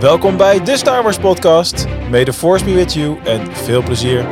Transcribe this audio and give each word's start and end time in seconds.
Welkom 0.00 0.36
bij 0.36 0.64
de 0.64 0.76
Star 0.76 1.02
Wars 1.02 1.18
podcast. 1.18 1.86
May 2.10 2.24
the 2.24 2.32
force 2.32 2.64
be 2.64 2.74
with 2.74 2.94
you 2.94 3.18
en 3.24 3.56
veel 3.56 3.82
plezier. 3.82 4.24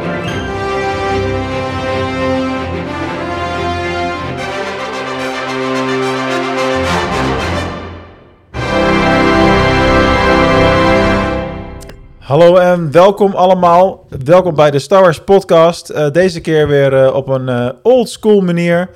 Hallo 12.19 12.57
en 12.57 12.91
welkom 12.91 13.35
allemaal. 13.35 14.07
Welkom 14.25 14.55
bij 14.55 14.71
de 14.71 14.79
Star 14.79 15.01
Wars 15.03 15.25
podcast. 15.25 15.91
Uh, 15.91 16.11
deze 16.11 16.41
keer 16.41 16.69
weer 16.69 16.93
uh, 16.93 17.15
op 17.15 17.29
een 17.29 17.49
uh, 17.49 17.69
old 17.83 18.09
school 18.09 18.41
manier 18.41 18.91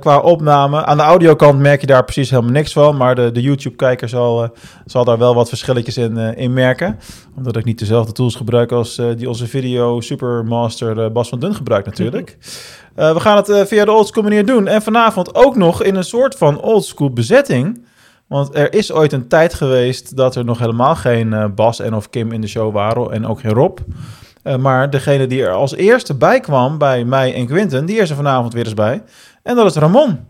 qua 0.00 0.18
opname. 0.18 0.84
Aan 0.84 0.96
de 0.96 1.02
audiokant 1.02 1.58
merk 1.58 1.80
je 1.80 1.86
daar 1.86 2.04
precies 2.04 2.30
helemaal 2.30 2.52
niks 2.52 2.72
van, 2.72 2.96
maar 2.96 3.14
de, 3.14 3.32
de 3.32 3.40
YouTube-kijker 3.40 4.08
zal, 4.08 4.48
zal 4.86 5.04
daar 5.04 5.18
wel 5.18 5.34
wat 5.34 5.48
verschilletjes 5.48 5.96
in, 5.96 6.16
in 6.16 6.52
merken. 6.52 6.98
Omdat 7.36 7.56
ik 7.56 7.64
niet 7.64 7.78
dezelfde 7.78 8.12
tools 8.12 8.34
gebruik 8.34 8.72
als 8.72 9.00
die 9.16 9.28
onze 9.28 9.46
video 9.46 10.00
supermaster 10.00 11.12
Bas 11.12 11.28
van 11.28 11.38
Dun 11.38 11.54
gebruikt 11.54 11.86
natuurlijk. 11.86 12.38
we 12.94 13.20
gaan 13.20 13.36
het 13.36 13.68
via 13.68 13.84
de 13.84 13.92
old 13.92 14.06
school 14.06 14.22
manier 14.22 14.46
doen 14.46 14.66
en 14.66 14.82
vanavond 14.82 15.34
ook 15.34 15.56
nog 15.56 15.82
in 15.82 15.94
een 15.94 16.04
soort 16.04 16.34
van 16.34 16.60
old 16.60 16.84
school 16.84 17.10
bezetting. 17.10 17.86
Want 18.26 18.56
er 18.56 18.72
is 18.72 18.92
ooit 18.92 19.12
een 19.12 19.28
tijd 19.28 19.54
geweest 19.54 20.16
dat 20.16 20.36
er 20.36 20.44
nog 20.44 20.58
helemaal 20.58 20.94
geen 20.94 21.52
Bas 21.54 21.80
en 21.80 21.94
of 21.94 22.10
Kim 22.10 22.32
in 22.32 22.40
de 22.40 22.46
show 22.46 22.72
waren 22.72 23.12
en 23.12 23.26
ook 23.26 23.40
geen 23.40 23.52
Rob. 23.52 23.78
Uh, 24.48 24.56
maar 24.56 24.90
degene 24.90 25.26
die 25.26 25.42
er 25.42 25.52
als 25.52 25.74
eerste 25.74 26.14
bij 26.14 26.40
kwam 26.40 26.78
bij 26.78 27.04
mij 27.04 27.34
en 27.34 27.46
Quinten, 27.46 27.86
die 27.86 27.98
is 27.98 28.10
er 28.10 28.16
vanavond 28.16 28.52
weer 28.52 28.64
eens 28.64 28.74
bij. 28.74 29.02
En 29.48 29.54
dat 29.54 29.66
is 29.66 29.76
Ramon. 29.76 30.26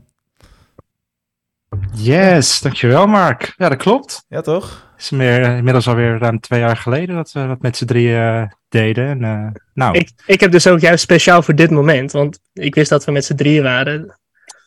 Yes, 1.92 2.60
dankjewel 2.60 3.06
Mark. 3.06 3.54
Ja, 3.56 3.68
dat 3.68 3.78
klopt. 3.78 4.24
Ja, 4.28 4.40
toch? 4.40 4.90
Het 4.92 5.02
is 5.02 5.10
meer, 5.10 5.56
inmiddels 5.56 5.88
alweer 5.88 6.18
ruim 6.18 6.40
twee 6.40 6.60
jaar 6.60 6.76
geleden 6.76 7.14
dat 7.14 7.32
we 7.32 7.46
dat 7.46 7.60
met 7.60 7.76
z'n 7.76 7.84
drieën 7.84 8.42
uh, 8.42 8.42
deden. 8.68 9.24
En, 9.24 9.52
nou. 9.74 9.98
ik, 9.98 10.10
ik 10.26 10.40
heb 10.40 10.52
dus 10.52 10.66
ook 10.66 10.80
juist 10.80 11.02
speciaal 11.02 11.42
voor 11.42 11.54
dit 11.54 11.70
moment, 11.70 12.12
want 12.12 12.40
ik 12.52 12.74
wist 12.74 12.90
dat 12.90 13.04
we 13.04 13.12
met 13.12 13.24
z'n 13.24 13.34
drieën 13.34 13.62
waren. 13.62 14.18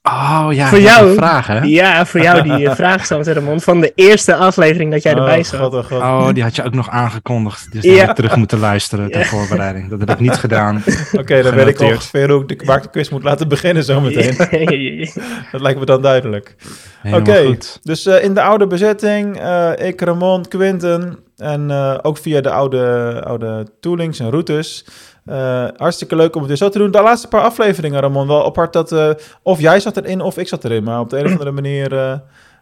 Oh 0.03 0.47
ja, 0.51 0.67
voor 0.67 0.79
jou, 0.79 1.15
vragen. 1.15 1.69
Ja, 1.69 2.05
voor 2.05 2.21
jou 2.21 2.41
die 2.41 2.59
uh, 2.59 2.75
vraag 2.81 3.05
stond, 3.05 3.27
Ramon, 3.27 3.61
van 3.61 3.81
de 3.81 3.91
eerste 3.95 4.35
aflevering 4.35 4.91
dat 4.91 5.03
jij 5.03 5.13
erbij 5.13 5.37
oh, 5.37 5.43
zat. 5.43 5.59
God, 5.59 5.73
oh, 5.73 5.83
God. 5.83 6.01
oh, 6.01 6.33
die 6.33 6.43
had 6.43 6.55
je 6.55 6.63
ook 6.63 6.73
nog 6.73 6.89
aangekondigd. 6.89 7.71
Dus 7.71 7.83
dan 7.83 7.93
ja. 7.93 7.99
heb 7.99 8.09
ik 8.09 8.15
terug 8.15 8.35
moeten 8.35 8.59
luisteren 8.59 9.11
ter 9.11 9.25
voorbereiding. 9.25 9.89
Dat 9.89 9.99
heb 9.99 10.09
ik 10.09 10.19
niet 10.19 10.35
gedaan. 10.35 10.75
Oké, 11.11 11.19
okay, 11.19 11.41
dan 11.41 11.55
weet 11.55 11.67
ik 11.67 11.79
ongeveer 11.79 12.31
hoe 12.31 12.41
ik 12.41 12.59
de, 12.59 12.65
waar 12.65 12.81
de 12.81 12.89
quiz 12.89 13.09
moet 13.09 13.23
laten 13.23 13.47
beginnen 13.47 13.83
zometeen. 13.83 14.37
dat 15.51 15.61
lijkt 15.61 15.79
me 15.79 15.85
dan 15.85 16.01
duidelijk. 16.01 16.55
Oké, 17.03 17.15
okay, 17.15 17.57
dus 17.83 18.07
uh, 18.07 18.23
in 18.23 18.33
de 18.33 18.41
oude 18.41 18.67
bezetting, 18.67 19.41
uh, 19.41 19.71
ik, 19.77 20.01
Ramon, 20.01 20.47
Quinten 20.47 21.19
en 21.37 21.71
ook 22.01 22.17
via 22.17 22.41
de 22.41 22.51
oude, 22.51 23.21
oude 23.25 23.67
toolings 23.79 24.19
en 24.19 24.29
routes... 24.29 24.85
Uh, 25.25 25.67
hartstikke 25.75 26.15
leuk 26.15 26.33
om 26.35 26.39
het 26.39 26.47
weer 26.47 26.57
zo 26.57 26.69
te 26.69 26.77
doen. 26.77 26.91
De 26.91 27.01
laatste 27.01 27.27
paar 27.27 27.41
afleveringen, 27.41 27.99
Ramon, 27.99 28.27
wel 28.27 28.45
apart 28.45 28.73
dat 28.73 28.91
uh, 28.91 29.09
of 29.41 29.59
jij 29.59 29.79
zat 29.79 29.97
erin 29.97 30.21
of 30.21 30.37
ik 30.37 30.47
zat 30.47 30.63
erin. 30.63 30.83
Maar 30.83 30.99
op 30.99 31.09
de 31.09 31.17
een 31.17 31.25
of 31.25 31.31
andere 31.31 31.51
manier 31.51 31.93
uh, 31.93 32.13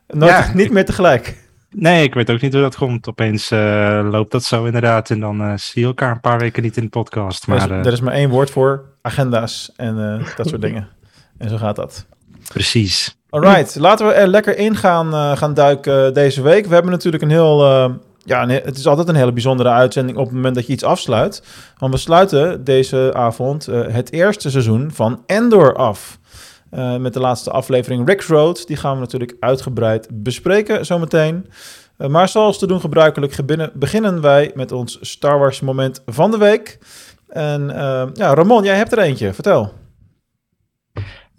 nooit, 0.07 0.31
ja, 0.31 0.51
niet 0.53 0.71
meer 0.71 0.85
tegelijk. 0.85 1.47
Nee, 1.69 2.03
ik 2.03 2.13
weet 2.13 2.29
ook 2.29 2.41
niet 2.41 2.53
hoe 2.53 2.61
dat 2.61 2.75
komt. 2.75 3.09
Opeens 3.09 3.49
loopt 4.03 4.31
dat 4.31 4.43
zo 4.43 4.65
inderdaad 4.65 5.09
en 5.09 5.19
dan 5.19 5.59
zie 5.59 5.81
je 5.81 5.87
elkaar 5.87 6.11
een 6.11 6.19
paar 6.19 6.39
weken 6.39 6.63
niet 6.63 6.77
in 6.77 6.83
de 6.83 6.89
podcast. 6.89 7.47
Maar, 7.47 7.71
er, 7.71 7.79
is, 7.79 7.85
er 7.85 7.93
is 7.93 8.01
maar 8.01 8.13
één 8.13 8.29
woord 8.29 8.49
voor, 8.49 8.83
agenda's 9.01 9.71
en 9.75 10.25
dat 10.37 10.47
soort 10.47 10.61
dingen. 10.61 10.87
En 11.37 11.49
zo 11.49 11.57
gaat 11.57 11.75
dat. 11.75 12.05
Precies. 12.47 13.17
Alright, 13.29 13.75
laten 13.75 14.07
we 14.07 14.13
er 14.13 14.27
lekker 14.27 14.57
in 14.57 14.75
gaan, 14.75 15.37
gaan 15.37 15.53
duiken 15.53 16.13
deze 16.13 16.41
week. 16.41 16.65
We 16.65 16.73
hebben 16.73 16.91
natuurlijk 16.91 17.23
een 17.23 17.29
heel 17.29 17.99
ja, 18.29 18.47
het 18.47 18.77
is 18.77 18.87
altijd 18.87 19.07
een 19.07 19.15
hele 19.15 19.31
bijzondere 19.31 19.69
uitzending 19.69 20.17
op 20.17 20.25
het 20.25 20.33
moment 20.33 20.55
dat 20.55 20.67
je 20.67 20.73
iets 20.73 20.83
afsluit. 20.83 21.43
Want 21.77 21.93
we 21.93 21.99
sluiten 21.99 22.63
deze 22.63 23.11
avond 23.13 23.69
uh, 23.69 23.87
het 23.87 24.11
eerste 24.11 24.49
seizoen 24.49 24.91
van 24.93 25.23
Endor 25.25 25.75
af. 25.75 26.19
Uh, 26.73 26.97
met 26.97 27.13
de 27.13 27.19
laatste 27.19 27.51
aflevering 27.51 28.07
Rick's 28.07 28.27
Road. 28.27 28.67
Die 28.67 28.77
gaan 28.77 28.93
we 28.93 28.99
natuurlijk 28.99 29.35
uitgebreid 29.39 30.07
bespreken 30.11 30.85
zometeen. 30.85 31.49
Uh, 31.97 32.07
maar 32.07 32.29
zoals 32.29 32.59
te 32.59 32.67
doen 32.67 32.79
gebruikelijk 32.79 33.35
beginnen 33.73 34.21
wij 34.21 34.51
met 34.55 34.71
ons 34.71 34.97
Star 35.01 35.39
Wars 35.39 35.59
moment 35.59 36.01
van 36.05 36.31
de 36.31 36.37
week. 36.37 36.79
En 37.27 37.67
ja, 38.13 38.33
Ramon, 38.33 38.63
jij 38.63 38.75
hebt 38.75 38.91
er 38.91 38.99
eentje. 38.99 39.33
Vertel. 39.33 39.73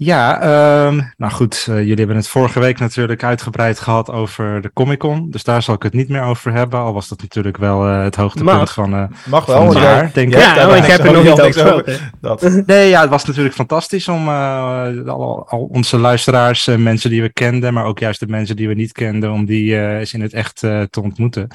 Ja, 0.03 0.87
um, 0.87 1.13
nou 1.17 1.33
goed, 1.33 1.67
uh, 1.71 1.77
jullie 1.77 1.97
hebben 1.97 2.17
het 2.17 2.29
vorige 2.29 2.61
week 2.61 2.79
natuurlijk 2.79 3.25
uitgebreid 3.25 3.81
gehad 3.81 4.11
over 4.11 4.61
de 4.61 4.71
Comic 4.73 4.99
Con. 4.99 5.31
Dus 5.31 5.45
daar 5.45 5.63
zal 5.63 5.75
ik 5.75 5.83
het 5.83 5.93
niet 5.93 6.09
meer 6.09 6.23
over 6.23 6.53
hebben. 6.53 6.81
Al 6.81 6.93
was 6.93 7.09
dat 7.09 7.21
natuurlijk 7.21 7.57
wel 7.57 7.89
uh, 7.89 8.03
het 8.03 8.17
hoogtepunt 8.17 8.59
Mag. 8.59 8.73
van, 8.73 8.95
uh, 8.95 9.05
Mag 9.27 9.47
wel, 9.47 9.73
van 9.73 9.83
jaar, 9.83 10.11
denk 10.13 10.33
ja, 10.33 10.51
ik. 10.51 10.57
Ja, 10.57 10.77
ik 10.77 10.85
heb 10.85 11.05
er 11.05 11.13
nog 11.13 11.25
niet 11.25 11.41
over 11.41 12.13
dat. 12.21 12.43
Nee, 12.67 12.89
ja, 12.89 13.01
het 13.01 13.11
was 13.11 13.25
natuurlijk 13.25 13.55
fantastisch 13.55 14.09
om 14.09 14.29
al, 14.29 15.49
al, 15.49 15.69
onze 15.73 15.99
luisteraars, 15.99 16.67
mensen 16.67 17.11
die 17.11 17.23
we 17.23 17.33
kenden, 17.33 17.75
maar 17.75 17.85
ook 17.85 17.99
juist 17.99 18.21
de 18.21 18.27
mensen 18.27 18.57
die 18.57 18.69
we 18.69 18.75
niet 18.75 18.93
kenden, 18.93 19.31
om 19.31 19.45
die 19.45 19.97
eens 19.99 20.13
in 20.13 20.21
het 20.21 20.33
echt 20.33 20.59
te 20.61 21.01
ontmoeten 21.03 21.49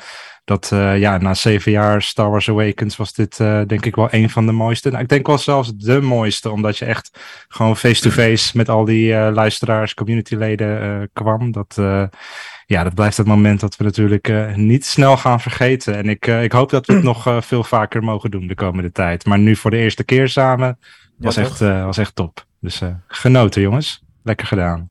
dat 0.46 0.72
uh, 0.74 1.00
ja, 1.00 1.18
na 1.18 1.34
zeven 1.34 1.72
jaar 1.72 2.02
Star 2.02 2.30
Wars 2.30 2.50
Awakens 2.50 2.96
was 2.96 3.14
dit 3.14 3.40
uh, 3.40 3.62
denk 3.68 3.86
ik 3.86 3.96
wel 3.96 4.08
een 4.12 4.30
van 4.30 4.46
de 4.46 4.52
mooiste. 4.52 4.90
Nou, 4.90 5.04
ik 5.04 5.10
denk 5.10 5.28
wel 5.28 5.38
zelfs 5.38 5.76
de 5.76 6.02
mooiste, 6.02 6.50
omdat 6.52 6.78
je 6.78 6.86
echt 6.86 7.20
gewoon 7.48 7.78
face-to-face 7.78 8.58
met 8.58 8.70
al 8.70 8.86
die 8.86 9.12
uh, 9.12 9.30
luisteraars, 9.34 9.94
communityleden 9.94 11.10
kwam. 11.14 11.52
Dat, 11.52 11.76
ja, 12.66 12.84
dat 12.84 12.96
blijft 12.96 13.18
het 13.18 13.28
moment 13.28 13.60
dat 13.60 13.76
we 13.76 13.84
natuurlijk 13.84 14.56
niet 14.56 14.86
snel 14.86 15.18
gaan 15.18 15.42
vergeten. 15.42 15.96
En 15.96 16.10
ik, 16.10 16.28
ik 16.28 16.52
hoop 16.52 16.70
dat 16.70 16.86
we 16.86 16.94
het 16.94 17.04
nog 17.04 17.38
veel 17.40 17.64
vaker 17.64 18.04
mogen 18.04 18.32
doen 18.32 18.48
de 18.48 18.56
komende 18.56 18.92
tijd. 18.92 19.26
Maar 19.26 19.40
nu 19.40 19.56
voor 19.56 19.72
de 19.72 19.78
eerste 19.78 20.04
keer 20.04 20.30
samen 20.30 20.80
was, 21.18 21.36
ja, 21.36 21.42
echt, 21.42 21.60
was 21.60 21.98
echt 21.98 22.16
top. 22.16 22.46
Dus 22.60 22.82
genoten 23.08 23.62
jongens. 23.62 24.04
Lekker 24.24 24.48
gedaan. 24.48 24.90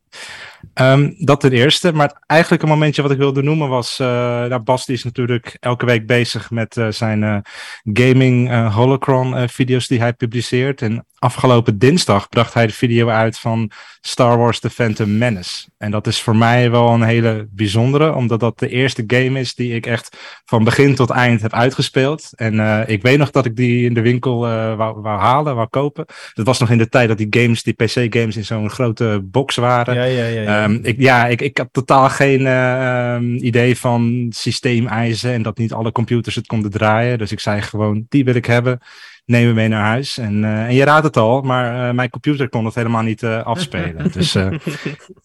Um, 0.75 1.14
dat 1.19 1.41
ten 1.41 1.52
eerste. 1.52 1.92
Maar 1.92 2.22
eigenlijk 2.26 2.62
een 2.62 2.69
momentje 2.69 3.02
wat 3.02 3.10
ik 3.10 3.19
wilde 3.19 3.42
noemen 3.42 3.69
was... 3.69 3.98
Uh, 4.00 4.08
nou, 4.08 4.58
Bas 4.58 4.86
die 4.86 4.97
is 4.97 5.04
natuurlijk 5.04 5.56
elke 5.60 5.86
week 5.86 6.06
bezig 6.06 6.50
met 6.50 6.76
uh, 6.76 6.86
zijn 6.91 7.22
uh, 7.22 7.36
gaming 7.82 8.69
holocron 8.72 9.48
video's 9.48 9.86
die 9.86 10.00
hij 10.00 10.12
publiceert. 10.12 10.82
En 10.82 11.06
afgelopen 11.19 11.78
dinsdag 11.78 12.28
bracht 12.28 12.54
hij 12.54 12.66
de 12.66 12.72
video 12.72 13.08
uit 13.08 13.38
van 13.38 13.70
Star 14.00 14.38
Wars 14.38 14.60
The 14.60 14.70
Phantom 14.70 15.19
Menace. 15.19 15.69
En 15.78 15.91
dat 15.91 16.06
is 16.06 16.22
voor 16.22 16.36
mij 16.36 16.70
wel 16.70 16.88
een 16.88 17.03
hele 17.03 17.48
bijzondere, 17.50 18.14
omdat 18.14 18.41
dat 18.41 18.58
de 18.58 18.69
eerste 18.69 19.04
game 19.06 19.41
is 19.41 19.54
die 19.54 19.74
ik 19.74 19.86
echt 19.86 20.16
van 20.44 20.64
begin 20.64 20.94
tot 20.94 21.10
eind 21.10 21.42
heb 21.42 21.53
uitgespeeld. 21.53 22.30
En 22.34 22.54
uh, 22.54 22.80
ik 22.86 23.03
weet 23.03 23.19
nog 23.19 23.30
dat 23.30 23.44
ik 23.44 23.56
die 23.56 23.84
in 23.84 23.94
de 23.94 24.00
winkel 24.00 24.47
uh, 24.48 24.76
wou, 24.76 25.00
wou, 25.00 25.20
halen, 25.20 25.54
wou 25.54 25.69
kopen. 25.69 26.04
Dat 26.34 26.47
was 26.47 26.58
nog 26.58 26.70
in 26.70 26.78
de 26.78 26.88
tijd 26.88 27.08
dat 27.08 27.19
die 27.19 27.26
games, 27.30 27.62
die 27.62 27.74
PC-games, 27.74 28.36
in 28.36 28.44
zo'n 28.44 28.70
grote 28.70 29.20
box 29.24 29.56
waren. 29.56 29.94
Ja, 29.94 30.04
ja, 30.04 30.26
ja. 30.26 30.41
ja. 30.41 30.53
Um, 30.62 30.78
ik, 30.82 31.00
ja, 31.00 31.26
ik, 31.26 31.41
ik 31.41 31.59
had 31.59 31.69
totaal 31.72 32.09
geen 32.09 32.41
uh, 32.41 33.44
idee 33.44 33.78
van 33.78 34.26
systeemeisen 34.31 35.32
en 35.32 35.42
dat 35.42 35.59
niet 35.59 35.72
alle 35.72 35.92
computers 35.92 36.34
het 36.34 36.47
konden 36.47 36.70
draaien. 36.70 37.19
Dus 37.19 37.32
ik 37.32 37.41
zei 37.41 37.60
gewoon, 37.60 38.06
die 38.09 38.25
wil 38.25 38.34
ik 38.34 38.47
hebben 38.47 38.81
nemen 39.26 39.54
mee 39.54 39.69
naar 39.69 39.84
huis. 39.84 40.19
En, 40.19 40.42
uh, 40.42 40.65
en 40.65 40.75
je 40.75 40.84
raadt 40.84 41.04
het 41.04 41.16
al, 41.16 41.41
maar 41.41 41.88
uh, 41.88 41.94
mijn 41.94 42.10
computer 42.10 42.48
kon 42.48 42.65
het 42.65 42.75
helemaal 42.75 43.03
niet 43.03 43.22
uh, 43.22 43.42
afspelen. 43.42 44.12
dus 44.12 44.37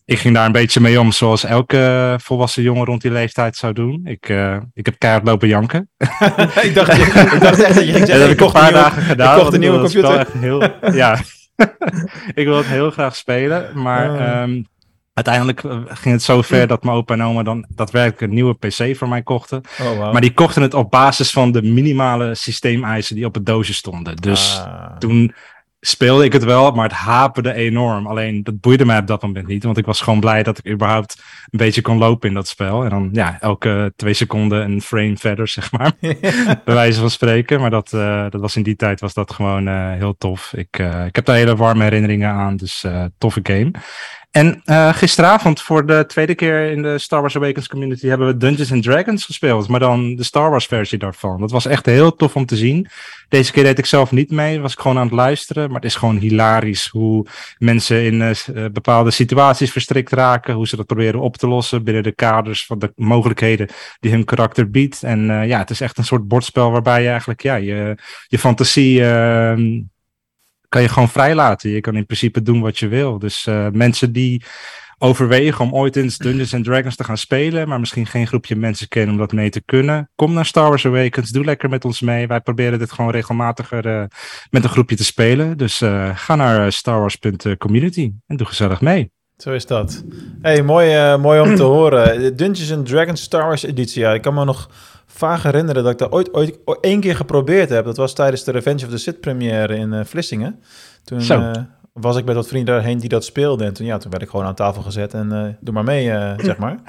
ik 0.05 0.19
ging 0.19 0.35
daar 0.35 0.45
een 0.45 0.51
beetje 0.51 0.79
mee 0.79 0.99
om, 0.99 1.11
zoals 1.11 1.43
elke 1.43 2.15
volwassen 2.21 2.63
jongen 2.63 2.85
rond 2.85 3.01
die 3.01 3.11
leeftijd 3.11 3.55
zou 3.55 3.73
doen. 3.73 4.01
Ik, 4.03 4.33
ik 4.73 4.85
heb 4.85 4.95
keihard 4.97 5.25
lopen 5.25 5.47
janken. 5.47 5.89
ik, 6.61 6.71
dacht, 6.73 6.97
ik 7.33 7.39
dacht 7.41 7.59
echt 7.59 7.75
dat 7.75 7.85
je 7.85 7.93
ging 7.93 8.07
zeggen, 8.07 8.19
dat 8.19 8.27
heb 8.27 8.29
ik 8.29 8.39
een 8.39 8.51
paar 8.51 8.71
dagen 8.71 9.01
gedaan. 9.01 9.35
Ik 9.35 9.41
kocht 9.41 9.53
een 9.53 9.59
nieuwe 9.59 9.79
computer. 9.79 10.27
Heel, 10.37 10.71
ja, 10.93 11.19
ik 12.33 12.45
wil 12.45 12.57
het 12.57 12.65
heel 12.65 12.91
graag 12.91 13.15
spelen, 13.15 13.81
maar... 13.81 14.41
Um, 14.41 14.67
Uiteindelijk 15.19 15.63
eh, 15.63 15.77
ging 15.87 16.13
het 16.15 16.23
zo 16.23 16.41
ver 16.41 16.67
dat 16.67 16.83
mijn 16.83 16.97
opa 16.97 17.13
en 17.13 17.23
oma 17.23 17.43
dan 17.43 17.65
daadwerkelijk 17.69 18.21
een 18.21 18.33
nieuwe 18.33 18.53
PC 18.53 18.97
voor 18.97 19.07
mij 19.07 19.21
kochten. 19.21 19.61
Oh, 19.81 19.97
wow. 19.97 20.11
Maar 20.11 20.21
die 20.21 20.33
kochten 20.33 20.61
het 20.61 20.73
op 20.73 20.91
basis 20.91 21.31
van 21.31 21.51
de 21.51 21.61
minimale 21.61 22.35
systeemeisen 22.35 23.15
die 23.15 23.25
op 23.25 23.33
het 23.33 23.45
doosje 23.45 23.73
stonden. 23.73 24.15
Dus 24.15 24.61
ah. 24.65 24.97
toen 24.97 25.33
speelde 25.81 26.23
ik 26.25 26.33
het 26.33 26.43
wel, 26.43 26.71
maar 26.71 26.89
het 26.89 26.97
haperde 26.97 27.53
enorm. 27.53 28.07
Alleen 28.07 28.43
dat 28.43 28.59
boeide 28.59 28.85
mij 28.85 28.97
op 28.97 29.07
dat 29.07 29.21
moment 29.21 29.47
niet, 29.47 29.63
want 29.63 29.77
ik 29.77 29.85
was 29.85 30.01
gewoon 30.01 30.19
blij 30.19 30.43
dat 30.43 30.57
ik 30.57 30.71
überhaupt 30.71 31.21
een 31.49 31.57
beetje 31.57 31.81
kon 31.81 31.97
lopen 31.97 32.29
in 32.29 32.35
dat 32.35 32.47
spel. 32.47 32.83
En 32.83 32.89
dan 32.89 33.09
ja, 33.11 33.37
elke 33.39 33.93
twee 33.95 34.13
seconden 34.13 34.71
een 34.71 34.81
frame 34.81 35.17
verder, 35.17 35.47
zeg 35.57 35.71
maar. 35.71 35.91
bij 36.65 36.73
wijze 36.73 36.99
van 36.99 37.09
spreken. 37.09 37.59
Maar 37.59 37.69
dat, 37.69 37.91
uh, 37.93 38.25
dat 38.29 38.41
was 38.41 38.55
in 38.55 38.63
die 38.63 38.75
tijd 38.75 38.99
was 38.99 39.13
dat 39.13 39.31
gewoon 39.31 39.67
uh, 39.67 39.91
heel 39.91 40.15
tof. 40.17 40.53
Ik, 40.53 40.79
uh, 40.79 41.05
ik 41.05 41.15
heb 41.15 41.25
daar 41.25 41.35
hele 41.35 41.55
warme 41.55 41.83
herinneringen 41.83 42.29
aan, 42.29 42.55
dus 42.55 42.85
toffe 43.17 43.39
game. 43.43 43.71
En 44.31 44.61
uh, 44.65 44.93
gisteravond 44.93 45.61
voor 45.61 45.85
de 45.85 46.05
tweede 46.07 46.35
keer 46.35 46.71
in 46.71 46.81
de 46.81 46.97
Star 46.97 47.21
Wars 47.21 47.35
Awakens 47.35 47.67
community 47.67 48.07
hebben 48.07 48.27
we 48.27 48.37
Dungeons 48.37 48.71
and 48.71 48.83
Dragons 48.83 49.25
gespeeld, 49.25 49.67
maar 49.67 49.79
dan 49.79 50.15
de 50.15 50.23
Star 50.23 50.49
Wars 50.49 50.65
versie 50.65 50.97
daarvan. 50.97 51.39
Dat 51.39 51.51
was 51.51 51.65
echt 51.65 51.85
heel 51.85 52.15
tof 52.15 52.35
om 52.35 52.45
te 52.45 52.55
zien. 52.55 52.87
Deze 53.29 53.51
keer 53.51 53.63
deed 53.63 53.77
ik 53.77 53.85
zelf 53.85 54.11
niet 54.11 54.31
mee, 54.31 54.59
was 54.59 54.73
ik 54.73 54.79
gewoon 54.79 54.97
aan 54.97 55.05
het 55.05 55.13
luisteren, 55.13 55.67
maar 55.67 55.75
het 55.75 55.89
is 55.89 55.95
gewoon 55.95 56.17
hilarisch 56.17 56.87
hoe 56.87 57.25
mensen 57.57 58.03
in 58.03 58.21
uh, 58.21 58.65
bepaalde 58.71 59.11
situaties 59.11 59.71
verstrikt 59.71 60.11
raken, 60.11 60.53
hoe 60.53 60.67
ze 60.67 60.75
dat 60.75 60.85
proberen 60.85 61.19
op 61.19 61.37
te 61.37 61.47
lossen 61.47 61.83
binnen 61.83 62.03
de 62.03 62.15
kaders 62.15 62.65
van 62.65 62.79
de 62.79 62.91
mogelijkheden 62.95 63.67
die 63.99 64.11
hun 64.11 64.25
karakter 64.25 64.69
biedt. 64.69 65.03
En 65.03 65.47
ja, 65.47 65.57
het 65.57 65.69
is 65.69 65.81
echt 65.81 65.97
een 65.97 66.05
soort 66.05 66.27
bordspel 66.27 66.71
waarbij 66.71 67.01
je 67.01 67.09
eigenlijk 67.09 67.41
ja, 67.41 67.55
je, 67.55 67.97
je 68.27 68.39
fantasie 68.39 69.05
ehm, 69.05 69.81
kan 70.69 70.81
je 70.81 70.89
gewoon 70.89 71.09
vrijlaten. 71.09 71.69
Je 71.69 71.81
kan 71.81 71.95
in 71.95 72.05
principe 72.05 72.41
doen 72.41 72.61
wat 72.61 72.79
je 72.79 72.87
wil. 72.87 73.19
Dus 73.19 73.45
uh, 73.45 73.67
mensen 73.71 74.11
die 74.11 74.43
overwegen 74.97 75.65
om 75.65 75.73
ooit 75.73 75.95
in 75.95 76.11
Dungeons 76.17 76.53
and 76.53 76.63
Dragons 76.63 76.95
te 76.95 77.03
gaan 77.03 77.17
spelen, 77.17 77.67
maar 77.67 77.79
misschien 77.79 78.05
geen 78.05 78.27
groepje 78.27 78.55
mensen 78.55 78.87
kennen 78.87 79.11
om 79.11 79.17
dat 79.19 79.31
mee 79.31 79.49
te 79.49 79.61
kunnen, 79.61 80.09
kom 80.15 80.33
naar 80.33 80.45
Star 80.45 80.69
Wars 80.69 80.85
Awakens, 80.85 81.29
doe 81.29 81.43
lekker 81.43 81.69
met 81.69 81.85
ons 81.85 82.01
mee. 82.01 82.27
Wij 82.27 82.41
proberen 82.41 82.79
dit 82.79 82.91
gewoon 82.91 83.11
regelmatiger 83.11 83.85
uh, 83.85 84.03
met 84.49 84.63
een 84.63 84.69
groepje 84.69 84.95
te 84.95 85.03
spelen. 85.03 85.57
Dus 85.57 85.81
uh, 85.81 86.09
ga 86.15 86.35
naar 86.35 86.71
starwars.community 86.71 88.11
en 88.27 88.37
doe 88.37 88.47
gezellig 88.47 88.81
mee. 88.81 89.11
Zo 89.39 89.51
is 89.51 89.65
dat. 89.65 90.03
Hey, 90.41 90.63
mooi, 90.63 91.17
mooi 91.17 91.39
om 91.39 91.55
te 91.55 91.63
horen. 91.77 92.35
Dungeons 92.35 92.71
and 92.71 92.85
Dragons 92.85 93.21
Star 93.21 93.45
Wars 93.45 93.63
editie. 93.63 94.01
Ja, 94.01 94.13
ik 94.13 94.21
kan 94.21 94.33
me 94.33 94.45
nog 94.45 94.69
vaag 95.05 95.43
herinneren 95.43 95.83
dat 95.83 95.91
ik 95.91 95.97
dat 95.97 96.11
ooit, 96.11 96.33
ooit, 96.33 96.57
één 96.81 96.99
keer 96.99 97.15
geprobeerd 97.15 97.69
heb. 97.69 97.85
Dat 97.85 97.97
was 97.97 98.13
tijdens 98.13 98.43
de 98.43 98.51
Revenge 98.51 98.85
of 98.85 98.91
the 98.91 98.97
Sith 98.97 99.19
première 99.19 99.75
in 99.75 99.93
uh, 99.93 99.99
Vlissingen. 100.03 100.59
Toen 101.03 101.21
uh, 101.21 101.51
was 101.93 102.17
ik 102.17 102.25
met 102.25 102.35
wat 102.35 102.47
vrienden 102.47 102.73
daarheen 102.73 102.99
die 102.99 103.09
dat 103.09 103.25
speelden. 103.25 103.67
En 103.67 103.73
toen, 103.73 103.85
ja, 103.85 103.97
toen 103.97 104.11
werd 104.11 104.23
ik 104.23 104.29
gewoon 104.29 104.45
aan 104.45 104.55
tafel 104.55 104.81
gezet 104.81 105.13
en 105.13 105.57
doe 105.59 105.73
maar 105.73 105.83
mee, 105.83 106.05
zeg 106.37 106.57
maar. 106.57 106.79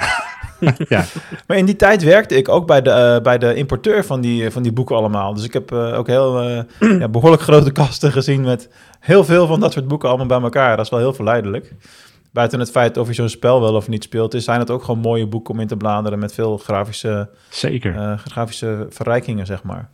ja. 0.89 1.05
Maar 1.47 1.57
in 1.57 1.67
die 1.67 1.77
tijd 1.77 2.03
werkte 2.03 2.37
ik 2.37 2.49
ook 2.49 2.67
bij 2.67 2.83
de, 2.83 3.21
bij 3.23 3.39
de 3.39 3.55
importeur 3.55 4.05
van 4.05 4.21
die, 4.21 4.51
van 4.51 4.63
die 4.63 4.73
boeken 4.73 4.97
allemaal. 4.97 5.35
Dus 5.35 5.45
ik 5.45 5.53
heb 5.53 5.73
ook 5.73 6.07
heel 6.07 6.43
ja, 7.03 7.09
behoorlijk 7.09 7.43
grote 7.43 7.73
kasten 7.73 8.13
gezien 8.13 8.41
met 8.41 8.69
heel 9.01 9.25
veel 9.25 9.47
van 9.47 9.61
dat 9.61 9.73
soort 9.73 9.89
boeken 9.89 10.09
allemaal 10.09 10.27
bij 10.27 10.41
elkaar. 10.41 10.77
Dat 10.77 10.85
is 10.85 10.91
wel 10.91 11.01
heel 11.01 11.15
verleidelijk 11.15 11.75
buiten 12.33 12.59
het 12.61 12.71
feit 12.71 12.97
of 12.97 13.07
je 13.09 13.15
zo'n 13.15 13.29
spel 13.29 13.61
wel 13.61 13.75
of 13.75 13.89
niet 13.89 14.03
speelt, 14.03 14.35
is, 14.35 14.45
zijn 14.45 14.61
het 14.61 14.71
ook 14.71 14.83
gewoon 14.83 15.01
mooie 15.01 15.27
boeken 15.27 15.55
om 15.55 15.61
in 15.61 15.67
te 15.67 15.77
bladeren 15.77 16.19
met 16.19 16.35
veel 16.35 16.59
grafische, 16.59 17.31
Zeker. 17.49 17.95
Uh, 17.95 18.19
grafische 18.19 18.87
verrijkingen, 18.89 19.47
zeg 19.47 19.63
maar. 19.63 19.91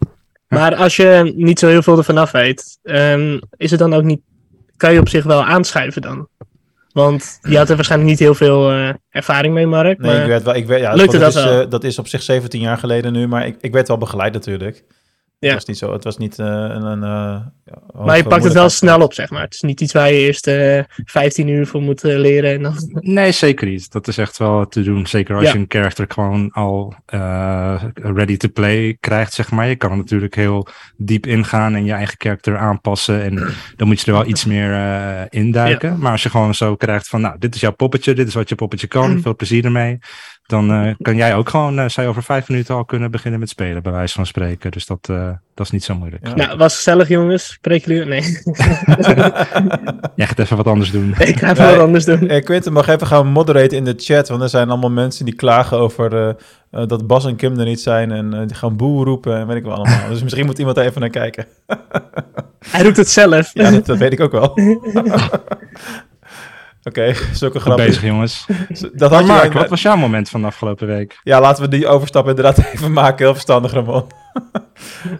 Maar 0.48 0.74
als 0.74 0.96
je 0.96 1.32
niet 1.36 1.58
zo 1.58 1.68
heel 1.68 1.82
veel 1.82 1.98
ervan 1.98 2.18
af 2.18 2.30
weet, 2.30 2.78
um, 2.82 3.40
is 3.56 3.70
het 3.70 3.80
dan 3.80 3.94
ook 3.94 4.02
niet, 4.02 4.20
kan 4.76 4.92
je 4.92 5.00
op 5.00 5.08
zich 5.08 5.24
wel 5.24 5.44
aanschuiven 5.44 6.02
dan? 6.02 6.28
Want 6.92 7.38
je 7.42 7.56
had 7.56 7.68
er 7.68 7.74
waarschijnlijk 7.74 8.10
niet 8.10 8.18
heel 8.18 8.34
veel 8.34 8.72
uh, 8.72 8.88
ervaring 9.10 9.54
mee, 9.54 9.66
Mark. 9.66 9.98
Nee, 9.98 10.20
ik 10.20 10.26
werd 10.26 10.42
wel. 10.42 10.54
Ik 10.54 10.66
werd, 10.66 10.80
ja, 10.80 10.94
lukte 10.94 11.18
dat, 11.18 11.32
dat, 11.32 11.44
is, 11.44 11.50
uh, 11.50 11.70
dat 11.70 11.84
is 11.84 11.98
op 11.98 12.08
zich 12.08 12.22
17 12.22 12.60
jaar 12.60 12.78
geleden 12.78 13.12
nu, 13.12 13.26
maar 13.26 13.46
ik, 13.46 13.56
ik 13.60 13.72
werd 13.72 13.88
wel 13.88 13.98
begeleid 13.98 14.32
natuurlijk. 14.32 14.84
Ja. 15.38 15.48
Het 15.48 15.56
was 15.56 15.66
niet 15.66 15.78
zo. 15.78 15.92
Het 15.92 16.04
was 16.04 16.16
niet 16.16 16.38
uh, 16.38 16.46
een. 16.46 16.82
een 16.82 17.02
uh, 17.02 17.40
ja, 17.64 18.04
maar 18.04 18.16
je 18.16 18.24
pakt 18.24 18.44
het 18.44 18.52
wel 18.52 18.68
snel 18.68 19.00
op, 19.00 19.12
zeg 19.12 19.30
maar. 19.30 19.42
Het 19.42 19.54
is 19.54 19.60
niet 19.60 19.80
iets 19.80 19.92
waar 19.92 20.12
je 20.12 20.18
eerst 20.18 20.46
uh, 20.46 20.80
15 21.04 21.48
uur 21.48 21.66
voor 21.66 21.82
moet 21.82 22.02
leren. 22.02 22.52
En 22.52 22.62
dan... 22.62 22.74
Nee, 23.16 23.32
zeker 23.32 23.66
niet. 23.66 23.92
Dat 23.92 24.08
is 24.08 24.18
echt 24.18 24.36
wel 24.36 24.68
te 24.68 24.82
doen. 24.82 25.06
Zeker 25.06 25.34
als 25.36 25.44
ja. 25.44 25.52
je 25.52 25.58
een 25.58 25.64
character 25.68 26.04
gewoon 26.08 26.50
al 26.50 26.94
ready 27.94 28.36
to 28.36 28.48
play 28.48 28.96
krijgt, 29.00 29.32
zeg 29.32 29.50
maar. 29.50 29.68
Je 29.68 29.76
kan 29.76 29.96
natuurlijk 29.96 30.34
heel 30.34 30.68
diep 30.96 31.26
ingaan 31.26 31.74
en 31.74 31.84
je 31.84 31.92
eigen 31.92 32.14
character 32.18 32.56
aanpassen. 32.58 33.22
En 33.22 33.54
dan 33.76 33.86
moet 33.86 34.00
je 34.00 34.06
er 34.06 34.18
wel 34.18 34.26
iets 34.26 34.44
meer 34.44 34.72
induiken. 35.32 35.90
Ja. 35.90 35.96
Maar 35.96 36.12
als 36.12 36.22
je 36.22 36.30
gewoon 36.30 36.54
zo 36.54 36.76
krijgt 36.76 37.08
van, 37.08 37.20
nou, 37.20 37.38
dit 37.38 37.54
is 37.54 37.60
jouw 37.60 37.74
poppetje, 37.74 38.14
dit 38.14 38.28
is 38.28 38.34
wat 38.34 38.48
je 38.48 38.54
poppetje 38.54 38.86
kan. 38.86 39.10
Mm. 39.10 39.22
Veel 39.22 39.36
plezier 39.36 39.64
ermee 39.64 39.98
dan 40.46 40.72
uh, 40.72 40.94
kan 41.02 41.16
jij 41.16 41.34
ook 41.34 41.48
gewoon, 41.48 41.78
uh, 41.78 41.88
zij 41.88 42.08
over 42.08 42.22
vijf 42.22 42.48
minuten 42.48 42.75
al 42.75 42.84
kunnen 42.84 43.10
beginnen 43.10 43.40
met 43.40 43.48
spelen, 43.48 43.82
bij 43.82 43.93
wijze 43.93 44.14
van 44.14 44.26
spreken. 44.26 44.70
Dus 44.70 44.87
dat, 44.87 45.08
uh, 45.10 45.31
dat 45.54 45.66
is 45.66 45.72
niet 45.72 45.84
zo 45.84 45.94
moeilijk. 45.94 46.26
Ja. 46.26 46.34
Nou, 46.34 46.58
was 46.58 46.76
gezellig 46.76 47.08
jongens. 47.08 47.46
Spreken 47.46 47.94
jullie? 47.94 48.08
Nee. 48.08 48.22
jij 50.14 50.26
gaat 50.26 50.38
even 50.38 50.56
wat 50.56 50.66
anders 50.66 50.90
doen. 50.90 51.14
Ik 51.19 51.38
ga 51.38 51.50
even 51.50 51.64
nee, 51.64 51.75
wat 51.75 51.84
anders 51.84 52.04
doen. 52.04 52.28
Eh, 52.28 52.44
Quinten 52.44 52.72
mag 52.72 52.88
even 52.88 53.06
gaan 53.06 53.26
moderaten 53.26 53.76
in 53.76 53.84
de 53.84 53.94
chat, 53.96 54.28
want 54.28 54.43
er 54.43 54.48
zijn 54.48 54.70
allemaal 54.70 54.90
mensen 54.90 55.25
die 55.25 55.34
klagen 55.34 55.78
over 55.78 56.37
dat 56.70 57.06
Bas 57.06 57.26
en 57.26 57.37
Kim 57.37 57.58
er 57.58 57.64
niet 57.64 57.81
zijn 57.81 58.10
en 58.10 58.46
die 58.46 58.56
gaan 58.56 58.76
boe 58.76 59.04
roepen 59.04 59.37
en 59.37 59.46
weet 59.46 59.56
ik 59.56 59.64
wel 59.64 59.75
allemaal. 59.75 60.08
dus 60.08 60.22
misschien 60.22 60.46
moet 60.46 60.58
iemand 60.58 60.76
er 60.76 60.84
even 60.84 61.00
naar 61.00 61.10
kijken. 61.10 61.46
Hij 62.70 62.82
doet 62.82 62.96
het 62.96 63.08
zelf. 63.08 63.50
ja, 63.54 63.70
dat, 63.70 63.87
dat 63.87 63.98
weet 63.98 64.12
ik 64.12 64.20
ook 64.20 64.32
wel. 64.32 64.54
Oké, 66.86 67.14
zulke 67.32 67.60
grappen. 67.60 67.86
bezig, 67.86 68.02
jongens. 68.02 68.46
Dat 68.92 69.10
had 69.10 69.24
Mark, 69.24 69.52
wat 69.52 69.68
was 69.68 69.82
jouw 69.82 69.96
moment 69.96 70.28
van 70.28 70.40
de 70.40 70.46
afgelopen 70.46 70.86
week? 70.86 71.20
Ja, 71.22 71.40
laten 71.40 71.62
we 71.62 71.68
die 71.68 71.86
overstap 71.86 72.28
inderdaad 72.28 72.58
even 72.74 72.92
maken. 72.92 73.24
Heel 73.24 73.32
verstandig, 73.32 73.72
Ramon. 73.72 74.04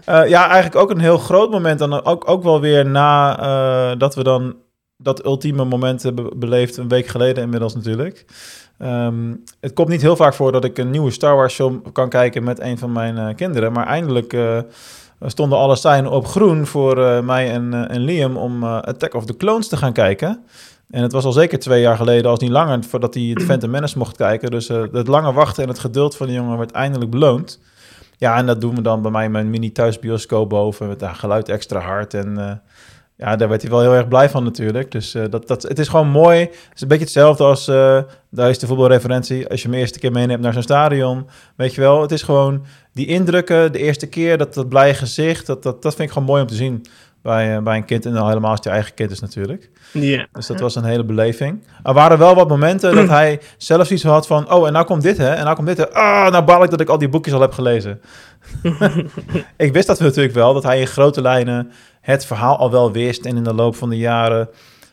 uh, 0.09 0.27
ja, 0.27 0.45
eigenlijk 0.45 0.75
ook 0.75 0.89
een 0.89 0.99
heel 0.99 1.17
groot 1.17 1.51
moment. 1.51 1.81
En 1.81 2.05
ook, 2.05 2.29
ook 2.29 2.43
wel 2.43 2.61
weer 2.61 2.85
na 2.85 3.39
uh, 3.39 3.99
dat 3.99 4.15
we 4.15 4.23
dan 4.23 4.55
dat 4.97 5.25
ultieme 5.25 5.65
moment 5.65 6.03
hebben 6.03 6.39
beleefd. 6.39 6.77
Een 6.77 6.87
week 6.87 7.07
geleden 7.07 7.43
inmiddels 7.43 7.75
natuurlijk. 7.75 8.25
Um, 8.79 9.43
het 9.59 9.73
komt 9.73 9.89
niet 9.89 10.01
heel 10.01 10.15
vaak 10.15 10.33
voor 10.33 10.51
dat 10.51 10.63
ik 10.63 10.77
een 10.77 10.91
nieuwe 10.91 11.11
Star 11.11 11.35
Wars 11.35 11.53
film 11.53 11.91
kan 11.91 12.09
kijken 12.09 12.43
met 12.43 12.59
een 12.59 12.77
van 12.77 12.91
mijn 12.91 13.17
uh, 13.17 13.35
kinderen. 13.35 13.71
Maar 13.71 13.87
eindelijk 13.87 14.37
stonden 15.21 15.57
alle 15.57 15.75
zijn 15.75 16.07
op 16.07 16.27
groen 16.27 16.65
voor 16.65 17.23
mij 17.23 17.51
en, 17.51 17.89
en 17.89 18.01
Liam 18.01 18.37
om 18.37 18.63
Attack 18.63 19.13
of 19.13 19.25
the 19.25 19.37
Clones 19.37 19.67
te 19.67 19.77
gaan 19.77 19.93
kijken. 19.93 20.43
En 20.89 21.01
het 21.01 21.11
was 21.11 21.25
al 21.25 21.31
zeker 21.31 21.59
twee 21.59 21.81
jaar 21.81 21.97
geleden, 21.97 22.31
als 22.31 22.39
niet 22.39 22.49
langer, 22.51 22.83
voordat 22.83 23.13
hij 23.13 23.23
het 23.23 23.43
Phantom 23.43 23.69
Menace 23.69 23.97
mocht 23.97 24.17
kijken. 24.17 24.51
Dus 24.51 24.69
uh, 24.69 24.83
het 24.91 25.07
lange 25.07 25.33
wachten 25.33 25.63
en 25.63 25.69
het 25.69 25.79
geduld 25.79 26.15
van 26.15 26.27
de 26.27 26.33
jongen 26.33 26.57
werd 26.57 26.71
eindelijk 26.71 27.11
beloond. 27.11 27.59
Ja, 28.17 28.37
en 28.37 28.45
dat 28.45 28.61
doen 28.61 28.75
we 28.75 28.81
dan 28.81 29.01
bij 29.01 29.11
mij 29.11 29.25
in 29.25 29.31
mijn 29.31 29.49
mini 29.49 29.71
thuisbioscoop 29.71 30.49
boven. 30.49 30.87
Met 30.87 31.01
uh, 31.01 31.13
geluid 31.15 31.49
extra 31.49 31.79
hard. 31.79 32.13
En 32.13 32.35
uh, 32.37 32.51
ja, 33.15 33.35
daar 33.35 33.49
werd 33.49 33.61
hij 33.61 33.71
wel 33.71 33.81
heel 33.81 33.93
erg 33.93 34.07
blij 34.07 34.29
van 34.29 34.43
natuurlijk. 34.43 34.91
Dus 34.91 35.11
dat, 35.29 35.47
dat, 35.47 35.63
het 35.63 35.79
is 35.79 35.87
gewoon 35.87 36.09
mooi. 36.09 36.39
Het 36.39 36.71
is 36.75 36.81
een 36.81 36.87
beetje 36.87 37.03
hetzelfde 37.03 37.43
als, 37.43 37.65
daar 38.29 38.49
is 38.49 38.59
de 38.59 38.67
voetbalreferentie. 38.67 39.49
Als 39.49 39.61
je 39.61 39.69
me 39.69 39.77
eerste 39.77 39.99
keer 39.99 40.11
meeneemt 40.11 40.41
naar 40.41 40.53
zo'n 40.53 40.61
stadion. 40.61 41.27
Weet 41.55 41.75
je 41.75 41.81
wel, 41.81 42.01
het 42.01 42.11
is 42.11 42.21
gewoon 42.21 42.65
die 42.93 43.05
indrukken, 43.05 43.71
de 43.71 43.79
eerste 43.79 44.07
keer, 44.07 44.37
dat, 44.37 44.53
dat 44.53 44.69
blije 44.69 44.93
gezicht. 44.93 45.45
Dat, 45.45 45.63
dat, 45.63 45.81
dat 45.81 45.95
vind 45.95 46.07
ik 46.07 46.13
gewoon 46.13 46.27
mooi 46.27 46.41
om 46.41 46.47
te 46.47 46.55
zien 46.55 46.85
bij, 47.27 47.55
uh, 47.55 47.63
bij 47.63 47.77
een 47.77 47.85
kind. 47.85 48.05
En 48.05 48.13
dan 48.13 48.27
helemaal 48.27 48.49
als 48.49 48.59
het 48.59 48.67
je 48.67 48.73
eigen 48.73 48.93
kind 48.93 49.11
is 49.11 49.19
natuurlijk. 49.19 49.69
Ja. 49.93 50.27
Dus 50.31 50.47
dat 50.47 50.59
was 50.59 50.75
een 50.75 50.83
hele 50.83 51.03
beleving. 51.03 51.63
Er 51.83 51.93
waren 51.93 52.17
wel 52.17 52.35
wat 52.35 52.47
momenten 52.47 52.95
dat 52.95 53.07
hij 53.19 53.41
zelf 53.57 53.91
iets 53.91 54.03
had 54.03 54.27
van... 54.27 54.51
Oh, 54.51 54.67
en 54.67 54.73
nou 54.73 54.85
komt 54.85 55.01
dit, 55.01 55.17
hè? 55.17 55.29
En 55.29 55.43
nou 55.43 55.55
komt 55.55 55.67
dit, 55.67 55.77
hè? 55.77 55.93
Ah, 55.93 56.31
nou 56.31 56.43
baal 56.43 56.63
ik 56.63 56.69
dat 56.69 56.81
ik 56.81 56.89
al 56.89 56.97
die 56.97 57.09
boekjes 57.09 57.33
al 57.33 57.41
heb 57.41 57.51
gelezen. 57.51 58.01
ik 59.57 59.73
wist 59.73 59.87
dat 59.87 59.99
natuurlijk 59.99 60.33
wel, 60.33 60.53
dat 60.53 60.63
hij 60.63 60.79
in 60.79 60.87
grote 60.87 61.21
lijnen 61.21 61.71
het 62.01 62.25
verhaal 62.25 62.57
al 62.57 62.71
wel 62.71 62.91
wist. 62.91 63.25
En 63.25 63.37
in 63.37 63.43
de 63.43 63.53
loop 63.53 63.75
van 63.75 63.89
de 63.89 63.97
jaren 63.97 64.49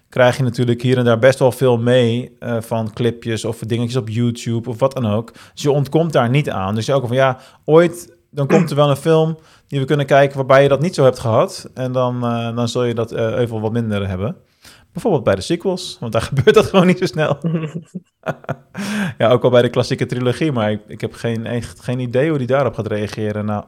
krijg 0.09 0.37
je 0.37 0.43
natuurlijk 0.43 0.83
hier 0.83 0.99
en 0.99 1.05
daar 1.05 1.19
best 1.19 1.39
wel 1.39 1.53
veel 1.53 1.79
mee 1.79 2.37
uh, 2.41 2.57
van 2.61 2.93
clipjes 2.93 3.45
of 3.45 3.59
dingetjes 3.59 3.97
op 3.97 4.09
YouTube 4.09 4.69
of 4.69 4.79
wat 4.79 4.95
dan 4.95 5.07
ook. 5.07 5.33
Dus 5.53 5.63
je 5.63 5.71
ontkomt 5.71 6.13
daar 6.13 6.31
niet 6.31 6.51
aan. 6.51 6.75
Dus 6.75 6.87
je 6.87 6.93
ook 6.93 7.07
van 7.07 7.17
ja, 7.17 7.39
ooit 7.65 8.13
dan 8.35 8.47
komt 8.47 8.71
er 8.71 8.77
wel 8.77 8.91
een 8.91 8.97
film 8.97 9.39
die 9.69 9.81
we 9.81 9.87
kunnen 9.87 10.07
kijken 10.07 10.37
waarbij 10.37 10.63
je 10.63 10.69
dat 10.69 10.81
niet 10.81 10.95
zo 10.95 11.05
hebt 11.05 11.19
gehad. 11.19 11.71
En 11.75 11.93
dan, 11.93 12.25
uh, 12.25 12.57
dan 12.57 12.69
zul 12.69 12.85
je 12.85 12.95
dat 12.95 13.13
even 13.13 13.61
wat 13.61 13.73
minder 13.73 14.09
hebben. 14.09 14.37
Bijvoorbeeld 14.93 15.25
bij 15.25 15.35
de 15.35 15.41
sequels, 15.41 15.97
want 16.01 16.13
daar 16.13 16.23
gebeurt 16.33 16.55
dat 16.55 16.67
gewoon 16.67 16.87
niet 16.87 16.99
zo 16.99 17.07
snel. 17.07 17.39
ja, 19.19 19.31
ook 19.31 19.45
al 19.45 19.51
bij 19.51 19.63
de 19.63 19.71
klassieke 19.71 20.07
trilogie, 20.07 20.53
maar 20.53 20.71
ik, 20.71 20.81
ik 20.87 21.01
heb 21.01 21.13
geen, 21.13 21.47
echt 21.47 21.81
geen 21.81 21.99
idee 21.99 22.29
hoe 22.29 22.39
die 22.39 22.47
daarop 22.47 22.75
gaat 22.75 22.87
reageren. 22.87 23.45
Nou, 23.45 23.65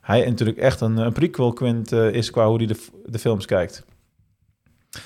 hij 0.00 0.24
natuurlijk 0.24 0.58
echt 0.58 0.80
een, 0.80 0.96
een 0.96 1.12
prequel-quint 1.12 1.92
uh, 1.92 2.12
is 2.12 2.30
qua 2.30 2.46
hoe 2.46 2.56
hij 2.56 2.66
de, 2.66 2.86
de 3.04 3.18
films 3.18 3.46
kijkt. 3.46 3.84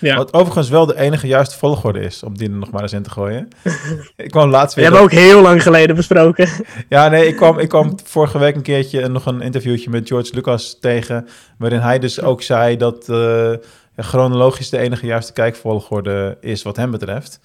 Ja. 0.00 0.17
Wat 0.17 0.33
overigens 0.33 0.69
wel 0.69 0.87
de 0.87 0.99
enige 0.99 1.26
juiste 1.26 1.59
volgorde 1.59 2.00
is, 2.00 2.23
om 2.23 2.38
die 2.38 2.49
er 2.49 2.55
nog 2.55 2.71
maar 2.71 2.83
eens 2.83 2.93
in 2.93 3.03
te 3.03 3.11
gooien. 3.11 3.49
ik 4.17 4.31
kwam 4.31 4.50
laatst 4.50 4.75
weer... 4.76 4.85
We 4.85 4.97
hebben 4.97 5.12
ook 5.12 5.21
heel 5.21 5.43
lang 5.43 5.62
geleden 5.62 5.97
besproken. 5.97 6.49
ja, 6.88 7.09
nee, 7.09 7.26
ik 7.26 7.37
kwam, 7.37 7.59
ik 7.59 7.69
kwam 7.69 7.95
vorige 8.05 8.38
week 8.38 8.55
een 8.55 8.62
keertje 8.62 9.09
nog 9.09 9.26
een 9.26 9.41
interviewtje 9.41 9.91
met 9.91 10.09
George 10.09 10.35
Lucas 10.35 10.79
tegen, 10.81 11.29
waarin 11.59 11.81
hij 11.81 11.99
dus 11.99 12.21
ook 12.21 12.43
zei 12.43 12.76
dat 12.76 13.09
uh, 13.09 13.53
chronologisch 13.97 14.71
de 14.71 14.79
enige 14.79 15.07
juiste 15.07 15.33
kijkvolgorde 15.33 16.37
is 16.41 16.62
wat 16.62 16.76
hem 16.76 16.91
betreft. 16.91 17.41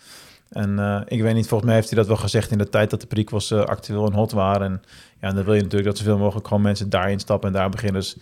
En 0.50 0.75
uh, 0.79 1.01
ik 1.05 1.22
weet 1.22 1.36
niet, 1.36 1.48
volgens 1.48 1.69
mij 1.69 1.79
heeft 1.79 1.89
hij 1.89 1.98
dat 1.98 2.08
wel 2.08 2.17
gezegd 2.17 2.51
in 2.51 2.58
de 2.58 2.69
tijd 2.69 2.89
dat 2.89 3.01
de 3.01 3.08
prequels 3.08 3.51
uh, 3.51 3.60
actueel 3.63 4.05
en 4.05 4.13
hot 4.13 4.31
waren. 4.31 4.67
En 4.67 4.81
ja, 5.22 5.31
dan 5.31 5.43
wil 5.43 5.53
je 5.53 5.62
natuurlijk 5.62 5.89
dat 5.89 5.98
zoveel 5.98 6.17
mogelijk 6.17 6.48
gewoon 6.48 6.63
mensen 6.63 6.89
daarin 6.89 7.19
stappen 7.19 7.48
en 7.48 7.55
daar 7.55 7.69
beginnen. 7.69 8.01
Dus 8.01 8.17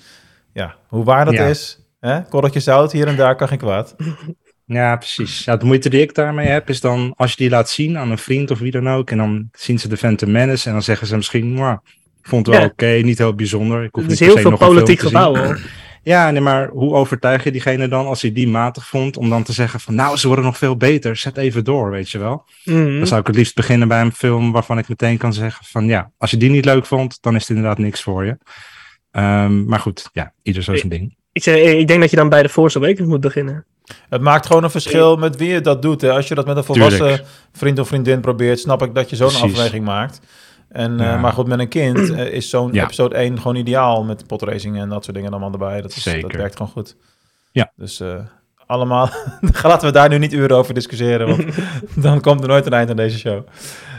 ja, 0.54 0.76
hoe 0.88 1.04
waar 1.04 1.26
dat 1.26 1.34
ja. 1.34 1.46
is, 1.46 1.80
Hè? 2.00 2.22
Korreltje 2.22 2.60
zout 2.60 2.92
hier 2.92 3.08
en 3.08 3.16
daar 3.16 3.36
kan 3.36 3.48
geen 3.48 3.58
kwaad. 3.58 3.96
Ja, 4.70 4.96
precies. 4.96 5.44
Ja, 5.44 5.58
de 5.58 5.66
moeite 5.66 5.90
die 5.90 6.02
ik 6.02 6.16
daarmee 6.16 6.48
heb 6.48 6.70
is 6.70 6.82
dan 6.82 7.14
als 7.16 7.32
je 7.32 7.38
die 7.38 7.50
laat 7.50 7.70
zien 7.70 7.98
aan 7.98 8.12
een 8.12 8.18
vriend 8.18 8.52
of 8.52 8.60
wie 8.60 8.72
dan 8.72 8.90
ook. 8.90 9.12
En 9.12 9.18
dan 9.18 9.50
zien 9.52 9.80
ze 9.80 9.88
de 9.88 9.98
Phantom 9.98 10.32
Menace 10.32 10.68
en 10.68 10.72
dan 10.72 10.84
zeggen 10.84 11.08
ze 11.08 11.16
misschien, 11.16 11.54
nou, 11.54 11.78
vond 12.22 12.46
het 12.46 12.56
wel 12.56 12.66
ja. 12.66 12.72
oké, 12.72 12.84
okay, 12.84 13.02
niet 13.02 13.18
heel 13.18 13.36
bijzonder. 13.36 13.84
Ik 13.84 13.90
hoef 13.92 14.04
het 14.04 14.12
is 14.12 14.20
heel 14.20 14.38
veel 14.38 14.58
politiek 14.58 15.00
gebouw 15.00 15.36
hoor. 15.36 15.60
Ja, 16.08 16.32
nee, 16.32 16.42
maar 16.42 16.70
hoe 16.70 16.94
overtuig 16.94 17.44
je 17.44 17.52
diegene 17.52 17.88
dan 17.88 18.06
als 18.06 18.22
hij 18.22 18.32
die 18.32 18.48
matig 18.48 18.88
vond 18.88 19.18
om 19.18 19.30
dan 19.30 19.44
te 19.44 19.54
zeggen 19.54 19.80
van 19.80 19.96
nou, 19.96 20.18
ze 20.18 20.28
worden 20.28 20.46
nog 20.46 20.58
veel 20.58 20.78
beter, 20.78 21.16
zet 21.16 21.38
even 21.38 21.64
door, 21.64 21.90
weet 21.92 22.10
je 22.10 22.18
wel. 22.18 22.46
Mhm. 22.64 22.98
Dan 22.98 23.08
zou 23.08 23.22
ik 23.22 23.28
het 23.28 23.36
liefst 23.36 23.56
beginnen 23.56 23.88
bij 23.88 24.02
een 24.02 24.12
film 24.12 24.52
waarvan 24.52 24.78
ik 24.78 24.88
meteen 24.88 25.18
kan 25.18 25.34
zeggen 25.34 25.66
van 25.66 25.86
ja, 25.86 26.12
als 26.18 26.32
je 26.32 26.38
die 26.38 26.50
niet 26.50 26.66
leuk 26.66 26.86
vond, 26.86 27.22
dan 27.22 27.36
is 27.36 27.42
het 27.42 27.50
inderdaad 27.50 27.78
niks 27.78 28.02
voor 28.02 28.26
je. 28.26 28.38
Ehm, 29.12 29.66
maar 29.66 29.80
goed, 29.80 30.10
ja, 30.14 30.34
ieder 30.44 30.64
zo 30.64 30.76
zijn 30.76 30.90
ding. 30.90 31.16
Ik, 31.38 31.44
zeg, 31.44 31.56
ik 31.58 31.88
denk 31.88 32.02
dat 32.02 32.10
je 32.10 32.16
dan 32.16 32.30
bij 32.30 32.42
de 32.44 32.50
Force 32.50 32.78
Awakens 32.78 33.08
moet 33.08 33.22
beginnen. 33.22 33.66
Het 34.10 34.22
maakt 34.22 34.46
gewoon 34.46 34.64
een 34.64 34.70
verschil 34.70 35.16
met 35.16 35.36
wie 35.36 35.50
je 35.50 35.62
dat 35.62 35.82
doet. 35.82 36.02
Hè. 36.02 36.12
Als 36.12 36.28
je 36.28 36.36
dat 36.36 36.46
met 36.46 36.58
een 36.58 36.64
volwassen 36.64 36.98
Tuurlijk. 37.06 37.26
vriend 37.52 37.80
of 37.80 37.88
vriendin 37.88 38.20
probeert, 38.22 38.60
snap 38.60 38.82
ik 38.82 38.96
dat 38.96 39.10
je 39.10 39.16
zo'n 39.16 39.28
afweging 39.42 39.86
maakt. 39.86 40.20
En, 40.70 41.00
eh, 41.00 41.22
maar 41.22 41.34
goed, 41.34 41.48
met 41.48 41.60
een 41.60 41.68
kind 41.68 42.10
eh, 42.12 42.26
is 42.40 42.50
zo'n 42.50 42.74
Ja. 42.74 42.84
episode 42.84 43.16
1 43.16 43.38
gewoon 43.38 43.56
ideaal 43.56 44.04
met 44.04 44.28
potracing 44.28 44.78
en 44.80 44.90
dat 44.90 45.04
soort 45.04 45.16
dingen 45.16 45.32
allemaal 45.32 45.52
erbij. 45.52 45.82
Dat, 45.82 45.90
is, 45.96 46.04
dat 46.04 46.14
Zeker. 46.14 46.38
werkt 46.38 46.56
gewoon 46.56 46.72
goed. 46.72 46.96
Ja. 47.52 47.72
Dus 47.76 48.00
eh, 48.00 48.16
allemaal, 48.66 49.10
laten 49.64 49.88
we 49.88 49.94
daar 49.94 50.10
nu 50.10 50.18
niet 50.18 50.34
uren 50.34 50.58
over 50.58 50.74
discussiëren, 50.74 51.28
want 51.28 51.44
dan 52.06 52.22
komt 52.22 52.42
er 52.42 52.48
nooit 52.48 52.66
een 52.66 52.74
eind 52.74 52.90
aan 52.90 52.96
deze 52.96 53.18
show. 53.18 53.48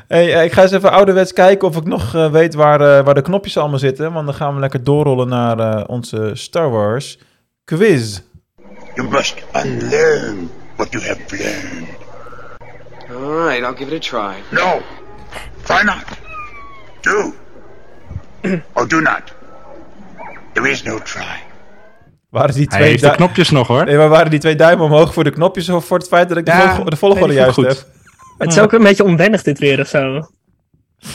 Hey, 0.09 0.35
eh, 0.35 0.45
ik 0.45 0.53
ga 0.53 0.63
eens 0.63 0.71
even 0.73 0.93
ouderwets 0.93 1.33
kijken 1.33 1.69
of 1.69 1.77
ik 1.77 1.85
nog 1.85 2.15
eh, 2.15 2.31
weet 2.31 2.55
waar, 2.55 2.81
eh, 2.81 3.05
waar 3.05 3.15
de 3.15 3.23
knopjes 3.23 3.57
allemaal 3.57 3.79
zitten, 3.79 4.13
want 4.13 4.27
dan 4.27 4.35
gaan 4.35 4.55
we 4.55 4.61
lekker 4.61 4.85
doorrollen 4.85 5.29
naar 5.29 5.59
eh, 5.59 5.85
onze 5.87 6.31
Star 6.35 6.71
Wars 6.71 7.19
quiz. 7.77 8.21
You 8.95 9.09
must 9.09 9.35
unlearn 9.55 10.51
what 10.77 10.93
you 10.93 11.05
have 11.05 11.21
learned. 11.31 11.87
All 13.11 13.47
right, 13.47 13.63
I'll 13.63 13.75
give 13.77 13.95
it 13.95 14.07
a 14.07 14.09
try. 14.11 14.35
No, 14.51 14.81
try 15.65 15.83
not. 15.85 16.05
Do. 17.01 17.35
or 18.75 18.87
do 18.89 19.01
not. 19.01 19.23
There 20.53 20.71
is 20.71 20.83
no 20.83 20.99
try. 20.99 21.43
Waren 22.31 22.55
die 22.55 22.67
Hij 22.69 22.79
twee 22.79 22.91
heeft 22.91 23.03
de 23.03 23.11
knopjes 23.11 23.51
nog 23.51 23.67
hoor. 23.67 23.85
Nee, 23.85 23.97
maar 23.97 24.09
waren 24.09 24.31
die 24.31 24.41
twee 24.41 24.57
duimen 24.57 24.85
omhoog 24.85 25.13
voor 25.15 25.25
de 25.25 25.31
knopjes 25.31 25.69
of 25.69 25.85
voor 25.85 25.99
het 25.99 26.09
feit 26.09 26.29
dat 26.29 26.39
ik 26.39 26.45
de, 26.45 26.51
Ja, 26.51 26.75
volg- 26.75 26.89
de 26.89 26.97
volgorde 26.97 27.35
juist 27.35 27.55
goed. 27.55 27.67
heb? 27.67 27.85
Het 28.39 28.51
is 28.53 28.59
ook 28.59 28.73
een 28.73 28.83
beetje 28.83 29.05
onwennig 29.05 29.43
dit 29.43 29.59
weer 29.59 29.81
of 29.81 29.89
zo. 29.89 30.29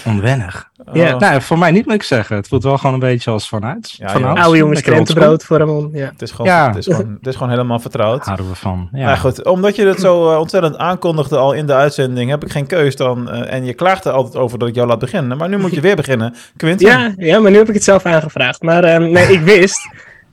Onwennig. 0.06 0.70
Ja. 0.94 1.18
Nou, 1.18 1.42
voor 1.42 1.58
mij 1.58 1.72
niet 1.72 1.86
moet 1.86 1.94
ik 1.96 2.04
zeggen. 2.04 2.36
Het 2.36 2.48
voelt 2.48 2.64
wel 2.64 2.78
gewoon 2.78 2.94
een 2.94 3.00
beetje 3.00 3.32
als 3.32 3.48
vanuit. 3.48 3.92
Ja, 3.98 4.18
joh. 4.20 4.34
Oude 4.34 4.58
jongens 4.58 4.82
krentenbrood 4.82 5.44
voor 5.44 5.60
hem. 5.60 5.90
Ja. 5.96 6.06
het, 6.06 6.22
is 6.22 6.32
gewoon, 6.32 6.52
Ja. 6.52 6.68
het, 6.68 6.76
is 6.78 6.86
gewoon, 6.86 7.14
het 7.18 7.28
is 7.28 7.34
gewoon 7.36 7.50
helemaal 7.50 7.80
vertrouwd. 7.80 8.26
Houden 8.26 8.50
we 8.50 8.56
van. 8.56 8.90
Ja. 8.92 9.00
Ja. 9.00 9.16
goed, 9.16 9.46
omdat 9.46 9.76
je 9.76 9.86
het 9.86 10.00
zo 10.00 10.32
eh, 10.32 10.40
ontzettend 10.40 10.78
aankondigde 10.78 11.38
al 11.38 11.54
in 11.54 11.66
de 11.66 11.74
uitzending, 11.74 12.30
heb 12.30 12.44
ik 12.44 12.52
geen 12.52 12.68
keus 12.68 12.96
dan. 12.96 13.30
eh, 13.30 13.54
en 13.54 13.66
je 13.66 13.74
klaagt 13.74 14.06
er 14.06 14.12
altijd 14.12 14.36
over 14.36 14.60
dat 14.60 14.68
ik 14.68 14.76
jou 14.76 14.88
laat 14.88 15.00
beginnen. 15.00 15.38
Maar 15.38 15.50
nu 15.50 15.58
moet 15.58 15.74
je 15.74 15.82
weer 15.82 15.96
beginnen. 15.96 16.36
Quinten, 16.58 16.88
Ja, 16.88 17.14
ja, 17.18 17.40
maar 17.40 17.52
nu 17.52 17.58
heb 17.58 17.68
ik 17.68 17.74
het 17.74 17.84
zelf 17.84 18.06
aangevraagd. 18.06 18.62
Maar 18.62 18.84
ehm, 18.84 19.12
nee, 19.12 19.28
ik 19.34 19.42
wist 19.42 19.90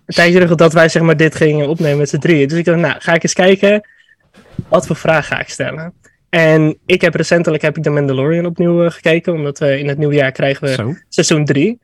een 0.07 0.15
tijdje 0.15 0.35
terug 0.41 0.55
dat 0.55 0.73
wij 0.73 0.89
zeg 0.89 1.03
maar, 1.03 1.17
dit 1.17 1.35
gingen 1.35 1.69
opnemen 1.69 1.99
met 1.99 2.09
z'n 2.09 2.19
drieën. 2.19 2.49
Dus 2.49 2.59
ik 2.59 2.65
dacht, 2.65 2.79
nou, 2.79 2.95
ga 2.99 3.13
ik 3.15 3.23
eens 3.23 3.33
kijken 3.33 3.89
wat 4.69 4.87
voor 4.87 4.97
vraag 4.97 5.27
ga 5.27 5.41
ik 5.41 5.49
stellen. 5.49 5.93
En 6.31 6.79
ik 6.87 7.01
heb 7.01 7.15
recentelijk 7.15 7.63
heb 7.63 7.77
ik 7.77 7.83
de 7.83 7.91
Mandalorian 7.91 8.47
opnieuw 8.47 8.85
eh, 8.85 8.91
gekeken, 8.91 9.33
omdat 9.33 9.59
we 9.59 9.79
in 9.79 9.89
het 9.89 9.99
nieuwe 9.99 10.15
jaar 10.15 10.33
krijgen 10.33 10.67
we 10.69 10.73
Zo. 10.75 10.95
seizoen 11.09 11.45
3. 11.45 11.79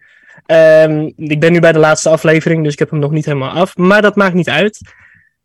Ehm, 0.46 1.10
ik 1.16 1.40
ben 1.40 1.52
nu 1.52 1.60
bij 1.60 1.72
de 1.72 1.78
laatste 1.78 2.08
aflevering, 2.08 2.62
dus 2.64 2.72
ik 2.72 2.78
heb 2.78 2.90
hem 2.90 2.98
nog 2.98 3.10
niet 3.10 3.24
helemaal 3.24 3.50
af. 3.50 3.76
Maar 3.76 4.02
dat 4.02 4.16
maakt 4.16 4.34
niet 4.34 4.48
uit. 4.48 4.80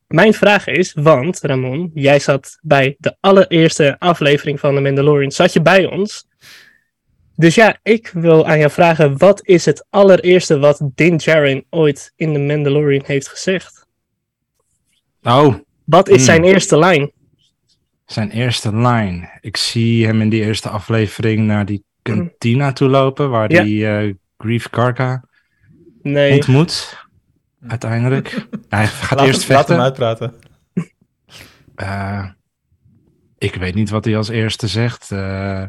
Mijn 0.07 0.33
vraag 0.33 0.67
is, 0.67 0.93
want 0.93 1.39
Ramon, 1.41 1.91
jij 1.93 2.19
zat 2.19 2.57
bij 2.61 2.95
de 2.99 3.15
allereerste 3.19 3.95
aflevering 3.99 4.59
van 4.59 4.75
de 4.75 4.81
Mandalorian, 4.81 5.31
zat 5.31 5.53
je 5.53 5.61
bij 5.61 5.85
ons? 5.85 6.27
Dus 7.35 7.55
ja, 7.55 7.77
ik 7.83 8.09
wil 8.13 8.47
aan 8.47 8.57
jou 8.59 8.71
vragen, 8.71 9.17
wat 9.17 9.47
is 9.47 9.65
het 9.65 9.85
allereerste 9.89 10.59
wat 10.59 10.81
Din 10.95 11.17
Djarin 11.17 11.65
ooit 11.69 12.13
in 12.15 12.33
de 12.33 12.39
Mandalorian 12.39 13.03
heeft 13.05 13.27
gezegd? 13.27 13.85
Oh, 15.23 15.55
Wat 15.85 16.07
is 16.09 16.15
Hmm. 16.15 16.25
zijn 16.25 16.43
eerste 16.43 16.77
lijn? 16.77 17.11
Zijn 18.11 18.31
eerste 18.31 18.75
line. 18.77 19.37
Ik 19.41 19.57
zie 19.57 20.05
hem 20.05 20.21
in 20.21 20.29
die 20.29 20.41
eerste 20.43 20.69
aflevering 20.69 21.39
naar 21.45 21.65
die 21.65 21.83
kantina 22.01 22.73
toe 22.73 22.89
lopen, 22.89 23.29
waar 23.29 23.51
Ja. 23.51 23.63
die 23.63 23.87
eh 23.87 24.13
Grief 24.37 24.69
Karka 24.69 25.23
Nee, 26.01 26.33
ontmoet. 26.33 27.05
Uiteindelijk. 27.67 28.47
Hij 28.69 28.87
gaat 28.87 29.17
laat, 29.19 29.27
eerst 29.27 29.47
hem- 29.47 29.57
laat 29.57 29.67
hem 29.67 29.79
uitpraten. 29.79 30.33
Eh, 31.75 32.25
ik 33.37 33.55
weet 33.55 33.75
niet 33.75 33.89
wat 33.89 34.05
hij 34.05 34.17
als 34.17 34.29
eerste 34.29 34.67
zegt. 34.67 35.11
Eh, 35.11 35.63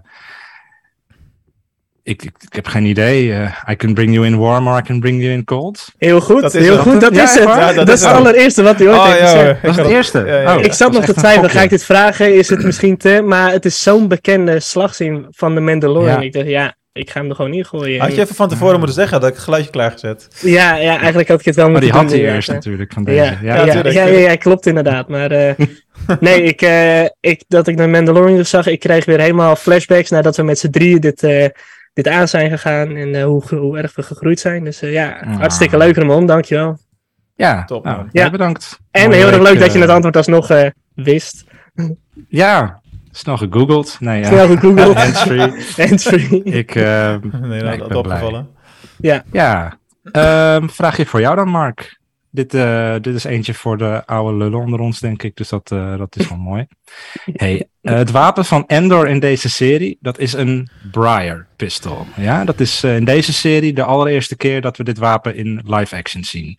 ik, 2.03 2.23
ik, 2.23 2.33
ik 2.39 2.53
heb 2.55 2.67
geen 2.67 2.85
idee. 2.85 3.33
Eh, 3.33 3.71
I 3.71 3.77
can 3.77 3.95
bring 3.95 4.13
you 4.15 4.27
in 4.27 4.39
warm 4.39 4.69
or 4.69 4.79
I 4.79 4.83
can 4.83 5.01
bring 5.01 5.21
you 5.23 5.33
in 5.33 5.45
cold. 5.45 5.89
heel 5.99 6.21
goed, 6.21 6.43
Dat 6.43 6.55
is 6.55 6.63
heel 6.63 6.73
het. 6.73 6.81
goed, 6.83 7.01
dat 7.01 7.15
Ja, 7.15 7.23
is 7.23 7.35
het. 7.35 7.43
Ja, 7.43 7.73
dat, 7.73 7.87
dat 7.87 7.97
is 7.97 8.05
het 8.05 8.13
allereerste 8.13 8.63
wat 8.63 8.79
hij 8.79 8.89
ooit 8.89 8.97
Oh, 8.97 9.07
heeft 9.07 9.19
ja, 9.19 9.27
gezegd. 9.27 9.45
hoor. 9.45 9.61
Dat 9.63 9.71
is 9.71 9.77
Ik 9.77 9.83
het 9.85 9.93
eerste. 9.93 10.25
ja, 10.27 10.41
ja. 10.41 10.57
Oh, 10.57 10.65
Ik 10.65 10.73
zat 10.73 10.93
nog 10.93 11.05
te 11.05 11.15
twijfelen, 11.15 11.51
ga 11.51 11.63
ik 11.63 11.71
dit 11.71 11.85
vragen? 11.85 12.35
Is 12.35 12.49
het 12.49 12.63
misschien 12.65 12.97
te... 12.97 13.23
Maar 13.25 13.53
het 13.53 13.65
is 13.65 13.83
zo'n 13.83 14.09
bekende 14.09 14.61
slagzin 14.61 15.27
van 15.31 15.55
de 15.55 15.61
Mandalorian. 15.61 16.21
Ja. 16.21 16.27
Ik 16.27 16.33
dacht, 16.33 16.47
ja, 16.47 16.75
ik 16.93 17.11
ga 17.11 17.21
hem 17.21 17.29
er 17.29 17.35
gewoon 17.37 17.53
in 17.55 17.65
gooien. 17.65 18.01
Had 18.01 18.15
je 18.15 18.21
even 18.21 18.35
van 18.35 18.49
tevoren 18.49 18.77
moeten 18.79 18.95
zeggen 18.97 19.21
dat 19.21 19.29
ik 19.29 19.35
het 19.35 19.45
geluidje 19.45 19.71
klaargezet. 19.71 20.29
Ja, 20.41 20.75
ja, 20.77 20.97
eigenlijk 20.99 21.29
had 21.29 21.41
ik 21.41 21.45
het 21.47 21.55
wel 21.57 21.71
Maar 21.71 21.73
moeten 21.81 21.91
die 21.93 22.01
had 22.01 22.11
doen. 22.11 22.21
hij 22.25 22.35
eerst 22.35 22.49
hè. 22.49 22.55
natuurlijk 22.55 22.93
van 22.93 23.05
deze. 23.05 23.17
Ja, 23.17 23.39
Ja, 23.43 23.65
ja, 23.65 23.75
ja, 23.75 23.91
ja, 23.91 24.07
ja, 24.07 24.19
ja, 24.19 24.37
klopt 24.37 24.67
inderdaad. 24.67 25.09
Maar 25.09 25.31
eh, 25.31 25.55
nee, 26.21 26.43
ik, 26.43 26.63
eh, 26.63 27.03
ik, 27.21 27.43
dat 27.49 27.67
ik 27.67 27.77
de 27.77 27.87
Mandalorian 27.87 28.45
zag, 28.47 28.67
ik 28.67 28.81
kreeg 28.81 29.05
weer 29.05 29.21
helemaal 29.21 29.57
flashbacks 29.57 30.11
nadat 30.11 30.37
we 30.37 30.43
met 30.43 30.59
z'n 30.59 30.71
drieën 30.71 31.01
dit, 31.01 31.23
eh, 31.23 31.47
dit 31.93 32.09
aan 32.09 32.29
zijn 32.29 32.51
gegaan 32.51 32.97
en 32.97 33.15
eh, 33.15 33.25
hoe, 33.25 33.43
hoe 33.55 33.79
erg 33.79 33.95
we 33.95 34.03
gegroeid 34.03 34.41
zijn. 34.41 34.65
Dus 34.65 34.83
eh, 34.83 34.93
ja, 34.93 35.19
Ah. 35.21 35.37
hartstikke 35.39 35.77
leuk 35.77 35.97
Ramon, 35.97 36.27
dankjewel. 36.27 36.79
Ja, 37.35 37.65
Top, 37.65 37.85
nou, 37.85 38.09
Ja. 38.13 38.31
bedankt. 38.31 38.79
En 38.91 39.05
Mooie 39.09 39.17
heel 39.17 39.27
erg 39.33 39.43
leuk 39.43 39.59
dat 39.59 39.69
je 39.73 39.75
eh, 39.79 39.81
het 39.81 39.91
antwoord 39.91 40.17
alsnog 40.17 40.51
eh 40.51 40.71
wist. 40.95 41.45
Ja, 42.29 42.81
snel 43.11 43.37
gegoogeld. 43.37 43.97
Nee, 44.01 44.21
ja. 44.21 44.27
Snel 44.27 44.47
gegoogeld. 44.47 44.97
Handsfree. 45.03 45.53
Handsfree. 45.87 46.43
Ik, 46.43 46.75
eh, 46.75 47.15
Nee, 47.41 47.63
ik 47.63 47.79
dat 47.79 47.89
ben 47.89 48.03
blij. 48.03 48.17
opgevallen. 48.17 48.49
ja, 49.33 49.73
Ehm 50.13 50.69
vraagje 50.69 51.07
voor 51.07 51.21
jou 51.21 51.37
dan, 51.37 51.49
Mark. 51.49 52.01
Dit, 52.35 52.55
eh, 52.55 52.95
dit 53.01 53.15
is 53.15 53.25
eentje 53.25 53.55
voor 53.55 53.79
de 53.79 54.07
oude 54.07 54.37
lullen 54.37 54.59
onder 54.59 54.81
ons, 54.81 55.01
denk 55.01 55.23
ik. 55.23 55.37
Dus 55.37 55.49
dat, 55.49 55.71
eh, 55.71 55.99
dat 55.99 56.17
is 56.17 56.29
wel 56.29 56.39
mooi. 56.51 56.67
Hey, 57.33 57.69
eh, 57.81 57.95
het 57.95 58.11
wapen 58.11 58.45
van 58.45 58.65
Endor 58.67 59.09
in 59.09 59.21
deze 59.21 59.49
serie, 59.49 59.99
dat 60.01 60.19
is 60.19 60.33
een 60.33 60.69
Briar 60.91 61.47
pistol. 61.57 62.07
Ja, 62.17 62.45
dat 62.45 62.61
is 62.61 62.85
in 62.85 63.05
deze 63.05 63.33
serie 63.33 63.73
de 63.73 63.85
allereerste 63.85 64.37
keer 64.37 64.61
dat 64.61 64.77
we 64.77 64.85
dit 64.85 64.99
wapen 64.99 65.37
in 65.37 65.63
live 65.65 65.97
action 65.97 66.25
zien. 66.25 66.59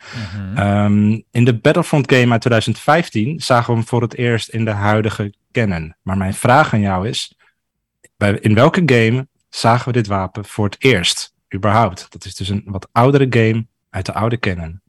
Ehm, 0.56 1.20
in 1.32 1.46
de 1.46 1.58
Battlefront 1.58 2.12
game 2.12 2.32
uit 2.32 2.42
2015 2.42 3.40
zagen 3.40 3.74
we 3.74 3.80
hem 3.80 3.88
voor 3.88 4.02
het 4.02 4.16
eerst 4.16 4.50
in 4.50 4.66
de 4.66 4.72
huidige 4.72 5.34
canon. 5.52 5.96
Maar 6.02 6.18
mijn 6.18 6.34
vraag 6.34 6.74
aan 6.74 6.82
jou 6.82 7.08
is, 7.08 7.36
bij, 8.18 8.38
in 8.42 8.54
welke 8.54 8.82
game 8.86 9.28
zagen 9.50 9.86
we 9.86 9.94
dit 9.94 10.08
wapen 10.08 10.46
voor 10.46 10.66
het 10.66 10.76
eerst? 10.80 11.34
Überhaupt. 11.56 12.08
Dat 12.10 12.26
is 12.26 12.36
dus 12.36 12.50
een 12.50 12.64
wat 12.66 12.88
oudere 12.92 13.28
game 13.30 13.66
uit 13.90 14.06
de 14.06 14.14
oude 14.14 14.40
canon. 14.40 14.82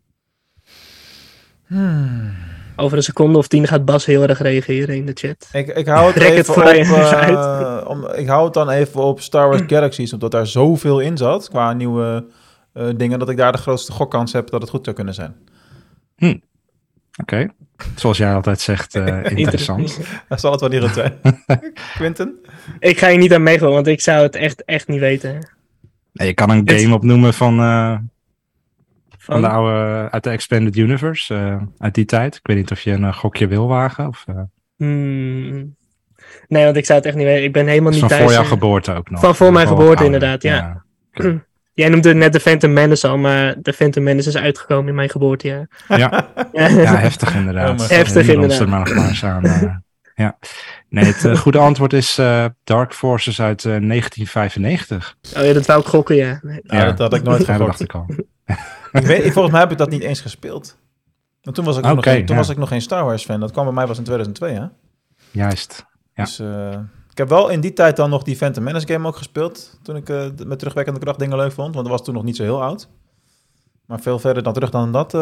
Over 2.77 2.97
een 2.97 3.03
seconde 3.03 3.39
of 3.39 3.49
tien 3.49 3.67
gaat 3.67 3.85
Bas 3.85 4.05
heel 4.07 4.23
erg 4.23 4.39
reageren 4.43 4.97
in 4.97 5.07
de 5.07 5.13
chat. 5.15 5.49
Ik, 5.53 5.69
ik 5.69 5.87
hou 5.87 6.13
het 6.13 6.23
even 6.23 6.55
op, 6.57 6.63
eh, 6.63 7.11
uit. 7.29 7.85
om, 7.87 8.07
ik 8.15 8.27
hou 8.27 8.45
het 8.45 8.55
dan 8.55 8.71
even 8.71 9.01
op 9.03 9.21
Star 9.21 9.49
Wars 9.49 9.63
Galaxies, 9.67 10.13
omdat 10.13 10.31
daar 10.31 10.47
zoveel 10.47 11.01
in 11.01 11.17
zat 11.17 11.49
qua 11.49 11.73
nieuwe 11.73 12.25
eh, 12.73 12.87
dingen, 12.97 13.19
dat 13.19 13.29
ik 13.29 13.37
daar 13.37 13.53
de 13.53 13.59
grootste 13.59 13.93
gokkans 13.93 14.33
heb 14.33 14.51
dat 14.51 14.61
het 14.61 14.71
goed 14.71 14.85
zou 14.85 14.97
kunnen 14.97 15.15
zijn. 15.15 15.35
Oké. 17.21 17.47
Zoals 17.95 18.19
jij 18.19 18.35
altijd 18.35 18.61
zegt, 18.61 18.95
eh, 18.95 19.25
interessant. 19.39 19.99
Dat 20.29 20.41
zal 20.41 20.51
het 20.53 20.61
wel 20.61 20.69
niet 20.81 20.91
zijn. 20.95 21.13
Quinten? 21.95 22.35
Ik 22.79 22.99
ga 22.99 23.07
je 23.09 23.19
niet 23.19 23.35
aan 23.35 23.43
meegaan, 23.43 23.71
want 23.71 23.87
ik 23.87 24.01
zou 24.01 24.23
het 24.23 24.37
echt, 24.37 24.65
echt 24.65 24.89
niet 24.89 25.01
weten. 25.01 25.49
Nee, 26.13 26.27
je 26.29 26.35
kan 26.35 26.51
een 26.51 26.63
Het- 26.65 26.81
game 26.81 26.95
opnoemen 26.95 27.35
van, 27.35 27.59
eh, 27.59 27.97
van 29.25 29.41
de 29.41 29.47
Van, 29.47 29.57
oude, 29.57 30.09
uit 30.11 30.25
de 30.25 30.31
Expanded 30.31 30.77
Universe, 30.77 31.35
eh, 31.35 31.57
uit 31.79 31.95
die 31.95 32.05
tijd. 32.05 32.35
Ik 32.35 32.41
weet 32.47 32.57
niet 32.57 32.71
of 32.71 32.81
je 32.81 32.91
een 32.91 33.05
eh, 33.05 33.13
gokje 33.15 33.47
wil 33.47 33.69
wagen. 33.69 34.07
Of, 34.09 34.25
eh, 34.27 34.35
Hmm. 34.77 35.77
Nee, 36.49 36.65
want 36.65 36.77
ik 36.77 36.85
zou 36.85 36.99
het 36.99 37.07
echt 37.09 37.17
niet 37.17 37.27
weten. 37.27 37.45
Ik 37.45 37.53
ben 37.53 37.67
helemaal 37.67 37.91
niet 37.91 38.01
van 38.01 38.09
thuis. 38.09 38.23
voor 38.23 38.33
jouw 38.33 38.45
geboorte 38.45 38.95
ook 38.95 39.11
nog. 39.11 39.21
Van 39.21 39.35
voor 39.35 39.53
mijn 39.53 39.67
geboorte, 39.67 40.03
ouder. 40.03 40.05
inderdaad, 40.05 40.43
ja. 40.43 40.83
Jij 41.73 41.89
noemde 41.89 42.15
net 42.15 42.33
de 42.33 42.41
Phantom 42.41 42.73
Menace 42.73 43.09
al, 43.09 43.17
maar 43.19 43.55
de 43.63 43.73
Phantom 43.73 44.03
Menace 44.03 44.29
is 44.29 44.37
uitgekomen 44.37 44.89
in 44.89 44.95
mijn 44.95 45.09
geboortejaar. 45.11 45.69
Ja, 45.89 45.97
Ja. 45.97 46.29
ja, 46.69 46.97
heftig 46.97 47.35
inderdaad. 47.35 47.81
Oh, 47.81 47.89
Heftig, 47.89 48.17
ons 48.23 48.29
inderdaad. 48.29 48.61
er 48.61 48.69
maar 48.69 48.79
nog 48.79 48.95
maar 48.95 49.09
eens 49.09 49.25
aan. 49.25 49.83
ja. 50.15 50.39
Nee, 50.89 51.05
het 51.05 51.39
goede 51.39 51.59
antwoord 51.59 51.93
is 51.93 52.19
eh, 52.19 52.45
Dark 52.65 52.95
Forces 52.95 53.41
uit 53.41 53.65
eh, 53.65 53.71
1995. 53.71 55.17
Oh 55.37 55.45
ja, 55.45 55.53
dat 55.53 55.67
wou 55.67 55.81
ik 55.81 55.87
gokken, 55.87 56.17
ja. 56.17 56.39
Nee. 56.43 56.61
Ja, 56.63 56.85
dat 56.85 56.99
had 56.99 57.15
ik 57.15 57.23
nooit 57.23 57.47
Ja, 57.47 57.47
dat 57.47 57.57
gehoord. 57.57 57.79
dacht 57.79 57.81
ik 57.81 57.93
al. 57.95 58.07
Ik 59.01 59.07
weet, 59.07 59.33
volgens 59.33 59.51
mij 59.51 59.61
heb 59.61 59.71
ik 59.71 59.79
dat 59.79 59.91
niet 59.91 60.03
eens 60.03 60.21
gespeeld. 60.21 60.77
Want 61.43 61.57
toen 61.57 61.65
was 61.65 61.77
ik, 61.77 61.85
nog, 61.85 62.05
geen, 62.05 62.27
toen 62.27 62.35
ja. 62.35 62.41
was 62.41 62.51
ik 62.51 62.57
nog 62.57 62.69
geen 62.69 62.83
Star 62.83 63.05
Wars 63.05 63.25
fan. 63.25 63.41
Dat 63.41 63.53
kwam 63.53 63.65
bij 63.65 63.75
mij 63.75 63.87
was 63.87 63.99
in 63.99 64.05
2002, 64.05 64.53
hè? 64.55 64.67
Juist. 65.31 65.87
Ja. 66.15 66.25
Dus 66.25 66.39
eh, 66.39 66.79
ik 67.11 67.19
heb 67.19 67.29
wel 67.29 67.49
in 67.49 67.61
die 67.61 67.73
tijd 67.73 67.97
dan 67.97 68.11
nog 68.11 68.23
die 68.23 68.37
Phantom 68.37 68.65
Menace 68.65 68.87
game 68.87 69.09
ook 69.09 69.17
gespeeld. 69.17 69.79
Toen 69.83 69.97
ik 69.97 70.09
eh, 70.09 70.27
met 70.47 70.59
terugwerkende 70.59 71.01
kracht 71.01 71.19
dingen 71.19 71.37
leuk 71.37 71.53
vond. 71.53 71.75
Want 71.75 71.87
dat 71.87 71.97
was 71.97 72.05
toen 72.05 72.15
nog 72.15 72.25
niet 72.25 72.37
zo 72.37 72.43
heel 72.43 72.63
oud. 72.63 72.89
Maar 73.87 74.01
veel 74.01 74.19
verder 74.19 74.43
dan 74.43 74.53
terug 74.53 74.71
dan 74.71 74.93
dat 74.93 75.15
eh, 75.15 75.21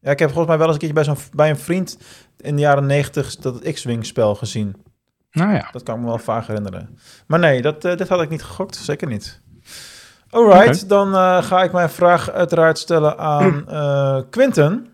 Ja, 0.00 0.10
ik 0.10 0.18
heb 0.18 0.30
volgens 0.30 0.46
mij 0.46 0.58
wel 0.58 0.66
eens 0.66 0.74
een 0.74 0.80
keertje 0.80 1.04
bij, 1.04 1.14
zo'n, 1.14 1.30
bij 1.32 1.50
een 1.50 1.58
vriend 1.58 1.98
in 2.36 2.54
de 2.54 2.62
jaren 2.62 2.86
negentig 2.86 3.36
dat 3.36 3.72
X-Wing 3.72 4.06
spel 4.06 4.34
gezien. 4.34 4.76
Nou 5.30 5.52
ja. 5.52 5.68
Dat 5.72 5.82
kan 5.82 5.94
ik 5.94 6.00
me 6.00 6.06
wel 6.06 6.18
vaag 6.18 6.46
herinneren. 6.46 6.98
Maar 7.26 7.38
nee, 7.38 7.62
dat, 7.62 7.82
dit 7.82 8.08
had 8.08 8.22
ik 8.22 8.28
niet 8.28 8.42
gegokt. 8.42 8.76
Zeker 8.76 9.08
niet. 9.08 9.40
Alright, 10.30 10.88
dan 10.88 11.14
eh, 11.14 11.42
ga 11.42 11.62
ik 11.62 11.72
mijn 11.72 11.90
vraag 11.90 12.30
uiteraard 12.30 12.78
stellen 12.78 13.18
aan 13.18 13.64
eh 13.68 14.18
Quinten. 14.30 14.86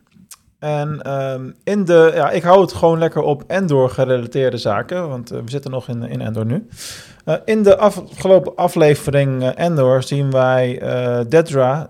En 0.59 1.03
ehm, 1.03 1.51
in 1.65 1.85
de, 1.85 2.13
ja, 2.15 2.31
ik 2.31 2.43
hou 2.43 2.61
het 2.61 2.73
gewoon 2.73 2.99
lekker 2.99 3.23
op 3.23 3.43
Endor 3.47 3.91
gerelateerde 3.91 4.57
zaken, 4.57 5.09
want 5.09 5.31
eh, 5.31 5.39
we 5.45 5.51
zitten 5.51 5.71
nog 5.71 5.89
in, 5.89 6.03
in 6.03 6.21
Endor 6.21 6.47
nu. 6.47 6.67
In 7.45 7.63
de 7.63 7.77
afgelopen 7.77 8.57
aflevering 8.57 9.51
Endor 9.51 10.03
zien 10.03 10.31
wij 10.31 10.83
Dedra 11.29 11.89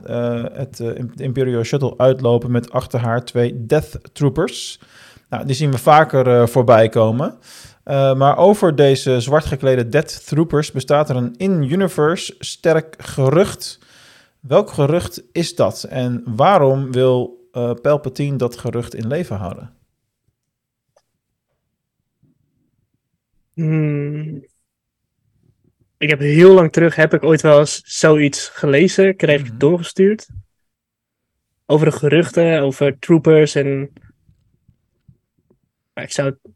het 0.52 0.76
de 0.76 1.08
Imperial 1.16 1.62
Shuttle 1.62 1.94
uitlopen 1.96 2.50
met 2.50 2.72
achter 2.72 3.00
haar 3.00 3.24
twee 3.24 3.66
Death 3.66 3.98
Troopers. 4.12 4.80
Nou, 5.28 5.46
die 5.46 5.54
zien 5.54 5.70
we 5.70 5.78
vaker 5.78 6.48
voorbij 6.48 6.88
komen. 6.88 7.34
Uh, 7.84 8.14
maar 8.14 8.36
over 8.36 8.76
deze 8.76 9.20
zwart 9.20 9.44
geklede 9.44 9.88
Death 9.88 10.26
Troopers 10.26 10.72
bestaat 10.72 11.10
er 11.10 11.16
een 11.16 11.36
in-universe 11.36 12.34
sterk 12.38 12.94
gerucht. 12.98 13.78
Welk 14.40 14.70
gerucht 14.70 15.22
is 15.32 15.54
dat? 15.54 15.84
En 15.84 16.22
waarom 16.26 16.92
wil 16.92 17.48
uh, 17.52 17.72
Palpatine 17.74 18.36
dat 18.36 18.58
gerucht 18.58 18.94
in 18.94 19.06
leven 19.06 19.36
houden? 19.36 19.76
Hmm. 23.54 24.44
Ik 25.96 26.10
heb 26.10 26.18
heel 26.18 26.54
lang 26.54 26.72
terug, 26.72 26.94
heb 26.94 27.14
ik 27.14 27.22
ooit 27.22 27.40
wel 27.40 27.58
eens 27.58 27.80
zoiets 27.84 28.48
gelezen, 28.48 29.16
kreeg 29.16 29.40
ik 29.40 29.46
Mhm. 29.48 29.58
doorgestuurd. 29.58 30.28
Over 31.66 31.86
de 31.86 31.92
geruchten, 31.92 32.60
over 32.62 32.98
troopers 32.98 33.54
en... 33.54 33.92
Maar 35.94 36.04
ik 36.04 36.12
zou, 36.12 36.28
het, 36.28 36.52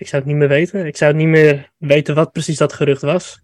ik 0.00 0.08
zou 0.08 0.22
het 0.22 0.30
niet 0.30 0.40
meer 0.40 0.48
weten. 0.48 0.86
Ik 0.86 0.96
zou 0.96 1.14
niet 1.14 1.26
meer 1.28 1.70
weten 1.76 2.14
wat 2.14 2.32
precies 2.32 2.56
dat 2.56 2.72
gerucht 2.72 3.02
was. 3.02 3.40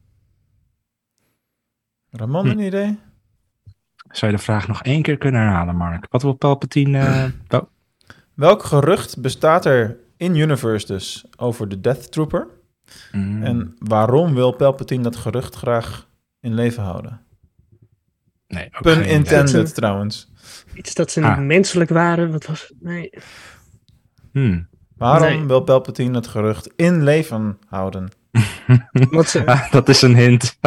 Ramon, 2.11 2.45
Hm. 2.47 2.51
een 2.51 2.59
idee? 2.67 2.99
Zou 4.11 4.31
je 4.33 4.37
de 4.37 4.43
vraag 4.45 4.69
nog 4.69 4.83
één 4.83 5.03
keer 5.03 5.19
kunnen 5.19 5.41
herhalen, 5.41 5.77
Mark? 5.77 6.07
Wat 6.11 6.23
wil 6.23 6.33
Palpatine... 6.33 6.99
eh, 6.99 7.25
wel- 7.49 7.69
Welk 8.35 8.63
gerucht 8.63 9.21
bestaat 9.21 9.65
er 9.65 9.97
in-universe 10.17 10.87
dus 10.87 11.27
over 11.37 11.69
de 11.69 11.81
Death 11.81 12.13
Trooper? 12.13 12.49
Mm, 13.13 13.43
En 13.43 13.77
waarom 13.79 14.35
wil 14.35 14.53
Palpatine 14.53 15.03
dat 15.03 15.17
gerucht 15.17 15.55
graag 15.55 16.09
in 16.41 16.55
leven 16.55 16.83
houden? 16.83 17.21
nee, 18.49 18.67
ook 18.73 18.83
Pun 18.83 19.05
intended 19.05 19.75
trouwens. 19.75 20.33
Iets 20.75 20.95
dat 20.95 21.11
ze 21.11 21.23
Ah. 21.23 21.39
niet 21.39 21.47
menselijk 21.47 21.91
waren. 21.91 22.31
Wat 22.33 22.47
was 22.47 22.61
het? 22.69 22.75
Nee. 22.81 23.11
Hmm. 24.33 24.69
Waarom 24.97 25.29
Nee. 25.29 25.47
wil 25.47 25.61
Palpatine 25.61 26.17
het 26.17 26.27
gerucht 26.27 26.71
in 26.77 27.03
leven 27.05 27.59
houden? 27.69 28.09
Ze, 29.27 29.47
Ah, 29.47 29.71
dat 29.73 29.89
is 29.89 30.03
een 30.03 30.17
hint. 30.17 30.59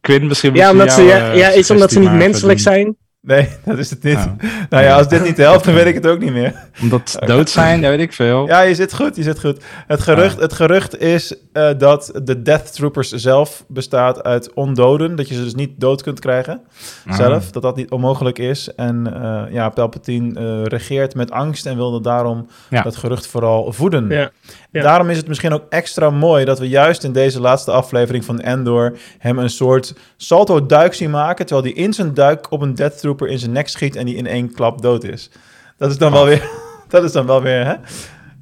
Quinn, 0.00 0.26
misschien 0.28 0.54
ja, 0.54 0.70
omdat 0.70 0.92
ze, 0.92 1.02
ja, 1.02 1.30
eh, 1.32 1.38
ja, 1.38 1.48
is 1.48 1.70
omdat 1.70 1.92
ze 1.92 1.98
niet 1.98 2.12
menselijk 2.12 2.60
zijn. 2.60 2.96
Nee, 3.26 3.48
dat 3.64 3.78
is 3.78 3.90
het 3.90 4.02
niet. 4.02 4.16
Oh. 4.16 4.26
Nou 4.70 4.84
ja, 4.84 4.96
als 4.96 5.08
dit 5.08 5.22
niet 5.24 5.36
helpt, 5.36 5.64
dan 5.64 5.74
weet 5.74 5.86
ik 5.86 5.94
het 5.94 6.06
ook 6.06 6.18
niet 6.18 6.32
meer. 6.32 6.54
Omdat 6.82 7.10
ze 7.10 7.26
dood 7.26 7.50
zijn, 7.50 7.80
dat 7.80 7.90
weet 7.90 8.00
ik 8.00 8.12
veel. 8.12 8.46
Ja, 8.46 8.60
je 8.60 8.74
zit 8.74 8.94
goed, 8.94 9.16
je 9.16 9.22
zit 9.22 9.40
goed. 9.40 9.62
Het 9.86 10.00
gerucht, 10.02 10.34
Ah. 10.36 10.42
het 10.42 10.52
gerucht 10.52 11.00
is 11.00 11.34
eh, 11.52 11.68
dat 11.78 12.20
de 12.24 12.42
Death 12.42 12.72
Troopers 12.72 13.10
zelf 13.10 13.64
bestaat 13.68 14.22
uit 14.22 14.52
ondoden. 14.54 15.16
Dat 15.16 15.28
je 15.28 15.34
ze 15.34 15.42
dus 15.42 15.54
niet 15.54 15.70
dood 15.80 16.02
kunt 16.02 16.20
krijgen 16.20 16.60
Ah. 17.06 17.16
zelf. 17.16 17.50
Dat 17.50 17.62
dat 17.62 17.76
niet 17.76 17.90
onmogelijk 17.90 18.38
is. 18.38 18.74
En 18.74 19.14
eh, 19.22 19.52
ja, 19.52 19.68
Palpatine 19.68 20.40
eh, 20.40 20.64
regeert 20.64 21.14
met 21.14 21.30
angst 21.30 21.66
en 21.66 21.76
wilde 21.76 22.00
daarom 22.00 22.46
Ja. 22.70 22.82
dat 22.82 22.96
gerucht 22.96 23.26
vooral 23.26 23.72
voeden. 23.72 24.08
Ja, 24.08 24.30
ja. 24.74 24.82
Daarom 24.82 25.10
is 25.10 25.16
het 25.16 25.28
misschien 25.28 25.52
ook 25.52 25.64
extra 25.68 26.10
mooi 26.10 26.44
dat 26.44 26.58
we 26.58 26.68
juist 26.68 27.04
in 27.04 27.12
deze 27.12 27.40
laatste 27.40 27.70
aflevering 27.70 28.24
van 28.24 28.40
Endor 28.40 28.98
hem 29.18 29.38
een 29.38 29.50
soort 29.50 29.94
salto-duik 30.16 30.94
zien 30.94 31.10
maken, 31.10 31.46
terwijl 31.46 31.74
hij 31.74 31.82
in 31.82 31.92
zijn 31.92 32.14
duik 32.14 32.50
op 32.50 32.60
een 32.60 32.74
Death 32.74 32.98
Trooper 32.98 33.28
in 33.28 33.38
zijn 33.38 33.52
nek 33.52 33.68
schiet 33.68 33.96
en 33.96 34.06
die 34.06 34.16
in 34.16 34.26
één 34.26 34.52
klap 34.52 34.82
dood 34.82 35.04
is. 35.04 35.30
Dat 35.76 35.90
is 35.90 35.98
dan 35.98 36.12
wel 36.12 36.24
weer, 36.24 36.48
dat 36.88 37.04
is 37.04 37.12
dan 37.12 37.26
wel 37.26 37.42
weer 37.42 37.64
hè? 37.64 37.74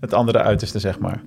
het 0.00 0.14
andere 0.14 0.38
uiterste, 0.38 0.78
zeg 0.78 0.98
maar. 0.98 1.22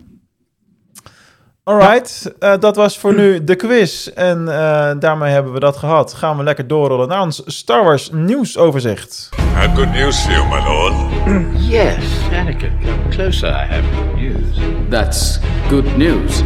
Alright, 1.63 2.33
eh, 2.39 2.53
dat 2.59 2.75
was 2.75 2.97
voor 2.97 3.13
nu 3.13 3.43
de 3.43 3.55
quiz. 3.55 4.07
En 4.07 4.47
eh, 4.47 4.91
daarmee 4.99 5.31
hebben 5.31 5.53
we 5.53 5.59
dat 5.59 5.77
gehad. 5.77 6.13
Gaan 6.13 6.37
we 6.37 6.43
lekker 6.43 6.67
doorrollen 6.67 7.07
naar 7.07 7.21
ons 7.21 7.41
Star 7.45 7.83
Wars 7.83 8.09
nieuwsoverzicht. 8.11 9.44
Have 9.55 9.75
good 9.75 9.91
news 9.91 10.21
for 10.25 10.31
you, 10.31 10.45
my 10.45 10.59
lord. 10.65 10.93
Yes, 11.75 12.03
Anakin, 12.31 12.71
come 12.83 13.09
closer. 13.11 13.47
I 13.47 13.65
have 13.65 13.85
good 13.95 14.15
news. 14.15 14.59
That's 14.89 15.39
good 15.69 15.97
news. 15.97 16.43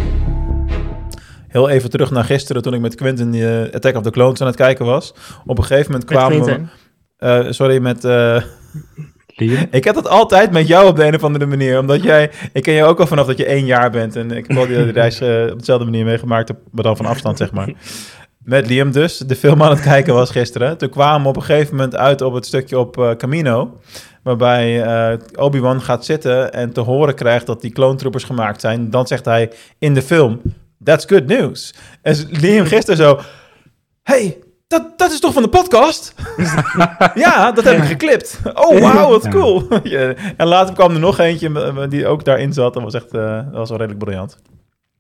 Heel 1.48 1.70
even 1.70 1.90
terug 1.90 2.12
naar 2.12 2.24
gisteren 2.24 2.62
toen 2.62 2.74
ik 2.74 2.80
met 2.82 2.96
Quentin 2.96 3.34
uh, 3.34 3.62
Attack 3.74 3.96
of 3.96 4.04
the 4.04 4.12
Clones 4.12 4.42
aan 4.42 4.48
het 4.48 4.56
kijken 4.56 4.86
was. 4.86 5.14
Op 5.46 5.58
een 5.58 5.64
gegeven 5.64 5.92
moment 5.92 6.10
kwamen 6.10 6.44
we... 6.44 6.62
Eh, 7.18 7.46
sorry, 7.50 7.80
met... 7.82 8.06
eh, 8.06 8.42
Liam? 9.36 9.66
ik 9.72 9.84
heb 9.84 9.96
dat 9.96 10.08
altijd 10.08 10.52
met 10.52 10.68
jou 10.68 10.88
op 10.88 10.96
de 10.96 11.06
een 11.06 11.16
of 11.16 11.24
andere 11.24 11.46
manier. 11.46 11.80
Omdat 11.80 12.04
jij... 12.04 12.32
Ik 12.54 12.64
ken 12.64 12.74
jou 12.74 12.90
ook 12.90 13.00
al 13.00 13.08
vanaf 13.08 13.28
dat 13.28 13.38
je 13.38 13.46
één 13.46 13.66
jaar 13.66 13.92
bent. 13.92 14.16
En 14.16 14.32
ik 14.32 14.48
heb 14.48 14.58
al 14.58 14.68
die 14.68 14.92
reis 15.02 15.22
op 15.52 15.60
dezelfde 15.60 15.86
manier 15.86 16.06
meegemaakt. 16.06 16.52
Maar 16.72 16.84
dan 16.84 16.98
van 16.98 17.06
afstand, 17.06 17.38
zeg 17.38 17.52
maar. 17.52 17.74
Met 18.50 18.68
Liam 18.68 18.92
dus, 18.92 19.18
de 19.18 19.36
film 19.36 19.64
aan 19.64 19.70
het 19.70 19.82
kijken 19.82 20.14
was 20.14 20.30
gisteren. 20.30 20.78
Toen 20.78 20.90
kwamen 20.90 21.22
we 21.22 21.28
op 21.28 21.36
een 21.36 21.44
gegeven 21.44 21.76
moment 21.76 21.96
uit 21.96 22.22
op 22.22 22.34
het 22.34 22.46
stukje 22.46 22.80
op 22.80 22.98
eh, 22.98 23.12
Camino. 23.12 23.78
Waarbij 24.24 24.84
eh, 24.84 25.18
Obi-Wan 25.36 25.82
gaat 25.82 26.06
zitten 26.06 26.54
en 26.54 26.74
te 26.74 26.80
horen 26.80 27.16
krijgt 27.16 27.46
dat 27.46 27.62
die 27.62 27.72
clone 27.72 27.96
troopers 27.96 28.24
gemaakt 28.24 28.62
zijn. 28.62 28.90
Dan 28.90 29.08
zegt 29.08 29.26
hij 29.26 29.52
in 29.80 29.94
de 29.94 30.02
film, 30.02 30.42
that's 30.84 31.06
good 31.06 31.26
news. 31.26 31.74
En 32.02 32.16
Liam 32.30 32.66
gisteren 32.66 32.98
zo, 32.98 33.20
hey, 34.04 34.38
dat, 34.68 34.98
dat 34.98 35.12
is 35.12 35.20
toch 35.20 35.34
van 35.34 35.44
de 35.44 35.50
podcast? 35.50 36.14
ja, 37.26 37.52
dat 37.52 37.64
heb 37.64 37.78
ik 37.78 37.84
geklipt. 37.84 38.40
Oh, 38.54 38.80
wauw, 38.80 39.10
wat 39.10 39.28
cool. 39.28 39.68
En 40.38 40.48
later 40.48 40.74
kwam 40.74 40.94
er 40.94 41.00
nog 41.00 41.20
eentje 41.20 41.50
eh, 41.50 41.90
die 41.90 42.08
ook 42.08 42.26
daarin 42.26 42.54
zat. 42.54 42.74
Dat 42.74 42.84
was 42.84 42.94
echt, 42.94 43.12
dat 43.12 43.52
was 43.52 43.70
wel 43.70 43.78
redelijk 43.78 44.04
briljant. 44.04 44.38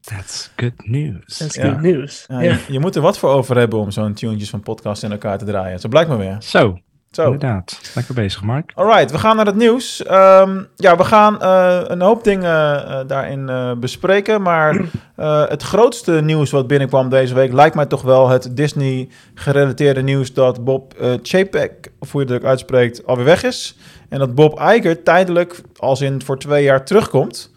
That's 0.01 0.51
good 0.55 0.73
news. 0.85 1.37
Dat 1.37 1.47
is 1.47 1.55
Ja. 1.55 1.69
good 1.69 1.81
news. 1.81 2.25
Ja, 2.27 2.41
Ja. 2.41 2.51
je, 2.51 2.59
je 2.73 2.79
moet 2.79 2.95
er 2.95 3.01
wat 3.01 3.17
voor 3.17 3.29
over 3.29 3.57
hebben 3.57 3.79
om 3.79 3.91
zo'n 3.91 4.13
tunetjes 4.13 4.49
van 4.49 4.59
podcast 4.59 5.03
in 5.03 5.11
elkaar 5.11 5.37
te 5.37 5.45
draaien. 5.45 5.79
Zo 5.79 5.87
blijkt 5.87 6.09
maar 6.09 6.17
weer. 6.17 6.35
Zo, 6.39 6.77
Zo. 7.11 7.23
inderdaad. 7.23 7.91
Lekker 7.95 8.13
bezig, 8.13 8.43
Mark. 8.43 8.71
Alright, 8.75 9.11
we 9.11 9.17
gaan 9.17 9.35
naar 9.35 9.45
het 9.45 9.55
nieuws. 9.55 10.03
Ehm, 10.03 10.63
ja, 10.75 10.97
we 10.97 11.03
gaan 11.03 11.41
eh, 11.41 11.79
een 11.83 12.01
hoop 12.01 12.23
dingen 12.23 12.85
eh, 12.87 12.99
daarin 13.07 13.49
eh, 13.49 13.71
bespreken. 13.73 14.41
Maar 14.41 14.75
eh, 15.15 15.47
het 15.47 15.63
grootste 15.63 16.11
nieuws 16.11 16.51
wat 16.51 16.67
binnenkwam 16.67 17.09
deze 17.09 17.33
week 17.33 17.53
lijkt 17.53 17.75
mij 17.75 17.85
toch 17.85 18.01
wel 18.01 18.29
het 18.29 18.49
Disney-gerelateerde 18.57 20.01
nieuws 20.01 20.33
dat 20.33 20.63
Bob 20.63 20.93
Chapek, 21.23 21.91
of 21.99 22.11
hoe 22.11 22.21
je 22.25 22.27
het 22.33 22.41
ook 22.41 22.47
uitspreekt, 22.49 23.05
alweer 23.05 23.25
weg 23.25 23.43
is. 23.43 23.77
En 24.09 24.19
dat 24.19 24.35
Bob 24.35 24.59
Iger 24.59 25.03
tijdelijk, 25.03 25.61
als 25.77 26.01
in 26.01 26.21
voor 26.21 26.37
twee 26.39 26.63
jaar, 26.63 26.85
terugkomt. 26.85 27.51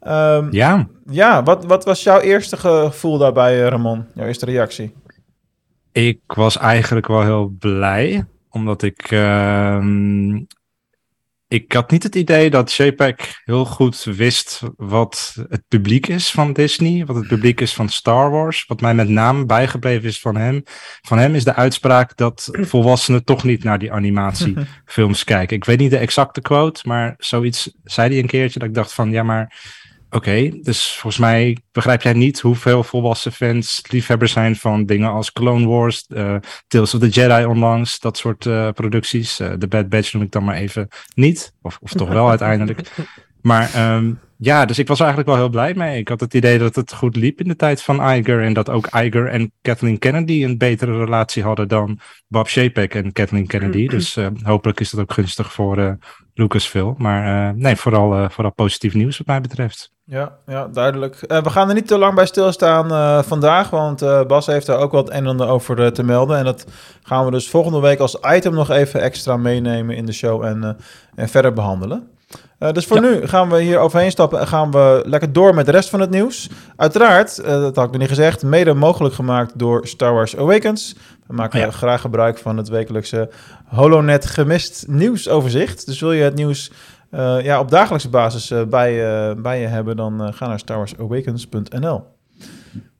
Ehm, 0.00 0.48
ja, 0.50 0.88
Ja, 1.10 1.42
wat, 1.42 1.64
wat 1.64 1.84
was 1.84 2.02
jouw 2.02 2.20
eerste 2.20 2.56
gevoel 2.56 3.18
daarbij, 3.18 3.62
eh, 3.62 3.68
Ramon? 3.68 4.06
Jouw 4.14 4.26
eerste 4.26 4.44
reactie? 4.44 4.94
ik 5.92 6.20
was 6.26 6.56
eigenlijk 6.58 7.06
wel 7.06 7.22
heel 7.22 7.56
blij. 7.58 8.24
Omdat 8.50 8.82
ik... 8.82 9.10
ehm, 9.10 10.36
ik 11.48 11.72
had 11.72 11.90
niet 11.90 12.02
het 12.02 12.14
idee 12.14 12.50
dat 12.50 12.72
JPEG 12.72 13.40
heel 13.44 13.64
goed 13.64 14.04
wist 14.04 14.62
wat 14.76 15.36
het 15.48 15.62
publiek 15.68 16.06
is 16.06 16.30
van 16.30 16.52
Disney, 16.52 17.06
wat 17.06 17.16
het 17.16 17.26
publiek 17.26 17.60
is 17.60 17.74
van 17.74 17.88
Star 17.88 18.30
Wars. 18.30 18.64
Wat 18.66 18.80
mij 18.80 18.94
met 18.94 19.08
name 19.08 19.46
bijgebleven 19.46 20.08
is 20.08 20.20
van 20.20 20.36
hem. 20.36 20.62
Van 21.00 21.18
hem 21.18 21.34
is 21.34 21.44
de 21.44 21.54
uitspraak 21.54 22.16
dat 22.16 22.48
volwassenen 22.52 23.24
toch 23.24 23.44
niet 23.44 23.64
naar 23.64 23.78
die 23.78 23.92
animatiefilms 23.92 25.24
kijken. 25.34 25.56
Ik 25.56 25.64
weet 25.64 25.78
niet 25.78 25.90
de 25.90 25.98
exacte 25.98 26.40
quote, 26.40 26.88
maar 26.88 27.14
zoiets 27.18 27.70
zei 27.84 28.08
hij 28.08 28.18
een 28.18 28.26
keertje 28.26 28.58
dat 28.58 28.68
ik 28.68 28.74
dacht 28.74 28.92
van 28.92 29.10
ja, 29.10 29.22
maar 29.22 29.56
oké, 30.10 30.50
dus 30.62 30.92
volgens 30.92 31.18
mij 31.18 31.56
begrijp 31.72 32.02
jij 32.02 32.12
niet 32.12 32.40
hoeveel 32.40 32.82
volwassen 32.82 33.32
fans 33.32 33.82
liefhebbers 33.90 34.32
zijn 34.32 34.56
van 34.56 34.86
dingen 34.86 35.10
als 35.10 35.32
Clone 35.32 35.66
Wars, 35.66 36.06
eh, 36.06 36.36
Tales 36.66 36.94
of 36.94 37.00
the 37.00 37.08
Jedi 37.08 37.44
onlangs, 37.44 38.00
dat 38.00 38.16
soort 38.16 38.46
eh, 38.46 38.70
producties. 38.70 39.40
Eh, 39.40 39.52
The 39.52 39.68
Bad 39.68 39.88
Batch 39.88 40.12
noem 40.12 40.22
ik 40.22 40.30
dan 40.30 40.44
maar 40.44 40.56
even 40.56 40.88
niet, 41.14 41.54
of, 41.62 41.78
of 41.82 41.92
toch 41.92 42.08
wel 42.08 42.28
uiteindelijk. 42.38 42.90
Maar 43.42 43.74
ehm, 43.74 44.12
ja, 44.40 44.64
dus 44.64 44.78
ik 44.78 44.88
was 44.88 44.98
er 44.98 45.04
eigenlijk 45.04 45.36
wel 45.36 45.44
heel 45.44 45.52
blij 45.52 45.74
mee. 45.74 45.98
Ik 45.98 46.08
had 46.08 46.20
het 46.20 46.34
idee 46.34 46.58
dat 46.58 46.74
het 46.74 46.92
goed 46.92 47.16
liep 47.16 47.40
in 47.40 47.48
de 47.48 47.56
tijd 47.56 47.82
van 47.82 48.10
Iger 48.10 48.42
en 48.42 48.52
dat 48.52 48.70
ook 48.70 48.86
Iger 48.86 49.28
en 49.28 49.52
Kathleen 49.62 49.98
Kennedy 49.98 50.44
een 50.44 50.58
betere 50.58 50.98
relatie 50.98 51.42
hadden 51.42 51.68
dan 51.68 51.98
Bob 52.28 52.48
Chapek 52.48 52.94
en 52.94 53.12
Kathleen 53.12 53.46
Kennedy. 53.46 53.86
Dus 53.86 54.16
eh, 54.16 54.26
hopelijk 54.42 54.80
is 54.80 54.90
dat 54.90 55.00
ook 55.00 55.12
gunstig 55.12 55.52
voor 55.52 55.78
eh, 55.78 55.92
Lucasfilm. 56.38 56.94
Maar 56.98 57.48
eh, 57.48 57.54
nee, 57.54 57.76
vooral, 57.76 58.14
eh, 58.14 58.30
vooral 58.30 58.52
positief 58.52 58.94
nieuws 58.94 59.18
wat 59.18 59.26
mij 59.26 59.40
betreft. 59.40 59.92
Ja, 60.10 60.32
ja 60.46 60.68
duidelijk. 60.72 61.22
Eh, 61.22 61.42
we 61.42 61.50
gaan 61.50 61.68
er 61.68 61.74
niet 61.74 61.86
te 61.86 61.98
lang 61.98 62.14
bij 62.14 62.26
stilstaan 62.26 62.90
eh, 62.90 63.22
vandaag, 63.22 63.70
want 63.70 64.02
eh, 64.02 64.24
Bas 64.24 64.46
heeft 64.46 64.66
daar 64.66 64.78
ook 64.78 64.92
wat 64.92 65.10
en 65.10 65.26
ander 65.26 65.48
over 65.48 65.92
te 65.92 66.02
melden. 66.02 66.38
En 66.38 66.44
dat 66.44 66.66
gaan 67.02 67.24
we 67.24 67.30
dus 67.30 67.50
volgende 67.50 67.80
week 67.80 67.98
als 67.98 68.18
item 68.34 68.54
nog 68.54 68.70
even 68.70 69.00
extra 69.00 69.36
meenemen 69.36 69.96
in 69.96 70.06
de 70.06 70.12
show 70.12 70.44
en, 70.44 70.76
en 71.14 71.28
verder 71.28 71.52
behandelen. 71.52 72.08
Dus 72.72 72.86
voor 72.86 73.00
nu 73.00 73.26
gaan 73.26 73.48
we 73.48 73.60
hier 73.60 73.78
overheen 73.78 74.10
stappen 74.10 74.40
en 74.40 74.46
gaan 74.46 74.70
we 74.70 75.02
lekker 75.06 75.32
door 75.32 75.54
met 75.54 75.66
de 75.66 75.72
rest 75.72 75.88
van 75.88 76.00
het 76.00 76.10
nieuws. 76.10 76.50
Uiteraard, 76.76 77.44
dat 77.44 77.76
had 77.76 77.84
ik 77.84 77.90
nog 77.90 78.00
niet 78.00 78.08
gezegd, 78.08 78.42
mede 78.42 78.74
mogelijk 78.74 79.14
gemaakt 79.14 79.58
door 79.58 79.86
Star 79.86 80.12
Wars 80.12 80.36
Awakens. 80.36 80.96
We 81.26 81.34
maken 81.34 81.60
ja. 81.60 81.70
graag 81.70 82.00
gebruik 82.00 82.38
van 82.38 82.56
het 82.56 82.68
wekelijkse 82.68 83.30
HoloNet 83.64 84.26
gemist 84.26 84.84
nieuwsoverzicht. 84.88 85.86
Dus 85.86 86.00
wil 86.00 86.12
je 86.12 86.22
het 86.22 86.34
nieuws 86.34 86.70
uh, 87.10 87.44
ja, 87.44 87.60
op 87.60 87.70
dagelijkse 87.70 88.08
basis 88.08 88.52
bij, 88.68 88.92
bij 89.36 89.60
je 89.60 89.66
hebben, 89.66 89.96
dan 89.96 90.34
ga 90.34 90.46
naar 90.46 90.58
starwarsawakens.nl. 90.58 92.04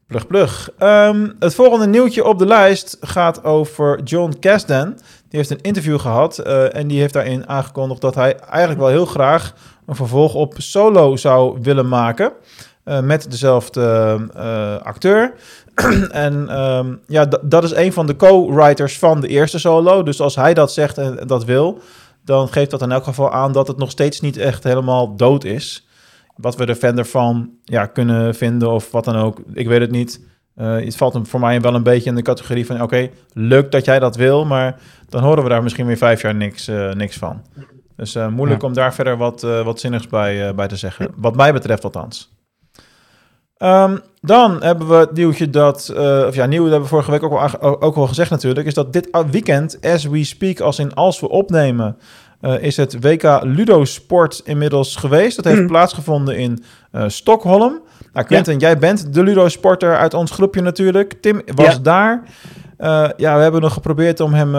Plug, 0.07 0.27
plug. 0.27 0.71
Um, 0.79 1.37
het 1.39 1.55
volgende 1.55 1.87
nieuwtje 1.87 2.25
op 2.25 2.39
de 2.39 2.47
lijst 2.47 2.97
gaat 3.01 3.45
over 3.45 4.03
John 4.03 4.35
Kasdan. 4.41 4.89
Die 5.29 5.39
heeft 5.39 5.51
een 5.51 5.61
interview 5.61 6.01
gehad 6.01 6.39
en 6.39 6.89
die 6.89 7.01
heeft 7.01 7.13
daarin 7.13 7.49
aangekondigd 7.49 8.01
dat 8.01 8.15
hij 8.15 8.37
eigenlijk 8.39 8.81
wel 8.81 8.89
heel 8.89 9.07
graag 9.07 9.55
een 9.87 9.97
vervolg 9.97 10.35
op 10.35 10.55
Solo 10.57 11.17
zou 11.17 11.59
willen 11.63 11.89
maken. 11.89 12.33
Met 13.03 13.31
dezelfde 13.31 14.19
acteur. 14.83 15.35
en 16.27 16.61
um, 16.61 17.01
ja, 17.07 17.29
dat 17.43 17.65
is 17.65 17.75
een 17.75 17.93
van 17.93 18.07
de 18.07 18.17
co-writers 18.17 18.99
van 18.99 19.21
de 19.21 19.29
eerste 19.29 19.59
Solo. 19.59 20.03
Dus 20.03 20.21
als 20.21 20.37
hij 20.37 20.55
dat 20.55 20.73
zegt 20.73 20.99
en 20.99 21.27
dat 21.27 21.45
wil, 21.45 21.81
dan 22.29 22.49
geeft 22.49 22.71
dat 22.71 22.83
in 22.83 22.93
elk 22.93 23.05
geval 23.05 23.33
aan 23.33 23.53
dat 23.53 23.69
het 23.69 23.77
nog 23.77 23.91
steeds 23.91 24.21
niet 24.21 24.37
echt 24.37 24.65
helemaal 24.65 25.17
dood 25.17 25.45
is 25.45 25.87
wat 26.37 26.57
we 26.57 26.65
er 26.65 26.77
verder 26.77 27.07
van 27.07 27.51
ja, 27.65 27.87
kunnen 27.87 28.35
vinden 28.35 28.71
of 28.71 28.91
wat 28.91 29.05
dan 29.05 29.17
ook, 29.17 29.39
ik 29.53 29.69
weet 29.69 29.81
het 29.81 29.91
niet. 29.91 30.27
Uh, 30.57 30.77
het 30.77 30.97
valt 30.97 31.15
hem 31.15 31.27
voor 31.27 31.41
mij 31.41 31.61
wel 31.61 31.75
een 31.75 31.83
beetje 31.83 32.11
in 32.11 32.17
de 32.17 32.23
categorie 32.23 32.67
van... 32.67 32.83
oké, 32.83 33.11
leuk 33.33 33.71
dat 33.71 33.85
jij 33.85 33.99
dat 33.99 34.17
wil, 34.17 34.45
maar 34.45 34.81
dan 35.09 35.23
horen 35.23 35.43
we 35.43 35.49
daar 35.49 35.63
misschien 35.63 35.87
weer 35.87 35.97
vijf 35.97 36.23
jaar 36.23 36.35
niks, 36.35 36.69
uh, 36.69 36.93
niks 36.93 37.17
van. 37.17 37.43
Dus 37.97 38.17
uh, 38.17 38.29
moeilijk 38.29 38.61
ja. 38.61 38.67
om 38.67 38.75
daar 38.75 38.95
verder 38.95 39.17
wat, 39.17 39.41
wat 39.41 39.81
zinnigs 39.81 40.07
bij, 40.07 40.55
bij 40.55 40.69
te 40.69 40.77
zeggen. 40.77 41.11
Wat 41.17 41.37
mij 41.37 41.53
betreft 41.53 41.85
althans. 41.85 42.38
Um, 43.59 44.01
dan 44.21 44.63
hebben 44.63 44.89
we 44.89 44.95
het 44.95 45.13
nieuwtje 45.13 45.51
dat... 45.51 45.93
of 46.27 46.35
ja, 46.35 46.47
nieuw, 46.47 46.63
dat 46.63 46.71
hebben 46.71 46.89
we 46.89 46.95
vorige 46.95 47.11
week 47.11 47.23
ook 47.23 47.33
al, 47.61 47.83
ook 47.83 47.97
al 47.97 48.07
gezegd 48.07 48.31
natuurlijk... 48.31 48.67
is 48.67 48.75
dat 48.75 48.93
dit 48.93 49.09
weekend, 49.31 49.79
as 49.83 50.05
we 50.05 50.25
speak, 50.25 50.61
als 50.61 50.79
in 50.79 50.95
als 50.95 51.21
we 51.21 51.29
opnemen... 51.29 51.97
Uh, 52.41 52.63
is 52.63 52.77
het 52.77 52.97
WK 53.01 53.41
Ludosport 53.43 54.43
inmiddels 54.45 54.97
geweest. 54.97 55.37
Dat 55.37 55.45
heeft 55.45 55.61
mm. 55.61 55.67
plaatsgevonden 55.67 56.37
in 56.37 56.65
uh, 56.93 57.05
Stockholm. 57.07 57.81
Nou, 58.13 58.27
Quentin, 58.27 58.53
ja. 58.53 58.59
jij 58.59 58.79
bent 58.79 59.15
de 59.15 59.23
Ludo-sporter 59.23 59.97
uit 59.97 60.15
ons 60.15 60.31
groepje 60.31 60.61
natuurlijk. 60.61 61.13
Tim 61.21 61.43
was 61.55 61.75
ja. 61.75 61.79
daar. 61.79 62.23
Ja, 63.17 63.37
we 63.37 63.43
hebben 63.43 63.61
nog 63.61 63.73
geprobeerd 63.73 64.21
om 64.21 64.35
hem 64.35 64.55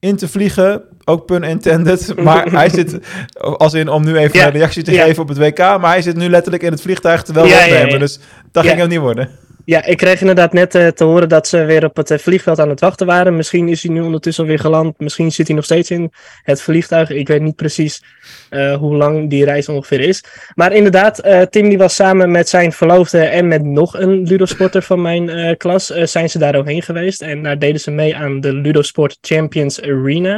in 0.00 0.16
te 0.16 0.28
vliegen. 0.28 0.82
Ook 1.04 1.26
pun 1.26 1.42
intended. 1.42 2.14
Maar 2.22 2.52
hij 2.52 2.68
zit, 2.68 2.98
als 3.38 3.74
in 3.74 3.88
om 3.88 4.04
nu 4.04 4.16
even 4.16 4.38
ja. 4.38 4.46
een 4.46 4.52
reactie 4.52 4.82
te 4.82 4.92
geven 4.92 5.22
op 5.22 5.28
het 5.28 5.38
WK. 5.38 5.58
Maar 5.58 5.90
hij 5.90 6.02
zit 6.02 6.16
nu 6.16 6.28
letterlijk 6.28 6.62
in 6.62 6.72
het 6.72 6.82
vliegtuig 6.82 7.22
terwijl 7.22 7.46
we. 7.90 7.98
Dus 7.98 8.18
dat 8.52 8.64
ging 8.64 8.78
hem 8.78 8.88
niet 8.88 8.98
worden. 8.98 9.30
Ja, 9.70 9.84
ik 9.84 9.96
kreeg 9.96 10.20
inderdaad 10.20 10.52
net 10.52 10.74
uh, 10.74 10.86
te 10.86 11.04
horen 11.04 11.28
dat 11.28 11.48
ze 11.48 11.64
weer 11.64 11.84
op 11.84 11.96
het 11.96 12.10
uh, 12.10 12.18
vliegveld 12.18 12.58
aan 12.58 12.68
het 12.68 12.80
wachten 12.80 13.06
waren. 13.06 13.36
Misschien 13.36 13.68
is 13.68 13.82
hij 13.82 13.92
nu 13.92 14.00
ondertussen 14.00 14.44
alweer 14.44 14.58
geland. 14.58 14.98
Misschien 14.98 15.32
zit 15.32 15.46
hij 15.46 15.56
nog 15.56 15.64
steeds 15.64 15.90
in 15.90 16.12
het 16.42 16.62
vliegtuig. 16.62 17.10
Ik 17.10 17.28
weet 17.28 17.40
niet 17.40 17.56
precies 17.56 18.02
uh, 18.50 18.76
hoe 18.76 18.96
lang 18.96 19.30
die 19.30 19.44
reis 19.44 19.68
ongeveer 19.68 20.00
is. 20.00 20.24
Maar 20.54 20.72
inderdaad, 20.72 21.22
Tim 21.50 21.68
die 21.68 21.78
was 21.78 21.94
samen 21.94 22.30
met 22.30 22.48
zijn 22.48 22.72
verloofde 22.72 23.18
en 23.18 23.48
met 23.48 23.64
nog 23.64 23.98
een 23.98 24.22
ludosporter 24.22 24.82
van 24.82 25.02
mijn 25.02 25.56
klas. 25.56 25.86
zijn 25.86 26.30
ze 26.30 26.38
daar 26.38 26.62
geweest. 26.64 27.22
En 27.22 27.42
daar 27.42 27.58
deden 27.58 27.80
ze 27.80 27.90
mee 27.90 28.16
aan 28.16 28.40
de 28.40 28.52
Ludosport 28.52 29.18
Champions 29.20 29.82
Arena. 29.82 30.34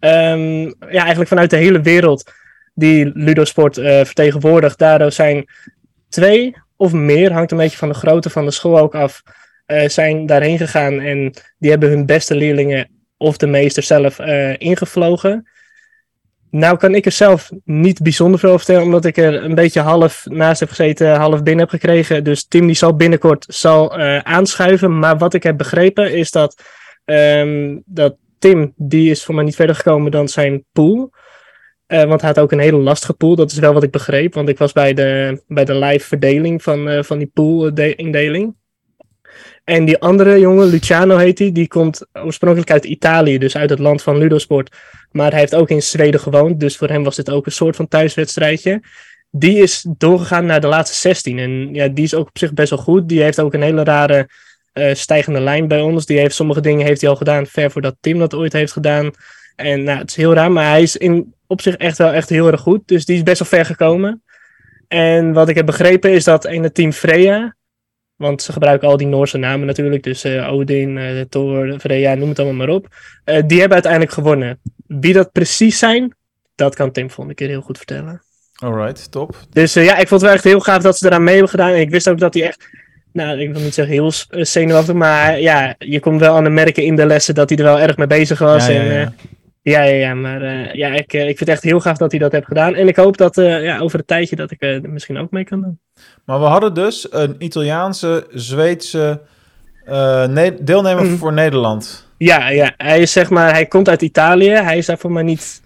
Um, 0.00 0.74
ja, 0.90 1.00
eigenlijk 1.00 1.28
vanuit 1.28 1.50
de 1.50 1.56
hele 1.56 1.80
wereld 1.80 2.32
die 2.74 3.10
ludosport 3.14 3.74
vertegenwoordigt. 3.74 4.78
Daardoor 4.78 5.12
zijn 5.12 5.46
twee 6.08 6.54
of 6.78 6.92
meer, 6.92 7.32
hangt 7.32 7.50
een 7.50 7.56
beetje 7.56 7.78
van 7.78 7.88
de 7.88 7.94
grootte 7.94 8.30
van 8.30 8.44
de 8.44 8.50
school 8.50 8.78
ook 8.78 8.94
af, 8.94 9.22
uh, 9.66 9.88
zijn 9.88 10.26
daarheen 10.26 10.58
gegaan 10.58 11.00
en 11.00 11.32
die 11.58 11.70
hebben 11.70 11.88
hun 11.88 12.06
beste 12.06 12.34
leerlingen 12.34 12.88
of 13.16 13.36
de 13.36 13.46
meester 13.46 13.82
zelf 13.82 14.18
uh, 14.18 14.54
ingevlogen. 14.58 15.48
Nou 16.50 16.76
kan 16.76 16.94
ik 16.94 17.06
er 17.06 17.12
zelf 17.12 17.50
niet 17.64 18.02
bijzonder 18.02 18.40
veel 18.40 18.48
over 18.48 18.64
vertellen, 18.64 18.86
omdat 18.86 19.04
ik 19.04 19.16
er 19.16 19.44
een 19.44 19.54
beetje 19.54 19.80
half 19.80 20.26
naast 20.28 20.60
heb 20.60 20.68
gezeten, 20.68 21.14
half 21.14 21.42
binnen 21.42 21.60
heb 21.68 21.80
gekregen. 21.80 22.24
Dus 22.24 22.46
Tim 22.46 22.66
die 22.66 22.76
zal 22.76 22.96
binnenkort 22.96 23.46
zal, 23.48 23.98
uh, 23.98 24.18
aanschuiven. 24.18 24.98
Maar 24.98 25.18
wat 25.18 25.34
ik 25.34 25.42
heb 25.42 25.56
begrepen 25.56 26.14
is 26.14 26.30
dat, 26.30 26.62
um, 27.04 27.82
dat 27.86 28.16
Tim, 28.38 28.72
die 28.76 29.10
is 29.10 29.24
voor 29.24 29.34
mij 29.34 29.44
niet 29.44 29.56
verder 29.56 29.76
gekomen 29.76 30.10
dan 30.10 30.28
zijn 30.28 30.64
pool. 30.72 31.10
Uh, 31.88 32.04
want 32.04 32.20
hij 32.20 32.30
had 32.30 32.38
ook 32.38 32.52
een 32.52 32.58
hele 32.58 32.76
lastige 32.76 33.14
pool. 33.14 33.36
Dat 33.36 33.50
is 33.50 33.58
wel 33.58 33.72
wat 33.72 33.82
ik 33.82 33.90
begreep. 33.90 34.34
Want 34.34 34.48
ik 34.48 34.58
was 34.58 34.72
bij 34.72 34.94
de, 34.94 35.42
bij 35.46 35.64
de 35.64 35.74
live 35.74 36.06
verdeling 36.06 36.62
van, 36.62 36.88
uh, 36.88 37.02
van 37.02 37.18
die 37.18 37.30
pool-indeling. 37.34 38.54
En 39.64 39.84
die 39.84 39.98
andere 39.98 40.38
jongen, 40.40 40.66
Luciano 40.66 41.16
heet 41.16 41.38
hij, 41.38 41.52
die 41.52 41.68
komt 41.68 42.06
oorspronkelijk 42.12 42.70
uit 42.70 42.84
Italië. 42.84 43.38
Dus 43.38 43.56
uit 43.56 43.70
het 43.70 43.78
land 43.78 44.02
van 44.02 44.18
Ludosport. 44.18 44.76
Maar 45.10 45.30
hij 45.30 45.40
heeft 45.40 45.54
ook 45.54 45.70
in 45.70 45.82
Zweden 45.82 46.20
gewoond. 46.20 46.60
Dus 46.60 46.76
voor 46.76 46.88
hem 46.88 47.04
was 47.04 47.16
dit 47.16 47.30
ook 47.30 47.46
een 47.46 47.52
soort 47.52 47.76
van 47.76 47.88
thuiswedstrijdje. 47.88 48.82
Die 49.30 49.58
is 49.58 49.86
doorgegaan 49.98 50.46
naar 50.46 50.60
de 50.60 50.66
laatste 50.66 50.96
16. 50.96 51.38
En 51.38 51.74
ja, 51.74 51.88
die 51.88 52.04
is 52.04 52.14
ook 52.14 52.28
op 52.28 52.38
zich 52.38 52.52
best 52.52 52.70
wel 52.70 52.78
goed. 52.78 53.08
Die 53.08 53.22
heeft 53.22 53.40
ook 53.40 53.54
een 53.54 53.62
hele 53.62 53.84
rare 53.84 54.28
stijgende 54.92 55.40
lijn 55.40 55.68
bij 55.68 55.80
ons. 55.80 56.06
Die 56.06 56.18
heeft 56.18 56.34
sommige 56.34 56.60
dingen 56.60 56.86
heeft 56.86 57.00
hij 57.00 57.10
al 57.10 57.16
gedaan 57.16 57.46
ver 57.46 57.70
voordat 57.70 57.96
Tim 58.00 58.18
dat 58.18 58.34
ooit 58.34 58.52
heeft 58.52 58.72
gedaan. 58.72 59.12
En 59.58 59.82
nou, 59.82 59.98
het 59.98 60.10
is 60.10 60.16
heel 60.16 60.34
raar, 60.34 60.52
maar 60.52 60.68
hij 60.68 60.82
is 60.82 60.96
in, 60.96 61.34
op 61.46 61.60
zich 61.60 61.76
echt 61.76 61.98
wel 61.98 62.12
echt 62.12 62.28
heel 62.28 62.46
erg 62.46 62.60
goed. 62.60 62.88
Dus 62.88 63.04
die 63.04 63.16
is 63.16 63.22
best 63.22 63.38
wel 63.38 63.48
ver 63.48 63.64
gekomen. 63.64 64.22
En 64.88 65.32
wat 65.32 65.48
ik 65.48 65.56
heb 65.56 65.66
begrepen 65.66 66.12
is 66.12 66.24
dat 66.24 66.46
in 66.46 66.62
het 66.62 66.74
team 66.74 66.92
Freya, 66.92 67.56
want 68.16 68.42
ze 68.42 68.52
gebruiken 68.52 68.88
al 68.88 68.96
die 68.96 69.06
Noorse 69.06 69.38
namen 69.38 69.66
natuurlijk, 69.66 70.02
dus 70.02 70.24
uh, 70.24 70.52
Odin, 70.52 70.96
uh, 70.96 71.20
Thor, 71.20 71.78
Freya, 71.78 72.14
noem 72.14 72.28
het 72.28 72.38
allemaal 72.38 72.66
maar 72.66 72.74
op. 72.74 72.86
Uh, 73.24 73.42
die 73.46 73.58
hebben 73.58 73.72
uiteindelijk 73.72 74.12
gewonnen. 74.12 74.60
Wie 74.86 75.12
dat 75.12 75.32
precies 75.32 75.78
zijn, 75.78 76.16
dat 76.54 76.74
kan 76.74 76.92
Tim 76.92 77.10
volgende 77.10 77.34
keer 77.34 77.48
heel 77.48 77.60
goed 77.60 77.76
vertellen. 77.76 78.22
Alright, 78.54 79.10
top. 79.10 79.36
Dus 79.50 79.74
ja, 79.74 79.96
ik 79.96 80.08
vond 80.08 80.10
het 80.10 80.20
wel 80.20 80.32
echt 80.32 80.44
heel 80.44 80.60
gaaf 80.60 80.82
dat 80.82 80.98
ze 80.98 81.06
eraan 81.06 81.24
mee 81.24 81.34
hebben 81.34 81.50
gedaan. 81.50 81.70
En 81.70 81.80
ik 81.80 81.90
wist 81.90 82.08
ook 82.08 82.18
dat 82.18 82.34
hij 82.34 82.42
echt 82.42 82.68
nou, 83.12 83.40
ik 83.40 83.52
wil 83.52 83.62
niet 83.62 83.74
zeggen 83.74 83.94
heel 83.94 84.12
zenuwachtig, 84.30 84.94
maar 84.94 85.40
ja, 85.40 85.74
je 85.78 86.00
komt 86.00 86.20
wel 86.20 86.34
aan 86.34 86.44
de 86.44 86.50
merken 86.50 86.82
in 86.82 86.96
de 86.96 87.06
lessen 87.06 87.34
dat 87.34 87.48
hij 87.48 87.58
er 87.58 87.64
wel 87.64 87.80
erg 87.80 87.96
mee 87.96 88.06
bezig 88.06 88.38
was. 88.38 88.66
Ja, 88.66 88.72
ja, 88.72 88.92
ja. 88.92 89.12
Ja, 89.68 89.82
ja, 89.82 89.94
ja, 89.94 90.14
maar 90.14 90.42
uh, 90.42 90.72
ja, 90.72 90.88
ik, 90.88 91.12
uh, 91.12 91.20
ik 91.20 91.26
vind 91.26 91.38
het 91.38 91.48
echt 91.48 91.62
heel 91.62 91.80
gaaf 91.80 91.96
dat 91.96 92.10
hij 92.10 92.20
dat 92.20 92.32
heeft 92.32 92.46
gedaan. 92.46 92.74
En 92.74 92.88
ik 92.88 92.96
hoop 92.96 93.16
dat 93.16 93.36
uh, 93.36 93.64
ja, 93.64 93.78
over 93.78 93.98
een 93.98 94.04
tijdje 94.04 94.36
dat 94.36 94.50
ik 94.50 94.62
er 94.62 94.90
misschien 94.90 95.18
ook 95.18 95.30
mee 95.30 95.44
kan 95.44 95.60
doen. 95.60 95.78
Maar 96.24 96.40
we 96.40 96.44
hadden 96.44 96.74
dus 96.74 97.06
een 97.10 97.34
Italiaanse, 97.38 98.26
Zweedse 98.30 99.20
ne 100.28 100.56
deelnemer 100.60 101.04
mm. 101.04 101.16
voor 101.16 101.32
Nederland. 101.32 102.06
Ja, 102.16 102.48
ja, 102.48 102.74
hij 102.76 103.00
is 103.00 103.12
zeg 103.12 103.30
maar, 103.30 103.52
hij 103.52 103.66
komt 103.66 103.88
uit 103.88 104.02
Italië. 104.02 104.50
Hij 104.50 104.78
is 104.78 104.86
daar 104.86 104.98
voor 104.98 105.12
mij 105.12 105.22
niet 105.22 105.62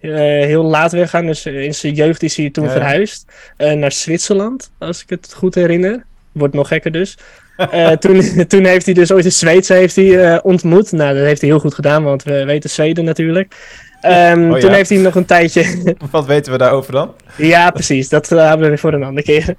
heel 0.00 0.64
laat 0.64 0.92
weggaan. 0.92 1.26
Dus 1.26 1.46
in 1.46 1.74
zijn 1.74 1.94
jeugd 1.94 2.22
is 2.22 2.36
hij 2.36 2.50
toen 2.50 2.64
ja, 2.64 2.70
verhuisd 2.70 3.32
naar 3.56 3.92
Zwitserland, 3.92 4.70
als 4.78 5.02
ik 5.02 5.10
het 5.10 5.34
goed 5.34 5.54
herinner. 5.54 6.04
Wordt 6.32 6.54
nog 6.54 6.68
gekker 6.68 6.92
dus. 6.92 7.18
Uh, 7.56 7.90
toen, 7.90 8.22
toen 8.48 8.64
heeft 8.64 8.84
hij 8.84 8.94
dus 8.94 9.12
ooit 9.12 9.24
een 9.24 9.32
Zweedse 9.32 9.74
heeft 9.74 9.96
hij, 9.96 10.04
uh, 10.04 10.38
ontmoet. 10.42 10.92
Nou, 10.92 11.14
dat 11.14 11.24
heeft 11.24 11.40
hij 11.40 11.50
heel 11.50 11.58
goed 11.58 11.74
gedaan, 11.74 12.02
want 12.02 12.22
we 12.22 12.44
weten 12.44 12.70
Zweden 12.70 13.04
natuurlijk. 13.04 13.54
Um, 14.02 14.50
oh, 14.50 14.54
ja. 14.54 14.60
Toen 14.60 14.72
heeft 14.72 14.90
hij 14.90 14.98
nog 14.98 15.14
een 15.14 15.24
tijdje... 15.24 15.94
Wat 16.10 16.26
weten 16.26 16.52
we 16.52 16.58
daarover 16.58 16.92
dan? 16.92 17.14
ja, 17.36 17.70
precies. 17.70 18.08
Dat 18.08 18.32
uh, 18.32 18.48
hebben 18.48 18.70
we 18.70 18.78
voor 18.78 18.92
een 18.92 19.04
andere 19.04 19.26
keer. 19.26 19.54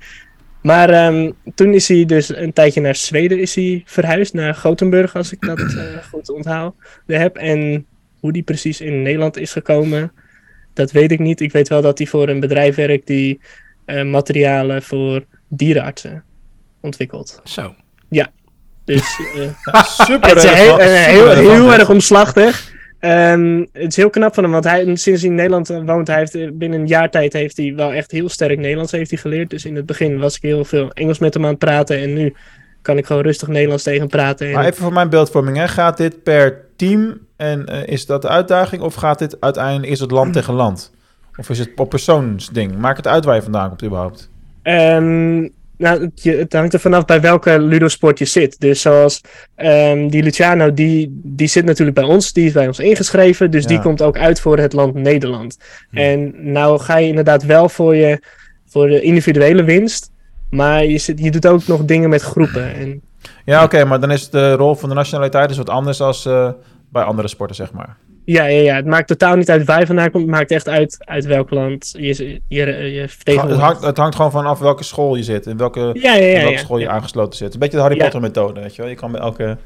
Maar 0.61 1.07
um, 1.07 1.35
toen 1.55 1.73
is 1.73 1.87
hij 1.87 2.05
dus 2.05 2.35
een 2.35 2.53
tijdje 2.53 2.81
naar 2.81 2.95
Zweden 2.95 3.39
is 3.39 3.55
hij 3.55 3.83
verhuisd, 3.85 4.33
naar 4.33 4.55
Gothenburg, 4.55 5.15
als 5.15 5.31
ik 5.31 5.41
dat 5.41 5.59
goed 6.11 6.29
onthoud 6.29 6.73
heb. 7.05 7.35
En 7.35 7.85
hoe 8.19 8.31
die 8.31 8.43
precies 8.43 8.81
in 8.81 9.01
Nederland 9.01 9.37
is 9.37 9.51
gekomen, 9.51 10.11
dat 10.73 10.91
weet 10.91 11.11
ik 11.11 11.19
niet. 11.19 11.41
Ik 11.41 11.51
weet 11.51 11.67
wel 11.67 11.81
dat 11.81 11.97
hij 11.97 12.07
voor 12.07 12.29
een 12.29 12.39
bedrijf 12.39 12.75
werkt 12.75 13.07
die 13.07 13.39
materialen 13.85 14.83
voor 14.83 15.25
dierenartsen 15.47 16.23
ontwikkeld. 16.81 17.41
Zo. 17.43 17.75
Ja. 18.15 18.27
Dus 18.83 19.19
uh, 19.35 19.49
super 20.07 20.29
het 20.29 20.43
is 20.43 20.49
heel, 20.49 20.77
heel, 20.77 21.73
erg 21.73 21.89
omslachtig. 21.89 22.73
Um, 22.99 23.59
het 23.59 23.87
is 23.87 23.95
heel 23.95 24.09
knap 24.09 24.33
van 24.33 24.43
hem, 24.43 24.51
want 24.51 24.63
hij, 24.63 24.95
sinds 24.95 25.21
hij 25.21 25.29
in 25.29 25.35
Nederland 25.35 25.67
woont, 25.67 26.07
hij 26.07 26.17
heeft, 26.17 26.57
binnen 26.57 26.79
een 26.79 26.87
jaar 26.87 27.09
tijd 27.09 27.33
heeft 27.33 27.57
hij 27.57 27.73
wel 27.75 27.93
echt 27.93 28.11
heel 28.11 28.29
sterk 28.29 28.57
Nederlands 28.57 28.91
heeft 28.91 29.09
hij 29.09 29.19
geleerd. 29.19 29.49
Dus 29.49 29.65
in 29.65 29.75
het 29.75 29.85
begin 29.85 30.19
was 30.19 30.35
ik 30.35 30.41
heel 30.41 30.65
veel 30.65 30.91
Engels 30.91 31.19
met 31.19 31.33
hem 31.33 31.43
aan 31.43 31.49
het 31.49 31.59
praten 31.59 31.97
en 31.97 32.13
nu 32.13 32.35
kan 32.81 32.97
ik 32.97 33.05
gewoon 33.05 33.21
rustig 33.21 33.47
Nederlands 33.47 33.83
tegen 33.83 33.99
hem 33.99 34.09
praten. 34.09 34.47
En... 34.47 34.53
Maar 34.53 34.65
even 34.65 34.83
voor 34.83 34.93
mijn 34.93 35.09
beeldvorming, 35.09 35.57
hè? 35.57 35.67
gaat 35.67 35.97
dit 35.97 36.23
per 36.23 36.61
team 36.75 37.19
en 37.35 37.65
uh, 37.69 37.87
is 37.87 38.05
dat 38.05 38.21
de 38.21 38.29
uitdaging 38.29 38.81
of 38.81 38.95
gaat 38.95 39.19
dit 39.19 39.37
uiteindelijk, 39.41 39.91
is 39.91 39.99
het 39.99 40.11
land 40.11 40.33
tegen 40.33 40.53
land? 40.53 40.91
Of 41.37 41.49
is 41.49 41.59
het 41.59 41.71
op 41.75 41.89
persoonsding? 41.89 42.77
Maak 42.77 42.97
het 42.97 43.07
uit 43.07 43.25
waar 43.25 43.35
je 43.35 43.41
vandaan 43.41 43.67
komt 43.67 43.83
überhaupt. 43.83 44.29
Um, 44.63 45.53
Nou, 45.77 46.11
het, 46.21 46.53
hangt 46.53 46.73
er 46.73 46.79
vanaf 46.79 47.05
bij 47.05 47.21
welke 47.21 47.59
ludosport 47.59 48.19
je 48.19 48.25
zit. 48.25 48.59
Dus 48.59 48.81
zoals 48.81 49.21
ehm, 49.55 50.07
die 50.07 50.23
Luciano, 50.23 50.73
die, 50.73 51.19
die 51.23 51.47
zit 51.47 51.65
natuurlijk 51.65 51.97
bij 51.97 52.05
ons. 52.05 52.33
Die 52.33 52.45
is 52.45 52.51
bij 52.51 52.67
ons 52.67 52.79
ingeschreven. 52.79 53.51
Dus 53.51 53.65
die 53.65 53.79
komt 53.79 54.01
ook 54.01 54.17
uit 54.17 54.39
voor 54.39 54.57
het 54.57 54.73
land 54.73 54.93
Nederland. 54.93 55.57
Hm. 55.89 55.97
En 55.97 56.33
nou 56.51 56.79
ga 56.79 56.97
je 56.97 57.07
inderdaad 57.07 57.43
wel 57.45 57.69
voor, 57.69 57.95
je, 57.95 58.21
voor 58.65 58.87
de 58.87 59.01
individuele 59.01 59.63
winst. 59.63 60.11
Maar 60.49 60.85
je, 60.85 60.97
zit, 60.97 61.19
je 61.19 61.31
doet 61.31 61.47
ook 61.47 61.67
nog 61.67 61.85
dingen 61.85 62.09
met 62.09 62.21
groepen. 62.21 62.75
En 62.75 63.01
Ja, 63.45 63.63
oké, 63.63 63.85
maar 63.85 63.99
dan 63.99 64.11
is 64.11 64.29
de 64.29 64.53
rol 64.53 64.75
van 64.75 64.89
de 64.89 64.95
nationaliteit 64.95 65.47
dus 65.47 65.57
wat 65.57 65.69
anders 65.69 66.01
als 66.01 66.25
eh, 66.25 66.49
bij 66.89 67.03
andere 67.03 67.27
sporten, 67.27 67.55
zeg 67.55 67.71
maar. 67.71 67.97
Ja, 68.25 68.45
ja, 68.45 68.61
ja, 68.61 68.75
het 68.75 68.85
maakt 68.85 69.07
totaal 69.07 69.35
niet 69.35 69.49
uit 69.49 69.65
waar 69.65 69.79
je 69.79 69.85
vandaan 69.85 70.11
komt. 70.11 70.23
Het 70.23 70.31
maakt 70.31 70.51
echt 70.51 70.67
uit 70.69 70.97
uit 70.99 71.25
welk 71.25 71.49
land 71.49 71.93
je, 71.97 72.39
je, 72.47 72.65
je 72.65 72.99
Het 73.01 73.11
vertegenwoordigt. 73.11 73.61
hangt, 73.61 73.83
het 73.83 73.97
hangt 73.97 74.15
gewoon 74.15 74.31
vanaf 74.31 74.59
welke 74.59 74.83
school 74.83 75.15
je 75.15 75.23
zit, 75.23 75.45
in 75.45 75.57
welke, 75.57 75.79
Ja, 75.79 76.13
ja, 76.13 76.19
in 76.19 76.29
ja. 76.37 76.41
welke 76.41 76.57
school 76.57 76.77
je 76.77 76.89
aangesloten 76.89 77.37
zit. 77.37 77.53
Een 77.53 77.59
beetje 77.59 77.77
de 77.77 77.83
Harry. 77.83 77.97
Potter 77.97 78.21
methode, 78.21 78.61
weet 78.61 78.75
je 78.75 78.81
wel. 78.81 78.91
Je 78.91 78.97
kan 78.97 79.11
bij 79.11 79.21
elke... 79.21 79.57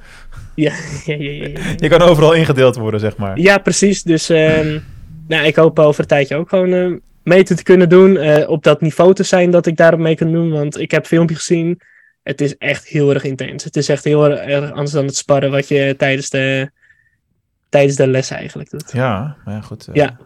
Ja, 0.56 0.72
ja, 1.06 1.16
ja, 1.16 1.32
ja, 1.32 1.48
ja. 1.48 1.60
Je 1.76 1.88
kan 1.90 2.02
overal 2.02 2.34
ingedeeld 2.34 2.76
worden, 2.76 3.00
zeg 3.00 3.18
maar. 3.18 3.40
Ja, 3.40 3.58
precies. 3.58 4.04
Dus 4.04 4.30
ehm, 4.30 4.80
nou, 5.28 5.46
ik 5.46 5.56
hoop 5.56 5.80
over 5.80 6.02
een 6.02 6.08
tijdje 6.08 6.36
ook 6.36 6.50
gewoon 6.50 6.74
eh, 6.74 6.92
mee 7.24 7.44
te 7.44 7.64
kunnen 7.64 7.90
doen. 7.90 8.18
eh, 8.18 8.50
op 8.50 8.64
dat 8.64 8.82
niveau 8.82 9.14
te 9.14 9.24
zijn 9.24 9.52
dat 9.52 9.66
ik 9.66 9.78
daarop 9.78 10.00
mee 10.00 10.16
kan 10.16 10.32
doen. 10.32 10.52
Want 10.52 10.80
ik 10.80 10.92
heb 10.92 11.06
filmpjes 11.06 11.38
gezien. 11.40 11.82
Het 12.24 12.42
is 12.42 12.58
echt 12.58 12.88
heel 12.88 13.14
erg 13.14 13.24
intens. 13.24 13.64
Het 13.64 13.76
is 13.76 13.90
echt 13.90 14.04
heel 14.04 14.30
erg 14.30 14.72
anders 14.72 14.92
dan 14.92 15.06
het 15.06 15.16
sparren 15.16 15.52
wat 15.52 15.68
je 15.68 15.94
tijdens 15.98 16.30
de, 16.30 16.70
tijdens 17.70 17.96
de 17.96 18.08
les 18.08 18.30
eigenlijk 18.32 18.70
doet. 18.70 18.92
Ja, 18.92 19.36
maar 19.46 19.54
ja, 19.54 19.62
goed. 19.62 19.88
eh, 19.88 19.96
Ja. 19.96 20.18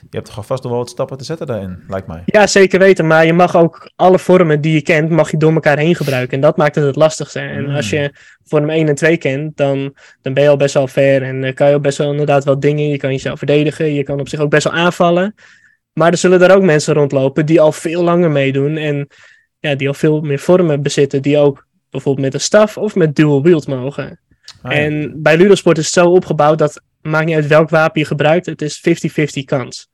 Je 0.00 0.16
hebt 0.16 0.34
toch 0.34 0.46
vast 0.46 0.62
nog 0.62 0.72
wel 0.72 0.80
wat 0.80 0.90
stappen 0.90 1.18
te 1.18 1.24
zetten 1.24 1.46
daarin, 1.46 1.82
lijkt 1.88 2.06
mij. 2.06 2.22
Ja, 2.24 2.46
zeker 2.46 2.78
weten. 2.78 3.06
Maar 3.06 3.26
je 3.26 3.32
mag 3.32 3.56
ook 3.56 3.90
alle 3.96 4.18
vormen 4.18 4.60
die 4.60 4.72
je 4.74 4.82
kent, 4.82 5.10
mag 5.10 5.30
je 5.30 5.36
door 5.36 5.52
elkaar 5.52 5.78
heen 5.78 5.94
gebruiken. 5.94 6.34
En 6.34 6.40
dat 6.40 6.56
maakt 6.56 6.74
het 6.74 6.84
het 6.84 6.96
lastigste. 6.96 7.38
En 7.40 7.62
Mm. 7.68 7.74
als 7.74 7.90
je 7.90 8.14
vorm 8.44 8.70
1 8.70 8.88
en 8.88 8.94
2 8.94 9.16
kent, 9.16 9.56
dan, 9.56 9.94
dan 10.22 10.34
ben 10.34 10.42
je 10.42 10.48
al 10.48 10.56
best 10.56 10.74
wel 10.74 10.86
ver. 10.88 11.22
En 11.22 11.44
eh, 11.44 11.54
kan 11.54 11.68
je 11.68 11.74
ook 11.74 11.82
best 11.82 11.98
wel 11.98 12.10
inderdaad 12.10 12.44
wel 12.44 12.60
dingen. 12.60 12.88
Je 12.88 12.96
kan 12.96 13.10
jezelf 13.10 13.38
verdedigen. 13.38 13.94
Je 13.94 14.02
kan 14.02 14.20
op 14.20 14.28
zich 14.28 14.40
ook 14.40 14.50
best 14.50 14.64
wel 14.64 14.72
aanvallen. 14.72 15.34
Maar 15.92 16.10
er 16.12 16.18
zullen 16.18 16.42
er 16.42 16.54
ook 16.56 16.62
mensen 16.62 16.94
rondlopen 16.94 17.46
die 17.46 17.60
al 17.60 17.72
veel 17.72 18.02
langer 18.02 18.30
meedoen. 18.30 18.76
En 18.76 19.06
ja, 19.58 19.74
die 19.74 19.88
al 19.88 19.94
veel 19.94 20.20
meer 20.20 20.38
vormen 20.38 20.82
bezitten. 20.82 21.22
Die 21.22 21.38
ook 21.38 21.66
bijvoorbeeld 21.90 22.24
met 22.24 22.34
een 22.34 22.40
staf 22.40 22.76
of 22.78 22.94
met 22.94 23.16
dual 23.16 23.42
wield 23.42 23.66
mogen. 23.66 24.20
Ah, 24.62 24.72
ja. 24.72 24.78
En 24.78 25.22
bij 25.22 25.36
Ludosport 25.36 25.78
is 25.78 25.84
het 25.84 25.94
zo 25.94 26.10
opgebouwd 26.10 26.58
dat 26.58 26.82
maakt 27.02 27.26
niet 27.26 27.34
uit 27.34 27.46
welk 27.46 27.70
wapen 27.70 28.00
je 28.00 28.06
gebruikt. 28.06 28.46
Het 28.46 28.62
is 28.62 28.80
50-50 29.40 29.44
kans. 29.44 29.88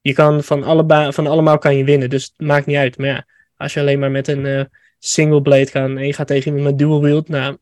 Je 0.00 0.12
kan 0.12 0.42
van, 0.42 0.62
alleba- 0.64 1.12
van 1.12 1.26
allemaal 1.26 1.58
kan 1.58 1.76
je 1.76 1.84
winnen, 1.84 2.10
dus 2.10 2.22
het 2.36 2.46
maakt 2.46 2.66
niet 2.66 2.76
uit. 2.76 2.98
Maar 2.98 3.06
ja, 3.06 3.24
als 3.56 3.74
je 3.74 3.80
alleen 3.80 3.98
maar 3.98 4.10
met 4.10 4.28
een 4.28 4.46
eh, 4.46 4.64
single 4.98 5.42
blade 5.42 5.70
kan 5.70 5.98
en 5.98 6.06
je 6.06 6.12
gaat 6.12 6.26
tegen 6.26 6.46
iemand 6.46 6.64
met 6.70 6.78
dual 6.78 7.02
wield, 7.02 7.28
nou, 7.28 7.56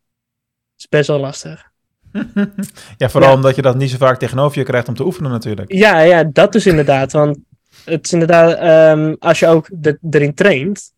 is 0.79 0.89
best 0.89 1.09
wel 1.09 1.19
lastig. 1.21 1.69
ja, 2.97 3.09
vooral 3.09 3.31
Ja. 3.31 3.37
omdat 3.37 3.57
je 3.57 3.63
dat 3.63 3.77
niet 3.77 3.91
zo 3.91 3.97
vaak 3.97 4.19
tegenover 4.19 4.59
je 4.59 4.65
krijgt 4.65 4.89
om 4.89 4.95
te 4.95 5.05
oefenen 5.05 5.31
natuurlijk. 5.31 5.73
Ja, 5.73 6.01
ja, 6.01 6.25
dat 6.25 6.55
is 6.55 6.67
inderdaad. 6.67 7.13
Want 7.13 7.39
het 7.85 8.05
is 8.05 8.13
inderdaad, 8.13 8.59
ehm, 8.59 9.15
als 9.19 9.39
je 9.39 9.47
ook 9.47 9.69
de- 9.73 9.99
erin 10.11 10.35
traint, 10.35 10.93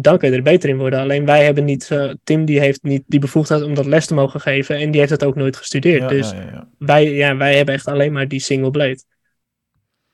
dan 0.00 0.18
kun 0.18 0.30
je 0.30 0.36
er 0.36 0.42
beter 0.42 0.68
in 0.68 0.78
worden. 0.78 1.00
Alleen 1.00 1.24
wij 1.24 1.44
hebben 1.44 1.64
niet, 1.64 1.90
eh, 1.90 2.10
Tim 2.24 2.44
die 2.44 2.60
heeft 2.60 2.82
niet 2.82 3.02
die 3.06 3.20
bevoegdheid 3.20 3.62
om 3.62 3.74
dat 3.74 3.86
les 3.86 4.06
te 4.06 4.14
mogen 4.14 4.40
geven 4.40 4.76
en 4.76 4.90
die 4.90 5.00
heeft 5.00 5.12
het 5.12 5.24
ook 5.24 5.34
nooit 5.34 5.56
gestudeerd. 5.56 6.02
Ja, 6.02 6.08
dus 6.08 6.30
ja, 6.30 6.36
ja, 6.36 6.50
ja. 6.52 6.68
Wij, 6.78 7.12
ja, 7.12 7.36
wij 7.36 7.56
hebben 7.56 7.74
echt 7.74 7.86
alleen 7.86 8.12
maar 8.12 8.28
die 8.28 8.40
single 8.40 8.70
blade. 8.70 9.02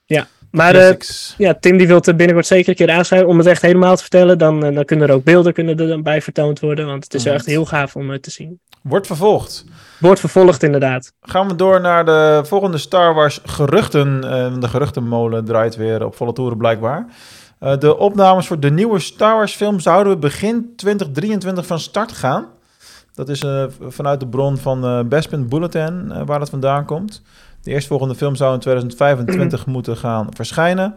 Ja, 0.05 0.29
maar 0.51 0.75
eh, 0.75 0.95
ja, 1.37 1.55
Tim 1.55 1.77
die 1.77 1.87
wil 1.87 1.97
het 1.97 2.17
binnenkort 2.17 2.47
zeker 2.47 2.69
een 2.69 2.75
keer 2.75 2.91
aanschrijven 2.91 3.29
om 3.29 3.39
het 3.39 3.47
echt 3.47 3.63
helemaal 3.63 3.97
te 3.97 4.01
vertellen. 4.01 4.39
Dan, 4.39 4.65
eh, 4.65 4.75
dan 4.75 4.85
kunnen 4.85 5.09
er 5.09 5.15
ook 5.15 5.25
beelden 5.25 5.53
kunnen 5.53 5.79
er 5.79 5.89
dan 5.89 6.03
bij 6.03 6.23
vertoond 6.23 6.61
worden, 6.61 6.87
want 6.87 7.05
het 7.05 7.15
is 7.15 7.27
echt 7.27 7.47
heel 7.47 7.65
gaaf 7.65 7.97
om 7.97 8.11
het 8.11 8.23
te 8.23 8.31
zien. 8.31 8.61
Wordt 8.83 9.07
vervolgd. 9.07 9.65
Wordt 9.99 10.21
vervolgd 10.21 10.63
inderdaad. 10.63 11.13
Gaan 11.21 11.49
we 11.49 11.55
door 11.55 11.81
naar 11.81 12.05
de 12.05 12.43
volgende 12.45 12.79
Star 12.79 13.15
Wars 13.15 13.41
geruchten. 13.45 14.21
De 14.61 14.69
geruchtenmolen 14.69 15.45
draait 15.45 15.77
weer 15.77 16.05
op 16.05 16.17
volle 16.17 16.33
toeren 16.33 16.59
blijkbaar. 16.59 17.07
Eh, 17.65 17.79
de 17.79 17.99
opnames 17.99 18.47
voor 18.47 18.61
de 18.61 18.71
nieuwe 18.71 18.99
Star 18.99 19.37
Wars 19.37 19.55
film 19.55 19.81
zouden 19.81 20.21
begin 20.21 20.73
2023 20.77 21.67
van 21.67 21.79
start 21.79 22.13
gaan. 22.13 22.47
Dat 23.15 23.29
is 23.29 23.43
eh, 23.43 23.65
vanuit 23.81 24.21
de 24.21 24.27
bron 24.27 24.57
van 24.57 24.85
eh 24.85 25.01
Bespin 25.05 25.49
Bulletin 25.49 26.25
waar 26.27 26.39
dat 26.39 26.51
vandaan 26.51 26.85
komt. 26.85 27.23
De 27.63 27.71
eerstvolgende 27.71 28.15
film 28.15 28.35
zou 28.35 28.55
in 28.55 28.61
2025 28.61 29.67
moeten 29.77 29.97
gaan 29.97 30.27
verschijnen. 30.31 30.97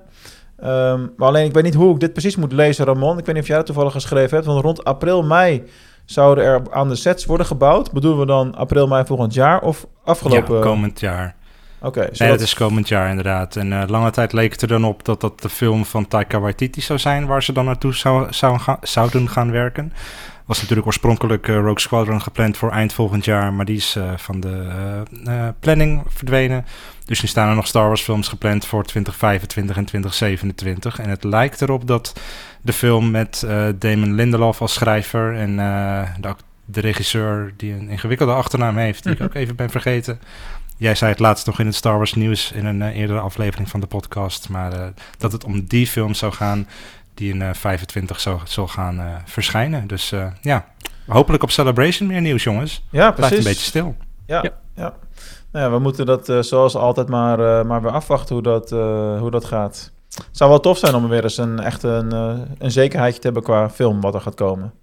Ehm, 0.57 1.01
maar 1.17 1.27
alleen, 1.27 1.45
ik 1.45 1.53
weet 1.53 1.63
niet 1.63 1.73
hoe 1.73 1.93
ik 1.93 1.99
dit 1.99 2.13
precies 2.13 2.35
moet 2.35 2.51
lezen, 2.51 2.85
Ramon. 2.85 3.17
Ik 3.17 3.25
weet 3.25 3.33
niet 3.35 3.43
of 3.43 3.47
jij 3.47 3.57
dat 3.57 3.65
toevallig 3.65 3.91
geschreven 3.91 4.35
hebt. 4.35 4.45
Want 4.45 4.63
rond 4.63 4.83
april, 4.83 5.23
mei 5.23 5.63
zouden 6.05 6.43
er 6.43 6.61
aan 6.69 6.89
de 6.89 6.95
sets 6.95 7.25
worden 7.25 7.45
gebouwd. 7.45 7.91
Bedoelen 7.91 8.19
we 8.19 8.25
dan 8.25 8.55
april, 8.55 8.87
mei 8.87 9.05
volgend 9.05 9.33
jaar 9.33 9.61
of 9.61 9.87
afgelopen? 10.03 10.55
Ja, 10.55 10.61
komend 10.61 10.99
jaar. 10.99 11.35
Oké, 11.87 12.09
Nee, 12.17 12.29
dat 12.29 12.41
is 12.41 12.53
komend 12.53 12.87
jaar 12.87 13.09
inderdaad. 13.09 13.55
En 13.55 13.81
eh, 13.81 13.89
lange 13.89 14.11
tijd 14.11 14.33
leek 14.33 14.51
het 14.51 14.61
er 14.61 14.67
dan 14.67 14.85
op 14.85 15.05
dat 15.05 15.21
dat 15.21 15.41
de 15.41 15.49
film 15.49 15.85
van 15.85 16.07
Taika 16.07 16.39
Waititi 16.39 16.81
zou 16.81 16.99
zijn... 16.99 17.25
waar 17.25 17.43
ze 17.43 17.53
dan 17.53 17.65
naartoe 17.65 17.95
zou, 17.95 18.33
zou 18.33 18.59
gaan, 18.59 18.77
zouden 18.81 19.29
gaan 19.29 19.51
werken. 19.51 19.93
Was 20.45 20.59
natuurlijk 20.59 20.87
oorspronkelijk 20.87 21.47
eh, 21.47 21.55
Rogue 21.55 21.79
Squadron 21.79 22.21
gepland 22.21 22.57
voor 22.57 22.71
eind 22.71 22.93
volgend 22.93 23.25
jaar... 23.25 23.53
maar 23.53 23.65
die 23.65 23.75
is 23.75 23.95
eh, 23.95 24.11
van 24.17 24.39
de 24.39 25.53
planning 25.59 26.03
verdwenen. 26.07 26.65
Dus 27.05 27.21
nu 27.21 27.27
staan 27.27 27.49
er 27.49 27.55
nog 27.55 27.67
Star 27.67 27.87
Wars 27.87 28.01
films 28.01 28.27
gepland 28.27 28.65
voor 28.65 28.83
2025 28.83 29.77
en 29.77 29.85
2027. 29.85 30.99
En 30.99 31.09
het 31.09 31.23
lijkt 31.23 31.61
erop 31.61 31.87
dat 31.87 32.13
de 32.61 32.73
film 32.73 33.11
met 33.11 33.47
Damon 33.75 34.13
Lindelof 34.13 34.61
als 34.61 34.73
schrijver... 34.73 35.35
en 35.35 35.55
de 36.65 36.81
regisseur 36.81 37.53
die 37.57 37.73
een 37.73 37.89
ingewikkelde 37.89 38.33
achternaam 38.33 38.77
heeft... 38.77 39.03
die 39.03 39.13
ik 39.13 39.21
ook 39.27 39.33
even 39.33 39.55
ben 39.55 39.69
vergeten... 39.69 40.19
Jij 40.77 40.95
zei 40.95 41.11
het 41.11 41.19
laatst 41.19 41.45
nog 41.45 41.59
in 41.59 41.65
het 41.65 41.75
Star 41.75 41.97
Wars 41.97 42.13
nieuws 42.13 42.51
in 42.51 42.65
een 42.65 42.81
eh, 42.81 42.95
eerdere 42.97 43.19
aflevering 43.19 43.69
van 43.69 43.79
de 43.79 43.87
podcast, 43.87 44.49
maar 44.49 44.73
eh, 44.73 44.87
dat 45.17 45.31
het 45.31 45.43
om 45.43 45.65
die 45.65 45.87
film 45.87 46.13
zou 46.13 46.31
gaan 46.33 46.67
die 47.13 47.33
in 47.33 47.41
eh 47.41 47.53
25 47.53 48.19
zou, 48.19 48.39
zal 48.43 48.67
gaan 48.67 48.99
eh, 48.99 49.15
verschijnen. 49.25 49.87
Dus 49.87 50.11
eh, 50.11 50.27
ja, 50.41 50.65
hopelijk 51.07 51.43
op 51.43 51.51
Celebration 51.51 52.07
meer 52.07 52.21
nieuws, 52.21 52.43
jongens. 52.43 52.83
ja, 52.91 53.11
Blijft 53.11 53.15
precies. 53.15 53.37
een 53.37 53.43
beetje 53.51 53.65
stil. 53.67 53.95
Ja, 54.25 54.41
ja. 54.43 54.51
Ja. 54.75 54.93
Nou 55.51 55.65
ja, 55.65 55.71
we 55.71 55.79
moeten 55.79 56.05
dat 56.05 56.29
eh, 56.29 56.39
zoals 56.41 56.75
altijd 56.75 57.07
maar, 57.09 57.39
eh, 57.59 57.65
maar 57.65 57.81
weer 57.81 57.91
afwachten 57.91 58.33
hoe 58.35 58.43
dat, 58.43 58.71
eh, 58.71 59.19
hoe 59.19 59.31
dat 59.31 59.45
gaat. 59.45 59.91
Het 60.09 60.27
zou 60.37 60.49
wel 60.49 60.59
tof 60.59 60.77
zijn 60.77 60.95
om 60.95 61.07
weer 61.09 61.23
eens 61.23 61.37
een, 61.37 61.59
echt 61.59 61.83
een, 61.83 62.11
eh, 62.11 62.33
een 62.57 62.71
zekerheidje 62.71 63.19
te 63.19 63.25
hebben 63.25 63.43
qua 63.43 63.69
film 63.69 64.01
wat 64.01 64.13
er 64.13 64.21
gaat 64.21 64.35
komen. 64.35 64.73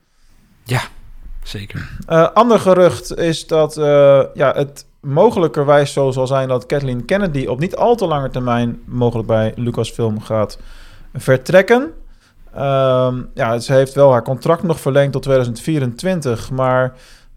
Zeker. 1.44 1.88
Eh, 2.06 2.28
ander 2.32 2.58
gerucht 2.58 3.16
is 3.16 3.46
dat 3.46 3.76
eh, 3.76 4.22
ja, 4.34 4.52
het 4.54 4.86
mogelijkerwijs 5.00 5.92
zo 5.92 6.10
zal 6.10 6.26
zijn 6.26 6.48
dat 6.48 6.66
Kathleen 6.66 7.04
Kennedy 7.04 7.46
op 7.46 7.58
niet 7.58 7.76
al 7.76 7.94
te 7.94 8.06
lange 8.06 8.30
termijn 8.30 8.80
mogelijk 8.86 9.28
bij 9.28 9.52
Lucasfilm 9.56 10.20
gaat 10.20 10.58
vertrekken. 11.14 11.92
Ehm, 12.54 13.22
ja, 13.34 13.58
ze 13.58 13.72
heeft 13.72 13.94
wel 13.94 14.12
haar 14.12 14.22
contract 14.22 14.62
nog 14.62 14.80
verlengd 14.80 15.12
tot 15.12 15.22
2024, 15.22 16.50
maar 16.50 16.92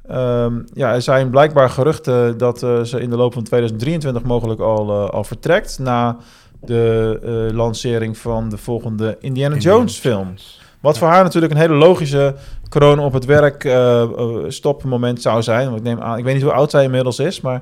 ehm, 0.07 0.53
ja, 0.73 0.93
er 0.93 1.01
zijn 1.01 1.29
blijkbaar 1.29 1.69
geruchten 1.69 2.37
dat 2.37 2.63
eh, 2.63 2.81
ze 2.81 2.99
in 2.99 3.09
de 3.09 3.17
loop 3.17 3.33
van 3.33 3.43
2023 3.43 4.23
mogelijk 4.23 4.59
al, 4.59 5.11
al 5.11 5.23
vertrekt 5.23 5.79
na 5.79 6.17
de 6.61 7.49
lancering 7.53 8.17
van 8.17 8.49
de 8.49 8.57
volgende 8.57 9.17
Indiana, 9.19 9.55
Jones 9.55 9.97
film. 9.97 10.33
Wat 10.79 10.97
voor 10.97 11.07
haar 11.07 11.23
natuurlijk 11.23 11.53
een 11.53 11.59
hele 11.59 11.73
logische 11.73 12.35
kroon 12.69 12.99
op 12.99 13.13
het 13.13 13.25
werk 13.25 13.63
eh, 13.63 14.09
stopmoment 14.47 15.21
zou 15.21 15.43
zijn. 15.43 15.65
Want 15.65 15.77
ik 15.77 15.83
neem 15.83 16.01
aan, 16.01 16.17
ik 16.17 16.23
weet 16.23 16.33
niet 16.33 16.43
hoe 16.43 16.51
oud 16.51 16.71
zij 16.71 16.83
inmiddels 16.83 17.19
is, 17.19 17.41
maar 17.41 17.61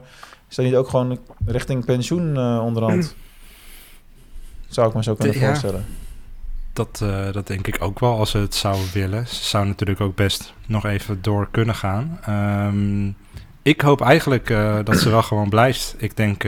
is 0.50 0.56
dat 0.56 0.66
niet 0.66 0.76
ook 0.76 0.90
gewoon 0.90 1.20
richting 1.46 1.86
pensioen 1.86 2.38
eh, 2.38 2.62
onderhand? 2.64 3.16
Zou 4.68 4.88
ik 4.88 4.94
me 4.94 5.04
zo 5.04 5.16
kunnen 5.16 5.40
ja. 5.40 5.48
voorstellen. 5.48 5.86
Dat, 6.74 7.04
dat 7.32 7.48
denk 7.48 7.68
ik 7.68 7.78
ook 7.80 8.00
wel 8.00 8.18
als 8.18 8.32
ze 8.32 8.38
het 8.38 8.56
zou 8.56 8.78
willen. 8.94 9.28
Ze 9.28 9.44
zou 9.44 9.66
natuurlijk 9.66 10.02
ook 10.02 10.16
best 10.16 10.54
nog 10.66 10.86
even 10.86 11.22
door 11.22 11.48
kunnen 11.52 11.76
gaan. 11.76 12.20
Ehm, 12.26 13.08
ik 13.62 13.82
hoop 13.82 14.02
eigenlijk 14.02 14.48
dat 14.84 14.98
ze 14.98 15.10
wel 15.10 15.22
gewoon 15.22 15.50
blijft. 15.50 15.96
Ik 15.98 16.18
denk, 16.18 16.44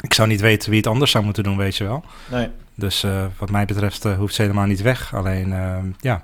ik 0.00 0.14
zou 0.14 0.28
niet 0.28 0.40
weten 0.40 0.68
wie 0.70 0.78
het 0.78 0.86
anders 0.86 1.10
zou 1.10 1.24
moeten 1.24 1.42
doen, 1.42 1.56
weet 1.56 1.76
je 1.76 1.84
wel. 1.84 2.04
Nee. 2.30 2.48
Dus 2.74 3.02
eh, 3.02 3.24
wat 3.38 3.50
mij 3.50 3.64
betreft 3.64 4.04
eh, 4.04 4.16
hoeft 4.16 4.34
ze 4.34 4.42
helemaal 4.42 4.66
niet 4.66 4.82
weg. 4.82 5.14
Alleen, 5.14 5.52
eh, 5.52 5.78
ja, 6.00 6.22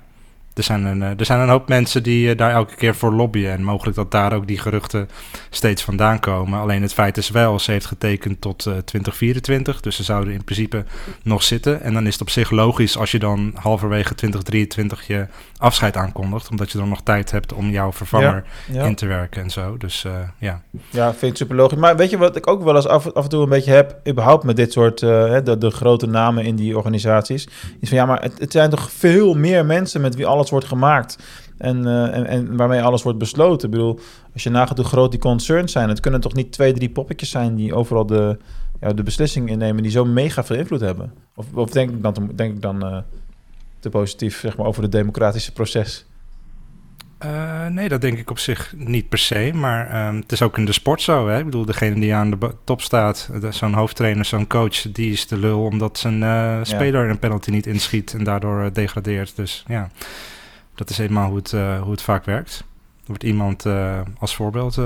er 0.53 0.63
zijn, 0.63 0.85
een, 0.85 1.01
eh, 1.03 1.19
er 1.19 1.25
zijn 1.25 1.39
een 1.39 1.49
hoop 1.49 1.67
mensen 1.67 2.03
die 2.03 2.29
eh, 2.29 2.37
daar 2.37 2.51
elke 2.51 2.75
keer 2.75 2.95
voor 2.95 3.13
lobbyen. 3.13 3.51
En 3.51 3.63
mogelijk 3.63 3.95
dat 3.95 4.11
daar 4.11 4.33
ook 4.33 4.47
die 4.47 4.57
geruchten 4.59 5.09
steeds 5.49 5.83
vandaan 5.83 6.19
komen. 6.19 6.59
Alleen 6.59 6.81
het 6.81 6.93
feit 6.93 7.17
is 7.17 7.29
wel, 7.29 7.59
ze 7.59 7.71
heeft 7.71 7.85
getekend 7.85 8.41
tot 8.41 8.65
eh, 8.65 8.73
2024. 8.77 9.81
Dus 9.81 9.95
ze 9.95 10.03
zouden 10.03 10.33
in 10.33 10.43
principe 10.43 10.83
nog 11.23 11.43
zitten. 11.43 11.81
En 11.81 11.93
dan 11.93 12.07
is 12.07 12.13
het 12.13 12.21
op 12.21 12.29
zich 12.29 12.49
logisch 12.51 12.97
als 12.97 13.11
je 13.11 13.19
dan 13.19 13.51
halverwege 13.55 14.15
2023 14.15 15.07
je 15.07 15.27
afscheid 15.57 15.95
aankondigt. 15.97 16.49
Omdat 16.49 16.71
je 16.71 16.77
dan 16.77 16.89
nog 16.89 17.01
tijd 17.03 17.31
hebt 17.31 17.53
om 17.53 17.69
jouw 17.69 17.93
vervanger 17.93 18.43
Ja. 18.71 18.85
in 18.85 18.95
te 18.95 19.05
werken 19.05 19.41
en 19.41 19.49
zo. 19.49 19.77
Dus 19.77 20.03
eh, 20.05 20.11
ja. 20.37 20.61
Ja, 20.89 21.13
vind 21.13 21.31
ik 21.31 21.37
super 21.37 21.55
logisch. 21.55 21.77
Maar 21.77 21.95
weet 21.95 22.09
je 22.09 22.17
wat 22.17 22.35
ik 22.35 22.47
ook 22.47 22.63
wel 22.63 22.75
eens 22.75 22.87
af, 22.87 23.13
af 23.13 23.23
en 23.23 23.29
toe 23.29 23.43
een 23.43 23.49
beetje 23.49 23.71
heb, 23.71 23.95
überhaupt 24.07 24.43
met 24.43 24.55
dit 24.55 24.71
soort, 24.71 25.01
eh, 25.01 25.09
hè, 25.09 25.43
de, 25.43 25.57
de 25.57 25.69
grote 25.69 26.07
namen 26.07 26.45
in 26.45 26.55
die 26.55 26.77
organisaties, 26.77 27.47
is 27.79 27.89
van 27.89 27.97
ja, 27.97 28.05
maar 28.05 28.21
het, 28.21 28.39
het 28.39 28.51
zijn 28.51 28.69
toch 28.69 28.91
veel 28.91 29.33
meer 29.33 29.65
mensen 29.65 30.01
met 30.01 30.15
wie 30.15 30.25
alles 30.25 30.40
alles 30.41 30.53
wordt 30.53 30.67
gemaakt 30.67 31.17
en, 31.57 31.85
eh, 31.85 32.15
en, 32.17 32.25
en 32.25 32.55
waarmee 32.57 32.81
alles 32.81 33.03
wordt 33.03 33.19
besloten. 33.19 33.69
Ik 33.69 33.73
bedoel, 33.73 33.99
als 34.33 34.43
je 34.43 34.49
nagaat 34.49 34.77
hoe 34.77 34.85
groot 34.85 35.11
die 35.11 35.19
concerns 35.19 35.71
zijn, 35.71 35.89
het 35.89 35.99
kunnen 35.99 36.21
toch 36.21 36.33
niet 36.33 36.51
twee, 36.51 36.73
drie 36.73 36.89
poppetjes 36.89 37.29
zijn 37.29 37.55
die 37.55 37.73
overal 37.73 38.05
de, 38.05 38.37
ja, 38.79 38.93
de 38.93 39.03
beslissing 39.03 39.49
innemen 39.49 39.83
die 39.83 39.91
zo 39.91 40.05
mega 40.05 40.43
veel 40.43 40.55
invloed 40.55 40.81
hebben? 40.81 41.13
Of, 41.35 41.45
of 41.53 41.69
denk 41.69 41.89
ik 41.89 42.03
dan, 42.03 42.31
denk 42.35 42.55
ik 42.55 42.61
dan 42.61 42.85
eh, 42.85 42.97
te 43.79 43.89
positief 43.89 44.39
zeg 44.39 44.57
maar, 44.57 44.65
over 44.65 44.83
het 44.83 44.91
democratische 44.91 45.51
proces? 45.51 46.05
Uh, 47.25 47.65
nee, 47.67 47.89
dat 47.89 48.01
denk 48.01 48.17
ik 48.17 48.29
op 48.29 48.39
zich 48.39 48.73
niet 48.75 49.09
per 49.09 49.17
se. 49.17 49.51
Maar 49.53 49.89
ehm, 49.89 50.15
het 50.15 50.31
is 50.31 50.41
ook 50.41 50.57
in 50.57 50.65
de 50.65 50.71
sport 50.71 51.01
zo. 51.01 51.27
Hè? 51.27 51.37
Ik 51.37 51.45
bedoel, 51.45 51.65
degene 51.65 51.99
die 51.99 52.13
aan 52.13 52.29
de 52.29 52.55
top 52.63 52.81
staat, 52.81 53.29
zo'n 53.49 53.73
hoofdtrainer, 53.73 54.25
zo'n 54.25 54.47
coach, 54.47 54.81
die 54.91 55.11
is 55.11 55.27
de 55.27 55.37
lul 55.37 55.63
omdat 55.63 55.97
zijn 55.97 56.21
uh, 56.21 56.59
speler 56.61 57.09
een 57.09 57.19
penalty 57.19 57.49
niet 57.49 57.67
inschiet 57.67 58.13
en 58.13 58.23
daardoor 58.23 58.63
uh, 58.63 58.67
degradeert. 58.73 59.35
Dus 59.35 59.63
ja, 59.67 59.89
dat 60.75 60.89
is 60.89 60.97
eenmaal 60.97 61.27
hoe 61.27 61.37
het, 61.37 61.51
hoe 61.81 61.91
het 61.91 62.01
vaak 62.01 62.25
werkt. 62.25 62.57
Er 62.99 63.07
wordt 63.07 63.23
iemand 63.23 63.65
als 64.19 64.35
voorbeeld 64.35 64.77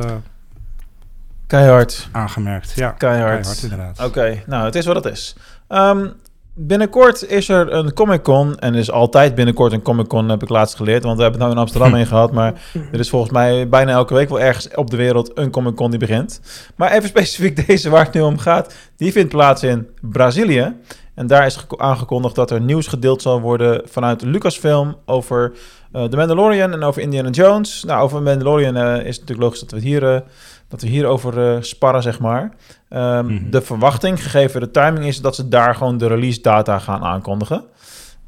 keihard 1.48 2.10
aangemerkt. 2.12 2.72
Ja, 2.76 2.92
keihard. 2.92 3.42
keihard 3.42 3.64
inderdaad. 3.64 4.00
Oké, 4.04 4.44
nou, 4.46 4.66
het 4.66 4.76
is 4.76 4.86
wat 4.86 4.96
het 4.96 5.06
is. 5.06 5.36
Um, 5.70 6.14
Binnenkort 6.58 7.28
is 7.30 7.50
er 7.50 7.74
een 7.74 7.94
Comic 7.94 8.22
Con. 8.22 8.60
En 8.60 8.76
is 8.76 8.92
altijd 8.92 9.36
binnenkort 9.36 9.72
een 9.72 9.82
Comic 9.82 10.08
Con, 10.08 10.30
heb 10.30 10.44
ik 10.44 10.50
laatst 10.50 10.76
geleerd. 10.76 11.04
Want 11.04 11.18
we 11.18 11.22
hebben 11.22 11.42
het 11.42 11.50
nou 11.50 11.52
in 11.52 11.66
Amsterdam 11.66 12.00
in 12.00 12.06
gehad. 12.06 12.32
Maar 12.32 12.62
er 12.92 13.00
is 13.00 13.10
volgens 13.10 13.32
mij 13.32 13.70
bijna 13.70 13.92
elke 13.92 14.14
week 14.14 14.30
wel 14.30 14.40
ergens 14.40 14.70
op 14.76 14.90
de 14.90 14.98
wereld 14.98 15.32
een 15.38 15.52
Comic 15.52 15.76
Con 15.76 15.90
die 15.90 16.00
begint. 16.00 16.42
Maar 16.76 16.92
even 16.92 17.10
specifiek 17.10 17.56
deze 17.68 17.90
waar 17.90 18.06
het 18.06 18.14
nu 18.14 18.22
om 18.22 18.38
gaat. 18.38 18.74
Die 18.98 19.12
vindt 19.12 19.30
plaats 19.30 19.64
in 19.64 19.88
Brazilië. 20.02 20.76
En 21.16 21.28
daar 21.28 21.46
is 21.46 21.66
aangekondigd 21.78 22.36
dat 22.36 22.52
er 22.52 22.62
nieuws 22.62 22.88
gedeeld 22.88 23.22
zal 23.22 23.42
worden 23.42 23.82
vanuit 23.86 24.22
Lucasfilm 24.22 24.96
over 25.06 25.54
uh, 25.94 26.04
The 26.04 26.18
Mandalorian 26.18 26.72
en 26.72 26.84
over 26.84 27.02
Indiana 27.02 27.30
Jones. 27.30 27.84
Nou, 27.84 28.04
over 28.04 28.22
Mandalorian 28.22 28.78
uh, 28.78 28.84
is 28.84 28.98
het 28.98 29.06
natuurlijk 29.06 29.40
logisch 29.40 29.60
dat 29.60 29.70
we 29.70 29.76
het 29.76 29.86
hier, 29.86 30.04
uh, 30.04 30.20
dat 30.68 30.82
we 30.82 30.88
hierover 30.88 31.66
sparren, 31.66 32.02
zeg 32.02 32.20
maar. 32.20 32.42
Um, 32.90 33.00
mm 33.00 33.38
-hmm. 33.38 33.52
De 33.52 33.62
verwachting, 33.62 34.24
gegeven 34.24 34.60
de 34.60 34.72
timing, 34.72 35.06
is 35.06 35.22
dat 35.22 35.36
ze 35.36 35.48
daar 35.48 35.76
gewoon 35.76 35.98
de 35.98 36.08
release 36.08 36.42
data 36.42 36.80
gaan 36.80 37.04
aankondigen. 37.04 37.64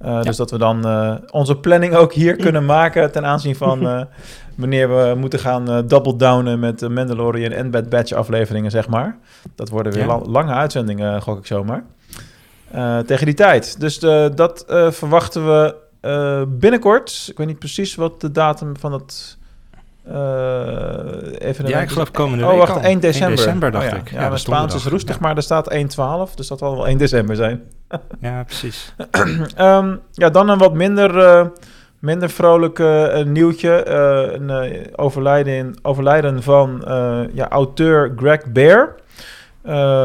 Uh, 0.01 0.07
ja. 0.07 0.21
Dus 0.21 0.35
dat 0.35 0.51
we 0.51 0.57
dan 0.57 0.87
uh, 0.87 1.15
onze 1.31 1.55
planning 1.55 1.95
ook 1.95 2.13
hier 2.13 2.35
kunnen 2.45 2.65
maken 2.65 3.11
ten 3.11 3.25
aanzien 3.25 3.55
van 3.55 3.83
uh, 3.87 4.01
wanneer 4.55 4.89
we 4.89 5.15
moeten 5.17 5.39
gaan 5.39 5.87
double 5.87 6.15
downen 6.15 6.59
met 6.59 6.79
de 6.79 6.89
Mandalorian 6.89 7.51
en 7.51 7.71
Bad 7.71 7.89
Batch 7.89 8.11
afleveringen, 8.11 8.71
zeg 8.71 8.87
maar. 8.87 9.17
Dat 9.55 9.69
worden 9.69 9.93
weer 9.93 10.07
ja. 10.07 10.07
la 10.07 10.19
lange 10.25 10.53
uitzendingen, 10.53 11.21
gok 11.21 11.37
ik 11.37 11.45
zomaar. 11.45 11.83
tegen 13.05 13.25
die 13.25 13.35
tijd. 13.35 13.79
Dus 13.79 13.99
de, 13.99 14.31
dat 14.35 14.65
verwachten 14.89 15.45
we 15.45 15.75
binnenkort. 16.47 17.27
Ik 17.29 17.37
weet 17.37 17.47
niet 17.47 17.59
precies 17.59 17.95
wat 17.95 18.21
de 18.21 18.31
datum 18.31 18.77
van 18.77 18.93
het 18.93 19.36
uh, 19.36 19.36
even 20.07 21.67
ja, 21.67 21.81
ik 21.81 21.89
geloof 21.89 22.11
komende 22.11 22.43
oh, 22.43 22.49
week 22.49 22.59
wacht, 22.59 22.71
al. 22.71 22.81
1 22.81 22.99
december. 22.99 23.27
1 23.27 23.35
december 23.35 23.71
dacht 23.71 23.85
oh, 23.85 23.91
ja. 23.91 23.97
ik. 23.97 24.11
Ja, 24.11 24.27
mijn 24.27 24.39
Spaans 24.39 24.75
is 24.75 24.85
roestig, 24.85 25.15
ja. 25.15 25.21
maar 25.21 25.35
er 25.35 25.43
staat 25.43 25.73
1-12, 25.73 26.33
dus 26.35 26.47
dat 26.47 26.59
zal 26.59 26.75
wel 26.75 26.87
1 26.87 26.97
december 26.97 27.35
zijn. 27.35 27.63
ja, 28.19 28.43
precies. 28.43 28.93
um, 29.59 29.99
ja, 30.11 30.29
dan 30.29 30.49
een 30.49 30.57
wat 30.57 30.73
minder, 30.73 31.15
uh, 31.15 31.45
minder 31.99 32.29
vrolijk 32.29 32.79
uh, 32.79 33.23
nieuwtje. 33.23 33.87
een 33.87 34.87
overlijden, 34.95 35.75
overlijden 35.81 36.43
van 36.43 36.83
ja, 37.33 37.49
auteur 37.49 38.13
Greg 38.15 38.51
Bear. 38.51 38.95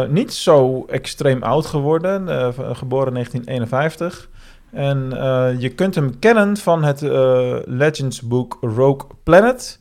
niet 0.08 0.32
zo 0.32 0.86
extreem 0.88 1.42
oud 1.42 1.66
geworden, 1.66 2.28
geboren 2.76 3.06
in 3.06 3.14
1951. 3.14 4.28
En 4.72 5.10
je 5.58 5.68
kunt 5.68 5.94
hem 5.94 6.18
kennen 6.18 6.56
van 6.56 6.84
het 6.84 7.00
Legends 7.66 8.20
boek 8.20 8.58
Rogue 8.60 9.08
Planet. 9.22 9.78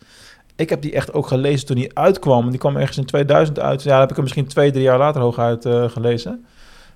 Ik 0.61 0.69
heb 0.69 0.81
die 0.81 0.93
echt 0.93 1.13
ook 1.13 1.27
gelezen 1.27 1.67
toen 1.67 1.75
die 1.75 1.97
uitkwam. 1.97 2.49
Die 2.49 2.59
kwam 2.59 2.77
ergens 2.77 2.97
in 2.97 3.05
2000 3.05 3.59
uit. 3.59 3.83
Ja, 3.83 3.99
heb 3.99 4.09
ik 4.09 4.15
hem 4.15 4.23
misschien 4.23 4.47
twee, 4.47 4.71
drie 4.71 4.83
jaar 4.83 4.97
later 4.97 5.21
hooguit 5.21 5.65
uh, 5.65 5.89
gelezen. 5.89 6.45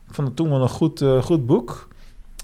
Ik 0.08 0.14
vond 0.14 0.28
het 0.28 0.36
toen 0.36 0.50
wel 0.50 0.62
een 0.62 0.70
goed, 0.70 1.02
uh, 1.02 1.22
goed 1.22 1.46
boek. 1.46 1.88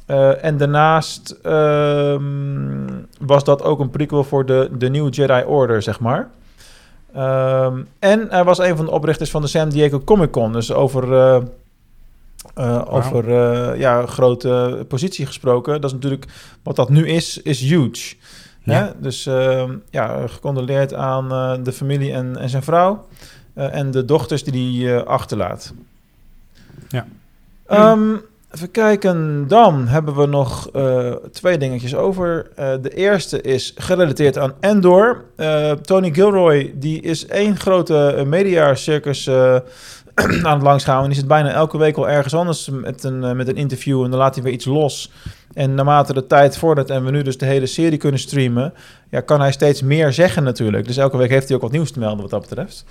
Uh, 0.07 0.43
en 0.43 0.57
daarnaast 0.57 1.39
um, 1.45 3.07
was 3.19 3.43
dat 3.43 3.63
ook 3.63 3.79
een 3.79 3.89
prequel 3.89 4.23
voor 4.23 4.45
de, 4.45 4.69
de 4.77 4.89
nieuwe 4.89 5.09
Jedi 5.09 5.43
Order, 5.43 5.81
zeg 5.81 5.99
maar. 5.99 6.29
Um, 7.17 7.87
en 7.99 8.27
hij 8.29 8.43
was 8.43 8.57
een 8.57 8.75
van 8.75 8.85
de 8.85 8.91
oprichters 8.91 9.31
van 9.31 9.41
de 9.41 9.47
San 9.47 9.69
Diego 9.69 9.99
Comic 9.99 10.31
Con. 10.31 10.53
Dus 10.53 10.73
over, 10.73 11.07
wow. 12.53 12.93
over 12.93 13.29
ja, 13.77 14.05
grote 14.05 14.85
positie 14.87 15.25
gesproken. 15.25 15.81
Dat 15.81 15.89
is 15.89 15.95
natuurlijk, 15.95 16.25
wat 16.63 16.75
dat 16.75 16.89
nu 16.89 17.07
is, 17.07 17.37
is 17.37 17.59
huge. 17.59 18.15
Ja. 18.63 18.93
Dus 18.97 19.27
uh, 19.27 19.63
ja, 19.89 20.27
gecondoleerd 20.27 20.93
aan 20.93 21.33
uh, 21.33 21.53
de 21.63 21.71
familie 21.71 22.11
en, 22.13 22.37
en 22.37 22.49
zijn 22.49 22.63
vrouw. 22.63 23.07
Uh, 23.55 23.75
en 23.75 23.91
de 23.91 24.05
dochters 24.05 24.43
die 24.43 24.87
hij 24.87 25.03
achterlaat. 25.03 25.73
Ja. 26.89 27.05
Um, 27.91 28.21
even 28.51 28.71
kijken. 28.71 29.47
Dan 29.47 29.87
hebben 29.87 30.15
we 30.15 30.25
nog 30.25 30.69
twee 31.31 31.57
dingetjes 31.57 31.95
over. 31.95 32.49
de 32.55 32.89
eerste 32.95 33.41
is 33.41 33.73
gerelateerd 33.75 34.37
aan 34.37 34.53
Endor. 34.59 35.25
Tony 35.81 36.13
Gilroy, 36.13 36.73
die 36.75 37.01
is 37.01 37.27
één 37.27 37.57
grote 37.57 38.23
media-circus 38.27 39.29
aan 40.43 40.53
het 40.53 40.61
langsgaan. 40.61 41.01
En 41.01 41.09
die 41.09 41.17
zit 41.17 41.27
bijna 41.27 41.51
elke 41.51 41.77
week 41.77 41.97
al 41.97 42.09
ergens 42.09 42.33
anders 42.33 42.69
met 42.69 43.03
een, 43.03 43.35
met 43.35 43.47
een 43.47 43.55
interview. 43.55 44.03
En 44.03 44.09
dan 44.09 44.19
laat 44.19 44.35
hij 44.35 44.43
weer 44.43 44.53
iets 44.53 44.65
los. 44.65 45.11
En 45.53 45.75
naarmate 45.75 46.13
de 46.13 46.27
tijd 46.27 46.57
vordert 46.57 46.89
en 46.89 47.05
we 47.05 47.11
nu 47.11 47.21
dus 47.21 47.37
de 47.37 47.45
hele 47.45 47.65
serie 47.65 47.97
kunnen 47.97 48.19
streamen, 48.19 48.73
ja, 49.09 49.21
kan 49.21 49.41
hij 49.41 49.51
steeds 49.51 49.81
meer 49.81 50.13
zeggen 50.13 50.43
natuurlijk. 50.43 50.87
Dus 50.87 50.97
elke 50.97 51.17
week 51.17 51.29
heeft 51.29 51.47
hij 51.47 51.55
ook 51.55 51.61
wat 51.61 51.71
nieuws 51.71 51.91
te 51.91 51.99
melden 51.99 52.21
wat 52.21 52.29
dat 52.29 52.41
betreft. 52.49 52.85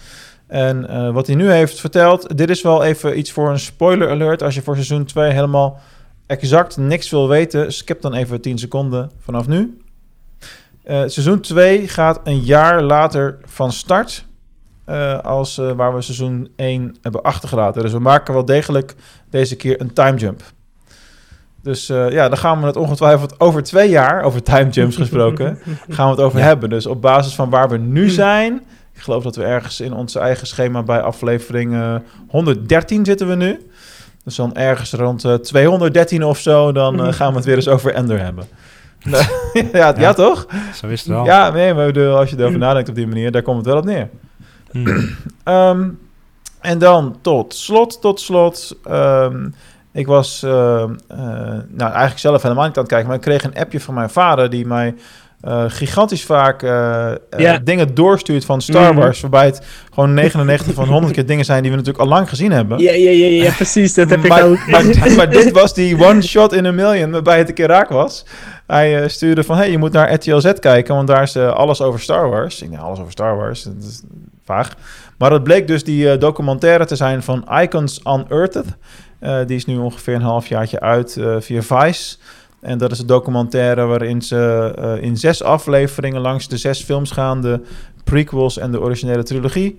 En 0.46 0.87
uh, 0.90 1.12
wat 1.12 1.27
hij 1.27 1.37
nu 1.37 1.51
heeft 1.51 1.81
verteld, 1.81 2.37
dit 2.37 2.51
is 2.51 2.62
wel 2.62 2.85
even 2.85 3.18
iets 3.18 3.33
voor 3.33 3.51
een 3.51 3.59
spoiler 3.59 4.11
alert. 4.11 4.42
Als 4.42 4.55
je 4.55 4.62
voor 4.62 4.75
seizoen 4.75 5.05
2 5.05 5.33
helemaal 5.33 5.81
exact 6.27 6.77
niks 6.77 7.11
wil 7.11 7.29
weten, 7.29 7.73
skip 7.73 8.01
dan 8.01 8.14
even 8.14 8.40
10 8.40 8.59
seconden 8.59 9.11
vanaf 9.20 9.46
nu. 9.46 9.81
Uh, 10.85 11.03
seizoen 11.07 11.40
2 11.40 11.88
gaat 11.88 12.20
een 12.25 12.40
jaar 12.40 12.83
later 12.83 13.38
van 13.44 13.73
start. 13.73 14.25
Uh, 14.88 15.18
als 15.18 15.57
waar 15.57 15.94
we 15.94 16.03
seizoen 16.03 16.49
1 16.57 16.96
hebben 17.03 17.23
achtergelaten. 17.23 17.83
Dus 17.83 17.92
we 17.92 17.99
maken 17.99 18.35
wel 18.35 18.44
degelijk 18.44 18.94
deze 19.31 19.57
keer 19.57 19.81
een 19.81 19.92
time 19.92 20.16
jump. 20.16 20.42
Dus 21.62 21.90
uh, 21.90 22.11
ja, 22.11 22.29
dan 22.29 22.38
gaan 22.38 22.61
we 22.61 22.66
het 22.66 22.77
ongetwijfeld 22.77 23.40
over 23.40 23.62
twee 23.62 23.88
jaar, 23.88 24.23
over 24.23 24.42
time 24.42 24.70
jumps 24.70 24.96
gesproken, 24.96 25.59
gaan 25.88 26.05
we 26.05 26.11
het 26.11 26.20
over 26.20 26.38
ja. 26.38 26.44
hebben. 26.44 26.70
Dus 26.70 26.87
op 26.87 27.03
basis 27.03 27.35
van 27.35 27.51
waar 27.51 27.68
we 27.68 27.77
nu 27.77 28.09
zijn, 28.09 28.62
ik 28.94 29.01
geloof 29.01 29.23
dat 29.23 29.37
we 29.37 29.44
ergens 29.44 29.81
in 29.81 29.92
ons 29.92 30.14
eigen 30.14 30.46
schema 30.46 30.83
bij 30.83 31.01
aflevering 31.01 31.73
uh, 31.73 31.94
113 32.29 33.05
zitten 33.05 33.29
we 33.29 33.35
nu. 33.35 33.66
Dus 34.25 34.37
dan 34.37 34.57
ergens 34.57 34.92
rond 34.92 35.25
uh, 35.25 35.35
213 35.35 36.25
of 36.25 36.38
zo, 36.38 36.73
dan 36.73 37.07
uh, 37.07 37.12
gaan 37.12 37.31
we 37.31 37.37
het 37.37 37.44
weer 37.44 37.57
eens 37.57 37.68
over 37.68 37.94
Ender 37.94 38.20
hebben. 38.20 38.44
ja, 38.99 39.27
ja, 39.73 39.94
ja, 39.99 40.12
toch? 40.12 40.46
Zo 40.75 40.87
is 40.87 41.01
het 41.01 41.09
wel. 41.09 41.25
Ja, 41.25 41.51
nee, 41.51 41.75
maar 41.75 42.09
als 42.09 42.31
je 42.31 42.38
erover 42.38 42.59
nadenkt 42.59 42.88
op 42.88 42.94
die 42.94 43.07
manier, 43.07 43.31
daar 43.31 43.42
komt 43.42 43.57
het 43.57 43.66
wel 43.66 43.77
op 43.77 43.85
neer. 43.85 44.09
Hmm. 44.70 45.16
um, 45.44 45.99
en 46.61 46.79
dan 46.79 47.18
tot 47.20 47.55
slot, 47.55 48.01
tot 48.01 48.20
slot... 48.20 48.77
Um, 48.90 49.55
ik 49.92 50.07
was 50.07 50.42
uh, 50.44 50.50
uh, 50.50 50.87
nou, 51.68 51.90
eigenlijk 51.90 52.18
zelf 52.18 52.42
helemaal 52.42 52.66
niet 52.66 52.76
aan 52.76 52.83
het 52.83 52.92
kijken, 52.92 53.09
maar 53.09 53.16
ik 53.16 53.22
kreeg 53.22 53.44
een 53.44 53.57
appje 53.57 53.81
van 53.81 53.94
mijn 53.94 54.11
vader 54.11 54.50
die 54.50 54.66
mij 54.66 54.94
uh, 55.44 55.64
gigantisch 55.66 56.24
vaak 56.24 56.62
ja. 57.37 57.59
dingen 57.64 57.94
doorstuurt 57.94 58.44
van 58.44 58.61
Star 58.61 58.94
Wars, 58.94 59.22
mm. 59.22 59.31
waarbij 59.31 59.50
het 59.50 59.66
gewoon 59.88 60.14
99 60.14 60.74
van 60.74 60.88
100 60.88 61.12
keer 61.12 61.26
dingen 61.26 61.44
zijn 61.44 61.62
die 61.62 61.70
we 61.70 61.76
natuurlijk 61.76 62.05
al 62.05 62.11
lang 62.11 62.29
gezien 62.29 62.53
hebben. 62.53 62.79
Ja, 62.79 62.92
ja, 62.92 63.11
ja, 63.11 63.26
ja 63.26 63.50
precies, 63.50 63.94
dat 63.94 64.11
heb 64.11 64.29
maar, 64.29 64.38
ik 64.38 64.44
ook. 64.44 64.66
Maar, 64.66 65.14
maar, 65.16 65.31
dit 65.31 65.50
was 65.50 65.74
die 65.74 66.05
one 66.05 66.22
shot 66.22 66.53
in 66.53 66.66
a 66.66 66.72
million 66.72 67.11
waarbij 67.11 67.38
het 67.38 67.48
een 67.48 67.55
keer 67.55 67.66
raak 67.66 67.88
was. 67.88 68.26
Hij 68.66 69.09
stuurde 69.09 69.44
van, 69.44 69.57
hey, 69.57 69.70
je 69.70 69.79
moet 69.79 69.92
naar 69.92 70.12
RTLZ 70.12 70.53
kijken, 70.59 70.94
want 70.94 71.09
daar 71.09 71.22
is 71.22 71.37
alles 71.37 71.83
over 71.83 72.00
Star 72.00 72.29
Wars. 72.29 72.62
Ik 72.62 72.79
alles 72.79 72.98
over 72.98 73.12
Star 73.12 73.37
Wars, 73.37 73.62
dat 73.62 73.74
is 73.81 74.03
vaag. 74.44 74.76
Maar 75.18 75.33
het 75.33 75.42
bleek 75.42 75.66
dus 75.66 75.85
die 75.85 76.18
documentaire 76.18 76.87
te 76.87 76.96
zijn 76.96 77.22
van 77.22 77.48
Icons 77.61 78.00
Unearthed. 78.05 78.66
Uh, 79.20 79.38
die 79.46 79.56
is 79.56 79.66
nu 79.66 79.76
ongeveer 79.76 80.14
een 80.14 80.22
halfjaartje 80.22 80.80
uit 80.80 81.16
uh, 81.16 81.37
via 81.40 81.62
Vice. 81.62 82.16
En 82.61 82.78
dat 82.78 82.92
is 82.92 82.98
een 82.98 83.06
documentaire 83.06 83.85
waarin 83.85 84.22
ze 84.22 84.74
uh, 84.78 85.02
in 85.02 85.16
zes 85.16 85.42
afleveringen 85.42 86.20
langs 86.20 86.48
de 86.48 86.56
zes 86.56 86.83
films 86.83 87.11
gaan, 87.11 87.40
de 87.40 87.61
prequels 88.04 88.59
en 88.59 88.70
de 88.70 88.80
originele 88.80 89.22
trilogie. 89.22 89.78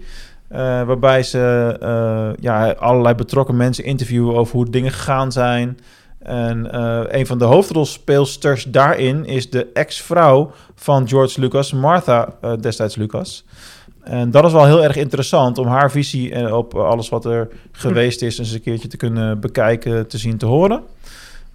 waarbij 0.86 1.24
ze 1.24 1.76
ja, 2.40 2.72
allerlei 2.72 3.16
betrokken 3.16 3.58
mensen 3.58 3.84
interviewen 3.84 4.36
over 4.36 4.56
hoe 4.56 4.70
dingen 4.70 4.92
gegaan 4.92 5.32
zijn. 5.32 5.80
En 6.20 6.78
een 7.18 7.26
van 7.26 7.38
de 7.38 7.46
hoofdrolspeelsters 7.46 8.64
daarin 8.64 9.26
is 9.26 9.50
de 9.50 9.68
ex-vrouw 9.74 10.52
van 10.76 11.08
George 11.08 11.40
Lucas, 11.40 11.74
Martha 11.74 12.34
destijds 12.60 12.96
Lucas. 12.96 13.46
En 14.04 14.32
dat 14.32 14.46
is 14.46 14.52
wel 14.52 14.66
heel 14.66 14.84
erg 14.84 14.96
interessant 14.96 15.58
om 15.58 15.68
haar 15.68 15.92
visie 15.92 16.56
op 16.56 16.76
alles 16.76 17.10
wat 17.10 17.26
er 17.26 17.48
geweest 17.72 18.22
is... 18.22 18.38
eens 18.38 18.52
een 18.52 18.62
keertje 18.62 18.88
te 18.88 18.98
kunnen 18.98 19.40
bekijken, 19.40 20.08
te 20.08 20.18
zien, 20.18 20.38
te 20.38 20.46
horen. 20.46 20.84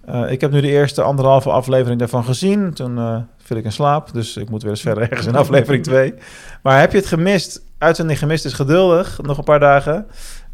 Uh, 0.09 0.31
ik 0.31 0.41
heb 0.41 0.51
nu 0.51 0.61
de 0.61 0.69
eerste 0.69 1.01
anderhalve 1.01 1.49
aflevering 1.49 1.99
daarvan 1.99 2.23
gezien. 2.23 2.73
Toen 2.73 3.25
viel 3.37 3.57
ik 3.57 3.63
in 3.63 3.71
slaap. 3.71 4.13
Dus 4.13 4.37
ik 4.37 4.49
moet 4.49 4.61
weer 4.61 4.71
eens 4.71 4.81
verder 4.81 5.03
ergens 5.09 5.27
in 5.27 5.35
aflevering 5.35 5.83
2. 5.83 6.13
Maar 6.61 6.79
heb 6.79 6.91
je 6.91 6.97
het 6.97 7.07
gemist? 7.07 7.61
Uitzending 7.77 8.19
gemist 8.19 8.45
is 8.45 8.53
geduldig. 8.53 9.19
Nog 9.21 9.37
een 9.37 9.43
paar 9.43 9.59
dagen. 9.59 10.05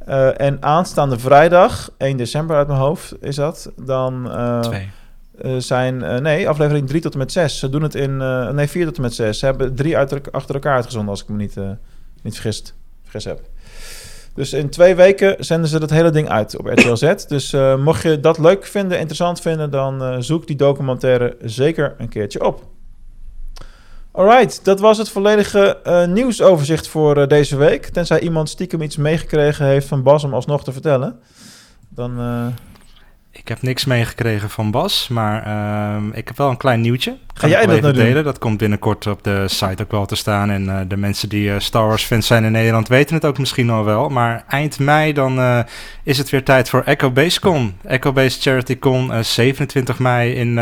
Eh, 0.05 0.39
en 0.41 0.57
aanstaande 0.59 1.19
vrijdag, 1.19 1.89
1 1.97 2.17
december 2.17 2.55
uit 2.55 2.67
mijn 2.67 2.79
hoofd 2.79 3.13
is 3.21 3.35
dat. 3.35 3.71
Dan 3.75 4.31
eh, 4.31 4.59
Twee. 4.59 4.89
Eh, 5.37 5.55
zijn... 5.57 6.03
eh, 6.03 6.19
nee, 6.19 6.49
aflevering 6.49 6.87
3 6.87 7.01
tot 7.01 7.13
en 7.13 7.19
met 7.19 7.31
6. 7.31 7.59
Ze 7.59 7.69
doen 7.69 7.81
het 7.81 7.95
in... 7.95 8.21
eh, 8.21 8.49
nee, 8.49 8.67
4 8.67 8.85
tot 8.85 8.95
en 8.95 9.01
met 9.01 9.13
6. 9.13 9.39
Ze 9.39 9.45
hebben 9.45 9.75
drie 9.75 9.97
uit, 9.97 10.31
achter 10.31 10.55
elkaar 10.55 10.75
uitgezonden, 10.75 11.09
als 11.09 11.21
ik 11.21 11.29
me 11.29 11.35
niet, 11.35 11.55
niet 12.21 12.33
vergist, 12.33 12.75
vergis 13.01 13.25
heb. 13.25 13.39
Dus 14.35 14.53
in 14.53 14.69
twee 14.69 14.95
weken 14.95 15.35
zenden 15.45 15.69
ze 15.69 15.79
dat 15.79 15.89
hele 15.89 16.09
ding 16.09 16.29
uit 16.29 16.57
op 16.57 16.65
RTL 16.65 16.95
Z. 16.95 17.25
Dus 17.27 17.51
mocht 17.77 18.01
je 18.01 18.19
dat 18.19 18.37
leuk 18.37 18.65
vinden, 18.65 18.97
interessant 18.97 19.41
vinden... 19.41 19.71
dan 19.71 20.23
zoek 20.23 20.47
die 20.47 20.55
documentaire 20.55 21.37
zeker 21.41 21.95
een 21.97 22.09
keertje 22.09 22.45
op. 22.45 22.63
Alright, 24.11 24.65
dat 24.65 24.79
was 24.79 24.97
het 24.97 25.09
volledige 25.09 25.77
nieuwsoverzicht 26.09 26.87
voor 26.87 27.27
deze 27.27 27.55
week. 27.55 27.85
Tenzij 27.85 28.19
iemand 28.19 28.49
stiekem 28.49 28.81
iets 28.81 28.97
meegekregen 28.97 29.65
heeft 29.65 29.87
van 29.87 30.03
Bas 30.03 30.23
om 30.23 30.33
alsnog 30.33 30.63
te 30.63 30.71
vertellen. 30.71 31.19
Dan... 31.89 32.19
Ik 33.35 33.47
heb 33.47 33.61
niks 33.61 33.85
meegekregen 33.85 34.49
van 34.49 34.71
Bas, 34.71 35.07
maar 35.07 35.45
ehm, 35.45 36.09
ik 36.09 36.27
heb 36.27 36.37
wel 36.37 36.49
een 36.49 36.57
klein 36.57 36.81
nieuwtje. 36.81 37.17
Kan 37.33 37.49
jij 37.49 37.65
dat 37.65 37.81
nou 37.81 37.93
doen? 37.93 38.03
delen? 38.03 38.23
Dat 38.23 38.37
komt 38.37 38.57
binnenkort 38.57 39.07
op 39.07 39.23
de 39.23 39.47
site 39.47 39.83
ook 39.83 39.91
wel 39.91 40.05
te 40.05 40.15
staan. 40.15 40.49
En 40.49 40.69
eh, 40.69 40.79
de 40.87 40.97
mensen 40.97 41.29
die 41.29 41.53
eh, 41.53 41.59
Star 41.59 41.87
Wars 41.87 42.03
fans 42.03 42.27
zijn 42.27 42.43
in 42.43 42.51
Nederland 42.51 42.87
weten 42.87 43.15
het 43.15 43.25
ook 43.25 43.37
misschien 43.37 43.69
al 43.69 43.85
wel. 43.85 44.09
Maar 44.09 44.43
eind 44.47 44.79
mei 44.79 45.13
dan 45.13 45.39
eh, 45.39 45.59
is 46.03 46.17
het 46.17 46.29
weer 46.29 46.43
tijd 46.43 46.69
voor 46.69 46.81
Echo 46.81 47.11
Base 47.11 47.39
Con. 47.39 47.77
Echo 47.83 48.11
Base 48.11 48.41
Charity 48.41 48.79
Con, 48.79 49.13
eh, 49.13 49.19
27 49.19 49.99
mei 49.99 50.33
in 50.33 50.53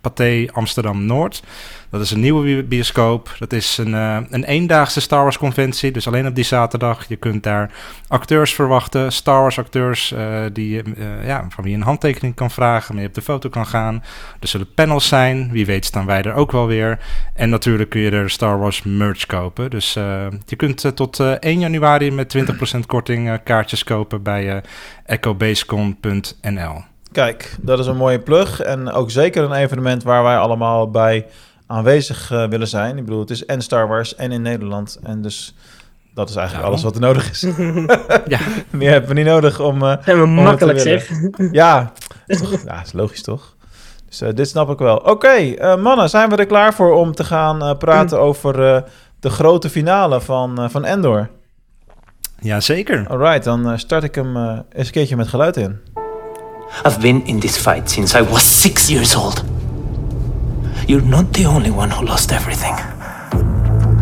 Pathé 0.00 0.46
Amsterdam 0.52 1.04
Noord. 1.06 1.42
Dat 1.90 2.00
is 2.00 2.10
een 2.10 2.20
nieuwe 2.20 2.42
bi- 2.44 2.62
bioscoop. 2.68 3.34
Dat 3.38 3.52
is 3.52 3.78
een, 3.78 3.94
eh, 3.94 4.18
een 4.30 4.44
eendaagse 4.44 5.00
Star 5.00 5.22
Wars 5.22 5.38
conventie. 5.38 5.90
Dus 5.90 6.06
alleen 6.06 6.26
op 6.26 6.34
die 6.34 6.44
zaterdag. 6.44 7.08
Je 7.08 7.16
kunt 7.16 7.42
daar 7.42 7.70
acteurs 8.08 8.54
verwachten. 8.54 9.12
Star 9.12 9.40
Wars 9.40 9.58
acteurs 9.58 10.12
eh, 10.12 10.40
die, 10.52 10.82
eh, 10.82 11.26
ja, 11.26 11.46
van 11.48 11.64
wie 11.64 11.72
je 11.72 11.78
een 11.78 11.84
handtekening 11.84 12.34
kan 12.34 12.50
vragen. 12.50 12.94
Mee 12.94 13.06
op 13.06 13.14
de 13.14 13.22
foto 13.22 13.48
kan 13.48 13.66
gaan. 13.66 14.02
Er 14.40 14.48
zullen 14.48 14.74
panels 14.74 15.08
zijn. 15.08 15.50
Wie 15.52 15.66
weet 15.66 15.84
staan 15.84 16.06
wij 16.06 16.22
er 16.22 16.34
ook 16.34 16.52
wel 16.52 16.66
weer. 16.66 16.98
En 17.34 17.48
natuurlijk 17.50 17.90
kun 17.90 18.00
je 18.00 18.10
er 18.10 18.30
Star 18.30 18.58
Wars 18.58 18.82
merch 18.82 19.26
kopen. 19.26 19.70
Dus 19.70 19.92
je 20.46 20.56
kunt 20.56 20.96
tot 20.96 21.20
eh, 21.20 21.30
1 21.30 21.58
januari 21.58 22.10
met 22.10 22.28
20% 22.28 22.86
korting 22.86 23.40
kaartjes 23.44 23.84
kopen 23.84 24.22
bij 24.22 24.62
echobasecon.nl. 25.04 26.82
Kijk, 27.12 27.56
dat 27.60 27.78
is 27.78 27.86
een 27.86 27.96
mooie 27.96 28.20
plug. 28.20 28.60
En 28.60 28.90
ook 28.92 29.10
zeker 29.10 29.44
een 29.44 29.52
evenement 29.52 30.02
waar 30.02 30.22
wij 30.22 30.38
allemaal 30.38 30.90
bij 30.90 31.26
aanwezig 31.66 32.30
eh, 32.30 32.48
willen 32.48 32.68
zijn. 32.68 32.96
Ik 32.98 33.04
bedoel, 33.04 33.20
het 33.20 33.30
is 33.30 33.44
en 33.46 33.60
Star 33.62 33.88
Wars 33.88 34.14
en 34.14 34.32
in 34.32 34.42
Nederland. 34.42 34.98
En 35.02 35.22
dus 35.22 35.54
dat 36.14 36.28
is 36.28 36.36
eigenlijk 36.36 36.66
alles 36.68 36.82
wat 36.82 36.94
er 36.94 37.00
nodig 37.00 37.30
is. 37.30 37.40
Ja. 38.26 38.38
Meer 38.70 38.90
hebben 38.90 39.08
we 39.10 39.14
niet 39.16 39.26
nodig 39.26 39.60
om... 39.60 39.82
eh, 39.82 39.96
Zijn 40.04 40.20
we 40.20 40.26
makkelijk 40.26 40.80
zeg. 40.80 41.10
ja, 41.52 41.92
toch, 42.26 42.62
ja, 42.64 42.82
is 42.82 42.92
logisch 42.92 43.22
toch? 43.22 43.56
Dus 44.08 44.20
eh, 44.20 44.28
dit 44.34 44.48
snap 44.48 44.70
ik 44.70 44.78
wel. 44.78 44.96
Oké, 44.96 45.28
eh, 45.28 45.76
mannen, 45.76 46.08
zijn 46.10 46.28
we 46.28 46.36
er 46.36 46.46
klaar 46.46 46.74
voor 46.74 46.92
om 46.94 47.12
te 47.14 47.24
gaan 47.24 47.62
eh, 47.62 47.76
praten 47.78 48.20
over 48.20 48.74
eh, 48.74 48.82
de 49.20 49.30
grote 49.30 49.70
finale 49.70 50.20
van, 50.20 50.58
eh, 50.62 50.68
van 50.68 50.84
Endor? 50.84 51.28
Jazeker. 52.40 53.06
Alright, 53.08 53.44
dan 53.44 53.78
start 53.78 54.02
ik 54.02 54.14
hem 54.14 54.36
eh, 54.36 54.58
eens 54.72 54.86
een 54.86 54.92
keertje 54.92 55.16
met 55.16 55.28
geluid 55.28 55.56
in. 55.56 55.80
I've 56.86 57.00
been 57.00 57.26
in 57.26 57.40
this 57.40 57.56
fight 57.56 57.90
since 57.90 58.18
I 58.18 58.22
was 58.22 58.60
six 58.60 58.88
years 58.88 59.16
old. 59.16 59.44
You're 60.86 61.06
not 61.06 61.32
the 61.32 61.46
only 61.46 61.70
one 61.70 61.90
who 61.90 62.04
lost 62.04 62.32
everything. 62.32 62.74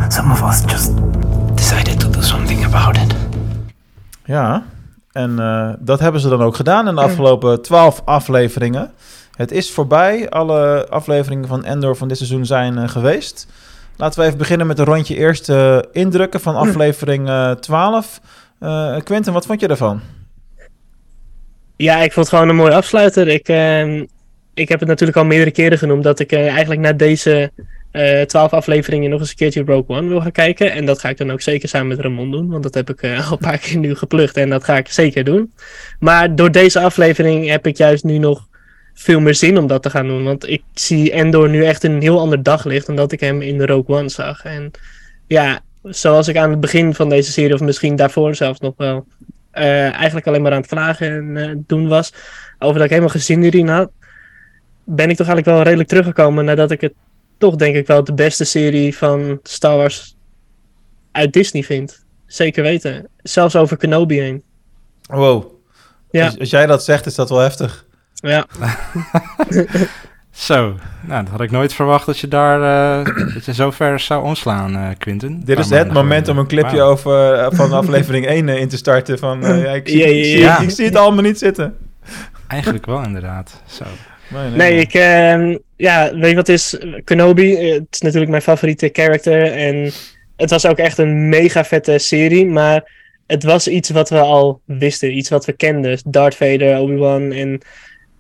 Some 0.08 0.32
of 0.32 0.42
us 0.42 0.64
just 0.64 0.92
decided 1.54 2.00
to 2.00 2.10
do 2.10 2.22
something 2.22 2.64
about 2.64 2.96
it. 2.96 3.14
Ja, 4.24 4.62
en 5.12 5.38
eh, 5.38 5.70
dat 5.78 6.00
hebben 6.00 6.20
ze 6.20 6.28
dan 6.28 6.42
ook 6.42 6.56
gedaan 6.56 6.88
in 6.88 6.94
de 6.94 7.00
afgelopen 7.00 7.62
twaalf 7.62 8.02
afleveringen. 8.04 8.92
Het 9.36 9.52
is 9.52 9.70
voorbij. 9.70 10.30
Alle 10.30 10.86
afleveringen 10.90 11.48
van 11.48 11.64
Endor 11.64 11.96
van 11.96 12.08
dit 12.08 12.16
seizoen 12.16 12.46
zijn 12.46 12.78
eh, 12.78 12.88
geweest. 12.88 13.46
Laten 13.96 14.20
we 14.20 14.26
even 14.26 14.38
beginnen 14.38 14.66
met 14.66 14.78
een 14.78 14.84
rondje 14.84 15.16
eerste 15.16 15.88
indrukken 15.92 16.40
van 16.40 16.56
aflevering 16.56 17.28
eh 17.28 17.50
12. 17.50 18.20
Eh 18.58 18.96
Quentin, 19.04 19.32
wat 19.32 19.46
vond 19.46 19.60
je 19.60 19.68
ervan? 19.68 20.00
Ja, 21.76 21.96
ik 21.96 22.12
vond 22.12 22.26
het 22.26 22.34
gewoon 22.34 22.48
een 22.48 22.56
mooi 22.56 22.72
afsluiter. 22.72 23.28
Ik, 23.28 23.48
ehm, 23.48 24.04
ik 24.54 24.68
heb 24.68 24.80
het 24.80 24.88
natuurlijk 24.88 25.18
al 25.18 25.24
meerdere 25.24 25.50
keren 25.50 25.78
genoemd 25.78 26.02
dat 26.02 26.20
ik 26.20 26.32
eh, 26.32 26.48
eigenlijk 26.48 26.80
na 26.80 26.92
deze 26.92 27.50
eh, 27.90 28.22
twaalf 28.22 28.52
afleveringen 28.52 29.10
nog 29.10 29.20
eens 29.20 29.30
een 29.30 29.36
keertje 29.36 29.64
Rogue 29.64 29.96
One 29.96 30.08
wil 30.08 30.20
gaan 30.20 30.32
kijken. 30.32 30.72
En 30.72 30.86
dat 30.86 31.00
ga 31.00 31.08
ik 31.08 31.16
dan 31.16 31.32
ook 31.32 31.40
zeker 31.40 31.68
samen 31.68 31.88
met 31.88 31.98
Ramon 31.98 32.30
doen, 32.30 32.48
want 32.48 32.62
dat 32.62 32.74
heb 32.74 32.90
ik 32.90 33.02
eh, 33.02 33.26
al 33.26 33.32
een 33.32 33.38
paar 33.38 33.58
keer 33.58 33.78
nu 33.78 33.94
geplukt 33.94 34.36
en 34.36 34.50
dat 34.50 34.64
ga 34.64 34.76
ik 34.76 34.88
zeker 34.88 35.24
doen. 35.24 35.52
Maar 35.98 36.34
door 36.34 36.50
deze 36.50 36.80
aflevering 36.80 37.48
heb 37.48 37.66
ik 37.66 37.76
juist 37.76 38.04
nu 38.04 38.18
nog 38.18 38.48
veel 38.94 39.20
meer 39.20 39.34
zin 39.34 39.58
om 39.58 39.66
dat 39.66 39.82
te 39.82 39.90
gaan 39.90 40.06
doen. 40.06 40.24
Want 40.24 40.48
ik 40.48 40.62
zie 40.74 41.12
Endor 41.12 41.48
nu 41.48 41.64
echt 41.64 41.84
in 41.84 41.92
een 41.92 42.02
heel 42.02 42.20
ander 42.20 42.42
daglicht 42.42 42.86
dan 42.86 42.96
dat 42.96 43.12
ik 43.12 43.20
hem 43.20 43.42
in 43.42 43.58
de 43.58 43.66
Rogue 43.66 43.96
One 43.96 44.08
zag. 44.08 44.44
En 44.44 44.70
ja, 45.26 45.60
zoals 45.82 46.28
ik 46.28 46.36
aan 46.36 46.50
het 46.50 46.60
begin 46.60 46.94
van 46.94 47.08
deze 47.08 47.32
serie, 47.32 47.54
of 47.54 47.60
misschien 47.60 47.96
daarvoor 47.96 48.34
zelfs 48.34 48.60
nog 48.60 48.74
wel, 48.76 49.06
eigenlijk 49.64 50.26
alleen 50.26 50.42
maar 50.42 50.52
aan 50.52 50.60
het 50.60 50.66
klagen 50.66 51.10
en 51.10 51.36
eh, 51.36 51.56
doen 51.66 51.88
was. 51.88 52.12
Over 52.58 52.74
dat 52.74 52.84
ik 52.84 52.90
helemaal 52.90 53.10
geen 53.10 53.20
zin 53.20 53.42
hierin 53.42 53.68
had. 53.68 53.90
Ben 54.84 55.10
ik 55.10 55.16
toch 55.16 55.26
eigenlijk 55.26 55.56
wel 55.56 55.62
redelijk 55.62 55.88
teruggekomen 55.88 56.44
nadat 56.44 56.70
ik 56.70 56.80
het 56.80 56.94
toch 57.38 57.56
denk 57.56 57.76
ik 57.76 57.86
wel 57.86 58.04
de 58.04 58.14
beste 58.14 58.44
serie 58.44 58.96
van 58.96 59.40
Star 59.42 59.76
Wars 59.76 60.16
uit 61.12 61.32
Disney 61.32 61.62
vind. 61.62 62.04
Zeker 62.26 62.62
weten. 62.62 63.08
Zelfs 63.22 63.56
over 63.56 63.76
Kenobi 63.76 64.20
heen. 64.20 64.42
Wow. 65.02 65.44
Ja. 66.10 66.24
Als, 66.24 66.38
als 66.38 66.50
jij 66.50 66.66
dat 66.66 66.84
zegt, 66.84 67.06
is 67.06 67.14
dat 67.14 67.28
wel 67.28 67.38
heftig. 67.38 67.86
Ja, 68.14 68.46
Zo, 70.36 70.76
nou, 71.00 71.22
dat 71.22 71.32
had 71.32 71.40
ik 71.40 71.50
nooit 71.50 71.74
verwacht 71.74 72.06
dat 72.06 72.18
je 72.18 72.28
daar 72.28 72.60
eh, 73.00 73.14
dat 73.34 73.44
je 73.44 73.54
zo 73.54 73.70
ver 73.70 74.00
zou 74.00 74.24
omslaan, 74.24 74.76
eh 74.76 74.88
Quinten. 74.98 75.44
Dit 75.44 75.58
is 75.58 75.70
het 75.70 75.92
moment 75.92 76.28
om 76.28 76.38
een 76.38 76.46
clipje 76.46 76.82
over, 76.82 77.32
eh, 77.32 77.46
van 77.50 77.72
aflevering 77.82 78.26
1 78.26 78.48
in 78.48 78.68
te 78.68 78.76
starten. 78.76 79.18
Van, 79.18 79.44
eh, 79.44 79.62
ja, 79.62 79.72
ik, 79.72 79.88
zie, 79.88 79.98
Ja, 79.98 80.06
ja, 80.06 80.52
ik, 80.52 80.56
zie, 80.56 80.68
ik 80.68 80.70
zie 80.70 80.84
het 80.84 80.96
allemaal 80.96 81.22
niet 81.22 81.38
zitten. 81.38 81.76
Eigenlijk 82.46 82.86
wel, 82.86 83.02
inderdaad. 83.02 83.62
Zo. 83.66 83.84
Nee, 84.28 84.42
nee, 84.42 84.50
nee, 84.50 84.70
nee. 84.70 84.80
ik, 84.80 84.94
ehm, 84.94 85.56
ja, 85.76 86.14
weet 86.14 86.30
je 86.30 86.36
wat 86.36 86.48
is? 86.48 86.78
Kenobi, 87.04 87.56
het 87.56 87.86
is 87.90 88.00
natuurlijk 88.00 88.30
mijn 88.30 88.42
favoriete 88.42 88.90
character. 88.92 89.52
En 89.52 89.92
het 90.36 90.50
was 90.50 90.66
ook 90.66 90.78
echt 90.78 90.98
een 90.98 91.28
mega 91.28 91.64
vette 91.64 91.98
serie. 91.98 92.46
Maar 92.46 92.92
het 93.26 93.42
was 93.42 93.68
iets 93.68 93.90
wat 93.90 94.10
we 94.10 94.18
al 94.18 94.60
wisten, 94.64 95.16
iets 95.16 95.28
wat 95.28 95.44
we 95.44 95.52
kenden. 95.52 95.98
Darth 96.04 96.34
Vader, 96.34 96.78
Obi-Wan. 96.78 97.32
En 97.32 97.60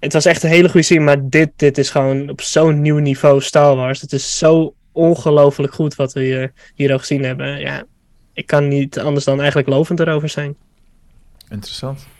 het 0.00 0.12
was 0.12 0.24
echt 0.24 0.42
een 0.42 0.50
hele 0.50 0.68
goede 0.68 0.86
serie. 0.86 1.02
Maar 1.02 1.28
dit, 1.28 1.50
dit 1.56 1.78
is 1.78 1.90
gewoon 1.90 2.30
op 2.30 2.40
zo'n 2.40 2.80
nieuw 2.80 2.98
niveau 2.98 3.40
Star 3.40 3.76
Wars. 3.76 4.00
Het 4.00 4.12
is 4.12 4.38
zo 4.38 4.74
ongelooflijk 4.92 5.74
goed 5.74 5.94
wat 5.94 6.12
we 6.12 6.20
hier, 6.20 6.52
hier 6.74 6.92
al 6.92 6.98
gezien 6.98 7.24
hebben. 7.24 7.60
Ja, 7.60 7.84
ik 8.32 8.46
kan 8.46 8.68
niet 8.68 8.98
anders 8.98 9.24
dan 9.24 9.38
eigenlijk 9.38 9.68
lovend 9.68 10.00
erover 10.00 10.28
zijn. 10.28 10.56
Interessant. 11.48 12.06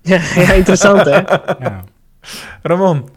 Ja, 0.00 0.20
ja 0.34 0.52
interessant 0.52 1.04
hè? 1.04 1.20
Ja. 1.66 1.84
Ramon. 2.62 3.08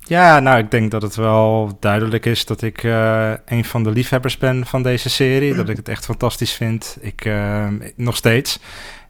Ja, 0.00 0.40
nou, 0.40 0.58
ik 0.58 0.70
denk 0.70 0.90
dat 0.90 1.02
het 1.02 1.14
wel 1.14 1.76
duidelijk 1.80 2.26
is 2.26 2.44
dat 2.44 2.62
ik 2.62 2.84
eh, 2.84 3.32
een 3.46 3.64
van 3.64 3.82
de 3.82 3.90
liefhebbers 3.90 4.38
ben 4.38 4.66
van 4.66 4.82
deze 4.82 5.10
serie. 5.10 5.54
Dat 5.54 5.68
ik 5.68 5.76
het 5.76 5.88
echt 5.88 6.04
fantastisch 6.04 6.52
vind. 6.52 6.96
Ik, 7.00 7.24
eh, 7.24 7.68
nog 7.96 8.16
steeds. 8.16 8.58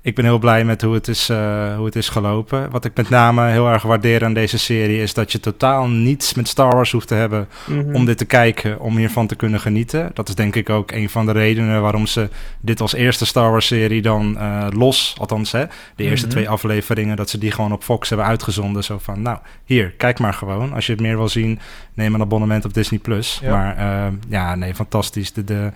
Ik 0.06 0.14
ben 0.14 0.24
heel 0.24 0.38
blij 0.38 0.64
met 0.64 0.82
hoe 0.82 0.94
het, 0.94 1.08
is, 1.08 1.28
eh, 1.28 1.76
hoe 1.76 1.84
het 1.84 1.96
is 1.96 2.08
gelopen. 2.08 2.70
Wat 2.70 2.84
ik 2.84 2.96
met 2.96 3.08
name 3.08 3.48
heel 3.50 3.68
erg 3.68 3.82
waardeer 3.82 4.24
aan 4.24 4.32
deze 4.34 4.58
serie 4.58 5.02
is 5.02 5.14
dat 5.14 5.32
je 5.32 5.40
totaal 5.40 5.88
niets 5.88 6.34
met 6.34 6.48
Star 6.48 6.74
Wars 6.74 6.92
hoeft 6.92 7.08
te 7.08 7.14
hebben 7.14 7.48
Mhm. 7.66 7.94
om 7.94 8.04
dit 8.04 8.18
te 8.18 8.24
kijken, 8.24 8.80
om 8.80 8.96
hiervan 8.96 9.26
te 9.26 9.34
kunnen 9.36 9.60
genieten. 9.60 10.10
Dat 10.14 10.28
is 10.28 10.34
denk 10.34 10.56
ik 10.56 10.70
ook 10.70 10.90
een 10.90 11.08
van 11.08 11.26
de 11.26 11.32
redenen 11.32 11.82
waarom 11.82 12.06
ze 12.06 12.28
dit 12.60 12.80
als 12.80 12.94
eerste 12.94 13.26
Star 13.26 13.50
Wars 13.50 13.66
serie 13.66 14.02
dan 14.02 14.38
eh, 14.38 14.66
los, 14.70 15.14
althans 15.18 15.52
hè, 15.52 15.64
de 15.96 16.04
eerste 16.04 16.26
Mhm. 16.26 16.34
twee 16.34 16.48
afleveringen, 16.48 17.16
dat 17.16 17.30
ze 17.30 17.38
die 17.38 17.50
gewoon 17.50 17.72
op 17.72 17.82
Fox 17.84 18.08
hebben 18.08 18.26
uitgezonden. 18.26 18.84
Zo 18.84 18.98
van, 19.02 19.22
nou, 19.22 19.38
hier, 19.64 19.90
kijk 19.90 20.18
maar 20.18 20.34
gewoon. 20.34 20.72
Als 20.72 20.86
je 20.86 20.92
het 20.92 21.00
meer 21.00 21.16
wil 21.16 21.28
zien, 21.28 21.58
neem 21.94 22.14
een 22.14 22.20
abonnement 22.20 22.64
op 22.64 22.74
Disney+. 22.74 22.98
Plus. 23.00 23.38
Ja. 23.42 23.50
Maar 23.50 23.76
eh, 23.76 24.12
ja, 24.28 24.54
nee, 24.54 24.74
fantastisch. 24.74 25.32
De, 25.32 25.44
de, 25.44 25.70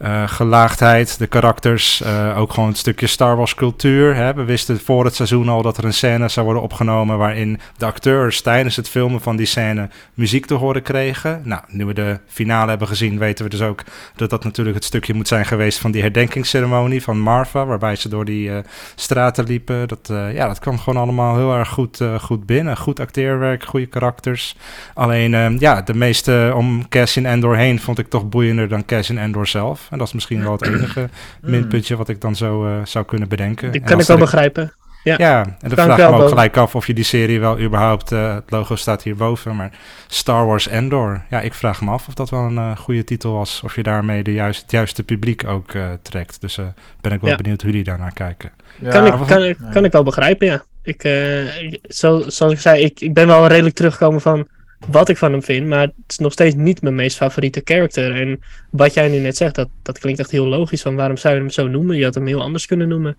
eh, 0.00 0.28
gelaagdheid, 0.28 1.18
de 1.18 1.26
karakters, 1.26 2.02
eh, 2.02 2.38
ook 2.38 2.52
gewoon 2.52 2.68
een 2.68 2.74
stukje 2.74 3.06
Star 3.06 3.36
Wars 3.36 3.54
cultuur. 3.54 4.14
Hè. 4.14 4.34
We 4.34 4.44
wisten 4.44 4.80
voor 4.80 5.04
het 5.04 5.14
seizoen 5.14 5.48
al 5.48 5.62
dat 5.62 5.76
er 5.76 5.84
een 5.84 5.92
scène 5.92 6.28
zou 6.28 6.44
worden 6.44 6.62
opgenomen 6.62 7.18
waarin 7.18 7.60
de 7.76 7.86
acteurs 7.86 8.40
tijdens 8.40 8.76
het 8.76 8.88
filmen 8.88 9.20
van 9.20 9.36
die 9.36 9.46
scène 9.46 9.88
muziek 10.14 10.46
te 10.46 10.54
horen 10.54 10.82
kregen. 10.82 11.40
Nou, 11.44 11.62
nu 11.68 11.84
we 11.84 11.94
de 11.94 12.18
finale 12.26 12.68
hebben 12.68 12.88
gezien, 12.88 13.18
weten 13.18 13.44
we 13.44 13.50
dus 13.50 13.60
ook 13.60 13.82
dat 14.16 14.30
dat 14.30 14.44
natuurlijk 14.44 14.76
het 14.76 14.84
stukje 14.84 15.14
moet 15.14 15.28
zijn 15.28 15.46
geweest 15.46 15.78
van 15.78 15.90
die 15.90 16.02
herdenkingsceremonie 16.02 17.02
van 17.02 17.20
Marva, 17.20 17.66
waarbij 17.66 17.96
ze 17.96 18.08
door 18.08 18.24
die 18.24 18.50
eh, 18.50 18.58
straten 18.94 19.44
liepen. 19.44 19.88
Dat, 19.88 20.08
ja, 20.32 20.46
dat 20.46 20.58
kwam 20.58 20.78
gewoon 20.78 21.02
allemaal 21.02 21.36
heel 21.36 21.54
erg 21.54 21.68
goed, 21.68 22.00
goed 22.20 22.46
binnen. 22.46 22.76
Goed 22.76 23.00
acteerwerk, 23.00 23.64
goede 23.64 23.86
karakters. 23.86 24.56
Alleen, 24.94 25.58
ja, 25.58 25.82
de 25.82 25.94
meeste 25.94 26.52
om 26.56 26.88
Cassian 26.88 27.26
Endor 27.26 27.56
heen 27.56 27.80
vond 27.80 27.98
ik 27.98 28.08
toch 28.08 28.28
boeiender 28.28 28.68
dan 28.68 28.84
Cassian 28.84 29.18
Endor 29.18 29.46
zelf. 29.46 29.88
En 29.90 29.98
dat 29.98 30.06
is 30.06 30.12
misschien 30.12 30.42
wel 30.42 30.52
het 30.52 30.66
enige 30.66 31.08
Hmm. 31.40 31.50
minpuntje 31.50 31.96
wat 31.96 32.08
ik 32.08 32.20
dan 32.20 32.36
zo 32.36 32.66
eh, 32.66 32.72
zou 32.84 33.04
kunnen 33.04 33.28
bedenken. 33.28 33.72
Die 33.72 33.80
En 33.80 33.86
kan 33.86 34.00
ik 34.00 34.06
wel 34.06 34.16
begrijpen. 34.18 34.72
Ja, 35.04 35.14
Ja, 35.18 35.42
en 35.44 35.54
dan 35.60 35.70
vraag 35.70 35.98
ik 35.98 36.10
me 36.10 36.22
ook 36.22 36.28
gelijk 36.28 36.56
af 36.56 36.74
of 36.74 36.86
je 36.86 36.94
die 36.94 37.04
serie 37.04 37.40
wel 37.40 37.60
überhaupt... 37.60 38.12
eh, 38.12 38.34
het 38.34 38.50
logo 38.50 38.76
staat 38.76 39.02
hierboven, 39.02 39.56
maar 39.56 39.70
Star 40.06 40.46
Wars 40.46 40.68
Endor. 40.68 41.22
Ja, 41.30 41.40
ik 41.40 41.54
vraag 41.54 41.80
me 41.80 41.90
af 41.90 42.08
of 42.08 42.14
dat 42.14 42.30
wel 42.30 42.40
een 42.40 42.56
eh, 42.58 42.76
goede 42.76 43.04
titel 43.04 43.32
was. 43.32 43.60
Of 43.64 43.74
je 43.76 43.82
daarmee 43.82 44.22
de 44.22 44.32
juist, 44.32 44.62
het 44.62 44.70
juiste 44.70 45.02
publiek 45.02 45.44
ook 45.46 45.72
eh, 45.74 45.88
trekt. 46.02 46.40
Dus 46.40 46.58
eh, 46.58 46.64
ben 47.00 47.12
ik 47.12 47.20
wel 47.20 47.30
Ja. 47.30 47.36
benieuwd 47.36 47.60
hoe 47.62 47.70
jullie 47.70 47.84
daarnaar 47.86 48.12
kijken. 48.12 48.50
kan, 48.88 49.04
Ja, 49.04 49.14
ik, 49.14 49.26
kan, 49.26 49.44
ik- 49.44 49.58
kan 49.72 49.84
ik 49.84 49.92
wel 49.92 50.02
begrijpen, 50.02 50.46
ja. 50.46 50.62
Ik, 50.82 51.04
eh, 51.04 51.62
ik- 51.62 51.78
zo, 51.88 52.22
zoals 52.26 52.52
ik 52.52 52.60
zei, 52.60 52.84
ik, 52.84 53.00
ik 53.00 53.14
ben 53.14 53.26
wel 53.26 53.46
redelijk 53.46 53.74
teruggekomen 53.74 54.20
van 54.20 54.46
wat 54.86 55.08
ik 55.08 55.16
van 55.16 55.32
hem 55.32 55.42
vind, 55.42 55.66
maar 55.66 55.80
het 55.80 55.92
is 56.06 56.18
nog 56.18 56.32
steeds 56.32 56.54
niet 56.54 56.82
mijn 56.82 56.94
meest 56.94 57.16
favoriete 57.16 57.60
character. 57.64 58.20
En 58.20 58.40
wat 58.70 58.94
jij 58.94 59.08
nu 59.08 59.18
net 59.18 59.36
zegt, 59.36 59.54
dat, 59.54 59.68
dat 59.82 59.98
klinkt 59.98 60.20
echt 60.20 60.30
heel 60.30 60.46
logisch. 60.46 60.82
Van 60.82 60.96
waarom 60.96 61.16
zou 61.16 61.34
je 61.34 61.40
hem 61.40 61.50
zo 61.50 61.68
noemen? 61.68 61.96
Je 61.96 62.04
had 62.04 62.14
hem 62.14 62.26
heel 62.26 62.42
anders 62.42 62.66
kunnen 62.66 62.88
noemen. 62.88 63.16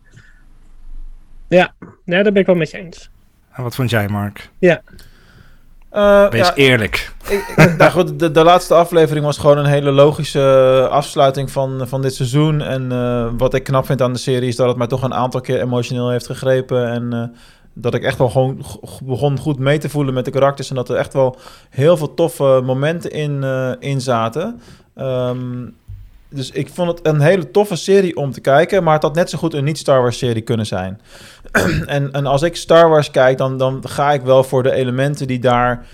Ja, 1.48 1.74
ja 2.06 2.24
daar 2.24 2.32
ben 2.32 2.42
ik 2.42 2.46
wel 2.46 2.56
met 2.56 2.72
je 2.72 2.78
eens. 2.78 3.10
En 3.52 3.64
wat 3.64 3.76
vond 3.76 3.90
jij, 3.90 4.08
Mark? 4.08 4.50
Eh, 5.92 6.30
Wees 6.30 6.48
ja, 6.48 6.56
eerlijk. 6.56 7.12
ik, 7.30 7.54
ik- 7.56 7.76
nou 7.78 7.92
goed, 7.92 8.20
de, 8.20 8.32
de 8.32 8.44
laatste 8.44 8.74
aflevering 8.74 9.26
was 9.26 9.38
gewoon 9.38 9.58
een 9.58 9.66
hele 9.66 9.92
logische 9.92 10.88
afsluiting 10.92 11.52
van, 11.52 11.88
van 11.88 12.02
dit 12.02 12.14
seizoen. 12.16 12.62
En 12.62 12.92
eh, 12.92 13.30
wat 13.38 13.54
ik 13.54 13.64
knap 13.64 13.86
vind 13.86 14.02
aan 14.02 14.14
de 14.14 14.20
serie 14.20 14.48
is 14.48 14.56
dat 14.56 14.68
het 14.68 14.78
mij 14.78 14.88
toch 14.88 15.04
een 15.04 15.14
aantal 15.14 15.42
keer 15.42 15.62
emotioneel 15.62 16.10
heeft 16.10 16.26
gegrepen. 16.26 16.88
En 16.92 17.14
eh, 17.14 17.38
dat 17.74 17.94
ik 17.94 18.04
echt 18.04 18.18
wel 18.18 18.30
gewoon 18.30 18.66
begon 19.04 19.38
goed 19.38 19.60
mee 19.60 19.78
te 19.78 19.90
voelen 19.90 20.14
met 20.14 20.26
de 20.26 20.32
karakters. 20.32 20.70
En 20.70 20.76
dat 20.76 20.90
er 20.90 20.96
echt 20.96 21.14
wel 21.14 21.38
heel 21.70 21.98
veel 21.98 22.14
toffe 22.14 22.62
momenten 22.64 23.12
in, 23.12 23.44
eh, 23.44 23.98
zaten. 23.98 24.62
Ehm, 24.96 25.66
dus 26.30 26.52
ik 26.52 26.70
vond 26.70 26.88
het 26.90 27.08
een 27.08 27.22
hele 27.22 27.52
toffe 27.52 27.76
serie 27.76 28.16
om 28.16 28.32
te 28.32 28.42
kijken. 28.42 28.84
Maar 28.84 28.94
het 28.94 29.04
had 29.04 29.16
net 29.16 29.30
zo 29.30 29.38
goed 29.38 29.54
een 29.54 29.64
niet-Star 29.64 30.02
Wars 30.02 30.18
serie 30.18 30.42
kunnen 30.42 30.66
zijn. 30.66 31.02
en, 31.86 32.12
en 32.12 32.26
als 32.26 32.42
ik 32.42 32.56
Star 32.56 32.90
Wars 32.90 33.12
kijk, 33.12 33.38
dan, 33.38 33.58
dan 33.58 33.84
ga 33.88 34.12
ik 34.12 34.22
wel 34.22 34.44
voor 34.44 34.64
de 34.64 34.72
elementen 34.72 35.28
die 35.28 35.40
daar 35.40 35.86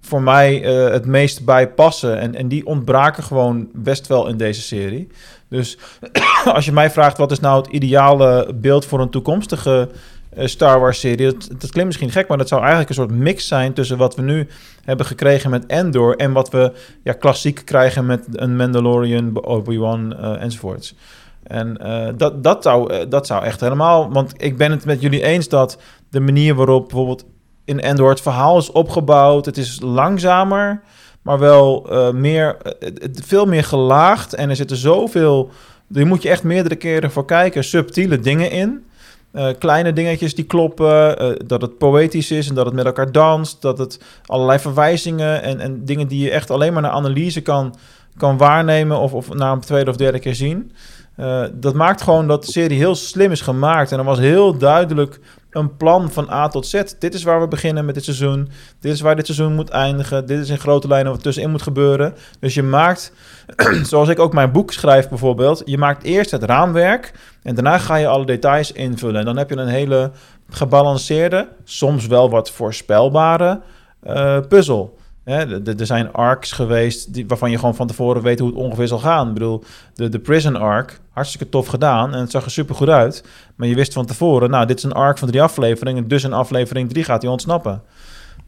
voor 0.00 0.22
mij 0.22 0.62
eh, 0.64 0.92
het 0.92 1.06
meest 1.06 1.44
bij 1.44 1.68
passen. 1.68 2.18
En, 2.18 2.34
en 2.34 2.48
die 2.48 2.66
ontbraken 2.66 3.22
gewoon 3.22 3.68
best 3.72 4.06
wel 4.06 4.28
in 4.28 4.36
deze 4.36 4.60
serie. 4.60 5.08
Dus 5.48 5.78
als 6.54 6.64
je 6.64 6.72
mij 6.72 6.90
vraagt 6.90 7.18
wat 7.18 7.30
is 7.30 7.40
nou 7.40 7.62
het 7.62 7.72
ideale 7.72 8.54
beeld 8.54 8.84
voor 8.84 9.00
een 9.00 9.10
toekomstige 9.10 9.88
Star 10.36 10.80
Wars 10.80 11.00
serie, 11.00 11.32
dat, 11.32 11.58
klinkt 11.58 11.84
misschien 11.84 12.10
gek, 12.10 12.28
maar 12.28 12.38
dat 12.38 12.48
zou 12.48 12.60
eigenlijk 12.60 12.90
een 12.90 12.96
soort 12.96 13.10
mix 13.10 13.46
zijn 13.46 13.72
tussen 13.72 13.98
wat 13.98 14.14
we 14.14 14.22
nu 14.22 14.48
hebben 14.84 15.06
gekregen 15.06 15.50
met 15.50 15.66
Endor 15.66 16.16
en 16.16 16.32
wat 16.32 16.50
we 16.50 16.72
ja, 17.02 17.12
klassiek 17.12 17.62
krijgen 17.64 18.06
met 18.06 18.26
een 18.32 18.56
Mandalorian, 18.56 19.44
Obi-Wan 19.44 20.16
eh, 20.16 20.42
enzovoorts. 20.42 20.94
En 21.42 21.76
eh, 21.76 22.12
dat, 22.16 22.44
dat, 22.44 22.62
zou, 22.62 22.92
eh, 22.92 23.06
dat 23.08 23.26
zou 23.26 23.44
echt 23.44 23.60
helemaal. 23.60 24.12
Want 24.12 24.32
ik 24.36 24.56
ben 24.56 24.70
het 24.70 24.84
met 24.84 25.00
jullie 25.00 25.22
eens 25.22 25.48
dat 25.48 25.78
de 26.10 26.20
manier 26.20 26.54
waarop 26.54 26.88
bijvoorbeeld 26.88 27.24
in 27.66 27.80
Endor 27.80 28.08
het 28.08 28.20
verhaal 28.20 28.58
is 28.58 28.72
opgebouwd. 28.72 29.46
Het 29.46 29.56
is 29.56 29.80
langzamer, 29.80 30.80
maar 31.22 31.38
wel 31.38 31.90
eh, 31.90 32.12
meer, 32.12 32.56
eh, 32.56 32.90
veel 33.24 33.46
meer 33.46 33.64
gelaagd. 33.64 34.34
En 34.34 34.50
er 34.50 34.56
zitten 34.56 34.76
zoveel. 34.76 35.50
Daar 35.86 36.06
moet 36.06 36.22
je 36.22 36.28
echt 36.28 36.42
meerdere 36.42 36.76
keren 36.76 37.10
voor 37.10 37.24
kijken. 37.24 37.64
Subtiele 37.64 38.18
dingen 38.18 38.50
in. 38.50 38.84
Eh, 39.32 39.48
kleine 39.58 39.92
dingetjes 39.92 40.34
die 40.34 40.44
kloppen. 40.44 41.18
eh, 41.18 41.30
dat 41.46 41.62
het 41.62 41.78
poëtisch 41.78 42.30
is 42.30 42.48
en 42.48 42.54
dat 42.54 42.66
het 42.66 42.74
met 42.74 42.86
elkaar 42.86 43.12
danst. 43.12 43.62
Dat 43.62 43.78
het 43.78 44.00
allerlei 44.26 44.58
verwijzingen 44.58 45.42
en, 45.42 45.60
en 45.60 45.84
dingen 45.84 46.08
die 46.08 46.24
je 46.24 46.30
echt 46.30 46.50
alleen 46.50 46.72
maar 46.72 46.82
naar 46.82 46.90
analyse 46.90 47.40
kan, 47.40 47.74
kan 48.16 48.36
waarnemen. 48.36 48.98
Of, 48.98 49.12
of 49.12 49.34
na 49.34 49.52
een 49.52 49.60
tweede 49.60 49.90
of 49.90 49.96
derde 49.96 50.18
keer 50.18 50.34
zien. 50.34 50.72
Eh, 51.16 51.44
dat 51.52 51.74
maakt 51.74 52.02
gewoon 52.02 52.26
dat 52.26 52.44
de 52.44 52.52
serie 52.52 52.78
heel 52.78 52.94
slim 52.94 53.30
is 53.30 53.40
gemaakt. 53.40 53.92
En 53.92 53.98
er 53.98 54.04
was 54.04 54.18
heel 54.18 54.58
duidelijk 54.58 55.20
een 55.50 55.76
plan 55.76 56.10
van 56.10 56.30
A 56.30 56.48
tot 56.48 56.66
Z. 56.66 56.82
Dit 56.98 57.14
is 57.14 57.22
waar 57.22 57.40
we 57.40 57.48
beginnen 57.48 57.84
met 57.84 57.94
dit 57.94 58.04
seizoen. 58.04 58.48
Dit 58.80 58.92
is 58.92 59.00
waar 59.00 59.16
dit 59.16 59.26
seizoen 59.26 59.54
moet 59.54 59.68
eindigen. 59.68 60.26
Dit 60.26 60.38
is 60.40 60.48
in 60.48 60.58
grote 60.58 60.88
lijnen 60.88 61.12
wat 61.12 61.22
tussenin 61.22 61.50
moet 61.50 61.62
gebeuren. 61.62 62.14
Dus 62.40 62.54
je 62.54 62.62
maakt, 62.62 63.12
zoals 63.90 64.08
ik 64.08 64.18
ook 64.18 64.32
mijn 64.32 64.52
boek 64.52 64.72
schrijf 64.72 65.08
bijvoorbeeld, 65.08 65.62
je 65.64 65.78
maakt 65.78 66.02
eerst 66.02 66.30
het 66.30 66.42
raamwerk 66.42 67.12
en 67.46 67.54
daarna 67.54 67.78
ga 67.78 67.96
je 67.96 68.06
alle 68.06 68.26
details 68.26 68.72
invullen. 68.72 69.20
En 69.20 69.24
dan 69.24 69.36
heb 69.36 69.50
je 69.50 69.56
een 69.56 69.68
hele 69.68 70.10
gebalanceerde, 70.50 71.48
soms 71.64 72.06
wel 72.06 72.30
wat 72.30 72.50
voorspelbare 72.50 73.60
eh, 74.02 74.38
puzzel. 74.48 74.98
Er 75.24 75.86
zijn 75.86 76.12
arcs 76.12 76.52
geweest 76.52 77.14
die, 77.14 77.26
waarvan 77.26 77.50
je 77.50 77.58
gewoon 77.58 77.74
van 77.74 77.86
tevoren 77.86 78.22
weet 78.22 78.38
hoe 78.38 78.48
het 78.48 78.58
ongeveer 78.58 78.86
zal 78.86 78.98
gaan. 78.98 79.28
Ik 79.28 79.34
bedoel, 79.34 79.64
de, 79.94 80.08
de 80.08 80.18
Prison 80.18 80.56
Arc, 80.56 81.00
hartstikke 81.10 81.48
tof 81.48 81.66
gedaan 81.66 82.14
en 82.14 82.20
het 82.20 82.30
zag 82.30 82.44
er 82.44 82.50
super 82.50 82.74
goed 82.74 82.88
uit. 82.88 83.24
Maar 83.56 83.68
je 83.68 83.74
wist 83.74 83.92
van 83.92 84.06
tevoren, 84.06 84.50
nou, 84.50 84.66
dit 84.66 84.76
is 84.78 84.84
een 84.84 84.92
arc 84.92 85.18
van 85.18 85.28
drie 85.28 85.42
afleveringen, 85.42 86.08
dus 86.08 86.24
in 86.24 86.32
aflevering 86.32 86.88
drie 86.88 87.04
gaat 87.04 87.22
hij 87.22 87.30
ontsnappen. 87.30 87.82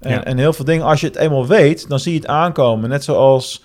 En, 0.00 0.10
Ja. 0.10 0.24
en 0.24 0.38
heel 0.38 0.52
veel 0.52 0.64
dingen, 0.64 0.86
als 0.86 1.00
je 1.00 1.06
het 1.06 1.16
eenmaal 1.16 1.46
weet, 1.46 1.88
dan 1.88 1.98
zie 1.98 2.12
je 2.12 2.18
het 2.18 2.28
aankomen. 2.28 2.88
Net 2.88 3.04
zoals 3.04 3.64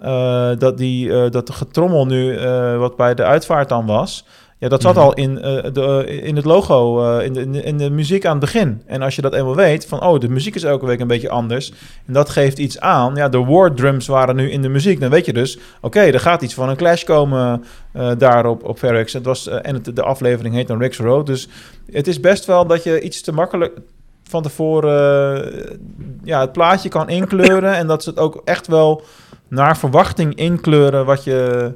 eh, 0.00 0.50
dat, 0.58 0.78
die, 0.78 1.12
eh, 1.12 1.30
dat 1.30 1.46
de 1.46 1.52
getrommel 1.52 2.06
nu, 2.06 2.38
wat 2.78 2.96
bij 2.96 3.14
de 3.14 3.24
uitvaart 3.24 3.68
dan 3.68 3.86
was. 3.86 4.24
Ja, 4.64 4.70
dat 4.70 4.82
zat 4.82 4.94
Mhm. 4.94 5.04
al 5.04 5.14
in, 5.14 5.40
eh, 5.42 5.72
de, 5.72 6.04
in 6.22 6.36
het 6.36 6.44
logo, 6.44 7.04
eh, 7.18 7.26
in, 7.26 7.32
de, 7.32 7.40
in, 7.40 7.52
de, 7.52 7.62
in 7.62 7.78
de 7.78 7.90
muziek 7.90 8.24
aan 8.26 8.30
het 8.30 8.40
begin. 8.40 8.82
En 8.86 9.02
als 9.02 9.16
je 9.16 9.22
dat 9.22 9.34
eenmaal 9.34 9.54
weet, 9.56 9.86
van 9.86 10.02
oh, 10.02 10.20
de 10.20 10.28
muziek 10.28 10.54
is 10.54 10.62
elke 10.62 10.86
week 10.86 11.00
een 11.00 11.06
beetje 11.06 11.30
anders. 11.30 11.72
En 12.06 12.12
dat 12.12 12.30
geeft 12.30 12.58
iets 12.58 12.80
aan. 12.80 13.14
Ja, 13.14 13.28
de 13.28 13.44
war 13.44 13.74
drums 13.74 14.06
waren 14.06 14.36
nu 14.36 14.50
in 14.50 14.62
de 14.62 14.68
muziek. 14.68 15.00
Dan 15.00 15.10
weet 15.10 15.26
je 15.26 15.32
dus, 15.32 15.58
oké, 15.80 16.00
er 16.00 16.20
gaat 16.20 16.42
iets 16.42 16.54
van 16.54 16.68
een 16.68 16.76
clash 16.76 17.04
komen 17.04 17.64
eh 17.92 18.10
daar 18.18 18.46
op. 18.46 18.80
Het 18.80 19.24
was, 19.24 19.48
eh, 19.48 19.58
en 19.62 19.74
het, 19.74 19.96
de 19.96 20.02
aflevering 20.02 20.54
heet 20.54 20.66
dan 20.66 20.78
Rick's 20.78 20.98
Road. 20.98 21.26
Dus 21.26 21.48
het 21.92 22.06
is 22.06 22.20
best 22.20 22.44
wel 22.44 22.66
dat 22.66 22.82
je 22.82 23.00
iets 23.00 23.20
te 23.20 23.32
makkelijk 23.32 23.78
van 24.22 24.42
tevoren 24.42 25.44
eh, 25.54 25.76
ja, 26.22 26.40
het 26.40 26.52
plaatje 26.52 26.88
kan 26.88 27.08
inkleuren. 27.08 27.74
en 27.74 27.86
dat 27.86 28.02
ze 28.02 28.10
het 28.10 28.18
ook 28.18 28.42
echt 28.44 28.66
wel 28.66 29.02
naar 29.48 29.76
verwachting 29.78 30.34
inkleuren 30.34 31.04
wat 31.04 31.24
je 31.24 31.72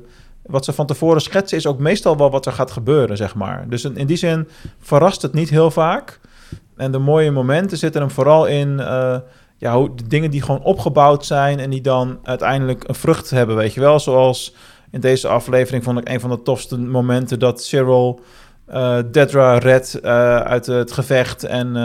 wat 0.49 0.65
ze 0.65 0.73
van 0.73 0.87
tevoren 0.87 1.21
schetsen 1.21 1.59
is 1.59 1.67
ook 1.67 1.79
meestal 1.79 2.17
wel 2.17 2.31
wat 2.31 2.47
er 2.47 2.53
gaat 2.53 2.71
gebeuren, 2.71 3.17
zeg 3.17 3.35
maar. 3.35 3.69
Dus 3.69 3.85
in, 3.85 3.97
in 3.97 4.07
die 4.07 4.17
zin 4.17 4.49
verrast 4.81 5.23
het 5.23 5.33
niet 5.33 5.51
heel 5.51 5.71
vaak. 5.71 6.21
En 6.77 6.93
de 6.93 6.99
mooie 6.99 7.31
momenten 7.31 7.79
zitten 7.79 8.01
hem 8.01 8.11
vooral 8.11 8.47
in 8.47 8.81
eh, 8.81 9.17
ja, 9.57 9.75
hoe, 9.77 9.95
de 9.95 10.07
dingen 10.07 10.31
die 10.31 10.43
gewoon 10.43 10.63
opgebouwd 10.63 11.27
zijn 11.27 11.59
en 11.59 11.71
die 11.71 11.81
dan 11.81 12.19
uiteindelijk 12.23 12.89
een 12.89 12.95
vrucht 12.95 13.31
hebben, 13.31 13.57
weet 13.57 13.75
je 13.75 13.81
wel. 13.81 14.01
Zoals 14.01 14.55
in 14.91 15.01
deze 15.01 15.29
aflevering 15.29 15.85
vond 15.85 15.99
ik 15.99 16.09
een 16.09 16.21
van 16.21 16.31
de 16.31 16.43
tofste 16.43 16.79
momenten 16.79 17.39
dat 17.39 17.63
Cyril 17.63 18.21
eh 18.67 18.99
Dedra 19.11 19.59
redt 19.59 20.01
eh, 20.01 20.37
uit 20.37 20.67
het 20.67 20.93
gevecht 20.93 21.45
en 21.45 21.77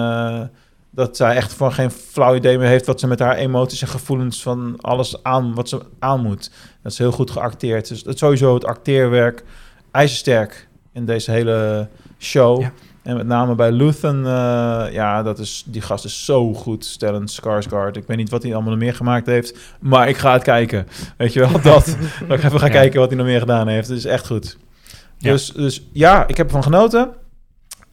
dat 0.96 1.18
zij 1.18 1.36
echt 1.36 1.54
van 1.54 1.74
geen 1.74 1.92
flauw 1.92 2.36
idee 2.36 2.58
meer 2.58 2.68
heeft 2.68 2.86
wat 2.86 3.00
ze 3.00 3.08
met 3.08 3.20
haar 3.20 3.36
emoties 3.36 3.82
en 3.82 3.88
gevoelens 3.88 4.42
van 4.42 4.78
alles 4.82 5.24
aan, 5.24 5.54
wat 5.54 5.70
ze 5.70 5.80
aan 6.00 6.22
moet. 6.22 6.52
Dat 6.84 6.92
is 6.92 6.98
heel 6.98 7.12
goed 7.12 7.32
geacteerd. 7.32 7.88
Dus 7.88 8.04
het 8.04 8.18
sowieso 8.18 8.54
het 8.54 8.66
acteerwerk 8.66 9.44
ijzersterk 9.92 10.68
in 10.94 11.06
deze 11.06 11.32
hele 11.32 11.88
show. 12.20 12.62
Ja. 12.62 12.72
En 13.04 13.16
met 13.18 13.28
name 13.28 13.56
bij 13.56 13.72
Luthen, 13.72 14.26
eh, 14.26 14.86
ja, 14.92 15.24
dat 15.24 15.40
is, 15.40 15.64
die 15.68 15.82
gast 15.82 16.06
is 16.06 16.26
zo 16.26 16.54
goed. 16.54 16.86
Stellan 16.86 17.28
Skarsgård. 17.30 17.98
Ik 17.98 18.08
weet 18.08 18.18
niet 18.18 18.30
wat 18.30 18.44
hij 18.44 18.54
allemaal 18.54 18.72
nog 18.72 18.80
meer 18.82 18.96
gemaakt 18.96 19.26
heeft, 19.26 19.58
maar 19.80 20.08
ik 20.10 20.18
ga 20.18 20.34
het 20.34 20.44
kijken. 20.44 20.88
Weet 21.18 21.34
je 21.34 21.40
wel, 21.40 21.52
dat. 21.52 21.98
dat 22.28 22.38
ik 22.40 22.44
even 22.44 22.60
ga 22.60 22.66
Ja. 22.66 22.72
kijken 22.72 23.00
wat 23.00 23.10
hij 23.10 23.18
nog 23.18 23.28
meer 23.28 23.40
gedaan 23.40 23.68
heeft. 23.68 23.88
Het 23.88 23.98
is 23.98 24.06
echt 24.06 24.28
goed. 24.28 24.58
Ja. 25.18 25.32
Dus, 25.32 25.52
dus 25.52 25.88
ja, 25.92 26.28
ik 26.28 26.38
heb 26.38 26.46
ervan 26.46 26.64
genoten. 26.64 27.10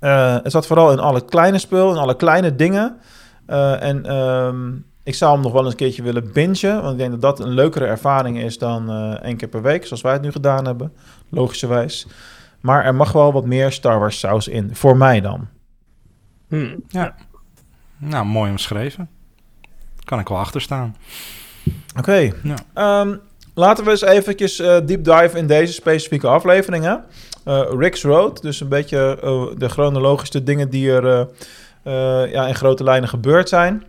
Eh, 0.00 0.36
het 0.42 0.52
zat 0.52 0.66
vooral 0.66 0.92
in 0.92 0.98
alle 0.98 1.24
kleine 1.24 1.58
spul, 1.58 1.90
in 1.90 1.96
alle 1.96 2.16
kleine 2.16 2.56
dingen. 2.56 2.96
Eh, 3.46 3.82
en 3.82 4.06
ehm, 4.06 4.72
ik 5.02 5.14
zou 5.14 5.32
hem 5.32 5.42
nog 5.42 5.52
wel 5.52 5.62
eens 5.62 5.70
een 5.70 5.76
keertje 5.76 6.02
willen 6.02 6.32
bingen. 6.32 6.80
Want 6.82 6.92
ik 6.92 6.98
denk 6.98 7.10
dat 7.10 7.20
dat 7.20 7.40
een 7.40 7.54
leukere 7.54 7.86
ervaring 7.86 8.38
is 8.38 8.58
dan 8.58 8.90
eh 8.90 9.22
één 9.22 9.36
keer 9.36 9.48
per 9.48 9.62
week, 9.62 9.86
zoals 9.86 10.02
wij 10.02 10.12
het 10.12 10.22
nu 10.22 10.32
gedaan 10.32 10.64
hebben. 10.64 10.92
Logischerwijs. 11.28 12.06
Maar 12.60 12.84
er 12.84 12.94
mag 12.94 13.12
wel 13.12 13.32
wat 13.32 13.46
meer 13.46 13.72
Star 13.72 13.98
Wars 13.98 14.18
saus 14.18 14.48
in. 14.48 14.74
Voor 14.74 14.96
mij 14.96 15.20
dan. 15.20 15.48
Hm. 16.48 16.76
Nou, 17.96 18.24
mooi 18.26 18.50
omschreven. 18.50 19.08
Kan 20.04 20.18
ik 20.18 20.28
wel 20.28 20.38
achter 20.38 20.60
staan. 20.60 20.96
Oké. 21.98 22.32
Ja. 22.42 22.56
Ehm, 22.74 23.16
Laten 23.54 23.84
we 23.84 23.90
eens 23.90 24.02
eventjes 24.02 24.58
eh, 24.58 24.76
deep 24.84 25.04
dive 25.04 25.30
in 25.38 25.46
deze 25.46 25.72
specifieke 25.72 26.26
afleveringen. 26.26 27.04
Eh 27.44 27.62
Rick's 27.78 28.02
Road, 28.02 28.42
dus 28.42 28.60
een 28.60 28.68
beetje 28.68 29.18
eh, 29.22 29.42
de 29.58 29.68
chronologische 29.68 30.42
dingen 30.42 30.70
die 30.70 30.92
er 30.92 31.28
ja, 32.30 32.46
in 32.46 32.54
grote 32.54 32.84
lijnen 32.84 33.08
gebeurd 33.08 33.48
zijn. 33.48 33.84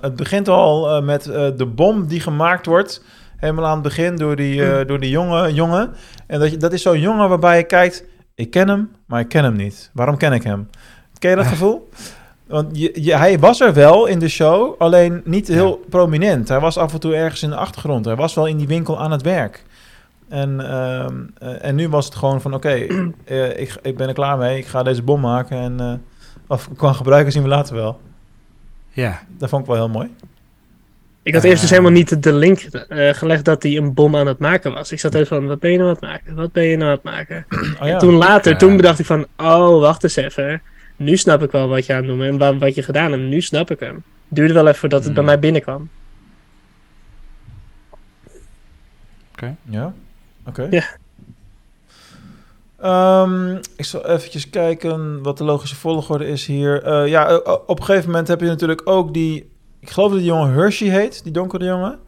Het 0.00 0.16
begint 0.16 0.48
al 0.48 1.02
met 1.02 1.24
de 1.56 1.66
bom 1.74 2.06
die 2.06 2.20
gemaakt 2.20 2.66
wordt. 2.66 3.02
Helemaal 3.44 3.66
aan 3.66 3.72
het 3.72 3.82
begin 3.82 4.16
door 4.16 4.36
die, 4.36 4.64
eh, 4.64 4.86
door 4.86 5.00
die 5.00 5.10
jonge 5.10 5.54
jongen. 5.54 5.94
En 6.26 6.40
dat, 6.40 6.50
je, 6.50 6.56
dat 6.56 6.72
is 6.72 6.82
zo'n 6.82 7.00
jongen 7.00 7.28
waarbij 7.28 7.56
je 7.56 7.64
kijkt... 7.64 8.04
Ik 8.34 8.50
ken 8.50 8.68
hem, 8.68 8.90
maar 9.06 9.20
ik 9.20 9.28
ken 9.28 9.44
hem 9.44 9.56
niet. 9.56 9.90
Waarom 9.92 10.16
ken 10.16 10.32
ik 10.32 10.42
hem? 10.42 10.68
Ken 11.18 11.30
je 11.30 11.36
dat 11.36 11.46
gevoel? 11.54 11.88
Want 12.54 12.78
je, 12.78 12.90
je- 13.02 13.16
hij 13.16 13.38
was 13.38 13.60
er 13.60 13.72
wel 13.74 14.06
in 14.06 14.18
de 14.18 14.28
show, 14.28 14.74
alleen 14.78 15.22
niet 15.24 15.48
heel 15.48 15.84
prominent. 15.88 16.48
Hij 16.48 16.60
was 16.60 16.76
af 16.78 16.92
en 16.92 17.00
toe 17.00 17.14
ergens 17.14 17.42
in 17.42 17.50
de 17.50 17.56
achtergrond. 17.56 18.04
Hij 18.04 18.16
was 18.16 18.34
wel 18.34 18.46
in 18.46 18.56
die 18.56 18.66
winkel 18.66 19.00
aan 19.00 19.10
het 19.10 19.22
werk. 19.22 19.64
En, 20.28 20.60
ehm, 20.70 21.14
eh, 21.38 21.64
en 21.64 21.74
nu 21.74 21.88
was 21.88 22.04
het 22.04 22.14
gewoon 22.14 22.40
van, 22.40 22.54
oké, 22.54 22.68
eh, 23.24 23.60
ik, 23.60 23.76
ik 23.82 23.96
ben 23.96 24.08
er 24.08 24.14
klaar 24.14 24.38
mee. 24.38 24.58
Ik 24.58 24.66
ga 24.66 24.82
deze 24.82 25.02
bom 25.02 25.20
maken 25.20 25.58
en 25.58 25.80
eh, 25.80 25.92
of 26.46 26.66
ik 26.66 26.76
kan 26.76 26.94
gebruiken 26.94 27.32
zien 27.32 27.42
we 27.42 27.48
later 27.48 27.74
wel. 27.74 28.00
Ja, 28.90 29.22
Dat 29.38 29.48
vond 29.48 29.62
ik 29.62 29.68
wel 29.68 29.76
heel 29.76 29.88
mooi. 29.88 30.08
Ik 31.22 31.34
had 31.34 31.44
eerst 31.44 31.60
dus 31.60 31.70
helemaal 31.70 31.90
niet 31.92 32.22
de 32.22 32.32
link 32.32 32.60
eh, 32.60 33.08
gelegd 33.14 33.44
dat 33.44 33.62
hij 33.62 33.76
een 33.76 33.94
bom 33.94 34.16
aan 34.16 34.26
het 34.26 34.38
maken 34.38 34.72
was. 34.72 34.92
Ik 34.92 35.00
zat 35.00 35.14
even 35.14 35.26
van, 35.26 35.46
wat 35.46 35.58
ben 35.60 35.70
je 35.70 35.76
nou 35.78 35.88
aan 35.88 35.94
het 35.94 36.04
maken? 36.04 36.34
Wat 36.34 36.52
ben 36.52 36.64
je 36.64 36.76
nou 36.76 36.88
aan 36.90 36.94
het 36.96 37.04
maken? 37.04 37.46
Oh, 37.80 37.86
ja. 37.86 37.92
En 37.92 37.98
toen 37.98 38.14
later, 38.14 38.58
toen 38.58 38.76
bedacht 38.76 38.98
ik 38.98 39.06
van, 39.06 39.26
oh, 39.36 39.80
wacht 39.80 40.02
eens 40.02 40.16
even. 40.16 40.62
Nu 40.96 41.16
snap 41.16 41.42
ik 41.42 41.50
wel 41.50 41.68
wat 41.68 41.86
je 41.86 41.92
aan 41.92 41.98
het 41.98 42.06
doen 42.08 42.18
bent 42.18 42.32
en 42.32 42.38
wa- 42.38 42.58
wat 42.58 42.74
je 42.74 42.82
gedaan 42.82 43.10
hebt. 43.12 43.22
Nu 43.22 43.40
snap 43.40 43.70
ik 43.70 43.80
hem. 43.80 44.02
Duurde 44.28 44.54
wel 44.54 44.66
even 44.66 44.78
voordat 44.78 45.04
het 45.04 45.08
bij 45.14 45.22
Hmm. 45.22 45.32
mij 45.32 45.40
binnenkwam. 45.40 45.88
Ja, 49.68 49.92
oké. 50.46 50.68
Ja. 50.70 50.84
Ehm, 52.80 53.54
ik 53.76 53.84
zal 53.84 54.06
eventjes 54.06 54.50
kijken 54.50 55.22
wat 55.22 55.38
de 55.38 55.44
logische 55.44 55.76
volgorde 55.76 56.26
is 56.26 56.46
hier. 56.46 56.82
Eh, 56.82 57.08
ja, 57.08 57.36
op 57.66 57.78
een 57.78 57.84
gegeven 57.84 58.10
moment 58.10 58.28
heb 58.28 58.40
je 58.40 58.46
natuurlijk 58.46 58.82
ook 58.84 59.14
die... 59.14 59.50
Ik 59.80 59.90
geloof 59.90 60.08
dat 60.10 60.18
die 60.18 60.28
jongen 60.28 60.52
Hershey 60.52 60.88
heet, 60.88 61.22
die 61.22 61.32
donkere 61.32 61.64
jongen. 61.64 61.98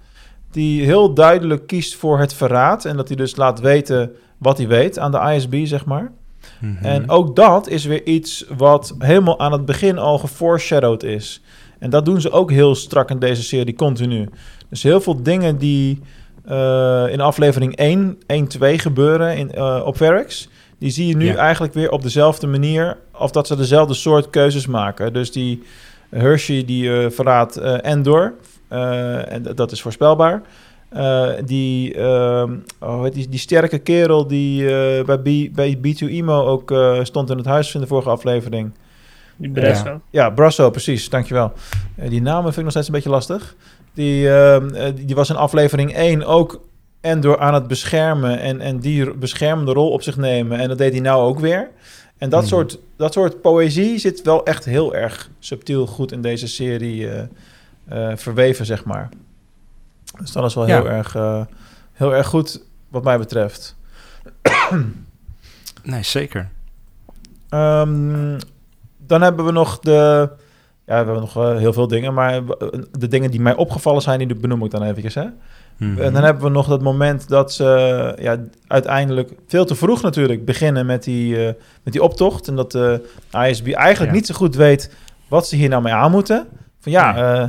Die 0.50 0.84
heel 0.84 1.14
duidelijk 1.14 1.66
kiest 1.66 1.94
voor 1.96 2.18
het 2.18 2.34
verraad. 2.34 2.84
En 2.84 2.96
dat 2.96 3.08
hij 3.08 3.16
dus 3.16 3.36
laat 3.36 3.60
weten 3.60 4.12
wat 4.38 4.58
hij 4.58 4.66
weet 4.68 4.98
aan 4.98 5.10
de 5.10 5.32
ISB, 5.34 5.64
zeg 5.66 5.84
maar. 5.84 6.12
Mhm. 6.60 6.84
En 6.84 7.10
ook 7.10 7.36
dat 7.36 7.68
is 7.68 7.84
weer 7.84 8.04
iets 8.06 8.44
wat 8.56 8.94
helemaal 8.98 9.38
aan 9.40 9.52
het 9.52 9.64
begin 9.64 9.98
al 9.98 10.18
geforeshadowed 10.18 11.02
is. 11.02 11.40
En 11.78 11.90
dat 11.90 12.04
doen 12.04 12.20
ze 12.20 12.30
ook 12.30 12.50
heel 12.50 12.74
strak 12.74 13.10
in 13.10 13.18
deze 13.18 13.42
serie, 13.42 13.74
continu. 13.74 14.28
Dus 14.68 14.82
heel 14.82 15.00
veel 15.00 15.22
dingen 15.22 15.58
die 15.58 16.00
eh, 16.44 17.04
in 17.08 17.20
aflevering 17.20 17.76
1, 17.76 18.18
1, 18.26 18.46
2 18.46 18.78
gebeuren 18.78 19.36
in, 19.36 19.52
eh, 19.52 19.82
op 19.84 19.96
Ferrex... 19.96 20.48
die 20.78 20.90
zie 20.90 21.06
je 21.06 21.16
nu 21.16 21.24
Ja. 21.24 21.34
eigenlijk 21.34 21.74
weer 21.74 21.90
op 21.90 22.02
dezelfde 22.02 22.46
manier... 22.46 22.96
of 23.18 23.30
dat 23.30 23.46
ze 23.46 23.56
dezelfde 23.56 23.94
soort 23.94 24.30
keuzes 24.30 24.66
maken. 24.66 25.12
Dus 25.12 25.32
die 25.32 25.62
Hershey 26.10 26.64
die 26.64 26.98
eh, 26.98 27.10
verraadt 27.10 27.56
Endor... 27.56 28.34
en 28.68 29.46
dat 29.54 29.72
is 29.72 29.82
voorspelbaar... 29.82 30.42
Eh, 30.88 31.28
die, 31.44 31.94
ehm, 31.94 32.54
oh, 32.80 33.04
die, 33.12 33.28
die 33.28 33.38
sterke 33.38 33.78
kerel 33.78 34.26
die 34.26 34.74
eh, 34.76 35.04
bij, 35.04 35.18
B, 35.18 35.54
bij 35.54 35.76
B2 35.78 36.08
Emo 36.08 36.44
ook 36.46 36.70
eh, 36.70 36.98
stond 37.04 37.30
in 37.30 37.36
het 37.36 37.46
huis 37.46 37.74
in 37.74 37.80
de 37.80 37.86
vorige 37.86 38.08
aflevering. 38.10 38.70
Die 39.36 39.50
bereid 39.50 39.76
Ja. 40.10 40.30
Brasso, 40.30 40.70
precies, 40.70 41.08
dankjewel. 41.08 41.52
Die 42.08 42.22
namen 42.22 42.44
vind 42.44 42.56
ik 42.56 42.62
nog 42.62 42.70
steeds 42.72 42.86
een 42.86 42.92
beetje 42.94 43.10
lastig. 43.10 43.54
Die, 43.94 44.30
ehm, 44.30 44.74
eh, 44.74 44.92
die 44.94 45.14
was 45.14 45.30
in 45.30 45.36
aflevering 45.36 45.96
1 45.96 46.24
ook 46.24 46.60
en 47.00 47.20
door 47.20 47.38
aan 47.38 47.54
het 47.54 47.66
beschermen 47.66 48.40
en, 48.40 48.60
en 48.60 48.78
die 48.78 49.14
beschermende 49.14 49.72
rol 49.72 49.90
op 49.90 50.02
zich 50.02 50.16
nemen. 50.16 50.58
En 50.58 50.68
dat 50.68 50.78
deed 50.78 50.92
hij 50.92 51.00
nou 51.00 51.22
ook 51.22 51.38
weer. 51.40 51.68
En 52.18 52.28
dat, 52.30 52.40
Mhm. 52.40 52.48
soort, 52.48 52.78
dat 52.96 53.12
soort 53.12 53.40
poëzie 53.40 53.98
zit 53.98 54.22
wel 54.22 54.44
echt 54.44 54.64
heel 54.64 54.94
erg 54.94 55.30
subtiel 55.38 55.86
goed 55.86 56.12
in 56.12 56.20
deze 56.20 56.48
serie 56.48 57.08
eh, 57.10 57.22
eh, 57.88 58.16
verweven, 58.16 58.66
zeg 58.66 58.84
maar. 58.84 59.08
Dus 60.20 60.32
dat 60.32 60.44
is 60.44 60.54
wel 60.54 60.66
Ja. 60.66 60.74
heel, 60.76 60.88
erg, 60.90 61.14
eh, 61.14 61.40
heel 61.92 62.14
erg 62.14 62.26
goed 62.26 62.62
wat 62.88 63.04
mij 63.04 63.18
betreft. 63.18 63.76
Nee, 65.82 66.02
zeker. 66.02 66.48
Ehm, 67.48 68.38
dan 69.06 69.22
hebben 69.22 69.44
we 69.44 69.52
nog 69.52 69.78
de... 69.78 70.28
Ja, 70.86 71.04
we 71.04 71.10
hebben 71.10 71.14
nog 71.20 71.34
heel 71.58 71.72
veel 71.72 71.88
dingen, 71.88 72.14
maar 72.14 72.40
de 72.98 73.08
dingen 73.08 73.30
die 73.30 73.40
mij 73.40 73.54
opgevallen 73.54 74.02
zijn, 74.02 74.18
die 74.18 74.34
benoem 74.36 74.64
ik 74.64 74.70
dan 74.70 74.82
eventjes, 74.82 75.14
hè. 75.14 75.24
Mhm. 75.76 76.00
En 76.00 76.12
dan 76.12 76.22
hebben 76.22 76.42
we 76.44 76.48
nog 76.50 76.66
dat 76.66 76.82
moment 76.82 77.28
dat 77.28 77.52
ze 77.52 78.14
ja, 78.20 78.36
uiteindelijk 78.66 79.32
veel 79.46 79.64
te 79.64 79.74
vroeg 79.74 80.02
natuurlijk 80.02 80.44
beginnen 80.44 80.86
met 80.86 81.04
die, 81.04 81.46
eh, 81.46 81.54
met 81.82 81.92
die 81.92 82.02
optocht. 82.02 82.48
En 82.48 82.56
dat 82.56 82.72
de 82.72 83.08
ISB 83.32 83.66
eigenlijk 83.72 84.12
Ja. 84.12 84.16
niet 84.18 84.26
zo 84.26 84.34
goed 84.34 84.54
weet 84.54 84.94
wat 85.28 85.48
ze 85.48 85.56
hier 85.56 85.68
nou 85.68 85.82
mee 85.82 85.92
aan 85.92 86.10
moeten. 86.10 86.46
Van 86.80 86.92
ja, 86.92 87.16
eh, 87.42 87.48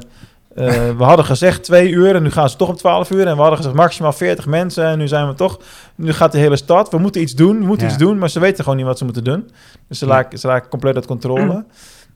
we 0.98 1.04
hadden 1.04 1.26
gezegd 1.26 1.64
twee 1.64 1.90
uur 1.90 2.16
en 2.16 2.24
nu 2.24 2.32
gaan 2.32 2.50
ze 2.50 2.56
toch 2.58 2.70
op 2.70 2.78
12 2.78 3.12
uur. 3.12 3.28
En 3.28 3.34
we 3.36 3.40
hadden 3.40 3.58
gezegd 3.58 3.76
maximaal 3.76 4.14
40 4.14 4.46
mensen 4.46 4.86
en 4.86 4.98
nu 4.98 5.08
zijn 5.08 5.28
we 5.28 5.34
toch... 5.34 5.60
Nu 5.96 6.14
gaat 6.14 6.32
de 6.32 6.38
hele 6.38 6.56
stad, 6.56 6.90
we 6.92 6.98
moeten 6.98 7.22
iets 7.22 7.34
doen, 7.36 7.60
we 7.60 7.66
moeten 7.66 7.88
Ja. 7.88 7.94
iets 7.94 8.02
doen. 8.02 8.18
Maar 8.18 8.30
ze 8.30 8.40
weten 8.40 8.64
gewoon 8.64 8.78
niet 8.78 8.86
wat 8.88 8.98
ze 8.98 9.04
moeten 9.04 9.24
doen. 9.24 9.50
Dus 9.88 10.00
ze, 10.00 10.06
Ja. 10.06 10.12
raken, 10.12 10.40
ze 10.40 10.48
raken 10.48 10.70
compleet 10.70 10.96
uit 10.96 11.06
controle. 11.06 11.66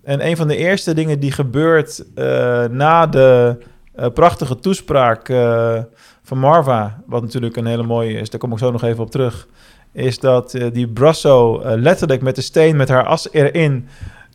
En 0.03 0.25
een 0.27 0.37
van 0.37 0.47
de 0.47 0.55
eerste 0.55 0.93
dingen 0.93 1.19
die 1.19 1.31
gebeurt 1.31 2.03
eh, 2.15 2.63
na 2.65 3.07
de 3.07 3.57
eh, 3.95 4.07
prachtige 4.13 4.59
toespraak 4.59 5.29
eh, 5.29 5.77
van 6.23 6.37
Marva, 6.37 6.97
wat 7.05 7.21
natuurlijk 7.21 7.55
een 7.55 7.65
hele 7.65 7.83
mooie 7.83 8.19
is, 8.19 8.29
daar 8.29 8.39
kom 8.39 8.51
ik 8.51 8.57
zo 8.57 8.71
nog 8.71 8.83
even 8.83 9.03
op 9.03 9.11
terug, 9.11 9.47
is 9.93 10.19
dat 10.19 10.53
eh, 10.53 10.67
die 10.73 10.87
Brasso 10.87 11.59
eh, 11.61 11.77
letterlijk 11.81 12.21
met 12.21 12.35
de 12.35 12.41
steen 12.41 12.75
met 12.75 12.89
haar 12.89 13.05
as 13.05 13.31
erin 13.31 13.87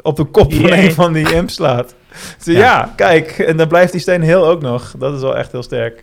op 0.07 0.17
de 0.17 0.25
kop 0.25 0.55
van 0.55 0.73
een 0.73 0.93
van 0.93 1.13
die 1.13 1.35
imps 1.35 1.55
slaat. 1.55 1.95
Dus 2.45 2.55
ja. 2.55 2.61
Ja. 2.61 2.93
kijk, 2.97 3.39
en 3.39 3.57
dan 3.57 3.69
blijft 3.69 3.93
die 3.93 4.01
steen 4.01 4.23
heel 4.23 4.47
ook 4.47 4.63
nog. 4.63 4.95
Dat 4.99 5.15
is 5.15 5.21
wel 5.21 5.37
echt 5.37 5.53
heel 5.53 5.63
sterk. 5.63 6.03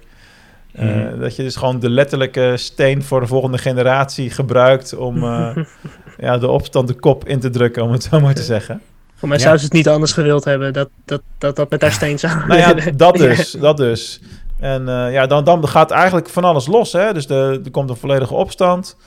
Eh, 0.72 0.86
Mhm. 0.86 1.20
Dat 1.20 1.36
je 1.36 1.44
dus 1.44 1.56
gewoon 1.56 1.80
de 1.80 1.90
letterlijke 1.90 2.54
steen 2.58 3.04
voor 3.04 3.20
de 3.20 3.28
volgende 3.28 3.58
generatie 3.58 4.30
gebruikt 4.30 4.96
om 4.96 5.24
eh, 5.24 5.56
ja, 6.18 6.38
de 6.38 6.48
opstand 6.48 6.88
de 6.88 6.94
kop 6.94 7.28
in 7.28 7.40
te 7.40 7.50
drukken, 7.50 7.84
om 7.84 7.92
het 7.92 8.04
zo 8.04 8.20
maar 8.20 8.34
te 8.34 8.44
zeggen. 8.44 8.82
Voor 9.16 9.28
mij 9.28 9.38
Ja. 9.38 9.44
zou 9.44 9.58
ze 9.58 9.64
het 9.64 9.74
niet 9.74 9.88
anders 9.88 10.14
gewild 10.14 10.44
hebben. 10.44 10.74
Dat 10.74 10.90
dat, 11.06 11.22
dat, 11.38 11.56
dat 11.56 11.70
met 11.70 11.82
haar 11.82 11.92
steen 11.92 12.20
zou. 12.20 12.48
Nou 12.48 12.60
ja, 12.60 12.74
dat 12.96 13.16
dus, 13.16 13.52
dat 13.52 13.78
dus. 13.78 14.22
En 14.60 14.90
eh, 14.90 15.12
ja, 15.14 15.28
dan, 15.28 15.44
dan 15.44 15.68
gaat 15.68 15.92
eigenlijk 15.92 16.30
van 16.30 16.44
alles 16.44 16.68
los. 16.68 16.94
Hè? 16.94 17.14
Dus 17.14 17.28
de, 17.28 17.62
er 17.66 17.72
komt 17.72 17.90
een 17.90 17.96
volledige 17.96 18.34
opstand. 18.34 18.98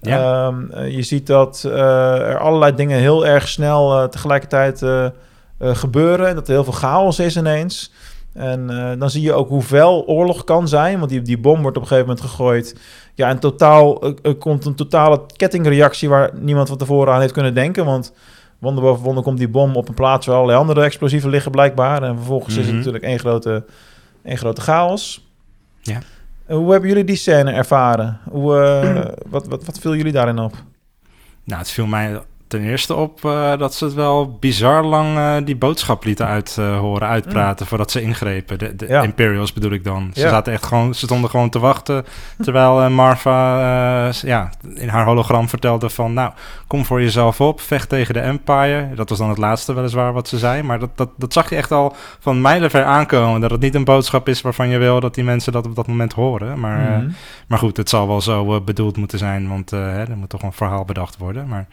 Ja. 0.00 0.46
Ehm, 0.46 0.70
eh, 0.70 0.94
je 0.94 1.02
ziet 1.02 1.26
dat 1.26 1.64
eh, 1.66 2.28
er 2.28 2.38
allerlei 2.38 2.74
dingen 2.74 2.98
heel 2.98 3.26
erg 3.26 3.48
snel 3.48 3.98
eh, 3.98 4.08
tegelijkertijd 4.08 4.82
gebeuren. 5.60 6.28
En 6.28 6.34
dat 6.34 6.46
er 6.48 6.54
heel 6.54 6.64
veel 6.64 6.72
chaos 6.72 7.18
is 7.18 7.36
ineens. 7.36 7.92
En 8.32 8.66
dan 8.98 9.10
zie 9.10 9.22
je 9.22 9.32
ook 9.32 9.48
hoe 9.48 9.62
fel 9.62 10.06
oorlog 10.06 10.44
kan 10.44 10.68
zijn. 10.68 10.98
Want 10.98 11.10
die, 11.10 11.22
die 11.22 11.38
bom 11.38 11.62
wordt 11.62 11.76
op 11.76 11.82
een 11.82 11.88
gegeven 11.88 12.08
moment 12.08 12.26
gegooid. 12.26 12.76
Ja, 13.14 13.28
en 13.28 13.38
totaal 13.38 14.14
komt 14.38 14.64
een 14.64 14.74
totale 14.74 15.20
kettingreactie... 15.36 16.08
waar 16.08 16.30
niemand 16.34 16.68
van 16.68 16.76
tevoren 16.76 17.14
aan 17.14 17.20
heeft 17.20 17.32
kunnen 17.32 17.54
denken. 17.54 17.84
Want 17.84 18.12
wonder 18.58 18.82
boven 18.82 19.04
wonder 19.04 19.22
komt 19.22 19.38
die 19.38 19.48
bom 19.48 19.76
op 19.76 19.88
een 19.88 19.94
plaats... 19.94 20.26
waar 20.26 20.34
allerlei 20.34 20.58
andere 20.58 20.82
explosieven 20.82 21.30
liggen 21.30 21.50
blijkbaar. 21.50 22.02
En 22.02 22.16
vervolgens 22.16 22.52
is 22.54 22.60
het 22.60 22.66
Mhm. 22.66 22.76
natuurlijk 22.76 23.04
één 23.04 23.18
grote, 23.18 23.64
één 24.24 24.38
grote 24.38 24.60
chaos. 24.60 25.28
Ja. 25.80 25.98
Hoe 26.48 26.70
hebben 26.70 26.88
jullie 26.88 27.04
die 27.04 27.16
scène 27.16 27.52
ervaren? 27.52 28.18
Hoe, 28.30 28.58
eh, 28.60 29.12
wat, 29.34 29.46
wat, 29.46 29.64
wat 29.64 29.78
viel 29.78 29.94
jullie 29.96 30.12
daarin 30.12 30.38
op? 30.38 30.54
Nou, 31.44 31.60
het 31.60 31.70
viel 31.70 31.86
mij 31.86 32.20
ten 32.48 32.62
eerste 32.62 32.94
op 32.94 33.24
eh, 33.24 33.56
dat 33.58 33.74
ze 33.74 33.84
het 33.84 33.94
wel 33.94 34.36
bizar 34.40 34.84
lang 34.84 35.16
eh, 35.16 35.34
die 35.44 35.56
boodschap 35.56 36.04
lieten 36.04 36.26
uit, 36.26 36.56
eh, 36.58 36.78
horen 36.78 37.08
uitpraten 37.08 37.66
voordat 37.66 37.90
ze 37.90 38.02
ingrepen. 38.02 38.58
De, 38.58 38.76
de 38.76 38.86
Ja. 38.86 39.02
Imperials 39.02 39.52
bedoel 39.52 39.70
ik 39.72 39.84
dan. 39.84 40.10
Ze 40.14 40.20
Ja. 40.20 40.28
zaten 40.28 40.52
echt 40.52 40.66
gewoon, 40.66 40.94
ze 40.94 41.04
stonden 41.06 41.30
gewoon 41.30 41.50
te 41.50 41.58
wachten 41.58 42.04
terwijl 42.40 42.90
Marva 42.90 44.06
ja, 44.22 44.50
in 44.74 44.88
haar 44.88 45.04
hologram 45.04 45.48
vertelde 45.48 45.88
van, 45.90 46.12
nou, 46.12 46.32
kom 46.66 46.84
voor 46.84 47.00
jezelf 47.02 47.40
op, 47.40 47.60
vecht 47.60 47.88
tegen 47.88 48.14
de 48.14 48.20
Empire. 48.20 48.88
Dat 48.94 49.08
was 49.08 49.18
dan 49.18 49.28
het 49.28 49.38
laatste 49.38 49.72
weliswaar 49.74 50.12
wat 50.12 50.28
ze 50.28 50.38
zei, 50.38 50.62
maar 50.62 50.78
dat, 50.78 50.90
dat, 50.94 51.10
dat 51.16 51.32
zag 51.32 51.50
je 51.50 51.56
echt 51.56 51.72
al 51.72 51.96
van 52.18 52.40
mijlenver 52.40 52.84
aankomen. 52.84 53.40
Dat 53.40 53.50
het 53.50 53.60
niet 53.60 53.74
een 53.74 53.84
boodschap 53.84 54.28
is 54.28 54.40
waarvan 54.40 54.68
je 54.68 54.78
wil 54.78 55.00
dat 55.00 55.14
die 55.14 55.24
mensen 55.24 55.52
dat 55.52 55.66
op 55.66 55.76
dat 55.76 55.86
moment 55.86 56.12
horen. 56.12 56.60
Maar, 56.60 56.76
Mhm. 56.78 57.08
maar 57.48 57.58
goed, 57.58 57.76
het 57.76 57.88
zal 57.88 58.06
wel 58.08 58.20
zo 58.20 58.60
bedoeld 58.60 58.96
moeten 58.96 59.18
zijn, 59.18 59.48
want 59.48 59.70
hè, 59.70 60.02
er 60.04 60.16
moet 60.16 60.28
toch 60.28 60.42
een 60.42 60.52
verhaal 60.52 60.84
bedacht 60.84 61.16
worden. 61.18 61.48
Maar 61.48 61.66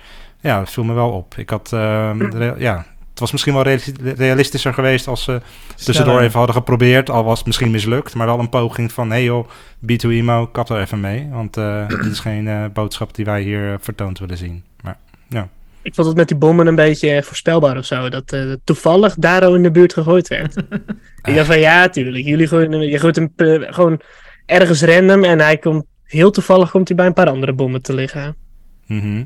ja, 0.46 0.60
dat 0.60 0.70
viel 0.72 0.84
me 0.84 0.94
wel 0.94 1.10
op. 1.10 1.34
Ik 1.38 1.50
had, 1.50 1.74
ehm, 1.74 2.22
re- 2.22 2.56
ja, 2.58 2.86
het 3.10 3.20
was 3.20 3.32
misschien 3.32 3.54
wel 3.54 3.64
reali- 3.64 4.14
realistischer 4.18 4.74
geweest 4.74 5.08
als 5.08 5.24
ze 5.24 5.42
tussendoor 5.76 6.20
even 6.22 6.38
hadden 6.38 6.56
geprobeerd. 6.56 7.10
Al 7.10 7.24
was 7.24 7.38
het 7.38 7.48
misschien 7.48 7.72
mislukt, 7.72 8.16
maar 8.16 8.28
wel 8.28 8.40
een 8.40 8.50
poging 8.50 8.92
van, 8.92 9.10
hey 9.10 9.24
joh, 9.24 9.48
B2 9.86 10.10
Emo, 10.10 10.48
kap 10.48 10.70
er 10.70 10.82
even 10.82 11.00
mee. 11.00 11.28
Want 11.32 11.58
eh, 11.58 11.88
dit 12.04 12.06
is 12.06 12.20
geen 12.20 12.48
eh, 12.48 12.64
boodschap 12.74 13.16
die 13.16 13.26
wij 13.26 13.42
hier 13.42 13.72
eh, 13.72 13.78
vertoond 13.80 14.20
willen 14.20 14.38
zien. 14.38 14.64
Maar 14.82 14.98
Ik 15.82 15.94
vond 15.96 16.08
het 16.08 16.16
met 16.16 16.28
die 16.28 16.38
bommen 16.38 16.68
een 16.68 16.76
beetje 16.76 17.24
voorspelbaar 17.24 17.78
of 17.78 17.86
zo. 17.86 18.10
Dat 18.10 18.32
eh, 18.34 18.54
toevallig 18.64 19.16
Daro 19.18 19.54
in 19.54 19.64
de 19.64 19.72
buurt 19.72 19.94
gegooid 19.94 20.28
werd. 20.28 20.56
ik 21.24 21.36
dacht 21.36 21.48
van 21.48 21.60
ja, 21.60 21.90
tuurlijk. 21.90 22.26
Jullie 22.26 22.48
gooien, 22.48 22.82
je 22.82 23.00
gooit 23.00 23.18
eh, 23.18 23.28
gewoon 23.60 24.00
ergens 24.46 24.84
random 24.84 25.24
en 25.24 25.40
hij 25.40 25.58
komt, 25.58 25.86
heel 26.04 26.32
toevallig 26.32 26.72
komt 26.72 26.88
hij 26.88 26.98
bij 26.98 27.06
een 27.06 27.14
paar 27.14 27.30
andere 27.30 27.54
bommen 27.54 27.82
te 27.82 27.94
liggen. 27.94 28.36
Mhm. 28.86 29.24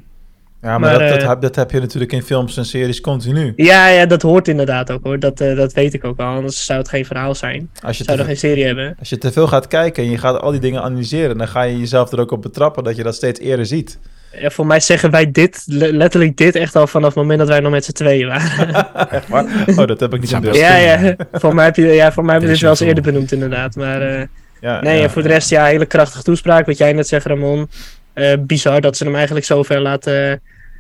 Ja, 0.62 0.68
maar, 0.70 0.80
Maar, 0.80 1.00
dat, 1.00 1.10
dat, 1.10 1.22
eh, 1.22 1.28
heb, 1.28 1.42
dat 1.42 1.56
heb 1.56 1.72
je 1.72 1.80
natuurlijk 1.80 2.12
in 2.12 2.22
films 2.24 2.58
en 2.58 2.66
series 2.66 3.02
continu. 3.02 3.54
Ja, 3.56 3.88
ja, 3.88 4.06
dat 4.06 4.22
hoort 4.22 4.48
inderdaad 4.48 4.92
ook 4.92 5.04
hoor. 5.04 5.20
Dat, 5.20 5.42
eh, 5.42 5.56
dat 5.56 5.74
weet 5.74 5.94
ik 5.94 6.06
ook 6.06 6.20
al. 6.20 6.26
Anders 6.36 6.66
zou 6.66 6.80
het 6.80 6.90
geen 6.90 7.06
verhaal 7.06 7.36
zijn. 7.36 7.70
Als 7.82 7.98
je, 7.98 8.04
Zou 8.04 8.18
er 8.18 8.24
te, 8.24 8.30
geen 8.30 8.40
serie 8.40 8.66
hebben. 8.66 8.96
als 9.00 9.10
je 9.10 9.18
te 9.18 9.32
veel 9.32 9.48
gaat 9.48 9.68
kijken 9.68 10.04
en 10.04 10.10
je 10.10 10.18
gaat 10.18 10.42
al 10.42 10.52
die 10.52 10.60
dingen 10.60 10.82
analyseren, 10.82 11.38
dan 11.38 11.48
ga 11.48 11.62
je 11.62 11.80
jezelf 11.80 12.12
er 12.12 12.20
ook 12.20 12.32
op 12.32 12.42
betrappen 12.42 12.84
dat 12.84 12.96
je 12.96 13.04
dat 13.04 13.16
steeds 13.16 13.40
eerder 13.40 13.66
ziet. 13.66 14.00
Ja, 14.40 14.50
voor 14.50 14.66
mij 14.66 14.80
zeggen 14.80 15.12
wij 15.12 15.32
dit, 15.32 15.64
le- 15.66 15.88
letterlijk 15.92 16.38
dit 16.38 16.56
echt 16.56 16.76
al 16.76 16.88
vanaf 16.88 17.08
het 17.08 17.18
moment 17.18 17.40
dat 17.40 17.48
wij 17.48 17.60
nog 17.60 17.72
met 17.72 17.86
z'n 17.86 17.92
tweeën 17.92 18.28
waren. 18.28 18.74
Echt 19.10 19.28
waar? 19.28 19.46
Oh, 19.76 19.88
dat 19.88 20.00
heb 20.00 20.14
ik 20.14 20.22
niet 20.22 20.32
in 20.32 20.42
beeld. 20.42 20.56
ja, 20.56 20.76
ja. 20.76 21.16
Voor 21.32 21.56
mij 21.56 21.66
heb 21.66 21.76
je, 21.76 21.86
ja, 21.88 22.12
voor 22.12 22.26
mij 22.26 22.34
heb 22.34 22.44
je 22.44 22.50
Dit 22.50 22.60
wel 22.60 22.70
eens 22.70 22.80
eerder 22.80 23.04
benoemd 23.04 23.32
inderdaad. 23.32 23.76
Maar 23.76 24.02
eh, 24.02 24.24
Ja, 24.62 24.82
nee, 24.82 24.98
ja. 24.98 25.04
en 25.04 25.10
voor 25.10 25.22
de 25.22 25.28
rest 25.28 25.50
ja, 25.50 25.66
hele 25.66 25.86
krachtige 25.86 26.24
toespraak. 26.24 26.66
Wat 26.66 26.78
jij 26.78 26.94
net 26.94 27.08
zegt 27.08 27.26
Ramon. 27.26 27.70
Eh, 28.14 28.34
bizar 28.40 28.82
dat 28.82 28.98
ze 28.98 29.04
hem 29.04 29.16
eigenlijk 29.16 29.46
zo 29.46 29.64
ver 29.64 29.82
laten 29.82 30.32
eh, 30.32 30.38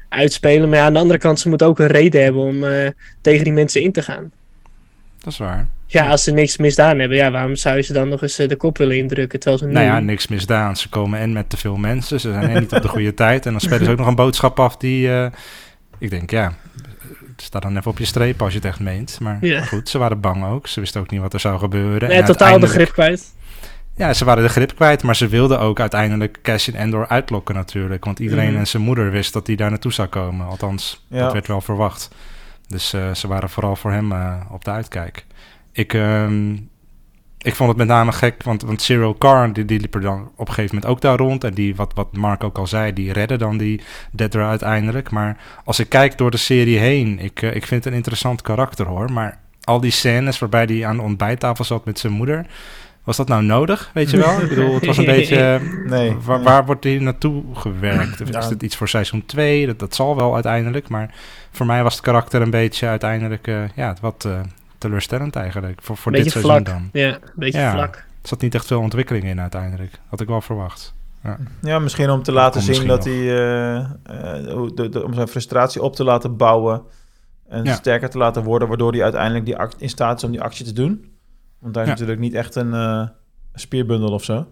uitspelen. 0.09 0.69
Maar 0.69 0.77
ja, 0.77 0.86
aan 0.86 0.93
de 0.93 0.99
andere 0.99 1.19
kant, 1.19 1.39
ze 1.39 1.49
moeten 1.49 1.67
ook 1.67 1.80
een 1.80 1.88
reden 1.88 2.23
hebben 2.23 2.41
om 2.41 2.63
eh, 2.63 2.89
tegen 3.21 3.43
die 3.43 3.53
mensen 3.53 3.82
in 3.82 3.91
te 3.91 4.01
gaan. 4.01 4.32
Dat 5.19 5.34
is 5.34 5.39
waar. 5.39 5.67
Ja, 5.88 6.09
als 6.09 6.23
ze 6.23 6.32
niks 6.32 6.57
misdaan 6.57 6.99
hebben, 6.99 7.17
ja, 7.17 7.32
waarom 7.32 7.55
zou 7.55 7.75
je 7.75 7.82
ze 7.82 7.93
dan 7.93 8.09
nog 8.09 8.21
eens 8.21 8.36
de 8.36 8.55
kop 8.55 8.77
willen 8.77 8.97
indrukken? 8.97 9.39
Terwijl 9.39 9.61
ze. 9.61 9.67
Nou 9.67 9.86
ja, 9.86 9.99
niks 9.99 10.27
misdaan. 10.27 10.77
Ze 10.77 10.89
komen 10.89 11.19
en 11.19 11.34
met 11.34 11.49
te 11.49 11.57
veel 11.57 11.75
mensen. 11.75 12.19
Ze 12.19 12.32
zijn 12.32 12.49
en 12.49 12.59
niet 12.59 12.71
op 12.73 12.82
de 12.82 12.88
goede 12.88 13.13
tijd. 13.13 13.45
En 13.45 13.51
dan 13.51 13.61
spelen 13.61 13.86
ze 13.86 13.91
ook 13.91 13.97
nog 13.97 14.07
een 14.07 14.15
boodschap 14.15 14.59
af 14.59 14.77
die... 14.77 15.09
ik 15.97 16.09
denk, 16.09 16.32
ja... 16.32 16.53
Sta 17.38 17.59
dan 17.59 17.77
even 17.77 17.91
op 17.91 17.97
je 17.97 18.05
streep 18.05 18.41
als 18.41 18.51
je 18.51 18.57
het 18.57 18.67
echt 18.67 18.80
meent. 18.80 19.19
Maar 19.19 19.38
Ja. 19.41 19.61
goed, 19.61 19.89
ze 19.89 19.97
waren 19.97 20.19
bang 20.19 20.45
ook. 20.45 20.67
Ze 20.67 20.80
wisten 20.80 21.01
ook 21.01 21.11
niet 21.11 21.21
wat 21.21 21.34
er 21.34 21.39
zou 21.39 21.59
gebeuren. 21.59 22.09
nee, 22.09 22.17
En 22.17 22.25
totaal 22.25 22.59
de 22.59 22.67
grip 22.67 22.91
kwijt. 22.91 23.34
Ja, 24.00 24.14
ze 24.14 24.26
waren 24.26 24.43
de 24.43 24.50
grip 24.50 24.76
kwijt, 24.76 25.04
maar 25.04 25.16
ze 25.16 25.28
wilden 25.28 25.60
ook 25.60 25.80
uiteindelijk 25.80 26.39
Cassian 26.41 26.78
Endor 26.78 27.08
uitlokken 27.08 27.56
natuurlijk. 27.56 28.06
Want 28.06 28.20
iedereen 28.20 28.50
Mhm. 28.50 28.58
en 28.60 28.68
zijn 28.68 28.84
moeder 28.84 29.12
wist 29.12 29.34
dat 29.34 29.47
hij 29.47 29.56
daar 29.56 29.70
naartoe 29.70 29.93
zou 29.93 30.08
komen. 30.08 30.47
Althans, 30.47 31.06
Ja. 31.08 31.24
dat 31.24 31.34
werd 31.34 31.47
wel 31.47 31.62
verwacht. 31.62 32.10
Dus 32.68 32.93
eh, 32.93 33.14
ze 33.14 33.28
waren 33.28 33.50
vooral 33.50 33.76
voor 33.76 33.91
hem 33.91 34.12
eh, 34.12 34.36
op 34.52 34.64
de 34.66 34.72
uitkijk. 34.72 35.26
Ik, 35.72 35.93
ehm, 35.93 36.54
ik 37.38 37.56
vond 37.56 37.70
het 37.70 37.78
met 37.78 37.88
name 37.88 38.12
gek, 38.12 38.43
want, 38.43 38.62
want 38.62 38.82
Cyril 38.82 39.18
Carr, 39.18 39.54
die, 39.54 39.66
die 39.66 39.80
liep 39.80 39.95
er 39.95 40.02
dan 40.02 40.32
op 40.36 40.47
een 40.47 40.54
gegeven 40.54 40.76
moment 40.76 40.91
ook 40.93 41.02
daar 41.02 41.18
rond. 41.18 41.43
En 41.43 41.54
die, 41.54 41.76
wat, 41.76 41.91
wat 41.95 42.16
Mark 42.18 42.43
ook 42.43 42.58
al 42.58 42.68
zei, 42.68 42.93
die 42.93 43.14
redde 43.14 43.38
dan 43.38 43.58
die 43.58 43.82
Dedra 44.12 44.50
uiteindelijk. 44.50 45.12
Maar 45.12 45.38
als 45.66 45.80
ik 45.80 45.89
kijk 45.89 46.18
door 46.18 46.32
de 46.32 46.38
serie 46.38 46.78
heen, 46.78 47.20
ik, 47.20 47.41
eh, 47.41 47.56
ik 47.56 47.66
vind 47.66 47.84
het 47.84 47.93
een 47.93 47.97
interessant 48.00 48.41
karakter 48.41 48.86
hoor. 48.86 49.12
Maar 49.12 49.38
al 49.64 49.80
die 49.80 49.91
scènes 49.91 50.39
waarbij 50.39 50.64
hij 50.66 50.86
aan 50.86 50.95
de 50.97 51.04
ontbijttafel 51.04 51.64
zat 51.66 51.86
met 51.86 52.00
zijn 52.00 52.14
moeder... 52.14 52.45
Was 53.10 53.18
dat 53.18 53.28
nou 53.28 53.43
nodig, 53.43 53.89
weet 53.93 54.10
je 54.10 54.18
wel? 54.18 54.41
Ik 54.41 54.49
bedoel, 54.49 54.74
het 54.74 54.86
was 54.86 54.97
een 54.97 55.05
beetje... 55.16 55.36
eh, 55.36 55.89
Nee. 55.89 56.16
Waar, 56.24 56.36
nee. 56.36 56.45
waar 56.45 56.66
wordt 56.66 56.84
hij 56.84 56.97
naartoe 56.99 57.43
gewerkt? 57.53 58.22
Is 58.22 58.30
Ja. 58.30 58.47
dit 58.49 58.64
iets 58.64 58.76
voor 58.76 58.88
seizoen 58.88 59.26
2? 59.26 59.66
Dat, 59.66 59.80
dat 59.80 59.95
zal 59.95 60.16
wel 60.16 60.34
uiteindelijk. 60.34 60.89
Maar 60.89 61.14
voor 61.51 61.66
mij 61.66 61.84
was 61.84 61.93
het 61.93 62.03
karakter 62.03 62.41
een 62.41 62.49
beetje 62.49 62.88
uiteindelijk 62.88 63.47
eh, 63.47 63.70
ja, 63.76 63.95
wat 64.01 64.26
eh, 64.26 64.39
teleurstellend 64.78 65.36
eigenlijk. 65.36 65.80
Voor, 65.82 65.97
voor 65.97 66.12
dit 66.12 66.24
Beetje 66.24 66.39
seizoen 66.39 66.66
vlak. 66.66 66.76
dan. 66.78 67.01
Ja, 67.01 67.07
een 67.14 67.20
beetje 67.36 67.60
Ja. 67.60 67.72
vlak. 67.72 67.95
Er 67.95 68.28
zat 68.28 68.41
niet 68.41 68.55
echt 68.55 68.66
veel 68.66 68.80
ontwikkeling 68.80 69.24
in 69.26 69.41
uiteindelijk. 69.41 69.99
Had 70.10 70.22
ik 70.22 70.28
wel 70.28 70.41
verwacht. 70.41 70.93
Ja, 71.62 71.80
misschien 71.80 72.10
om 72.10 72.24
te 72.24 72.32
laten 72.32 72.62
zien 72.62 72.88
dat 72.88 73.03
hij... 73.03 73.14
eh, 73.38 73.76
eh, 73.78 73.86
hoe- 74.53 74.74
de- 74.74 74.89
de- 74.89 75.03
om 75.05 75.14
zijn 75.14 75.28
frustratie 75.28 75.82
op 75.82 75.95
te 75.95 76.03
laten 76.03 76.38
bouwen. 76.38 76.82
En 77.49 77.64
Ja. 77.64 77.74
sterker 77.74 78.10
te 78.10 78.18
laten 78.18 78.43
worden, 78.43 78.68
waardoor 78.68 78.91
hij 78.91 79.03
uiteindelijk 79.03 79.45
die 79.45 79.57
act- 79.57 79.82
in 79.82 79.89
staat 79.89 80.18
is 80.18 80.24
om 80.24 80.32
die 80.32 80.41
actie 80.41 80.66
te 80.66 80.74
doen. 80.74 81.05
Want 81.60 81.76
hij 81.76 81.84
is 81.84 81.89
Ja. 81.89 81.95
natuurlijk 81.95 82.20
niet 82.20 82.34
echt 82.34 82.55
een 82.55 82.74
eh, 82.74 83.07
spierbundel 83.53 84.10
of 84.12 84.24
zo. 84.24 84.47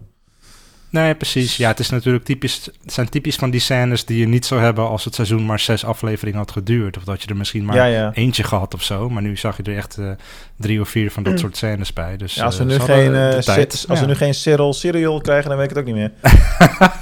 Nee, 0.90 1.14
precies. 1.14 1.56
Ja, 1.56 1.68
het, 1.68 1.78
is 1.78 1.90
natuurlijk 1.90 2.24
typisch, 2.24 2.64
het 2.82 2.92
zijn 2.92 3.08
typisch 3.08 3.36
van 3.36 3.50
die 3.50 3.60
scènes 3.60 4.04
die 4.04 4.18
je 4.18 4.26
niet 4.28 4.46
zou 4.46 4.60
hebben 4.60 4.88
als 4.88 5.04
het 5.04 5.14
seizoen 5.14 5.46
maar 5.46 5.58
zes 5.60 5.84
afleveringen 5.84 6.38
had 6.38 6.50
geduurd. 6.50 6.96
Of 6.96 7.04
dat 7.04 7.22
je 7.22 7.28
er 7.28 7.36
misschien 7.36 7.64
maar 7.64 7.76
ja, 7.76 7.84
ja. 7.84 8.10
eentje 8.14 8.42
gehad 8.44 8.74
of 8.74 8.82
zo. 8.82 9.10
Maar 9.10 9.22
nu 9.22 9.36
zag 9.36 9.56
je 9.56 9.62
er 9.62 9.76
echt 9.76 9.98
eh, 9.98 10.10
drie 10.56 10.80
of 10.80 10.88
vier 10.88 11.10
van 11.10 11.22
dat 11.22 11.38
soort 11.38 11.56
scènes 11.56 11.92
bij. 11.92 12.16
Dus, 12.16 12.34
Ja, 12.34 12.44
als 12.44 12.56
we 12.56 12.62
eh, 12.62 12.68
nu 12.68 12.74
ze 12.74 12.78
hadden 12.80 13.42
geen. 13.42 13.42
Ci- 13.42 13.86
als 13.88 13.98
Ja. 13.98 14.00
we 14.00 14.06
nu 14.06 14.14
geen 14.14 14.34
Cyril 14.34 14.72
Cyril 14.72 15.20
krijgen, 15.20 15.48
dan 15.48 15.58
weet 15.58 15.70
ik 15.70 15.76
het 15.76 15.86
ook 15.88 15.94
niet 15.94 16.02
meer. 16.02 16.12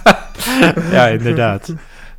ja, 0.97 1.07
inderdaad. 1.09 1.75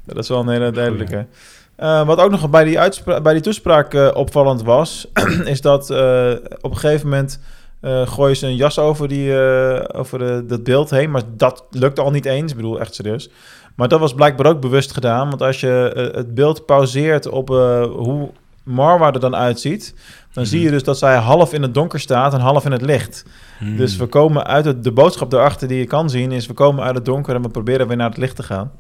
Dat 0.05 0.17
is 0.17 0.27
wel 0.29 0.39
een 0.39 0.49
hele 0.49 0.71
duidelijke. 0.71 1.27
Eh, 1.75 2.05
wat 2.05 2.19
ook 2.19 2.31
nog 2.31 2.49
bij 2.49 2.63
die, 2.63 2.79
bij 3.21 3.33
die 3.33 3.41
toespraak 3.41 3.93
eh, 3.93 4.09
opvallend 4.13 4.63
was, 4.63 5.07
is 5.45 5.61
dat 5.61 5.89
eh, 5.89 6.31
op 6.61 6.71
een 6.71 6.77
gegeven 6.77 7.09
moment 7.09 7.39
eh 7.81 8.07
gooien 8.07 8.35
ze 8.35 8.47
een 8.47 8.55
jas 8.55 8.79
over, 8.79 9.07
die, 9.07 9.39
eh, 9.39 9.99
over 9.99 10.19
de, 10.19 10.43
dat 10.47 10.63
beeld 10.63 10.89
heen. 10.89 11.11
Maar 11.11 11.21
dat 11.35 11.65
lukte 11.69 12.01
al 12.01 12.11
niet 12.11 12.25
eens. 12.25 12.51
Ik 12.51 12.57
bedoel, 12.57 12.79
echt 12.79 12.95
serieus. 12.95 13.29
Maar 13.75 13.87
dat 13.87 13.99
was 13.99 14.13
blijkbaar 14.13 14.45
ook 14.45 14.61
bewust 14.61 14.93
gedaan. 14.93 15.29
Want 15.29 15.41
als 15.41 15.59
je 15.59 15.91
eh, 15.95 16.15
het 16.15 16.33
beeld 16.33 16.65
pauzeert 16.65 17.27
op 17.27 17.47
hoe 17.47 18.31
Marwa 18.63 19.13
er 19.13 19.19
dan 19.19 19.35
uitziet... 19.35 19.93
dan 20.31 20.45
zie 20.45 20.61
je 20.61 20.69
dus 20.69 20.83
dat 20.83 20.97
zij 20.97 21.15
half 21.15 21.53
in 21.53 21.61
het 21.61 21.73
donker 21.73 21.99
staat 21.99 22.33
en 22.33 22.39
half 22.39 22.65
in 22.65 22.71
het 22.71 22.81
licht. 22.81 23.25
Hmm. 23.57 23.77
Dus 23.77 23.95
we 23.97 24.05
komen 24.05 24.45
uit 24.45 24.65
het, 24.65 24.83
de 24.83 24.91
boodschap 24.91 25.31
daarachter 25.31 25.67
die 25.67 25.77
je 25.77 25.85
kan 25.85 26.09
zien... 26.09 26.31
is 26.31 26.47
we 26.47 26.53
komen 26.53 26.83
uit 26.83 26.95
het 26.95 27.05
donker 27.05 27.35
en 27.35 27.41
we 27.41 27.49
proberen 27.49 27.87
weer 27.87 27.97
naar 27.97 28.09
het 28.09 28.17
licht 28.17 28.35
te 28.35 28.43
gaan. 28.43 28.71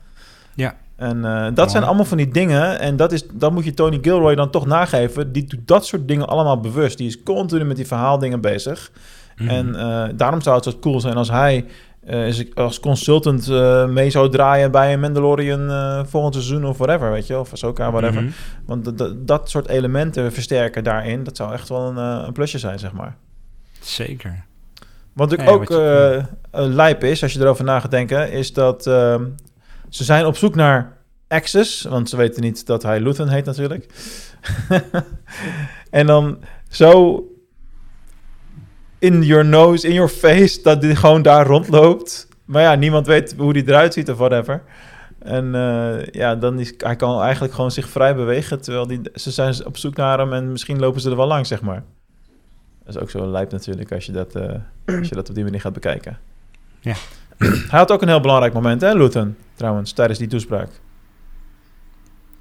Ja. 0.53 0.75
En 0.97 1.25
eh, 1.25 1.47
dat 1.53 1.71
zijn 1.71 1.83
allemaal 1.83 2.05
van 2.05 2.17
die 2.17 2.27
dingen. 2.29 2.79
En 2.79 2.95
dat, 2.95 3.11
is, 3.11 3.27
dat 3.33 3.51
moet 3.51 3.65
je 3.65 3.73
Tony 3.73 3.97
Gilroy 4.01 4.35
dan 4.35 4.49
toch 4.49 4.65
nageven. 4.65 5.31
Die 5.31 5.43
doet 5.45 5.67
dat 5.67 5.85
soort 5.85 6.07
dingen 6.07 6.27
allemaal 6.27 6.59
bewust. 6.59 6.97
Die 6.97 7.07
is 7.07 7.23
continu 7.23 7.63
met 7.65 7.75
die 7.75 7.87
verhaaldingen 7.87 8.41
bezig. 8.41 8.91
Mhm. 9.37 9.49
En 9.49 9.75
eh, 9.75 10.03
daarom 10.15 10.41
zou 10.41 10.55
het 10.55 10.63
zo 10.65 10.73
cool 10.79 10.99
zijn 10.99 11.15
als 11.15 11.29
hij 11.29 11.65
is- 12.07 12.55
als 12.55 12.79
consultant 12.79 13.47
mee 13.89 14.09
zou 14.09 14.29
draaien 14.29 14.71
bij 14.71 14.93
een 14.93 14.99
Mandalorian 14.99 15.69
volgend 16.09 16.33
seizoen 16.33 16.65
of 16.65 16.77
whatever, 16.77 17.11
weet 17.11 17.27
je, 17.27 17.39
of 17.39 17.51
Ahsoka, 17.51 17.91
whatever. 17.91 18.21
Mhm. 18.21 18.31
Want 18.65 18.97
dat- 19.27 19.49
soort 19.49 19.67
elementen 19.67 20.33
versterken 20.33 20.83
daarin, 20.83 21.23
dat 21.23 21.35
zou 21.37 21.53
echt 21.53 21.69
wel 21.69 21.87
een, 21.89 21.97
een 21.97 22.33
plusje 22.33 22.59
zijn, 22.59 22.79
zeg 22.79 22.91
maar. 22.91 23.15
Zeker. 23.79 24.45
Wat 25.13 25.31
ik 25.31 25.41
Ja, 25.41 25.47
ook 25.47 25.59
wat 25.59 25.67
je- 25.77 26.23
een 26.51 26.73
lijp 26.75 27.03
is, 27.03 27.23
als 27.23 27.33
je 27.33 27.39
erover 27.39 27.63
na 27.63 27.79
gaat 27.79 27.91
denken, 27.91 28.31
is 28.31 28.53
dat 28.53 28.89
ze 29.89 30.03
zijn 30.03 30.25
op 30.25 30.37
zoek 30.37 30.55
naar 30.55 30.97
Access, 31.27 31.83
want 31.83 32.09
ze 32.09 32.17
weten 32.17 32.41
niet 32.41 32.65
dat 32.65 32.83
hij 32.83 32.99
Luthen 32.99 33.29
heet 33.29 33.45
natuurlijk. 33.45 33.85
en 35.89 36.05
dan 36.05 36.39
zo 36.69 37.23
in 38.99 39.21
your 39.23 39.45
nose, 39.45 39.87
in 39.87 39.93
your 39.93 40.09
face, 40.09 40.61
dat 40.61 40.83
hij 40.83 40.95
gewoon 40.95 41.21
daar 41.21 41.45
rondloopt. 41.45 42.27
Maar 42.45 42.61
ja, 42.61 42.75
niemand 42.75 43.07
weet 43.07 43.35
hoe 43.37 43.53
die 43.53 43.67
eruit 43.67 43.93
ziet 43.93 44.09
of 44.09 44.17
whatever. 44.17 44.63
En 45.19 45.55
eh, 45.55 46.05
ja, 46.05 46.35
dan 46.35 46.59
is, 46.59 46.73
hij 46.77 46.95
kan 46.95 47.21
eigenlijk 47.21 47.53
gewoon 47.53 47.71
zich 47.71 47.89
vrij 47.89 48.15
bewegen, 48.15 48.61
terwijl 48.61 48.87
die, 48.87 49.01
ze 49.13 49.31
zijn 49.31 49.65
op 49.65 49.77
zoek 49.77 49.95
naar 49.95 50.19
hem 50.19 50.33
en 50.33 50.51
misschien 50.51 50.79
lopen 50.79 51.01
ze 51.01 51.09
er 51.09 51.15
wel 51.15 51.27
langs, 51.27 51.49
zeg 51.49 51.61
maar. 51.61 51.83
Dat 52.83 52.95
is 52.95 53.01
ook 53.01 53.09
zo 53.09 53.27
lijp 53.27 53.51
natuurlijk 53.51 53.91
als 53.91 54.05
je 54.05 54.11
dat, 54.11 54.35
eh, 54.35 54.53
als 54.85 55.09
je 55.09 55.15
dat 55.15 55.29
op 55.29 55.35
die 55.35 55.43
manier 55.43 55.61
gaat 55.61 55.73
bekijken. 55.73 56.17
Ja. 56.79 56.95
Hij 57.69 57.79
had 57.79 57.91
ook 57.91 58.01
een 58.01 58.07
heel 58.07 58.19
belangrijk 58.21 58.53
moment, 58.53 58.81
hè, 58.81 58.93
Luton, 58.93 59.35
trouwens, 59.55 59.91
tijdens 59.91 60.19
die 60.19 60.27
toespraak. 60.27 60.69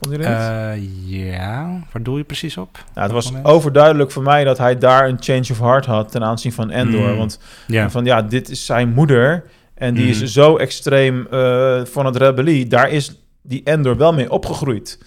Vonden 0.01 0.21
jullie 0.21 0.35
het? 0.37 0.51
Eh, 0.51 0.83
ja, 1.27 1.79
waar 1.93 2.03
doe 2.03 2.19
je 2.19 2.25
precies 2.25 2.57
op? 2.57 2.73
nou, 2.95 3.07
het 3.07 3.13
was 3.13 3.27
moment? 3.27 3.47
overduidelijk 3.47 4.11
voor 4.11 4.23
mij 4.23 4.45
dat 4.45 4.59
hij 4.59 4.79
daar 4.79 5.09
een 5.09 5.17
change 5.21 5.47
of 5.51 5.59
heart 5.59 5.87
had 5.87 6.11
ten 6.11 6.23
aanzien 6.25 6.53
van 6.53 6.71
Endor. 6.71 7.11
Mm. 7.11 7.17
Want 7.17 7.39
Ja, 7.67 7.91
van 7.91 8.05
ja, 8.05 8.23
dit 8.23 8.49
is 8.51 8.67
zijn 8.67 8.89
moeder 8.93 9.45
en 9.75 9.95
die 9.95 10.09
is 10.09 10.21
Mm. 10.21 10.27
zo 10.27 10.57
extreem 10.57 11.27
eh, 11.31 11.85
van 11.85 12.07
het 12.07 12.17
rebellie. 12.17 12.67
Daar 12.67 12.91
is 12.91 13.21
die 13.43 13.61
Endor 13.65 13.97
wel 13.97 14.13
mee 14.13 14.31
opgegroeid. 14.31 14.99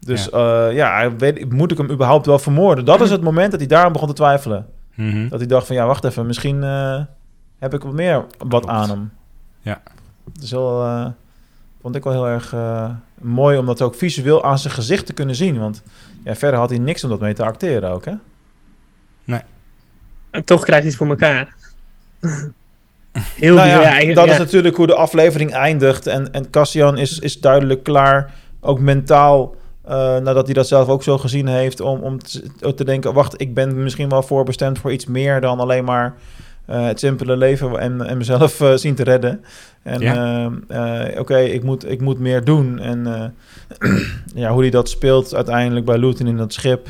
Dus 0.00 0.28
ja, 0.32 0.66
ja 0.68 1.16
weet, 1.16 1.52
moet 1.52 1.70
ik 1.70 1.78
hem 1.78 1.90
überhaupt 1.90 2.26
wel 2.26 2.38
vermoorden? 2.38 2.84
Dat 2.84 3.00
is 3.00 3.10
het 3.10 3.22
moment 3.22 3.50
dat 3.50 3.60
hij 3.60 3.68
daarom 3.68 3.92
begon 3.92 4.08
te 4.08 4.14
twijfelen. 4.14 4.66
Mhm. 4.94 5.28
Dat 5.28 5.38
hij 5.38 5.48
dacht 5.48 5.66
van 5.66 5.76
ja, 5.76 5.86
wacht 5.86 6.04
even, 6.04 6.26
misschien 6.26 6.62
eh, 6.62 7.00
heb 7.58 7.74
ik 7.74 7.82
wat 7.82 7.92
meer 7.92 8.14
wat 8.38 8.48
Klopt. 8.48 8.66
aan 8.68 8.88
hem. 8.88 9.10
Ja. 9.64 9.82
Is 10.42 10.50
wel, 10.50 10.84
eh, 10.84 11.06
vond 11.80 11.96
ik 11.96 12.04
wel 12.04 12.12
heel 12.12 12.28
erg 12.28 12.52
eh, 12.52 12.90
mooi 13.20 13.58
om 13.58 13.66
dat 13.66 13.82
ook 13.82 13.94
visueel 13.94 14.44
aan 14.44 14.58
zijn 14.58 14.74
gezicht 14.74 15.06
te 15.06 15.12
kunnen 15.12 15.34
zien. 15.34 15.58
Want 15.58 15.82
ja, 16.24 16.34
verder 16.34 16.58
had 16.58 16.70
hij 16.70 16.78
niks 16.78 17.04
om 17.04 17.10
dat 17.10 17.20
mee 17.20 17.34
te 17.34 17.44
acteren 17.44 17.90
ook, 17.90 18.04
hè? 18.04 18.14
En 20.34 20.44
toch 20.44 20.64
krijgt 20.64 20.82
hij 20.82 20.90
het 20.90 20.96
voor 20.96 21.08
elkaar. 21.08 21.54
Heel 23.44 23.54
Nou 23.54 23.68
ja, 23.68 24.14
dat 24.14 24.26
ja. 24.26 24.32
is 24.32 24.38
natuurlijk 24.38 24.76
hoe 24.76 24.86
de 24.86 24.94
aflevering 24.94 25.52
eindigt. 25.52 26.06
En, 26.06 26.32
en 26.32 26.50
Cassian 26.50 26.98
is, 26.98 27.18
is 27.18 27.40
duidelijk 27.40 27.82
klaar, 27.82 28.34
ook 28.60 28.78
mentaal, 28.78 29.54
eh, 29.82 30.16
nadat 30.16 30.44
hij 30.44 30.54
dat 30.54 30.68
zelf 30.68 30.88
ook 30.88 31.02
zo 31.02 31.18
gezien 31.18 31.46
heeft, 31.46 31.80
om, 31.80 32.00
om 32.00 32.18
te, 32.18 32.74
te 32.74 32.84
denken, 32.84 33.12
wacht, 33.12 33.40
ik 33.40 33.54
ben 33.54 33.82
misschien 33.82 34.08
wel 34.08 34.22
voorbestemd 34.22 34.78
voor 34.78 34.92
iets 34.92 35.06
meer 35.06 35.40
dan 35.40 35.60
alleen 35.60 35.84
maar 35.84 36.14
eh, 36.66 36.86
het 36.86 36.98
simpele 36.98 37.36
leven 37.36 37.78
en, 37.78 38.06
en 38.06 38.16
mezelf 38.18 38.60
eh, 38.60 38.74
zien 38.74 38.94
te 38.94 39.02
redden. 39.04 39.44
En 39.82 40.00
Ja. 40.00 40.50
eh, 40.68 41.20
oké, 41.20 41.38
ik, 41.38 41.62
moet, 41.62 41.90
ik 41.90 42.00
moet 42.00 42.18
meer 42.18 42.44
doen. 42.44 42.78
En 42.78 43.06
eh, 43.06 43.98
ja, 44.42 44.50
hoe 44.50 44.60
hij 44.60 44.70
dat 44.70 44.88
speelt 44.88 45.34
uiteindelijk 45.34 45.86
bij 45.86 45.98
Luton 45.98 46.26
in 46.26 46.36
dat 46.36 46.52
schip. 46.52 46.88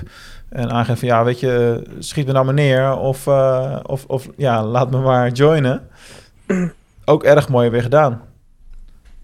En 0.48 0.70
aangeeft 0.70 0.98
van, 0.98 1.08
ja, 1.08 1.24
weet 1.24 1.40
je, 1.40 1.82
schiet 1.98 2.26
me 2.26 2.32
nou 2.32 2.44
maar 2.44 2.54
neer. 2.54 2.96
Of, 2.96 3.26
eh, 3.26 3.76
of, 3.82 4.04
of 4.06 4.28
ja, 4.36 4.64
laat 4.64 4.90
me 4.90 4.98
maar 4.98 5.30
joinen. 5.30 5.82
ook 7.04 7.24
erg 7.24 7.48
mooi 7.48 7.70
weer 7.70 7.82
gedaan. 7.82 8.20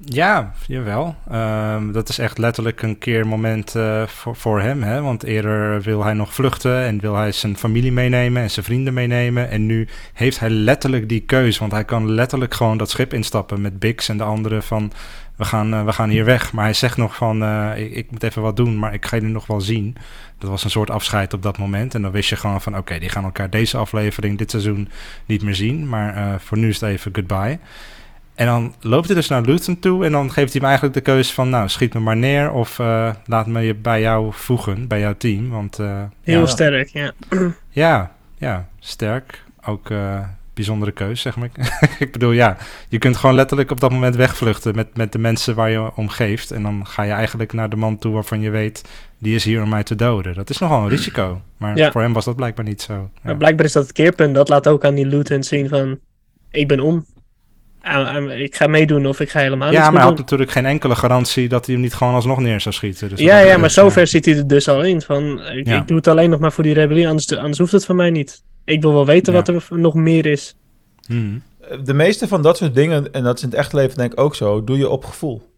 Ja, 0.05 0.53
jawel. 0.67 1.15
Ehm, 1.31 1.93
dat 1.93 2.09
is 2.09 2.19
echt 2.19 2.39
letterlijk 2.39 2.83
een 2.83 2.99
keer 2.99 3.27
moment 3.27 3.75
eh, 3.75 4.07
voor, 4.07 4.37
voor 4.37 4.61
hem. 4.61 4.83
Hè? 4.83 5.03
Want 5.03 5.23
eerder 5.23 5.83
wil 5.83 6.05
hij 6.05 6.13
nog 6.13 6.35
vluchten 6.35 6.85
en 6.85 7.01
wil 7.01 7.17
hij 7.17 7.33
zijn 7.33 7.57
familie 7.57 7.93
meenemen 7.93 8.43
en 8.43 8.51
zijn 8.51 8.65
vrienden 8.65 8.95
meenemen. 8.95 9.51
En 9.51 9.67
nu 9.67 9.89
heeft 10.13 10.41
hij 10.41 10.51
letterlijk 10.51 11.09
die 11.09 11.21
keus. 11.21 11.59
Want 11.59 11.73
hij 11.73 11.85
kan 11.85 12.11
letterlijk 12.11 12.55
gewoon 12.55 12.77
dat 12.77 12.91
schip 12.91 13.13
instappen 13.13 13.61
met 13.61 13.79
Bix 13.79 14.09
en 14.09 14.17
de 14.17 14.25
anderen 14.25 14.63
van... 14.63 14.93
We 15.37 15.45
gaan, 15.45 15.75
eh, 15.75 15.85
we 15.85 15.93
gaan 15.93 16.09
hier 16.09 16.25
weg. 16.25 16.53
Maar 16.53 16.65
hij 16.65 16.75
zegt 16.75 16.97
nog 16.97 17.17
van, 17.17 17.43
eh, 17.43 17.71
ik, 17.77 17.93
ik 17.93 18.11
moet 18.11 18.23
even 18.23 18.43
wat 18.43 18.57
doen, 18.57 18.79
maar 18.79 18.95
ik 18.95 19.07
ga 19.07 19.17
jullie 19.17 19.33
nog 19.33 19.47
wel 19.47 19.61
zien. 19.61 19.97
Dat 20.39 20.51
was 20.51 20.65
een 20.65 20.71
soort 20.71 20.91
afscheid 20.91 21.33
op 21.33 21.43
dat 21.43 21.59
moment. 21.59 21.95
En 21.95 22.03
dan 22.03 22.11
wist 22.11 22.29
je 22.29 22.37
gewoon 22.37 22.61
van, 22.61 22.77
oké, 22.77 22.99
die 22.99 23.09
gaan 23.09 23.25
elkaar 23.25 23.51
deze 23.51 23.77
aflevering, 23.77 24.39
dit 24.39 24.51
seizoen 24.51 24.89
niet 25.27 25.43
meer 25.43 25.55
zien. 25.55 25.89
Maar 25.89 26.41
voor 26.41 26.59
nu 26.59 26.69
is 26.69 26.81
het 26.81 26.91
even 26.91 27.15
goodbye. 27.15 27.59
En 28.41 28.47
dan 28.47 28.75
loopt 28.81 29.07
hij 29.07 29.15
dus 29.15 29.29
naar 29.29 29.43
Luton 29.43 29.79
toe 29.79 30.05
en 30.05 30.13
dan 30.13 30.33
geeft 30.33 30.53
hij 30.53 30.61
hem 30.61 30.65
eigenlijk 30.65 30.95
de 30.95 31.01
keuze 31.01 31.35
van... 31.35 31.49
nou, 31.49 31.69
schiet 31.69 31.95
me 31.95 32.01
maar 32.01 32.17
neer 32.17 32.53
of 32.53 32.79
uh, 32.79 33.11
laat 33.27 33.47
me 33.47 33.61
je 33.61 33.75
bij 33.75 34.01
jou 34.01 34.33
voegen, 34.33 34.89
bij 34.89 35.01
jouw 35.01 35.15
team. 35.17 35.51
Want, 35.51 35.79
uh, 35.79 36.03
Heel 36.23 36.41
ja, 36.41 36.47
sterk, 36.47 36.89
ja. 36.89 37.13
Ja, 37.69 38.13
ja, 38.39 38.69
sterk. 38.79 39.45
Ook 39.65 39.91
uh, 39.91 40.21
bijzondere 40.55 40.93
keuze, 40.93 41.21
zeg 41.21 41.37
maar. 41.37 41.49
ik 41.99 42.13
bedoel, 42.13 42.33
ja, 42.33 42.57
je 42.89 42.99
kunt 42.99 43.17
gewoon 43.17 43.35
letterlijk 43.35 43.71
op 43.71 43.81
dat 43.81 43.91
moment 43.91 44.17
wegvluchten... 44.17 44.75
Met, 44.75 44.97
met 44.97 45.13
de 45.13 45.19
mensen 45.19 45.55
waar 45.55 45.71
je 45.71 45.97
om 45.97 46.09
geeft. 46.09 46.51
En 46.51 46.63
dan 46.63 46.87
ga 46.87 47.03
je 47.03 47.13
eigenlijk 47.13 47.53
naar 47.53 47.71
de 47.71 47.77
man 47.77 47.99
toe 47.99 48.13
waarvan 48.13 48.41
je 48.41 48.51
weet... 48.51 48.85
die 49.19 49.35
is 49.35 49.45
hier 49.45 49.63
om 49.63 49.69
mij 49.69 49.83
te 49.83 49.95
doden. 49.95 50.35
Dat 50.35 50.51
is 50.51 50.59
nogal 50.59 50.83
een 50.83 50.89
risico. 50.97 51.41
Maar 51.57 51.77
Ja. 51.77 51.91
voor 51.91 52.01
hem 52.03 52.13
was 52.13 52.25
dat 52.25 52.37
blijkbaar 52.37 52.65
niet 52.65 52.83
zo. 52.83 52.93
Ja. 52.93 53.09
Maar 53.23 53.37
blijkbaar 53.37 53.67
is 53.67 53.73
dat 53.73 53.83
het 53.83 53.93
keerpunt. 53.93 54.35
Dat 54.35 54.49
laat 54.49 54.69
ook 54.69 54.85
aan 54.85 54.95
die 54.95 55.07
Luton 55.07 55.43
zien 55.43 55.69
van... 55.69 55.99
Ik 56.51 56.69
ben 56.69 56.81
om. 56.81 57.05
Ik 58.39 58.57
ga 58.57 58.67
meedoen 58.67 59.07
of 59.07 59.21
ik 59.21 59.31
ga 59.31 59.41
helemaal 59.41 59.73
Ja, 59.73 59.83
maar 59.91 59.93
hij 60.01 60.09
had 60.09 60.19
natuurlijk 60.19 60.51
geen 60.51 60.67
enkele 60.67 60.95
garantie 60.97 61.49
dat 61.49 61.65
hij 61.67 61.75
hem 61.75 61.85
niet 61.85 61.95
gewoon 61.95 62.15
alsnog 62.15 62.39
neer 62.39 62.61
zou 62.61 62.75
schieten. 62.75 63.09
Dus 63.09 63.21
Ja, 63.21 63.39
ja, 63.39 63.57
maar 63.57 63.71
zover 63.71 64.07
zit 64.07 64.25
hij 64.25 64.37
er 64.37 64.47
dus 64.47 64.69
al 64.69 64.83
in. 64.83 65.03
Van, 65.03 65.41
ik, 65.41 65.67
Ja. 65.67 65.81
ik 65.81 65.89
doe 65.89 65.97
het 65.97 66.09
alleen 66.09 66.31
nog 66.31 66.41
maar 66.41 66.53
voor 66.53 66.65
die 66.65 66.75
rebellie, 66.75 67.09
anders, 67.09 67.37
anders 67.37 67.59
hoeft 67.59 67.73
het 67.73 67.85
van 67.85 67.97
mij 67.97 68.11
niet. 68.11 68.43
Ik 68.65 68.83
wil 68.83 68.93
wel 68.93 69.07
weten 69.07 69.33
Ja. 69.33 69.39
wat 69.39 69.49
er 69.49 69.79
nog 69.79 69.95
meer 69.95 70.27
is. 70.27 70.57
Mhm. 71.07 71.39
De 71.85 71.95
meeste 71.95 72.29
van 72.29 72.43
dat 72.43 72.57
soort 72.57 72.75
dingen, 72.75 73.13
en 73.13 73.23
dat 73.23 73.37
is 73.37 73.43
in 73.43 73.49
het 73.49 73.59
echte 73.59 73.77
leven 73.77 73.97
denk 73.99 74.13
ik 74.13 74.21
ook 74.21 74.35
zo, 74.35 74.65
doe 74.65 74.79
je 74.79 74.89
op 74.89 75.05
gevoel. 75.05 75.49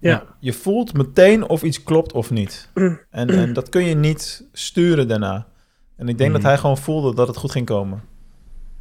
Ja. 0.00 0.22
Je 0.40 0.52
voelt 0.52 0.92
meteen 0.94 1.48
of 1.48 1.62
iets 1.62 1.82
klopt 1.82 2.12
of 2.12 2.30
niet. 2.30 2.68
En, 3.10 3.28
en 3.30 3.52
dat 3.52 3.68
kun 3.68 3.84
je 3.84 3.94
niet 3.94 4.44
sturen 4.52 5.08
daarna. 5.08 5.46
En 5.96 6.08
ik 6.08 6.18
denk 6.18 6.30
Mhm. 6.30 6.40
dat 6.40 6.48
hij 6.50 6.58
gewoon 6.58 6.78
voelde 6.78 7.14
dat 7.14 7.26
het 7.28 7.36
goed 7.36 7.50
ging 7.50 7.66
komen. 7.66 8.02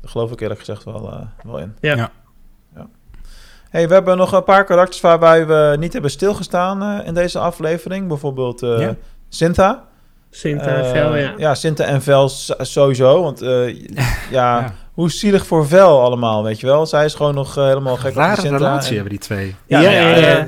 Daar 0.02 0.12
geloof 0.12 0.32
ik 0.32 0.42
eerlijk 0.42 0.60
gezegd 0.60 0.84
wel, 0.84 1.12
eh, 1.12 1.22
wel 1.44 1.58
in. 1.60 1.74
Ja. 1.82 2.12
Hey, 3.74 3.88
we 3.88 3.94
hebben 3.94 4.18
nog 4.18 4.32
een 4.32 4.44
paar 4.44 4.64
karakters 4.64 5.02
waarbij 5.02 5.48
we 5.48 5.76
niet 5.80 5.94
hebben 5.94 6.12
stilgestaan 6.12 6.84
eh, 6.84 7.08
in 7.08 7.14
deze 7.14 7.40
aflevering. 7.40 8.08
Bijvoorbeeld 8.08 8.62
eh 8.64 8.80
Ja. 8.80 8.96
Sinta. 9.30 9.84
Sint 10.30 10.62
en 10.62 10.84
Eh, 10.84 10.92
Vel, 10.92 11.16
ja. 11.16 11.34
Ja, 11.38 11.56
Sinta 11.56 11.84
en 11.84 12.02
Vel 12.02 12.30
sowieso. 12.58 13.22
Want 13.24 13.42
eh, 13.42 13.68
ja, 13.98 14.60
Ja. 14.60 14.74
hoe 14.94 15.12
zielig 15.12 15.46
voor 15.48 15.68
Vel 15.68 16.02
allemaal, 16.02 16.44
weet 16.44 16.60
je 16.60 16.66
wel. 16.68 16.86
Zij 16.86 17.06
is 17.06 17.14
gewoon 17.14 17.34
nog 17.34 17.58
eh, 17.58 17.64
helemaal 17.68 17.96
gek 17.98 18.10
op 18.12 18.18
Rare 18.18 18.42
Sinta. 18.42 18.58
relatie 18.58 18.88
En- 18.90 18.94
hebben 18.94 19.12
die 19.12 19.20
twee. 19.22 19.56
Ja, 19.68 19.80
Ja, 19.80 19.90
ja, 19.90 20.08
ja. 20.08 20.38
eh, 20.38 20.46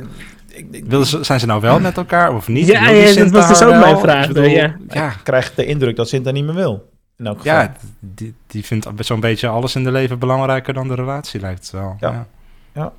ik, 0.48 0.68
ik, 0.72 0.86
Willen 0.86 1.06
ze, 1.06 1.24
zijn 1.24 1.40
ze 1.40 1.46
nou 1.46 1.62
wel 1.62 1.80
met 1.80 1.98
elkaar 1.98 2.36
of 2.36 2.48
niet? 2.48 2.68
Ja, 2.68 2.90
ja, 2.90 3.04
dat 3.06 3.14
Sinta 3.14 3.38
was 3.38 3.48
dus 3.48 3.64
ook 3.64 3.70
wel? 3.70 3.80
mijn 3.80 3.98
vraag, 4.00 4.28
Ik 4.28 4.34
bedoel, 4.34 4.50
ja. 4.50 4.76
ja, 4.90 5.08
ik 5.08 5.20
krijg 5.24 5.54
de 5.54 5.66
indruk 5.66 5.96
dat 5.96 6.10
Sinta 6.10 6.32
niet 6.32 6.46
meer 6.46 6.56
wil. 6.56 6.90
In 7.18 7.26
elk 7.26 7.38
geval. 7.42 7.54
ja, 7.60 7.72
die, 8.00 8.34
die 8.48 8.66
vindt 8.66 8.88
zo'n 9.00 9.20
beetje 9.20 9.48
alles 9.48 9.76
in 9.76 9.84
de 9.84 9.92
leven 9.92 10.20
belangrijker 10.20 10.74
dan 10.74 10.88
de 10.88 10.96
relatie, 10.96 11.40
lijkt 11.40 11.60
het 11.62 11.72
wel. 11.72 11.96
Ja. 12.00 12.26
Ja. 12.74 12.92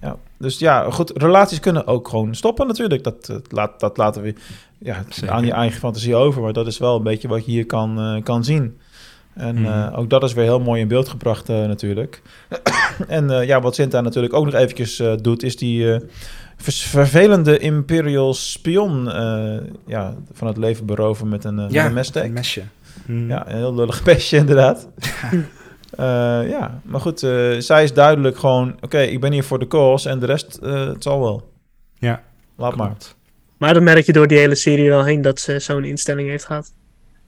Ja, 0.00 0.16
dus 0.38 0.58
ja, 0.58 0.90
goed, 0.90 1.12
relaties 1.14 1.60
kunnen 1.60 1.86
ook 1.86 2.08
gewoon 2.08 2.34
stoppen 2.34 2.66
natuurlijk. 2.66 3.04
Dat, 3.04 3.28
eh, 3.28 3.36
laat, 3.48 3.80
dat 3.80 3.96
laten 3.96 4.22
we 4.22 4.34
ja, 4.78 5.04
Zeker. 5.08 5.30
aan 5.34 5.44
je 5.46 5.52
eigen 5.52 5.78
fantasie 5.80 6.14
over. 6.16 6.42
Maar 6.42 6.52
dat 6.52 6.66
is 6.66 6.78
wel 6.78 6.96
een 6.96 7.02
beetje 7.02 7.28
wat 7.28 7.44
je 7.44 7.50
hier 7.50 7.66
kan, 7.66 7.98
eh, 8.00 8.22
kan 8.22 8.44
zien. 8.44 8.78
En 9.34 9.54
Mhm. 9.60 9.64
eh, 9.72 9.98
ook 9.98 10.10
dat 10.10 10.22
is 10.22 10.32
weer 10.32 10.44
heel 10.44 10.60
mooi 10.60 10.80
in 10.80 10.88
beeld 10.88 11.08
gebracht 11.08 11.48
natuurlijk. 11.48 12.22
en 13.08 13.46
ja, 13.46 13.60
wat 13.60 13.74
Sinta 13.74 14.00
natuurlijk 14.00 14.34
ook 14.34 14.44
nog 14.44 14.54
eventjes 14.54 15.02
doet... 15.20 15.42
is 15.42 15.56
die 15.56 15.98
vervelende 16.56 17.58
Imperial 17.58 18.34
spion 18.34 19.04
ja, 19.86 20.14
van 20.32 20.46
het 20.46 20.56
leven 20.56 20.86
beroven 20.86 21.28
met 21.28 21.44
een, 21.44 21.54
met 21.54 21.74
een 21.74 21.92
messteek. 21.92 22.24
een 22.24 22.32
mesje. 22.32 22.62
Mhm. 23.06 23.28
Ja, 23.28 23.48
een 23.50 23.56
heel 23.56 23.74
lullig 23.74 24.02
pestje 24.08 24.36
inderdaad. 24.36 24.88
Eh, 25.90 26.48
ja, 26.50 26.80
maar 26.82 27.00
goed, 27.00 27.22
eh, 27.22 27.58
zij 27.58 27.82
is 27.82 27.92
duidelijk 27.92 28.38
gewoon... 28.38 28.76
Oké, 28.80 28.98
ik 29.00 29.20
ben 29.20 29.32
hier 29.32 29.44
voor 29.44 29.58
de 29.58 29.66
cause 29.66 30.08
en 30.08 30.18
de 30.18 30.26
rest, 30.26 30.56
eh, 30.62 30.86
het 30.86 31.02
zal 31.02 31.20
wel. 31.20 31.50
Ja, 31.98 32.22
Laat 32.56 32.76
maar. 32.76 32.86
klopt. 32.86 33.16
Maar 33.56 33.74
dan 33.74 33.82
merk 33.84 34.06
je 34.06 34.12
door 34.12 34.26
die 34.26 34.38
hele 34.38 34.54
serie 34.54 34.88
wel 34.88 35.04
heen 35.04 35.22
dat 35.22 35.40
ze 35.40 35.58
zo'n 35.58 35.84
instelling 35.84 36.28
heeft 36.28 36.44
gehad. 36.44 36.72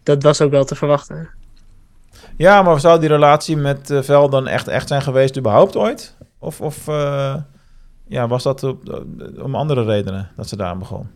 Dat 0.03 0.23
was 0.23 0.41
ook 0.41 0.51
wel 0.51 0.65
te 0.65 0.75
verwachten. 0.75 1.29
Ja, 2.37 2.63
maar 2.63 2.81
zou 2.81 3.01
die 3.01 3.09
relatie 3.09 3.57
met 3.57 3.91
eh, 3.91 4.03
Vel 4.03 4.29
dan 4.29 4.49
echt, 4.49 4.69
echt 4.69 4.89
zijn 4.89 5.03
geweest 5.03 5.39
überhaupt 5.39 5.77
ooit? 5.77 6.17
Of, 6.39 6.61
of 6.61 6.89
eh, 6.89 7.35
ja, 8.07 8.29
was 8.29 8.43
dat 8.43 8.63
op- 8.63 9.05
om 9.43 9.55
andere 9.55 9.85
redenen 9.85 10.31
dat 10.37 10.49
ze 10.49 10.57
daar 10.57 10.79
begon? 10.79 11.07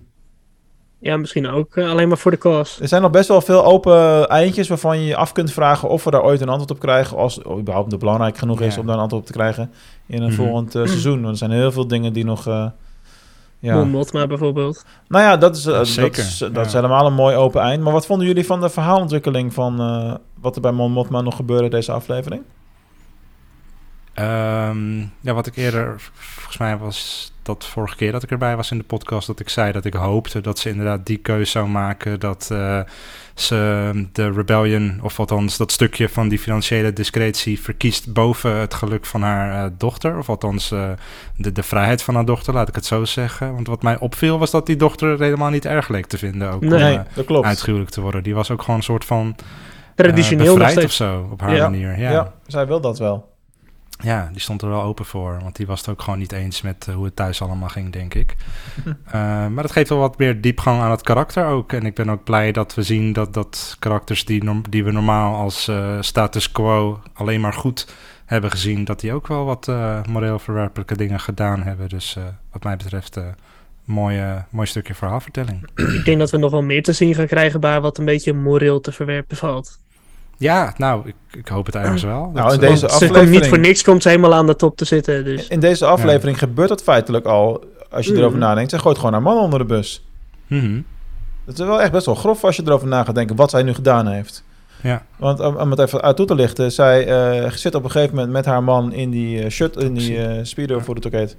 Ja, 0.98 1.16
misschien 1.16 1.48
ook 1.48 1.76
eh, 1.76 1.90
alleen 1.90 2.08
maar 2.08 2.18
voor 2.18 2.30
de 2.30 2.38
cause. 2.38 2.82
Er 2.82 2.88
zijn 2.88 3.02
nog 3.02 3.10
best 3.10 3.28
wel 3.28 3.40
veel 3.40 3.64
open 3.64 4.28
eindjes 4.28 4.68
waarvan 4.68 4.98
je 5.00 5.06
je 5.06 5.16
af 5.16 5.32
kunt 5.32 5.52
vragen 5.52 5.88
of 5.88 6.04
we 6.04 6.10
daar 6.10 6.22
ooit 6.22 6.40
een 6.40 6.48
antwoord 6.48 6.70
op 6.70 6.78
krijgen. 6.78 7.16
Als 7.16 7.34
het 7.34 7.46
überhaupt 7.46 7.90
nog 7.90 8.00
belangrijk 8.00 8.38
genoeg 8.38 8.60
is 8.60 8.78
om 8.78 8.86
daar 8.86 8.94
een 8.94 9.00
antwoord 9.00 9.22
op 9.22 9.28
te 9.28 9.34
krijgen 9.38 9.70
in 10.06 10.22
een 10.22 10.28
Mhm. 10.32 10.36
volgend 10.36 10.74
eh, 10.74 10.84
seizoen. 10.86 11.18
Want 11.20 11.30
er 11.32 11.36
zijn 11.36 11.50
heel 11.50 11.72
veel 11.72 11.86
dingen 11.86 12.12
die 12.12 12.24
nog... 12.24 12.46
eh, 12.46 12.66
ja. 13.58 13.74
Mon 13.76 13.90
Mothma 13.90 14.26
bijvoorbeeld. 14.26 14.84
Nou 15.08 15.24
ja, 15.24 15.36
dat 15.36 15.56
is, 15.56 15.62
dat 15.62 15.86
Zeker, 15.88 16.22
is, 16.24 16.38
dat 16.38 16.54
ja. 16.54 16.60
is 16.60 16.72
helemaal 16.72 17.06
een 17.06 17.14
mooi 17.14 17.36
open 17.36 17.60
eind. 17.60 17.82
Maar 17.82 17.92
wat 17.92 18.06
vonden 18.06 18.26
jullie 18.26 18.46
van 18.46 18.60
de 18.60 18.68
verhaalontwikkeling 18.68 19.54
van 19.54 19.80
eh, 19.80 20.14
wat 20.40 20.54
er 20.56 20.60
bij 20.62 20.72
Mon 20.72 20.92
Mothma 20.92 21.20
nog 21.20 21.36
gebeurde 21.36 21.64
in 21.64 21.70
deze 21.70 21.92
aflevering? 21.92 22.42
Ehm, 24.16 24.98
ja, 25.20 25.34
wat 25.34 25.46
ik 25.46 25.56
eerder, 25.56 25.94
volgens 26.14 26.58
mij 26.58 26.76
was 26.76 27.32
dat 27.42 27.64
vorige 27.66 27.96
keer 27.96 28.12
dat 28.12 28.22
ik 28.22 28.30
erbij 28.30 28.56
was 28.56 28.70
in 28.70 28.78
de 28.78 28.84
podcast, 28.84 29.26
dat 29.26 29.40
ik 29.40 29.48
zei 29.48 29.72
dat 29.72 29.84
ik 29.84 29.94
hoopte 29.94 30.40
dat 30.40 30.58
ze 30.58 30.68
inderdaad 30.68 31.06
die 31.06 31.16
keuze 31.16 31.50
zou 31.50 31.68
maken, 31.68 32.20
dat 32.20 32.48
eh, 32.52 32.80
ze 33.34 34.06
de 34.12 34.30
rebellion, 34.32 34.98
of 35.02 35.18
althans 35.18 35.56
dat 35.56 35.72
stukje 35.72 36.08
van 36.08 36.28
die 36.28 36.38
financiële 36.38 36.92
discretie 36.92 37.60
verkiest 37.60 38.12
boven 38.12 38.56
het 38.56 38.74
geluk 38.74 39.06
van 39.06 39.22
haar 39.22 39.64
eh, 39.64 39.70
dochter, 39.78 40.18
of 40.18 40.28
althans 40.28 40.70
eh, 40.70 40.90
de, 41.36 41.52
de 41.52 41.62
vrijheid 41.62 42.02
van 42.02 42.14
haar 42.14 42.24
dochter, 42.24 42.54
laat 42.54 42.68
ik 42.68 42.74
het 42.74 42.86
zo 42.86 43.04
zeggen. 43.04 43.54
Want 43.54 43.66
wat 43.66 43.82
mij 43.82 43.98
opviel 43.98 44.38
was 44.38 44.50
dat 44.50 44.66
die 44.66 44.76
dochter 44.76 45.10
het 45.10 45.20
helemaal 45.20 45.50
niet 45.50 45.64
erg 45.64 45.88
leek 45.88 46.06
te 46.06 46.18
vinden, 46.18 46.50
ook 46.52 46.60
Nee. 46.60 46.92
om 46.94 46.98
eh, 46.98 47.04
dat 47.14 47.24
klopt. 47.24 47.46
uitgehuwelijk 47.46 47.90
te 47.90 48.00
worden. 48.00 48.22
Die 48.22 48.34
was 48.34 48.50
ook 48.50 48.60
gewoon 48.60 48.76
een 48.76 48.82
soort 48.82 49.04
van 49.04 49.36
Traditioneel 49.94 50.56
bevrijd 50.56 50.84
of 50.84 50.92
zo, 50.92 51.28
op 51.32 51.40
haar 51.40 51.54
Ja. 51.54 51.62
manier. 51.68 51.98
Ja. 51.98 52.10
ja. 52.10 52.32
zij 52.46 52.66
wil 52.66 52.80
dat 52.80 52.98
wel. 52.98 53.34
Ja, 54.02 54.28
die 54.32 54.40
stond 54.40 54.62
er 54.62 54.68
wel 54.68 54.82
open 54.82 55.04
voor. 55.04 55.38
Want 55.42 55.56
die 55.56 55.66
was 55.66 55.80
het 55.80 55.88
ook 55.88 56.02
gewoon 56.02 56.18
niet 56.18 56.32
eens 56.32 56.62
met 56.62 56.86
eh, 56.88 56.94
hoe 56.94 57.04
het 57.04 57.16
thuis 57.16 57.42
allemaal 57.42 57.68
ging, 57.68 57.92
denk 57.92 58.14
ik. 58.14 58.36
Eh, 59.06 59.12
maar 59.46 59.62
dat 59.62 59.72
geeft 59.72 59.88
wel 59.88 59.98
wat 59.98 60.18
meer 60.18 60.40
diepgang 60.40 60.80
aan 60.80 60.90
het 60.90 61.02
karakter 61.02 61.46
ook. 61.46 61.72
En 61.72 61.86
ik 61.86 61.94
ben 61.94 62.10
ook 62.10 62.24
blij 62.24 62.52
dat 62.52 62.74
we 62.74 62.82
zien 62.82 63.12
dat, 63.12 63.34
dat 63.34 63.76
karakters 63.78 64.24
die, 64.24 64.44
norm- 64.44 64.70
die 64.70 64.84
we 64.84 64.90
normaal 64.92 65.34
als 65.34 65.68
eh, 65.68 65.96
status 66.00 66.52
quo 66.52 67.00
alleen 67.14 67.40
maar 67.40 67.52
goed 67.52 67.94
hebben 68.24 68.50
gezien, 68.50 68.84
dat 68.84 69.00
die 69.00 69.12
ook 69.12 69.26
wel 69.26 69.44
wat 69.44 69.68
eh, 69.68 70.02
moreel 70.04 70.38
verwerpelijke 70.38 70.96
dingen 70.96 71.20
gedaan 71.20 71.62
hebben. 71.62 71.88
Dus 71.88 72.16
eh, 72.16 72.22
wat 72.52 72.64
mij 72.64 72.76
betreft, 72.76 73.18
mooi, 73.84 74.44
mooi 74.50 74.66
stukje 74.66 74.94
verhaalvertelling. 74.94 75.68
Ik 75.74 76.04
denk 76.04 76.18
dat 76.18 76.30
we 76.30 76.36
nog 76.38 76.50
wel 76.50 76.62
meer 76.62 76.82
te 76.82 76.92
zien 76.92 77.14
gaan 77.14 77.26
krijgen 77.26 77.60
bij 77.60 77.80
wat 77.80 77.98
een 77.98 78.04
beetje 78.04 78.32
moreel 78.32 78.80
te 78.80 78.92
verwerpen 78.92 79.36
valt. 79.36 79.78
Ja, 80.38 80.74
nou, 80.76 81.02
ik, 81.08 81.14
ik 81.38 81.48
hoop 81.48 81.66
het 81.66 81.74
ergens 81.74 82.02
wel. 82.02 82.30
Nou, 82.34 82.52
in 82.54 82.60
deze 82.60 82.76
Ze 82.76 82.86
komt 82.86 82.92
aflevering- 82.92 83.30
niet 83.30 83.46
voor 83.46 83.58
niks 83.58 83.82
komt 83.82 84.02
ze 84.02 84.08
helemaal 84.08 84.34
aan 84.34 84.46
de 84.46 84.56
top 84.56 84.76
te 84.76 84.84
zitten. 84.84 85.24
Dus. 85.24 85.48
In 85.48 85.60
deze 85.60 85.84
aflevering 85.86 86.38
gebeurt 86.38 86.68
dat 86.68 86.82
feitelijk 86.82 87.26
al, 87.26 87.64
als 87.90 88.06
je 88.06 88.12
Mm. 88.12 88.18
erover 88.18 88.38
nadenkt. 88.38 88.70
Zij 88.70 88.78
gooit 88.78 88.96
gewoon 88.96 89.12
haar 89.12 89.22
man 89.22 89.38
onder 89.38 89.58
de 89.58 89.64
bus. 89.64 90.04
mhm. 90.46 90.80
Dat 91.44 91.58
is 91.58 91.64
wel 91.66 91.80
echt 91.82 91.92
best 91.92 92.06
wel 92.06 92.14
grof 92.14 92.44
als 92.44 92.56
je 92.56 92.62
erover 92.66 92.88
na 92.88 93.04
gaat 93.04 93.14
denken 93.14 93.36
wat 93.36 93.50
zij 93.50 93.62
nu 93.62 93.74
gedaan 93.74 94.06
heeft. 94.06 94.44
Ja. 94.82 95.02
Want 95.16 95.40
om, 95.40 95.56
om 95.56 95.70
het 95.70 95.78
even 95.78 96.02
uit 96.02 96.16
toe 96.16 96.26
te 96.26 96.34
lichten, 96.34 96.72
zij 96.72 97.06
eh, 97.06 97.50
zit 97.50 97.74
op 97.74 97.84
een 97.84 97.90
gegeven 97.90 98.14
moment 98.14 98.32
met 98.32 98.44
haar 98.44 98.62
man 98.62 98.92
in 98.92 99.10
die 99.10 99.42
uh, 99.44 99.50
shut, 99.50 99.76
in 99.76 99.94
die 99.94 100.18
eh 100.24 100.38
speedo 100.42 100.78
voor 100.78 100.94
het 100.94 101.06
ook 101.06 101.12
heet. 101.12 101.36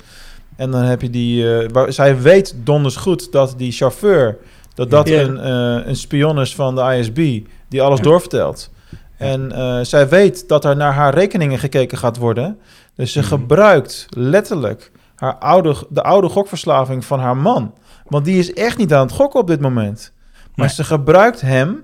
En 0.55 0.71
dan 0.71 0.81
heb 0.83 1.01
je 1.01 1.09
die, 1.09 1.57
eh, 1.59 1.69
waar, 1.71 1.93
zij 1.93 2.21
weet 2.21 2.55
donders 2.63 2.95
goed 2.95 3.31
dat 3.31 3.53
die 3.57 3.71
chauffeur, 3.71 4.37
dat 4.73 4.89
dat 4.89 5.07
Ja. 5.09 5.21
een, 5.21 5.39
eh, 5.39 5.87
een 5.87 5.95
spion 5.95 6.39
is 6.39 6.55
van 6.55 6.75
de 6.75 6.81
ISB, 6.97 7.39
die 7.69 7.81
alles 7.81 7.97
Ja. 7.97 8.03
doorvertelt. 8.03 8.69
En 9.18 9.51
eh, 9.51 9.80
zij 9.82 10.07
weet 10.09 10.47
dat 10.47 10.65
er 10.65 10.76
naar 10.76 10.93
haar 10.93 11.13
rekeningen 11.13 11.59
gekeken 11.59 11.97
gaat 11.97 12.18
worden. 12.18 12.59
Dus 12.95 13.11
ze 13.11 13.20
Mhm. 13.20 13.28
gebruikt 13.28 14.05
letterlijk 14.09 14.91
haar 15.15 15.36
oude, 15.36 15.76
de 15.89 16.03
oude 16.03 16.30
gokverslaving 16.30 17.05
van 17.05 17.20
haar 17.20 17.38
man. 17.38 17.74
Want 18.07 18.26
die 18.26 18.39
is 18.39 18.53
echt 18.53 18.78
niet 18.78 18.93
aan 18.93 19.05
het 19.05 19.15
gokken 19.15 19.39
op 19.39 19.47
dit 19.47 19.61
moment. 19.61 20.11
Maar 20.55 20.65
Nee. 20.65 20.76
ze 20.76 20.84
gebruikt 20.84 21.41
hem 21.41 21.84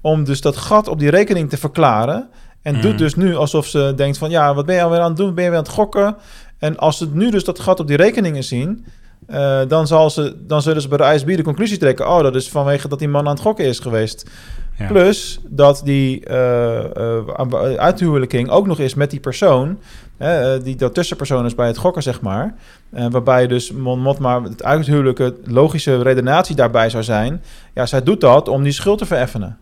om 0.00 0.24
dus 0.24 0.40
dat 0.40 0.56
gat 0.56 0.88
op 0.88 0.98
die 0.98 1.10
rekening 1.10 1.50
te 1.50 1.56
verklaren. 1.56 2.28
En 2.62 2.72
Mhm. 2.74 2.82
doet 2.82 2.98
dus 2.98 3.14
nu 3.14 3.36
alsof 3.36 3.66
ze 3.66 3.92
denkt 3.96 4.18
van... 4.18 4.30
ja, 4.30 4.54
wat 4.54 4.66
ben 4.66 4.74
je 4.74 4.82
alweer 4.82 5.00
aan 5.00 5.08
het 5.08 5.16
doen? 5.16 5.34
Ben 5.34 5.44
je 5.44 5.50
weer 5.50 5.58
aan 5.58 5.64
het 5.64 5.72
gokken? 5.74 6.16
En 6.58 6.76
als 6.78 6.98
ze 6.98 7.08
nu 7.12 7.30
dus 7.30 7.44
dat 7.44 7.58
gat 7.60 7.80
op 7.80 7.86
die 7.86 7.96
rekeningen 7.96 8.44
zien... 8.44 8.84
eh, 9.26 9.60
dan, 9.68 9.86
zal 9.86 10.10
ze, 10.10 10.36
dan 10.46 10.62
zullen 10.62 10.82
ze 10.82 10.88
bij 10.88 10.98
de 10.98 11.14
ISB 11.14 11.36
de 11.36 11.42
conclusie 11.42 11.78
trekken... 11.78 12.08
oh, 12.08 12.22
dat 12.22 12.34
is 12.34 12.48
vanwege 12.48 12.88
dat 12.88 12.98
die 12.98 13.08
man 13.08 13.24
aan 13.26 13.32
het 13.34 13.40
gokken 13.42 13.64
is 13.64 13.78
geweest. 13.78 14.30
Ja. 14.78 14.86
Plus 14.86 15.40
dat 15.48 15.80
die 15.84 16.24
eh, 16.26 16.84
eh, 16.96 17.74
uithuwelijking 17.76 18.48
ook 18.48 18.66
nog 18.66 18.78
is 18.78 18.94
met 18.94 19.10
die 19.10 19.20
persoon... 19.20 19.78
hè, 20.16 20.54
eh, 20.54 20.64
die 20.64 20.76
dat 20.76 20.94
tussenpersoon 20.94 21.46
is 21.46 21.54
bij 21.54 21.66
het 21.66 21.76
gokken, 21.76 22.02
zeg 22.02 22.20
maar... 22.20 22.54
Waarbij 22.90 23.46
dus 23.46 23.72
Mon 23.72 24.00
Mothma 24.00 24.42
het 24.42 24.62
uithuwelijke 24.62 25.36
logische 25.44 26.02
redenatie 26.02 26.56
daarbij 26.56 26.90
zou 26.90 27.02
zijn... 27.02 27.42
ja, 27.74 27.86
zij 27.86 28.02
doet 28.02 28.20
dat 28.20 28.48
om 28.48 28.62
die 28.62 28.72
schuld 28.72 28.98
te 28.98 29.06
vereffenen. 29.06 29.58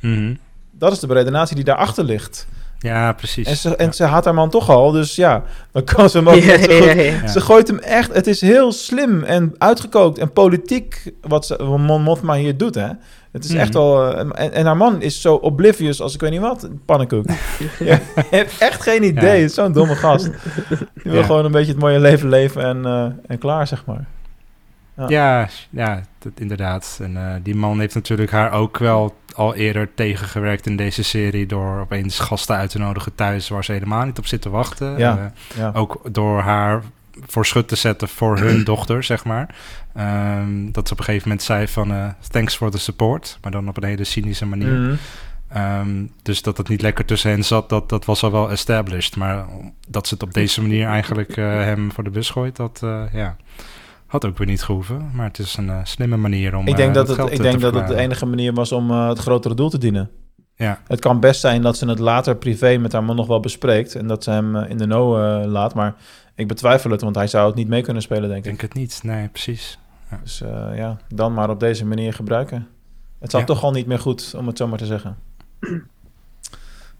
Mhm. 0.00 0.34
Dat 0.70 0.92
is 0.92 0.98
de 0.98 1.06
redenatie 1.12 1.56
die 1.56 1.64
daarachter 1.64 2.04
ligt. 2.04 2.46
Ja, 2.78 3.12
precies. 3.12 3.46
En 3.46 3.56
ze, 3.56 3.76
en 3.76 3.92
ze 3.92 4.04
haat 4.04 4.24
haar 4.24 4.34
man 4.34 4.50
toch 4.50 4.68
al, 4.68 4.90
dus 4.90 5.16
ja, 5.16 5.42
dan 5.72 5.84
kan 5.84 6.10
ze 6.10 6.16
hem 6.18 6.28
ook 6.28 6.34
Ja, 6.42 6.56
net 6.56 6.64
zo 6.64 6.76
goed- 6.78 6.84
ja, 6.84 6.92
ja. 6.92 7.02
Ja. 7.02 7.26
Ze 7.26 7.40
gooit 7.40 7.68
hem 7.68 7.78
echt... 7.78 8.14
Het 8.14 8.26
is 8.26 8.40
heel 8.40 8.72
slim 8.72 9.22
en 9.22 9.54
uitgekookt 9.58 10.18
en 10.18 10.32
politiek 10.32 11.12
wat 11.20 11.46
ze, 11.46 11.56
Mon 11.62 12.02
Mothma 12.02 12.34
hier 12.34 12.56
doet, 12.56 12.74
hè. 12.74 12.88
Het 13.32 13.44
is 13.44 13.50
Mhm. 13.50 13.60
echt 13.60 13.74
wel... 13.74 14.12
eh, 14.12 14.18
en, 14.18 14.52
en 14.52 14.66
haar 14.66 14.76
man 14.76 15.02
is 15.02 15.20
zo 15.20 15.34
oblivious 15.34 16.00
als 16.00 16.14
ik 16.14 16.20
weet 16.20 16.30
niet 16.30 16.40
wat, 16.40 16.62
een 16.62 16.80
pannenkoek. 16.84 17.24
ja, 17.78 17.98
hebt 18.30 18.58
echt 18.58 18.82
geen 18.82 19.02
idee, 19.04 19.24
Ja. 19.24 19.30
het 19.30 19.48
is 19.50 19.54
zo'n 19.54 19.72
domme 19.72 19.94
gast. 19.96 20.24
Die 20.68 20.78
wil 21.02 21.14
Ja. 21.14 21.22
gewoon 21.22 21.44
een 21.44 21.52
beetje 21.52 21.72
het 21.72 21.80
mooie 21.80 22.00
leven 22.00 22.28
leven 22.28 22.62
en, 22.62 22.84
eh, 22.86 23.04
en 23.26 23.38
klaar, 23.38 23.66
zeg 23.66 23.84
maar. 23.86 24.04
Ja, 25.08 25.48
ja 25.70 26.00
dat, 26.18 26.32
inderdaad. 26.38 26.98
En 27.02 27.16
eh, 27.16 27.34
die 27.42 27.54
man 27.56 27.80
heeft 27.80 27.94
natuurlijk 27.94 28.30
haar 28.30 28.52
ook 28.52 28.78
wel 28.78 29.14
al 29.34 29.54
eerder 29.54 29.88
tegengewerkt 29.94 30.66
in 30.66 30.76
deze 30.76 31.04
serie... 31.04 31.46
door 31.46 31.80
opeens 31.80 32.18
gasten 32.18 32.56
uit 32.56 32.70
te 32.70 32.78
nodigen 32.78 33.14
thuis 33.14 33.48
waar 33.48 33.64
ze 33.64 33.72
helemaal 33.72 34.04
niet 34.04 34.18
op 34.18 34.26
zit 34.26 34.42
te 34.42 34.50
wachten. 34.50 34.98
Ja. 34.98 35.32
Ja. 35.56 35.70
ook 35.74 36.00
door 36.12 36.40
haar 36.40 36.82
voor 37.26 37.46
schut 37.46 37.68
te 37.68 37.76
zetten 37.76 38.08
voor 38.08 38.38
hun 38.38 38.64
dochter, 38.74 39.02
zeg 39.02 39.24
maar. 39.24 39.54
Ehm, 39.98 40.70
dat 40.72 40.86
ze 40.86 40.92
op 40.92 40.98
een 40.98 41.04
gegeven 41.04 41.28
moment 41.28 41.46
zei 41.46 41.68
van... 41.68 41.92
eh, 41.92 42.08
thanks 42.30 42.56
for 42.56 42.70
the 42.70 42.78
support, 42.78 43.38
maar 43.42 43.50
dan 43.50 43.68
op 43.68 43.76
een 43.76 43.88
hele 43.88 44.04
cynische 44.04 44.46
manier. 44.46 44.72
Mhm. 44.72 44.94
Ehm, 45.48 46.06
dus 46.22 46.42
dat 46.42 46.56
het 46.56 46.68
niet 46.68 46.82
lekker 46.82 47.04
tussen 47.04 47.30
hen 47.30 47.44
zat, 47.44 47.68
dat, 47.68 47.88
dat 47.88 48.04
was 48.04 48.22
al 48.22 48.30
wel 48.32 48.50
established. 48.50 49.16
Maar 49.16 49.46
dat 49.88 50.06
ze 50.06 50.14
het 50.14 50.22
op 50.22 50.34
deze 50.34 50.60
manier 50.60 50.86
eigenlijk 50.86 51.36
eh, 51.36 51.44
hem 51.44 51.92
voor 51.92 52.04
de 52.04 52.10
bus 52.10 52.30
gooit, 52.30 52.56
dat 52.56 52.80
eh, 52.82 53.02
ja, 53.12 53.36
had 54.06 54.24
ook 54.24 54.38
weer 54.38 54.46
niet 54.46 54.62
gehoeven. 54.62 55.10
Maar 55.14 55.26
het 55.26 55.38
is 55.38 55.56
een 55.56 55.86
slimme 55.86 56.16
manier 56.16 56.56
om 56.56 56.66
Ik 56.66 56.76
denk 56.76 56.94
dat 56.94 57.08
het, 57.08 57.30
ik 57.32 57.42
denk 57.42 57.60
dat 57.60 57.74
het 57.74 57.88
de 57.88 57.96
enige 57.96 58.26
manier 58.26 58.52
was 58.52 58.72
om 58.72 58.90
het 58.90 59.18
grotere 59.18 59.54
doel 59.54 59.70
te 59.70 59.78
dienen. 59.78 60.10
Ja, 60.54 60.80
Het 60.86 61.00
kan 61.00 61.20
best 61.20 61.40
zijn 61.40 61.62
dat 61.62 61.76
ze 61.76 61.88
het 61.88 61.98
later 61.98 62.36
privé 62.36 62.76
met 62.76 62.92
haar 62.92 63.04
man 63.04 63.16
nog 63.16 63.26
wel 63.26 63.40
bespreekt. 63.40 63.94
En 63.94 64.06
dat 64.06 64.24
ze 64.24 64.30
hem 64.30 64.56
in 64.56 64.76
de 64.76 64.84
know 64.84 65.16
eh, 65.16 65.46
laat. 65.46 65.74
Maar 65.74 65.94
ik 66.34 66.48
betwijfel 66.48 66.90
het, 66.90 67.00
want 67.00 67.14
hij 67.14 67.26
zou 67.26 67.46
het 67.46 67.54
niet 67.54 67.68
mee 67.68 67.82
kunnen 67.82 68.02
spelen, 68.02 68.28
denk 68.28 68.44
ik 68.44 68.52
ik. 68.52 68.58
denk 68.58 68.60
het 68.60 68.80
niet. 68.80 69.00
Nee, 69.02 69.28
precies. 69.28 69.78
Dus 70.22 70.40
eh, 70.40 70.70
ja, 70.76 70.96
dan 71.14 71.34
maar 71.34 71.50
op 71.50 71.60
deze 71.60 71.86
manier 71.86 72.12
gebruiken. 72.12 72.66
Het 73.20 73.30
zat 73.30 73.40
Ja. 73.40 73.46
toch 73.46 73.62
al 73.64 73.70
niet 73.72 73.86
meer 73.86 73.98
goed, 73.98 74.34
om 74.36 74.46
het 74.46 74.56
zo 74.58 74.66
maar 74.68 74.78
te 74.78 74.86
zeggen. 74.86 75.16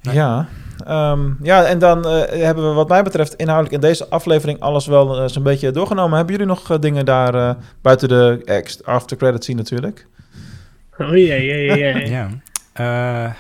Nee. 0.03 0.15
Ja, 0.15 0.47
ehm, 0.87 1.31
ja, 1.43 1.65
en 1.65 1.79
dan 1.79 2.07
eh, 2.07 2.43
hebben 2.45 2.69
we 2.69 2.75
wat 2.75 2.89
mij 2.89 3.03
betreft 3.03 3.35
inhoudelijk 3.35 3.75
in 3.75 3.89
deze 3.89 4.09
aflevering 4.09 4.61
alles 4.61 4.87
wel 4.87 5.21
eh, 5.21 5.29
zo'n 5.29 5.43
beetje 5.43 5.71
doorgenomen. 5.71 6.17
Hebben 6.17 6.35
jullie 6.37 6.51
nog 6.51 6.79
dingen 6.79 7.05
daar 7.05 7.35
eh, 7.35 7.55
buiten 7.83 8.09
de 8.09 8.81
after 8.85 9.17
credits 9.17 9.47
zien 9.47 9.57
natuurlijk? 9.57 10.07
Oh 10.99 11.09
jee, 11.09 11.27
jee, 11.27 11.65
jee, 11.67 11.79
jee. 11.79 12.11
Ja. 12.11 12.29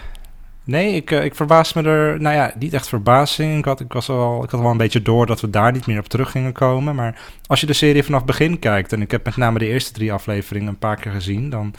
Nee, 0.68 0.94
ik, 0.94 1.10
eh, 1.10 1.24
ik 1.24 1.34
verbaas 1.34 1.72
me 1.72 1.82
er... 1.82 2.20
Nou 2.20 2.34
ja, 2.34 2.52
niet 2.58 2.74
echt 2.74 2.88
verbazing. 2.88 3.58
Ik 3.58 3.64
had, 3.64 3.80
ik, 3.80 3.92
was 3.92 4.06
wel, 4.06 4.44
ik 4.44 4.50
had 4.50 4.60
wel 4.60 4.70
een 4.70 4.76
beetje 4.76 5.02
door 5.02 5.26
dat 5.26 5.40
we 5.40 5.50
daar 5.50 5.72
niet 5.72 5.86
meer 5.86 5.98
op 5.98 6.08
terug 6.08 6.30
gingen 6.30 6.52
komen. 6.52 6.94
Maar 6.94 7.20
als 7.46 7.60
je 7.60 7.66
de 7.66 7.72
serie 7.72 8.02
vanaf 8.02 8.24
begin 8.24 8.58
kijkt... 8.58 8.92
en 8.92 9.00
ik 9.00 9.10
heb 9.10 9.24
met 9.24 9.36
name 9.36 9.58
de 9.58 9.66
eerste 9.66 9.92
drie 9.92 10.12
afleveringen 10.12 10.68
een 10.68 10.78
paar 10.78 10.96
keer 10.96 11.12
gezien... 11.12 11.50
dan 11.50 11.74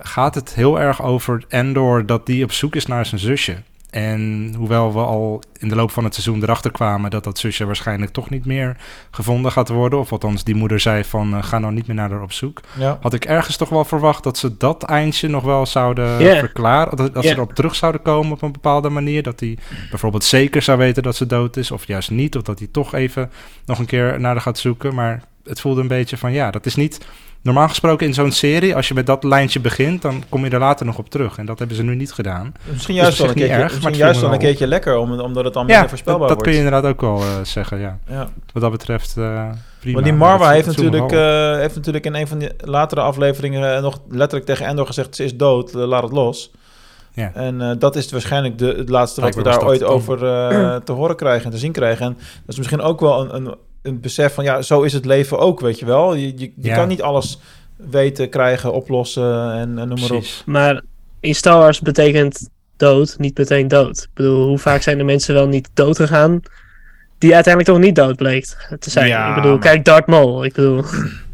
gaat 0.00 0.34
het 0.34 0.54
heel 0.54 0.80
erg 0.80 1.02
over 1.02 1.44
Endor 1.48 2.06
dat 2.06 2.26
die 2.26 2.44
op 2.44 2.52
zoek 2.52 2.74
is 2.74 2.86
naar 2.86 3.06
zijn 3.06 3.20
zusje. 3.20 3.56
En 3.94 4.54
hoewel 4.56 4.92
we 4.92 4.98
al 4.98 5.42
in 5.58 5.68
de 5.68 5.74
loop 5.74 5.90
van 5.90 6.04
het 6.04 6.14
seizoen 6.14 6.42
erachter 6.42 6.70
kwamen... 6.70 7.10
dat 7.10 7.24
dat 7.24 7.38
zusje 7.38 7.64
waarschijnlijk 7.64 8.12
toch 8.12 8.30
niet 8.30 8.44
meer 8.44 8.76
gevonden 9.10 9.52
gaat 9.52 9.68
worden... 9.68 9.98
of 9.98 10.12
althans 10.12 10.44
die 10.44 10.54
moeder 10.54 10.80
zei 10.80 11.04
van... 11.04 11.34
eh, 11.34 11.42
ga 11.42 11.58
nou 11.58 11.72
niet 11.72 11.86
meer 11.86 11.96
naar 11.96 12.10
haar 12.10 12.22
op 12.22 12.32
zoek 12.32 12.60
Ja. 12.78 12.98
had 13.00 13.14
ik 13.14 13.24
ergens 13.24 13.56
toch 13.56 13.68
wel 13.68 13.84
verwacht 13.84 14.22
dat 14.22 14.38
ze 14.38 14.56
dat 14.56 14.82
eindje 14.82 15.28
nog 15.28 15.42
wel 15.42 15.66
zouden 15.66 16.38
verklaren. 16.38 16.96
Dat, 16.96 17.24
ze 17.24 17.30
erop 17.30 17.54
terug 17.54 17.74
zouden 17.74 18.02
komen 18.02 18.32
op 18.32 18.42
een 18.42 18.52
bepaalde 18.52 18.88
manier. 18.88 19.22
Dat 19.22 19.40
hij 19.40 19.58
bijvoorbeeld 19.90 20.24
zeker 20.24 20.62
zou 20.62 20.78
weten 20.78 21.02
dat 21.02 21.16
ze 21.16 21.26
dood 21.26 21.56
is, 21.56 21.70
of 21.70 21.86
juist 21.86 22.10
niet. 22.10 22.36
Of 22.36 22.42
dat 22.42 22.58
hij 22.58 22.68
toch 22.72 22.94
even 22.94 23.30
nog 23.66 23.78
een 23.78 23.86
keer 23.86 24.20
naar 24.20 24.32
haar 24.32 24.40
gaat 24.40 24.58
zoeken. 24.58 24.94
Maar 24.94 25.22
het 25.44 25.60
voelde 25.60 25.80
een 25.80 25.88
beetje 25.88 26.16
van 26.16 26.32
ja, 26.32 26.50
dat 26.50 26.66
is 26.66 26.74
niet. 26.74 27.06
Normaal 27.44 27.68
gesproken 27.68 28.06
in 28.06 28.14
zo'n 28.14 28.30
serie, 28.30 28.76
als 28.76 28.88
je 28.88 28.94
met 28.94 29.06
dat 29.06 29.24
lijntje 29.24 29.60
begint, 29.60 30.02
dan 30.02 30.22
kom 30.28 30.44
je 30.44 30.50
er 30.50 30.58
later 30.58 30.86
nog 30.86 30.98
op 30.98 31.10
terug. 31.10 31.38
En 31.38 31.46
dat 31.46 31.58
hebben 31.58 31.76
ze 31.76 31.82
nu 31.82 31.94
niet 31.94 32.12
gedaan. 32.12 32.54
Misschien 32.72 32.94
Dus 32.94 33.02
juist 33.04 33.18
wel 33.18 33.28
een 33.28 33.34
keertje, 33.34 33.54
erg, 33.54 33.72
misschien 33.72 33.94
juist 33.96 34.20
me 34.22 34.26
een 34.26 34.38
keertje 34.38 34.66
lekker, 34.66 34.96
om, 34.96 35.20
omdat 35.20 35.44
het 35.44 35.52
dan 35.54 35.62
Ja, 35.62 35.68
minder 35.68 35.80
dat, 35.80 35.88
voorspelbaar 35.88 36.28
dat 36.28 36.36
kun 36.42 36.52
wordt. 36.52 36.58
je 36.58 36.64
inderdaad 36.64 36.90
ook 36.92 37.00
wel 37.00 37.20
eh, 37.20 37.44
zeggen, 37.44 37.78
ja. 37.78 37.98
Ja. 38.08 38.28
Wat 38.52 38.62
dat 38.62 38.70
betreft, 38.70 39.16
eh 39.16 39.48
prima. 39.80 39.94
Want 39.94 40.04
die 40.04 40.14
Marwa 40.14 40.44
dat- 40.44 40.52
heeft 40.54 40.66
dat 40.66 40.76
natuurlijk, 40.76 41.12
eh, 41.12 41.56
heeft 41.60 41.74
natuurlijk 41.74 42.04
in 42.06 42.14
een 42.14 42.26
van 42.28 42.38
die 42.38 42.48
latere 42.58 43.00
afleveringen 43.00 43.82
nog 43.82 44.00
letterlijk 44.08 44.46
tegen 44.46 44.66
Endor 44.66 44.86
gezegd: 44.86 45.16
ze 45.16 45.24
is 45.24 45.36
dood, 45.36 45.72
laat 45.72 46.02
het 46.02 46.12
los. 46.12 46.50
Ja. 47.12 47.30
En 47.34 47.76
dat 47.78 47.96
is 47.96 48.10
waarschijnlijk 48.12 48.58
de, 48.58 48.74
het 48.76 48.88
laatste 48.88 49.20
wat 49.20 49.34
we 49.34 49.42
daar 49.42 49.64
ooit 49.66 49.80
dat 49.80 49.88
over 49.88 50.18
te 50.84 50.92
horen 50.92 51.16
krijgen 51.16 51.44
en 51.44 51.50
te 51.50 51.58
zien 51.58 51.72
krijgen. 51.72 52.06
En 52.06 52.12
dat 52.18 52.24
is 52.46 52.56
misschien 52.56 52.80
ook 52.80 53.00
wel 53.00 53.20
een, 53.20 53.34
een, 53.36 53.54
een 53.84 54.00
besef 54.00 54.34
van: 54.34 54.44
ja, 54.44 54.62
zo 54.62 54.82
is 54.82 54.92
het 54.92 55.04
leven 55.04 55.38
ook, 55.38 55.60
weet 55.60 55.78
je 55.78 55.86
wel. 55.86 56.14
Je, 56.14 56.26
je, 56.26 56.52
je 56.56 56.68
Ja. 56.68 56.74
kan 56.74 56.88
niet 56.88 57.02
alles 57.02 57.40
weten, 57.76 58.28
krijgen, 58.28 58.72
oplossen 58.72 59.52
en, 59.52 59.78
en 59.78 59.88
noem 59.88 60.00
maar 60.00 60.10
op. 60.12 60.24
Maar 60.46 60.80
in 61.20 61.34
Star 61.34 61.58
Wars 61.58 61.80
betekent 61.80 62.48
dood 62.76 63.14
niet 63.18 63.38
meteen 63.38 63.68
dood. 63.68 63.98
Ik 64.02 64.08
bedoel, 64.14 64.46
hoe 64.46 64.58
vaak 64.58 64.82
zijn 64.82 64.98
de 64.98 65.04
mensen 65.04 65.34
wel 65.34 65.46
niet 65.48 65.68
dood 65.74 65.96
gegaan... 65.96 66.40
die 67.18 67.34
uiteindelijk 67.34 67.74
toch 67.74 67.84
niet 67.84 67.94
dood 67.96 68.16
bleek 68.16 68.44
te 68.78 68.90
zijn. 68.90 69.06
Ja, 69.08 69.28
ik 69.28 69.34
bedoel, 69.34 69.50
maar- 69.50 69.60
kijk 69.60 69.84
Darth 69.84 70.06
Maul. 70.06 70.44
Ik 70.44 70.52
bedoel, 70.54 70.82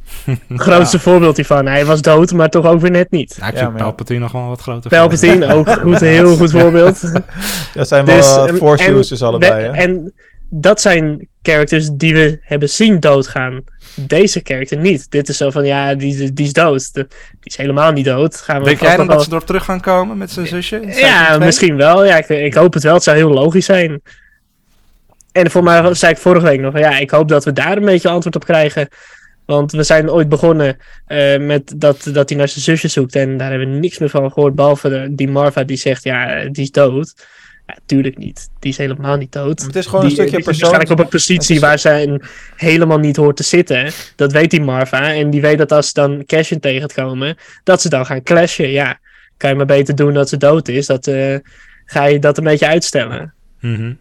grootste 0.57 0.99
voorbeeld 0.99 1.37
hiervan. 1.37 1.67
Hij 1.67 1.85
was 1.85 2.03
dood, 2.03 2.33
maar 2.33 2.49
toch 2.49 2.67
ook 2.67 2.81
weer 2.81 2.91
net 2.91 3.11
niet. 3.11 3.37
Ja, 3.41 3.49
ik 3.51 3.57
vind. 3.59 3.77
Palpatine 3.77 4.19
nog 4.19 4.33
wel 4.33 4.49
wat 4.49 4.61
groter. 4.61 4.91
Palpatine, 4.91 5.55
ook 5.55 5.71
goed, 5.71 6.01
een 6.01 6.09
heel 6.09 6.37
goed 6.41 6.51
voorbeeld. 6.51 7.01
Dat 7.75 7.89
zijn 7.89 8.05
wel 8.05 8.17
Dus, 8.17 8.37
en- 8.37 8.57
force 8.57 8.85
en 8.85 8.95
users 8.97 9.23
allebei, 9.23 9.63
hè? 9.65 9.71
En 9.71 10.13
dat 10.51 10.81
zijn 10.81 11.29
characters 11.43 11.89
die 11.93 12.15
we 12.15 12.39
hebben 12.43 12.69
zien 12.69 13.01
doodgaan. 13.01 13.65
Deze 13.95 14.41
character 14.45 14.77
niet. 14.79 15.11
Dit 15.11 15.29
is 15.29 15.37
zo 15.37 15.51
van, 15.51 15.65
ja, 15.65 15.95
die, 15.95 16.33
die 16.33 16.47
is 16.47 16.53
dood. 16.53 16.95
De- 16.95 17.07
die 17.09 17.39
is 17.41 17.57
helemaal 17.57 17.93
niet 17.93 18.05
dood. 18.05 18.37
Gaan 18.37 18.59
we 18.59 18.65
Denk 18.65 18.81
jij 18.81 18.97
dan 18.97 19.07
dat 19.07 19.15
wel- 19.15 19.25
ze 19.25 19.31
erop 19.31 19.47
terug 19.47 19.65
gaan 19.65 19.81
komen 19.81 20.19
met 20.19 20.31
zijn 20.31 20.47
zusje? 20.47 20.81
Ja, 20.87 21.39
misschien 21.39 21.77
wel. 21.77 22.05
Ja, 22.05 22.17
ik, 22.17 22.29
ik 22.29 22.55
hoop 22.55 22.73
het 22.75 22.83
wel. 22.83 22.95
Het 22.95 23.03
zou 23.03 23.17
heel 23.17 23.31
logisch 23.31 23.65
zijn. 23.65 24.03
En 25.33 25.51
voor 25.51 25.63
mij 25.63 25.95
zei 25.95 26.13
ik 26.13 26.19
vorige 26.19 26.47
week 26.47 26.61
nog, 26.61 26.79
ja, 26.79 26.99
ik 26.99 27.11
hoop 27.11 27.29
dat 27.29 27.45
we 27.45 27.53
daar 27.53 27.77
een 27.77 27.85
beetje 27.85 28.09
antwoord 28.09 28.37
op 28.37 28.45
krijgen. 28.45 28.89
Want 29.47 29.73
we 29.73 29.83
zijn 29.83 30.11
ooit 30.11 30.29
begonnen 30.29 30.77
eh, 31.07 31.39
met 31.41 31.73
dat, 31.77 32.09
dat 32.13 32.29
hij 32.29 32.39
naar 32.39 32.49
zijn 32.49 32.65
zusje 32.65 32.89
zoekt. 32.89 33.15
En 33.17 33.37
daar 33.37 33.51
hebben 33.51 33.71
we 33.73 33.79
niks 33.79 33.99
meer 33.99 34.09
van 34.09 34.33
gehoord. 34.33 34.55
Behalve 34.55 34.89
de- 34.89 35.09
die 35.15 35.29
Marva 35.29 35.65
die 35.65 35.77
zegt, 35.77 36.03
ja, 36.05 36.45
die 36.45 36.63
is 36.63 36.71
dood. 36.71 37.27
Ja, 37.71 37.79
tuurlijk 37.87 38.19
niet. 38.19 38.49
Die 38.59 38.71
is 38.71 38.77
helemaal 38.77 39.17
niet 39.17 39.33
dood. 39.33 39.63
Het 39.63 39.77
is 39.77 39.87
gewoon 39.87 40.01
die, 40.01 40.11
een 40.11 40.17
stukje 40.17 40.45
persoon. 40.45 40.71
waarschijnlijk 40.71 40.91
op 40.91 40.99
een 40.99 41.11
positie 41.11 41.55
is- 41.55 41.61
waar 41.61 41.79
zij 41.79 42.21
helemaal 42.57 42.99
niet 42.99 43.17
hoort 43.17 43.37
te 43.37 43.43
zitten. 43.43 43.91
Dat 44.17 44.33
weet 44.33 44.51
die 44.51 44.61
Marva. 44.63 45.13
En 45.15 45.31
die 45.31 45.41
weet 45.41 45.59
dat 45.59 45.73
als 45.73 45.87
ze 45.87 45.93
dan 45.93 46.25
Cashin 46.27 46.61
tegenkomen, 46.61 47.37
dat 47.65 47.81
ze 47.81 47.89
dan 47.89 48.07
gaan 48.07 48.23
clashen. 48.23 48.71
Ja, 48.71 48.99
kan 49.37 49.51
je 49.51 49.57
maar 49.57 49.67
beter 49.67 49.95
doen 49.95 50.13
dat 50.15 50.29
ze 50.29 50.37
dood 50.37 50.69
is. 50.69 50.87
Dat, 50.87 51.07
eh, 51.07 51.37
ga 51.85 52.05
je 52.05 52.19
dat 52.19 52.39
een 52.39 52.45
beetje 52.45 52.67
uitstellen. 52.67 53.35
Mhm. 53.61 53.93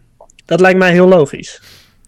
Dat 0.44 0.60
lijkt 0.60 0.78
mij 0.78 0.92
heel 0.92 1.08
logisch. 1.08 1.60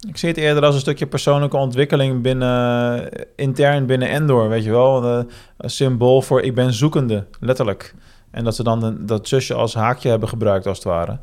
Ik 0.08 0.16
zie 0.16 0.28
het 0.28 0.38
eerder 0.38 0.64
als 0.64 0.74
een 0.74 0.80
stukje 0.80 1.06
persoonlijke 1.06 1.56
ontwikkeling 1.56 2.22
binnen, 2.22 3.08
intern 3.36 3.86
binnen 3.86 4.08
Endor, 4.08 4.48
weet 4.48 4.64
je 4.64 4.70
wel. 4.70 5.04
Eh, 5.04 5.24
een 5.58 5.70
symbool 5.70 6.22
voor 6.22 6.40
ik 6.42 6.54
ben 6.54 6.72
zoekende, 6.72 7.26
letterlijk. 7.40 7.94
En 8.30 8.44
dat 8.44 8.54
ze 8.56 8.62
dan 8.62 8.96
dat 9.00 9.28
zusje 9.28 9.54
als 9.54 9.74
haakje 9.74 10.08
hebben 10.08 10.28
gebruikt, 10.28 10.66
als 10.66 10.76
het 10.78 10.86
ware. 10.86 11.18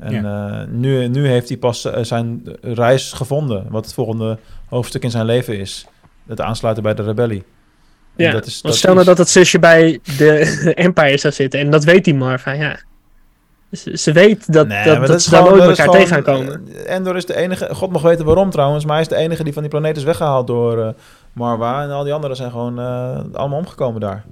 En 0.00 0.24
eh, 0.24 0.66
nu, 0.68 1.08
nu 1.08 1.26
heeft 1.28 1.48
hij 1.48 1.58
pas 1.58 1.84
eh, 1.84 2.02
zijn 2.02 2.42
reis 2.60 3.12
gevonden, 3.12 3.66
wat 3.70 3.84
het 3.84 3.94
volgende 3.94 4.38
hoofdstuk 4.68 5.02
in 5.02 5.10
zijn 5.10 5.24
leven 5.24 5.58
is. 5.58 5.86
Het 6.26 6.40
aansluiten 6.40 6.82
bij 6.82 6.94
de 6.94 7.02
rebellie. 7.02 7.44
En 8.16 8.24
Ja, 8.26 8.32
dat 8.32 8.46
is, 8.46 8.54
stel 8.56 8.88
nou 8.88 8.98
is- 9.00 9.06
dat 9.06 9.18
het 9.18 9.28
zusje 9.28 9.58
bij 9.58 10.00
de 10.18 10.38
Empire 10.74 11.18
zou 11.18 11.32
zitten. 11.34 11.60
En 11.60 11.70
dat 11.70 11.84
weet 11.84 12.04
die 12.04 12.14
Marva, 12.14 12.52
ja. 12.52 12.78
Ze, 13.72 13.96
ze 13.98 14.12
weet 14.12 14.52
dat, 14.52 14.66
Nee, 14.68 14.84
dat, 14.84 15.06
dat 15.06 15.22
ze 15.22 15.30
dan 15.30 15.42
gewoon- 15.44 15.58
nooit 15.58 15.78
elkaar 15.78 15.94
tegen 15.94 16.08
gaan 16.08 16.22
komen. 16.22 16.68
eh, 16.86 16.94
Endor 16.94 17.16
is 17.16 17.26
de 17.26 17.36
enige, 17.36 17.74
God 17.74 17.90
mag 17.92 18.02
weten 18.02 18.24
waarom 18.24 18.50
trouwens, 18.50 18.84
maar 18.84 18.92
hij 18.92 19.02
is 19.02 19.08
de 19.08 19.16
enige 19.16 19.44
die 19.44 19.52
van 19.52 19.62
die 19.62 19.70
planeet 19.70 19.96
is 19.96 20.02
weggehaald 20.04 20.46
door 20.46 20.78
eh, 20.84 20.88
Marwa. 21.32 21.82
En 21.82 21.90
al 21.90 22.04
die 22.04 22.12
anderen 22.12 22.36
zijn 22.36 22.50
gewoon 22.50 22.78
allemaal 23.34 23.58
omgekomen 23.58 24.00
daar. 24.00 24.24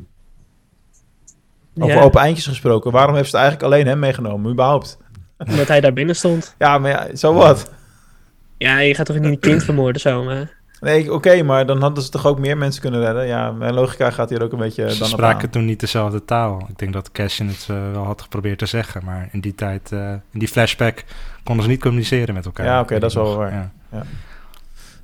Over 1.80 1.94
Ja, 1.94 2.02
open 2.02 2.20
eindjes 2.20 2.46
gesproken. 2.46 2.90
Waarom 2.92 3.14
heeft 3.14 3.30
ze 3.30 3.36
het 3.36 3.44
eigenlijk 3.44 3.74
alleen 3.74 3.86
hem 3.86 3.98
meegenomen, 3.98 4.50
überhaupt? 4.52 4.98
Omdat 5.38 5.68
hij 5.68 5.80
daar 5.80 5.92
binnen 5.92 6.16
stond. 6.16 6.54
Ja, 6.58 6.78
maar 6.78 6.90
ja, 6.90 7.16
zo 7.16 7.34
wat. 7.34 7.70
Ja, 8.56 8.78
je 8.78 8.94
gaat 8.94 9.06
toch 9.06 9.16
niet 9.18 9.24
een 9.24 9.38
kind 9.38 9.64
vermoorden 9.64 10.00
zo, 10.00 10.24
maar... 10.24 10.56
Nee, 10.80 11.12
oké, 11.12 11.42
maar 11.42 11.66
dan 11.66 11.80
hadden 11.80 12.02
ze 12.04 12.10
toch 12.10 12.26
ook 12.26 12.38
meer 12.38 12.56
mensen 12.58 12.80
kunnen 12.82 13.00
redden? 13.00 13.26
Ja, 13.26 13.50
mijn 13.52 13.74
logica 13.74 14.10
gaat 14.10 14.28
hier 14.30 14.42
ook 14.42 14.52
een 14.52 14.58
beetje 14.58 14.90
Ze 14.90 14.98
dan 14.98 15.08
op 15.08 15.14
spraken 15.14 15.44
aan. 15.44 15.50
toen 15.50 15.64
niet 15.64 15.80
dezelfde 15.80 16.24
taal. 16.24 16.66
Ik 16.68 16.78
denk 16.78 16.92
dat 16.92 17.12
Cashin 17.12 17.48
het 17.48 17.66
eh, 17.70 17.76
wel 17.92 18.04
had 18.04 18.22
geprobeerd 18.22 18.58
te 18.58 18.66
zeggen, 18.66 19.04
maar 19.04 19.28
in 19.32 19.40
die 19.40 19.54
tijd, 19.54 19.92
eh, 19.92 20.10
in 20.10 20.38
die 20.38 20.48
flashback, 20.48 21.04
konden 21.44 21.64
ze 21.64 21.70
niet 21.70 21.80
communiceren 21.80 22.34
met 22.34 22.44
elkaar. 22.44 22.66
Ja, 22.66 22.80
oké, 22.80 22.98
dat 22.98 23.08
is 23.10 23.16
wel 23.16 23.36
waar. 23.36 23.52
Ja. 23.52 23.70
Ja. 23.92 24.02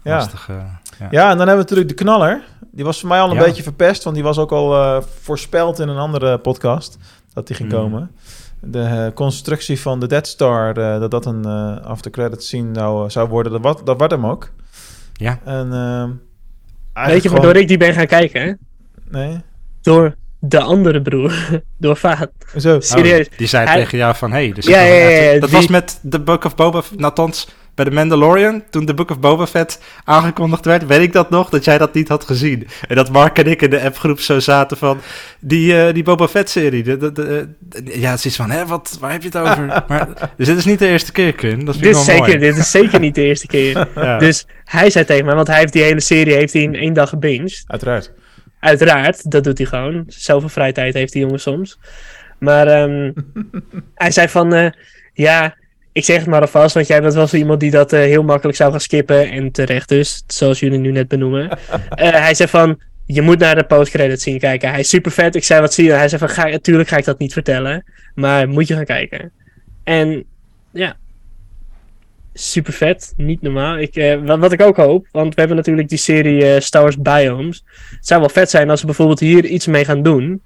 Ja. 0.02 0.16
Lastig, 0.16 0.48
eh, 0.48 0.56
ja. 0.98 1.08
Ja, 1.10 1.30
en 1.30 1.36
dan 1.36 1.46
hebben 1.48 1.54
we 1.54 1.60
natuurlijk 1.70 1.88
de 1.88 1.94
knaller. 2.04 2.42
Die 2.72 2.84
was 2.84 3.00
voor 3.00 3.08
mij 3.08 3.20
al 3.20 3.30
een 3.30 3.36
Ja. 3.36 3.42
beetje 3.42 3.62
verpest, 3.62 4.02
want 4.04 4.14
die 4.16 4.24
was 4.24 4.38
ook 4.38 4.52
al 4.52 4.74
eh, 4.74 5.02
voorspeld 5.22 5.78
in 5.78 5.88
een 5.88 5.98
andere 5.98 6.38
podcast 6.38 6.98
dat 7.32 7.46
die 7.46 7.56
ging 7.56 7.70
Hmm. 7.70 7.78
komen. 7.80 8.10
De 8.66 8.80
eh, 8.80 9.06
constructie 9.14 9.80
van 9.80 10.00
de 10.00 10.06
Dead 10.06 10.26
Star, 10.26 10.76
eh, 10.76 11.00
dat 11.00 11.10
dat 11.10 11.26
een 11.26 11.44
eh 11.44 11.76
after 11.86 12.10
credits 12.10 12.46
scene 12.46 12.70
nou, 12.70 13.10
zou 13.10 13.28
worden, 13.28 13.52
dat, 13.52 13.60
wat, 13.62 13.86
dat 13.86 13.98
werd 13.98 14.10
hem 14.10 14.26
ook. 14.26 14.50
Ja. 15.12 15.38
En, 15.44 15.72
ehm, 15.72 16.10
Weet 17.06 17.22
je 17.22 17.30
waardoor 17.30 17.56
ik 17.56 17.68
die 17.68 17.76
ben 17.76 17.94
gaan 17.94 18.06
kijken, 18.06 18.42
hè? 18.42 18.52
Nee? 19.10 19.40
Door 19.82 20.14
de 20.38 20.60
andere 20.60 21.02
broer. 21.02 21.32
Door 21.78 21.96
Vaat. 21.96 22.30
Zo. 22.58 22.80
Serieus. 22.80 23.28
Oh, 23.28 23.36
die 23.38 23.46
zei 23.46 23.66
Hij- 23.66 23.76
tegen 23.76 23.98
jou 23.98 24.14
van, 24.14 24.32
hey, 24.32 24.52
dus 24.52 24.66
Ja, 24.66 24.80
ja, 24.80 24.94
ja, 24.94 25.08
ja, 25.08 25.32
dat 25.40 25.48
die- 25.48 25.58
was 25.58 25.68
met 25.68 26.00
The 26.10 26.20
Book 26.20 26.44
of 26.44 26.54
Boba 26.54 26.82
Fett, 26.82 27.02
althans 27.02 27.48
bij 27.74 27.84
The 27.84 27.90
Mandalorian, 27.90 28.62
toen 28.70 28.84
The 28.86 28.94
Book 28.94 29.10
of 29.10 29.20
Boba 29.20 29.46
Fett 29.46 29.80
aangekondigd 30.04 30.64
werd, 30.64 30.86
weet 30.86 31.00
ik 31.00 31.12
dat 31.12 31.30
nog, 31.30 31.48
dat 31.48 31.64
jij 31.64 31.78
dat 31.78 31.94
niet 31.94 32.08
had 32.08 32.24
gezien. 32.24 32.66
En 32.88 32.96
dat 32.96 33.10
Mark 33.10 33.38
en 33.38 33.46
ik 33.46 33.62
in 33.62 33.70
de 33.70 33.80
appgroep 33.82 34.20
zo 34.20 34.38
zaten 34.40 34.76
van, 34.76 34.98
die, 35.40 35.82
eh, 35.82 35.94
die 35.94 36.02
Boba 36.02 36.28
Fett-serie, 36.28 36.82
de, 36.82 36.96
de, 36.96 37.12
de- 37.12 37.48
de- 37.58 38.00
ja, 38.00 38.10
het 38.10 38.18
is 38.18 38.26
iets 38.26 38.36
van, 38.36 38.50
hè, 38.50 38.66
wat, 38.66 38.96
waar 39.00 39.12
heb 39.12 39.22
je 39.22 39.28
het 39.28 39.36
over? 39.36 39.66
maar, 39.88 40.08
dus 40.36 40.46
dit 40.46 40.56
is 40.56 40.64
niet 40.64 40.78
de 40.78 40.88
eerste 40.88 41.12
keer, 41.12 41.32
Kun, 41.32 41.64
dat 41.64 41.76
vind 41.76 41.84
Dit 41.84 41.94
ik 41.94 42.00
is, 42.00 42.06
wel 42.06 42.16
zeker, 42.16 42.38
mooi. 42.38 42.38
dit 42.50 42.56
is 42.56 42.70
zeker 42.70 43.00
niet 43.00 43.14
de 43.14 43.22
eerste 43.22 43.46
keer. 43.46 43.88
Ja. 43.94 44.18
Dus 44.18 44.46
hij 44.64 44.90
zei 44.90 45.04
tegen 45.04 45.24
mij, 45.24 45.34
want 45.34 45.46
hij 45.46 45.58
heeft 45.58 45.72
die 45.72 45.82
hele 45.82 46.00
serie 46.00 46.34
heeft 46.34 46.52
hij 46.52 46.62
in 46.62 46.74
één 46.74 46.92
dag 46.92 47.08
gebinged. 47.08 47.64
Uiteraard. 47.66 48.12
Uiteraard, 48.60 49.30
dat 49.30 49.44
doet 49.44 49.58
hij 49.58 49.66
gewoon. 49.66 50.04
Zoveel 50.06 50.48
vrije 50.48 50.72
tijd 50.72 50.94
heeft 50.94 51.12
die 51.12 51.22
jongen 51.22 51.40
soms. 51.40 51.78
Maar 52.38 52.66
ehm, 52.66 53.12
hij 53.94 54.10
zei 54.10 54.28
van, 54.28 54.54
eh, 54.54 54.70
ja, 55.12 55.54
ik 55.94 56.04
zeg 56.04 56.18
het 56.18 56.26
maar 56.26 56.40
alvast, 56.40 56.74
want 56.74 56.86
jij 56.86 57.00
bent 57.00 57.14
wel 57.14 57.26
zo 57.26 57.36
iemand 57.36 57.60
die 57.60 57.70
dat 57.70 57.92
eh, 57.92 58.00
heel 58.00 58.22
makkelijk 58.22 58.56
zou 58.56 58.70
gaan 58.70 58.80
skippen. 58.80 59.30
En 59.30 59.50
terecht 59.50 59.88
dus, 59.88 60.24
zoals 60.26 60.60
jullie 60.60 60.78
nu 60.78 60.90
net 60.90 61.08
benoemen. 61.08 61.48
Eh, 61.88 62.10
hij 62.10 62.34
zei 62.34 62.48
van, 62.48 62.80
je 63.06 63.22
moet 63.22 63.38
naar 63.38 63.54
de 63.54 63.64
postcredit 63.64 64.22
zien 64.22 64.38
kijken. 64.38 64.70
Hij 64.70 64.80
is 64.80 64.88
super 64.88 65.10
vet. 65.12 65.34
Ik 65.34 65.44
zei, 65.44 65.60
wat 65.60 65.74
zie 65.74 65.84
je? 65.84 65.92
Hij 65.92 66.08
zei 66.08 66.20
van, 66.20 66.28
ga, 66.28 66.48
natuurlijk 66.48 66.88
ga 66.88 66.96
ik 66.96 67.04
dat 67.04 67.18
niet 67.18 67.32
vertellen. 67.32 67.84
Maar 68.14 68.48
moet 68.48 68.68
je 68.68 68.74
gaan 68.74 68.84
kijken. 68.84 69.32
En 69.84 70.24
ja, 70.70 70.96
super 72.32 72.72
vet. 72.72 73.14
Niet 73.16 73.42
normaal. 73.42 73.78
Ik, 73.78 73.96
eh, 73.96 74.22
wat, 74.24 74.38
wat 74.38 74.52
ik 74.52 74.62
ook 74.62 74.76
hoop, 74.76 75.06
want 75.10 75.34
we 75.34 75.40
hebben 75.40 75.56
natuurlijk 75.56 75.88
die 75.88 75.98
serie 75.98 76.60
Star 76.60 76.82
Wars 76.82 76.98
Biomes. 76.98 77.64
Het 77.90 78.06
zou 78.06 78.20
wel 78.20 78.28
vet 78.28 78.50
zijn 78.50 78.70
als 78.70 78.80
ze 78.80 78.86
bijvoorbeeld 78.86 79.20
hier 79.20 79.44
iets 79.44 79.66
mee 79.66 79.84
gaan 79.84 80.02
doen. 80.02 80.42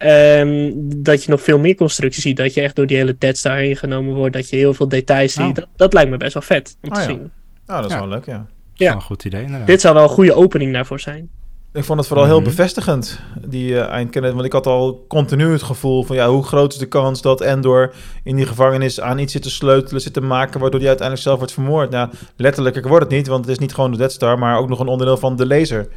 Ehm, 0.00 0.72
dat 0.96 1.24
je 1.24 1.30
nog 1.30 1.42
veel 1.42 1.58
meer 1.58 1.74
constructies 1.74 2.22
ziet. 2.22 2.36
Dat 2.36 2.54
je 2.54 2.60
echt 2.60 2.76
door 2.76 2.86
die 2.86 2.96
hele 2.96 3.16
Dead 3.18 3.36
Star 3.36 3.56
heen 3.56 3.76
genomen 3.76 4.14
wordt. 4.14 4.34
Dat 4.34 4.48
je 4.50 4.56
heel 4.56 4.74
veel 4.74 4.88
details 4.88 5.32
ziet. 5.32 5.46
Oh. 5.48 5.54
Dat, 5.54 5.66
dat 5.76 5.92
lijkt 5.92 6.10
me 6.10 6.16
best 6.16 6.32
wel 6.34 6.42
vet 6.42 6.76
om 6.82 6.88
Oh, 6.88 6.94
te 6.94 7.00
ja. 7.00 7.06
zien. 7.06 7.30
Nou, 7.66 7.80
dat 7.82 7.90
is 7.90 7.96
Ja. 7.96 7.98
wel 8.00 8.08
leuk, 8.08 8.24
ja. 8.26 8.36
Dat 8.36 8.46
is 8.74 8.78
Ja. 8.78 8.86
wel 8.86 8.94
een 8.94 9.02
goed 9.02 9.24
idee, 9.24 9.42
inderdaad. 9.42 9.66
Dit 9.66 9.80
zou 9.80 9.94
wel 9.94 10.02
een 10.02 10.08
goede 10.08 10.34
opening 10.34 10.72
daarvoor 10.72 11.00
zijn. 11.00 11.28
Ik 11.72 11.84
vond 11.84 11.98
het 11.98 12.08
vooral 12.08 12.26
heel 12.26 12.40
Mhm. 12.40 12.44
bevestigend, 12.48 13.20
die 13.46 13.80
eindcredit. 13.80 14.32
Want 14.32 14.44
ik 14.44 14.52
had 14.52 14.66
al 14.66 15.04
continu 15.08 15.52
het 15.52 15.62
gevoel 15.62 16.02
van... 16.02 16.16
ja, 16.16 16.28
hoe 16.28 16.42
groot 16.44 16.72
is 16.72 16.78
de 16.78 16.86
kans 16.86 17.22
dat 17.22 17.40
Endor 17.40 17.94
in 18.24 18.36
die 18.36 18.46
gevangenis 18.46 19.00
aan 19.00 19.18
iets 19.18 19.32
zit 19.32 19.42
te 19.42 19.50
sleutelen... 19.50 20.00
zit 20.00 20.12
te 20.12 20.20
maken, 20.20 20.60
waardoor 20.60 20.78
hij 20.80 20.88
uiteindelijk 20.88 21.26
zelf 21.26 21.38
wordt 21.38 21.52
vermoord. 21.54 21.90
Nou, 21.90 22.10
letterlijk 22.36 22.86
wordt 22.88 23.04
het 23.04 23.12
niet, 23.14 23.26
want 23.26 23.40
het 23.44 23.52
is 23.54 23.58
niet 23.58 23.74
gewoon 23.74 23.90
de 23.90 23.96
Death 23.96 24.12
Star... 24.12 24.38
maar 24.38 24.58
ook 24.58 24.68
nog 24.68 24.80
een 24.80 24.86
onderdeel 24.88 25.16
van 25.16 25.36
de 25.36 25.46
laser. 25.46 25.88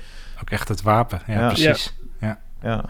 Ook 0.41 0.49
echt 0.49 0.67
het 0.67 0.81
wapen, 0.81 1.21
ja, 1.27 1.33
Ja. 1.33 1.47
precies. 1.47 1.93
Ja. 2.61 2.85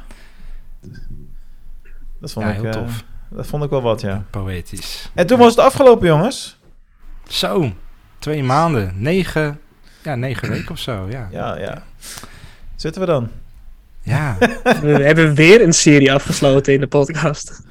Dat 2.23 2.31
vond, 2.31 2.45
Ja, 2.45 2.51
ik, 2.51 2.57
heel 2.61 2.65
eh, 2.71 2.71
tof. 2.71 3.03
dat 3.29 3.47
vond 3.47 3.63
ik 3.63 3.69
wel 3.69 3.81
wat, 3.81 4.01
ja. 4.01 4.23
Poëtisch. 4.29 5.09
En 5.13 5.27
toen 5.27 5.37
was 5.39 5.49
het 5.55 5.65
afgelopen, 5.65 6.07
jongens. 6.07 6.57
Zo, 7.27 7.71
twee 8.19 8.43
maanden, 8.43 8.93
negen, 8.95 9.59
ja, 10.03 10.15
negen 10.15 10.49
weken 10.49 10.71
of 10.71 10.79
zo, 10.79 11.05
ja. 11.09 11.27
Ja, 11.31 11.57
ja. 11.57 11.83
Zitten 12.75 13.01
we 13.01 13.07
dan? 13.07 13.29
Ja, 14.01 14.35
We 14.81 14.87
hebben 15.03 15.35
weer 15.35 15.61
een 15.61 15.73
serie 15.73 16.13
afgesloten 16.13 16.73
in 16.73 16.79
de 16.79 16.87
podcast. 16.87 17.61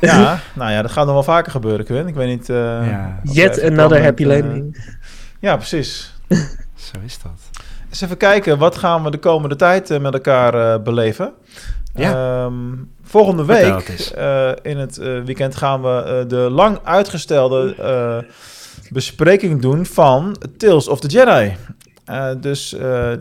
Ja, 0.00 0.40
nou 0.54 0.70
ja, 0.72 0.82
dat 0.82 0.90
gaat 0.90 1.04
nog 1.04 1.14
wel 1.14 1.22
vaker 1.22 1.50
gebeuren, 1.52 1.84
Quinn. 1.84 2.08
Ik 2.08 2.14
weet 2.14 2.28
niet... 2.28 2.48
eh, 2.50 2.56
Ja. 2.88 3.20
Yet 3.22 3.62
another 3.62 4.02
happy 4.02 4.26
bent, 4.26 4.42
eh, 4.44 4.48
landing. 4.50 4.96
Ja, 5.40 5.56
precies. 5.56 6.14
zo 6.74 6.96
is 7.04 7.18
dat. 7.22 7.64
Eens 7.88 8.00
even 8.00 8.16
kijken, 8.16 8.58
wat 8.58 8.76
gaan 8.76 9.02
we 9.02 9.10
de 9.10 9.18
komende 9.18 9.56
tijd 9.56 10.00
met 10.00 10.14
elkaar 10.14 10.54
eh, 10.74 10.82
beleven? 10.82 11.32
Ja. 11.96 12.44
Ehm, 12.44 12.54
volgende 13.02 13.44
week, 13.44 13.88
eh, 14.14 14.50
in 14.62 14.78
het 14.78 14.98
eh, 14.98 15.20
weekend, 15.20 15.56
gaan 15.56 15.82
we 15.82 15.88
eh, 15.88 16.28
de 16.28 16.36
lang 16.36 16.78
uitgestelde 16.84 18.24
bespreking 18.90 19.62
doen 19.62 19.86
van 19.86 20.36
Tales 20.56 20.88
of 20.88 21.00
the 21.00 21.08
Jedi. 21.08 21.56
Dus, 22.40 22.72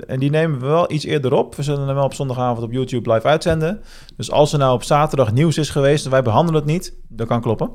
en 0.08 0.20
die 0.20 0.30
nemen 0.30 0.60
we 0.60 0.66
wel 0.66 0.92
iets 0.92 1.06
eerder 1.06 1.34
op. 1.34 1.56
We 1.56 1.64
zullen 1.64 1.86
hem 1.86 1.96
wel 1.96 2.04
op 2.04 2.14
zondagavond 2.14 2.66
op 2.66 2.72
YouTube 2.72 3.14
live 3.14 3.28
uitzenden. 3.28 3.82
Dus 4.18 4.32
als 4.32 4.54
er 4.54 4.60
nou 4.60 4.74
op 4.74 4.84
zaterdag 4.84 5.32
nieuws 5.32 5.58
is 5.58 5.70
geweest 5.70 6.06
en 6.06 6.12
wij 6.12 6.22
behandelen 6.22 6.62
het 6.62 6.72
niet, 6.72 6.94
dat 7.08 7.28
kan 7.28 7.42
kloppen. 7.42 7.72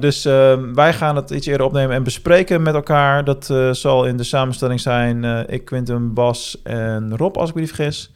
Dus 0.00 0.24
eh, 0.24 0.58
wij 0.74 0.92
gaan 0.92 1.16
het 1.16 1.30
iets 1.30 1.46
eerder 1.46 1.66
opnemen 1.66 1.96
en 1.96 2.02
bespreken 2.02 2.62
met 2.62 2.74
elkaar. 2.74 3.24
Dat 3.24 3.54
zal 3.70 4.04
in 4.04 4.16
de 4.16 4.22
samenstelling 4.22 4.80
zijn 4.80 5.24
ik, 5.48 5.64
Quinten, 5.64 6.14
Bas 6.14 6.60
en 6.62 7.16
Rob, 7.16 7.36
als 7.36 7.48
ik 7.48 7.54
me 7.54 7.60
niet 7.60 7.72
vergis. 7.72 8.12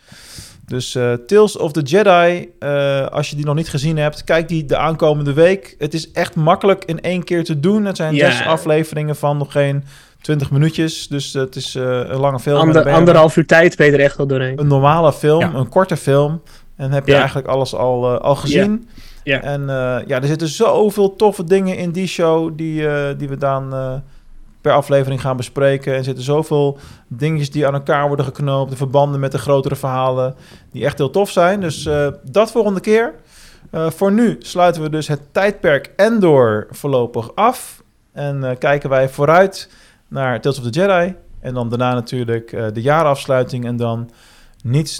Dus 0.70 0.94
eh, 0.94 1.12
Tales 1.12 1.56
of 1.56 1.72
the 1.72 1.80
Jedi, 1.80 2.48
eh, 2.58 3.06
als 3.06 3.30
je 3.30 3.36
die 3.36 3.44
nog 3.44 3.54
niet 3.54 3.68
gezien 3.68 3.96
hebt, 3.96 4.24
kijk 4.24 4.48
die 4.48 4.64
de 4.64 4.76
aankomende 4.76 5.32
week. 5.32 5.74
Het 5.78 5.94
is 5.94 6.10
echt 6.12 6.34
makkelijk 6.34 6.84
in 6.84 7.00
één 7.00 7.24
keer 7.24 7.44
te 7.44 7.60
doen. 7.60 7.84
Het 7.84 7.96
zijn 7.96 8.16
zes 8.16 8.44
afleveringen 8.44 9.16
van 9.16 9.36
nog 9.36 9.52
geen 9.52 9.84
20 10.20 10.50
minuutjes. 10.50 11.08
Dus 11.08 11.32
het 11.32 11.56
is 11.56 11.74
eh, 11.74 11.82
een 11.82 12.20
lange 12.20 12.40
film. 12.40 12.58
Ander, 12.58 12.90
anderhalf 12.90 13.36
uur 13.36 13.46
tijd 13.46 13.76
ben 13.76 13.86
je 13.86 13.92
er 13.92 14.00
echt 14.00 14.16
wel 14.16 14.26
doorheen. 14.26 14.58
Een 14.60 14.66
normale 14.66 15.12
film, 15.12 15.40
Ja. 15.40 15.54
een 15.54 15.68
korte 15.68 15.96
film. 15.96 16.42
En 16.76 16.92
heb 16.92 17.06
je 17.06 17.14
eigenlijk 17.14 17.48
alles 17.48 17.74
al, 17.74 18.14
eh, 18.14 18.20
al 18.20 18.34
gezien. 18.34 18.88
Ja. 19.24 19.42
En 19.42 19.60
eh, 19.60 20.06
ja, 20.06 20.20
er 20.20 20.26
zitten 20.26 20.48
zoveel 20.48 21.16
toffe 21.16 21.44
dingen 21.44 21.76
in 21.76 21.90
die 21.90 22.06
show 22.06 22.50
die, 22.56 22.88
eh, 22.88 23.18
die 23.18 23.28
we 23.28 23.36
dan 23.36 23.72
eh, 23.74 23.92
per 24.60 24.72
aflevering 24.72 25.20
gaan 25.20 25.36
bespreken. 25.36 25.92
En 25.92 25.98
er 25.98 26.04
zitten 26.04 26.24
zoveel 26.24 26.78
dingetjes 27.08 27.50
die 27.50 27.66
aan 27.66 27.74
elkaar 27.74 28.06
worden 28.06 28.24
geknoopt. 28.24 28.70
De 28.70 28.76
verbanden 28.76 29.20
met 29.20 29.32
de 29.32 29.38
grotere 29.38 29.76
verhalen 29.76 30.34
die 30.72 30.84
echt 30.84 30.98
heel 30.98 31.10
tof 31.10 31.30
zijn. 31.30 31.60
Dus 31.60 31.86
eh, 31.86 32.08
dat 32.24 32.50
volgende 32.50 32.80
keer. 32.80 33.14
Eh, 33.70 33.90
voor 33.90 34.12
nu 34.12 34.36
sluiten 34.38 34.82
we 34.82 34.90
dus 34.90 35.08
het 35.08 35.20
tijdperk 35.32 35.92
Endor 35.96 36.66
voorlopig 36.70 37.34
af. 37.34 37.82
En 38.12 38.44
eh, 38.44 38.58
kijken 38.58 38.90
wij 38.90 39.08
vooruit 39.08 39.70
naar 40.08 40.40
Tales 40.40 40.58
of 40.58 40.64
the 40.64 40.80
Jedi. 40.80 41.14
En 41.40 41.54
dan 41.54 41.68
daarna 41.68 41.94
natuurlijk 41.94 42.74
de 42.74 42.82
jaarafsluiting. 42.82 43.64
En 43.64 43.76
dan 43.76 44.10
niet 44.62 44.98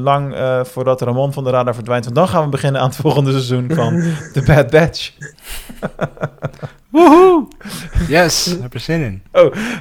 lang 0.00 0.36
voordat 0.62 1.00
Ramon 1.00 1.32
van 1.32 1.44
de 1.44 1.50
radar 1.50 1.74
verdwijnt. 1.74 2.04
Want 2.04 2.16
dan 2.16 2.28
gaan 2.28 2.44
we 2.44 2.48
beginnen 2.48 2.80
aan 2.80 2.88
het 2.88 2.96
volgende 2.96 3.30
seizoen 3.30 3.70
van 3.74 4.02
The 4.32 4.42
Bad 4.46 4.70
Batch. 4.70 5.12
Woehoe! 6.90 7.48
Yes, 8.08 8.46
ik 8.54 8.62
heb 8.62 8.74
er 8.74 8.80
zin 8.80 9.02
in. 9.02 9.22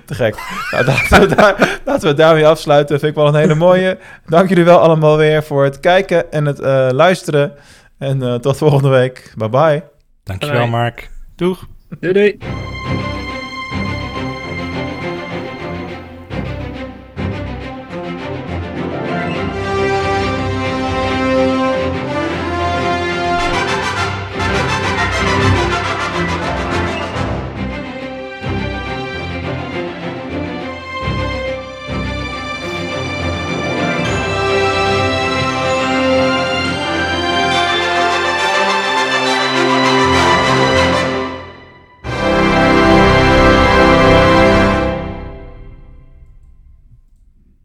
Te 0.05 0.15
gek. 0.15 0.35
Nou, 0.71 0.85
laten, 0.85 1.19
we 1.19 1.35
daar, 1.35 1.79
laten 1.85 2.01
we 2.01 2.07
het 2.07 2.17
daarmee 2.17 2.47
afsluiten. 2.47 2.99
Vind 2.99 3.11
ik 3.11 3.17
wel 3.17 3.27
een 3.27 3.35
hele 3.35 3.55
mooie. 3.55 3.97
Dank 4.25 4.49
jullie 4.49 4.63
wel 4.63 4.79
allemaal 4.79 5.17
weer 5.17 5.43
voor 5.43 5.63
het 5.63 5.79
kijken 5.79 6.31
en 6.31 6.45
het 6.45 6.59
eh, 6.59 6.87
luisteren. 6.91 7.53
En 7.97 8.21
eh, 8.21 8.35
tot 8.35 8.57
volgende 8.57 8.89
week. 8.89 9.33
Bye 9.35 9.49
bye. 9.49 9.83
Dankjewel, 10.23 10.61
Bye. 10.61 10.69
Mark. 10.69 11.09
Doeg! 11.35 11.65
Doei 11.99 12.13
doei. 12.13 12.37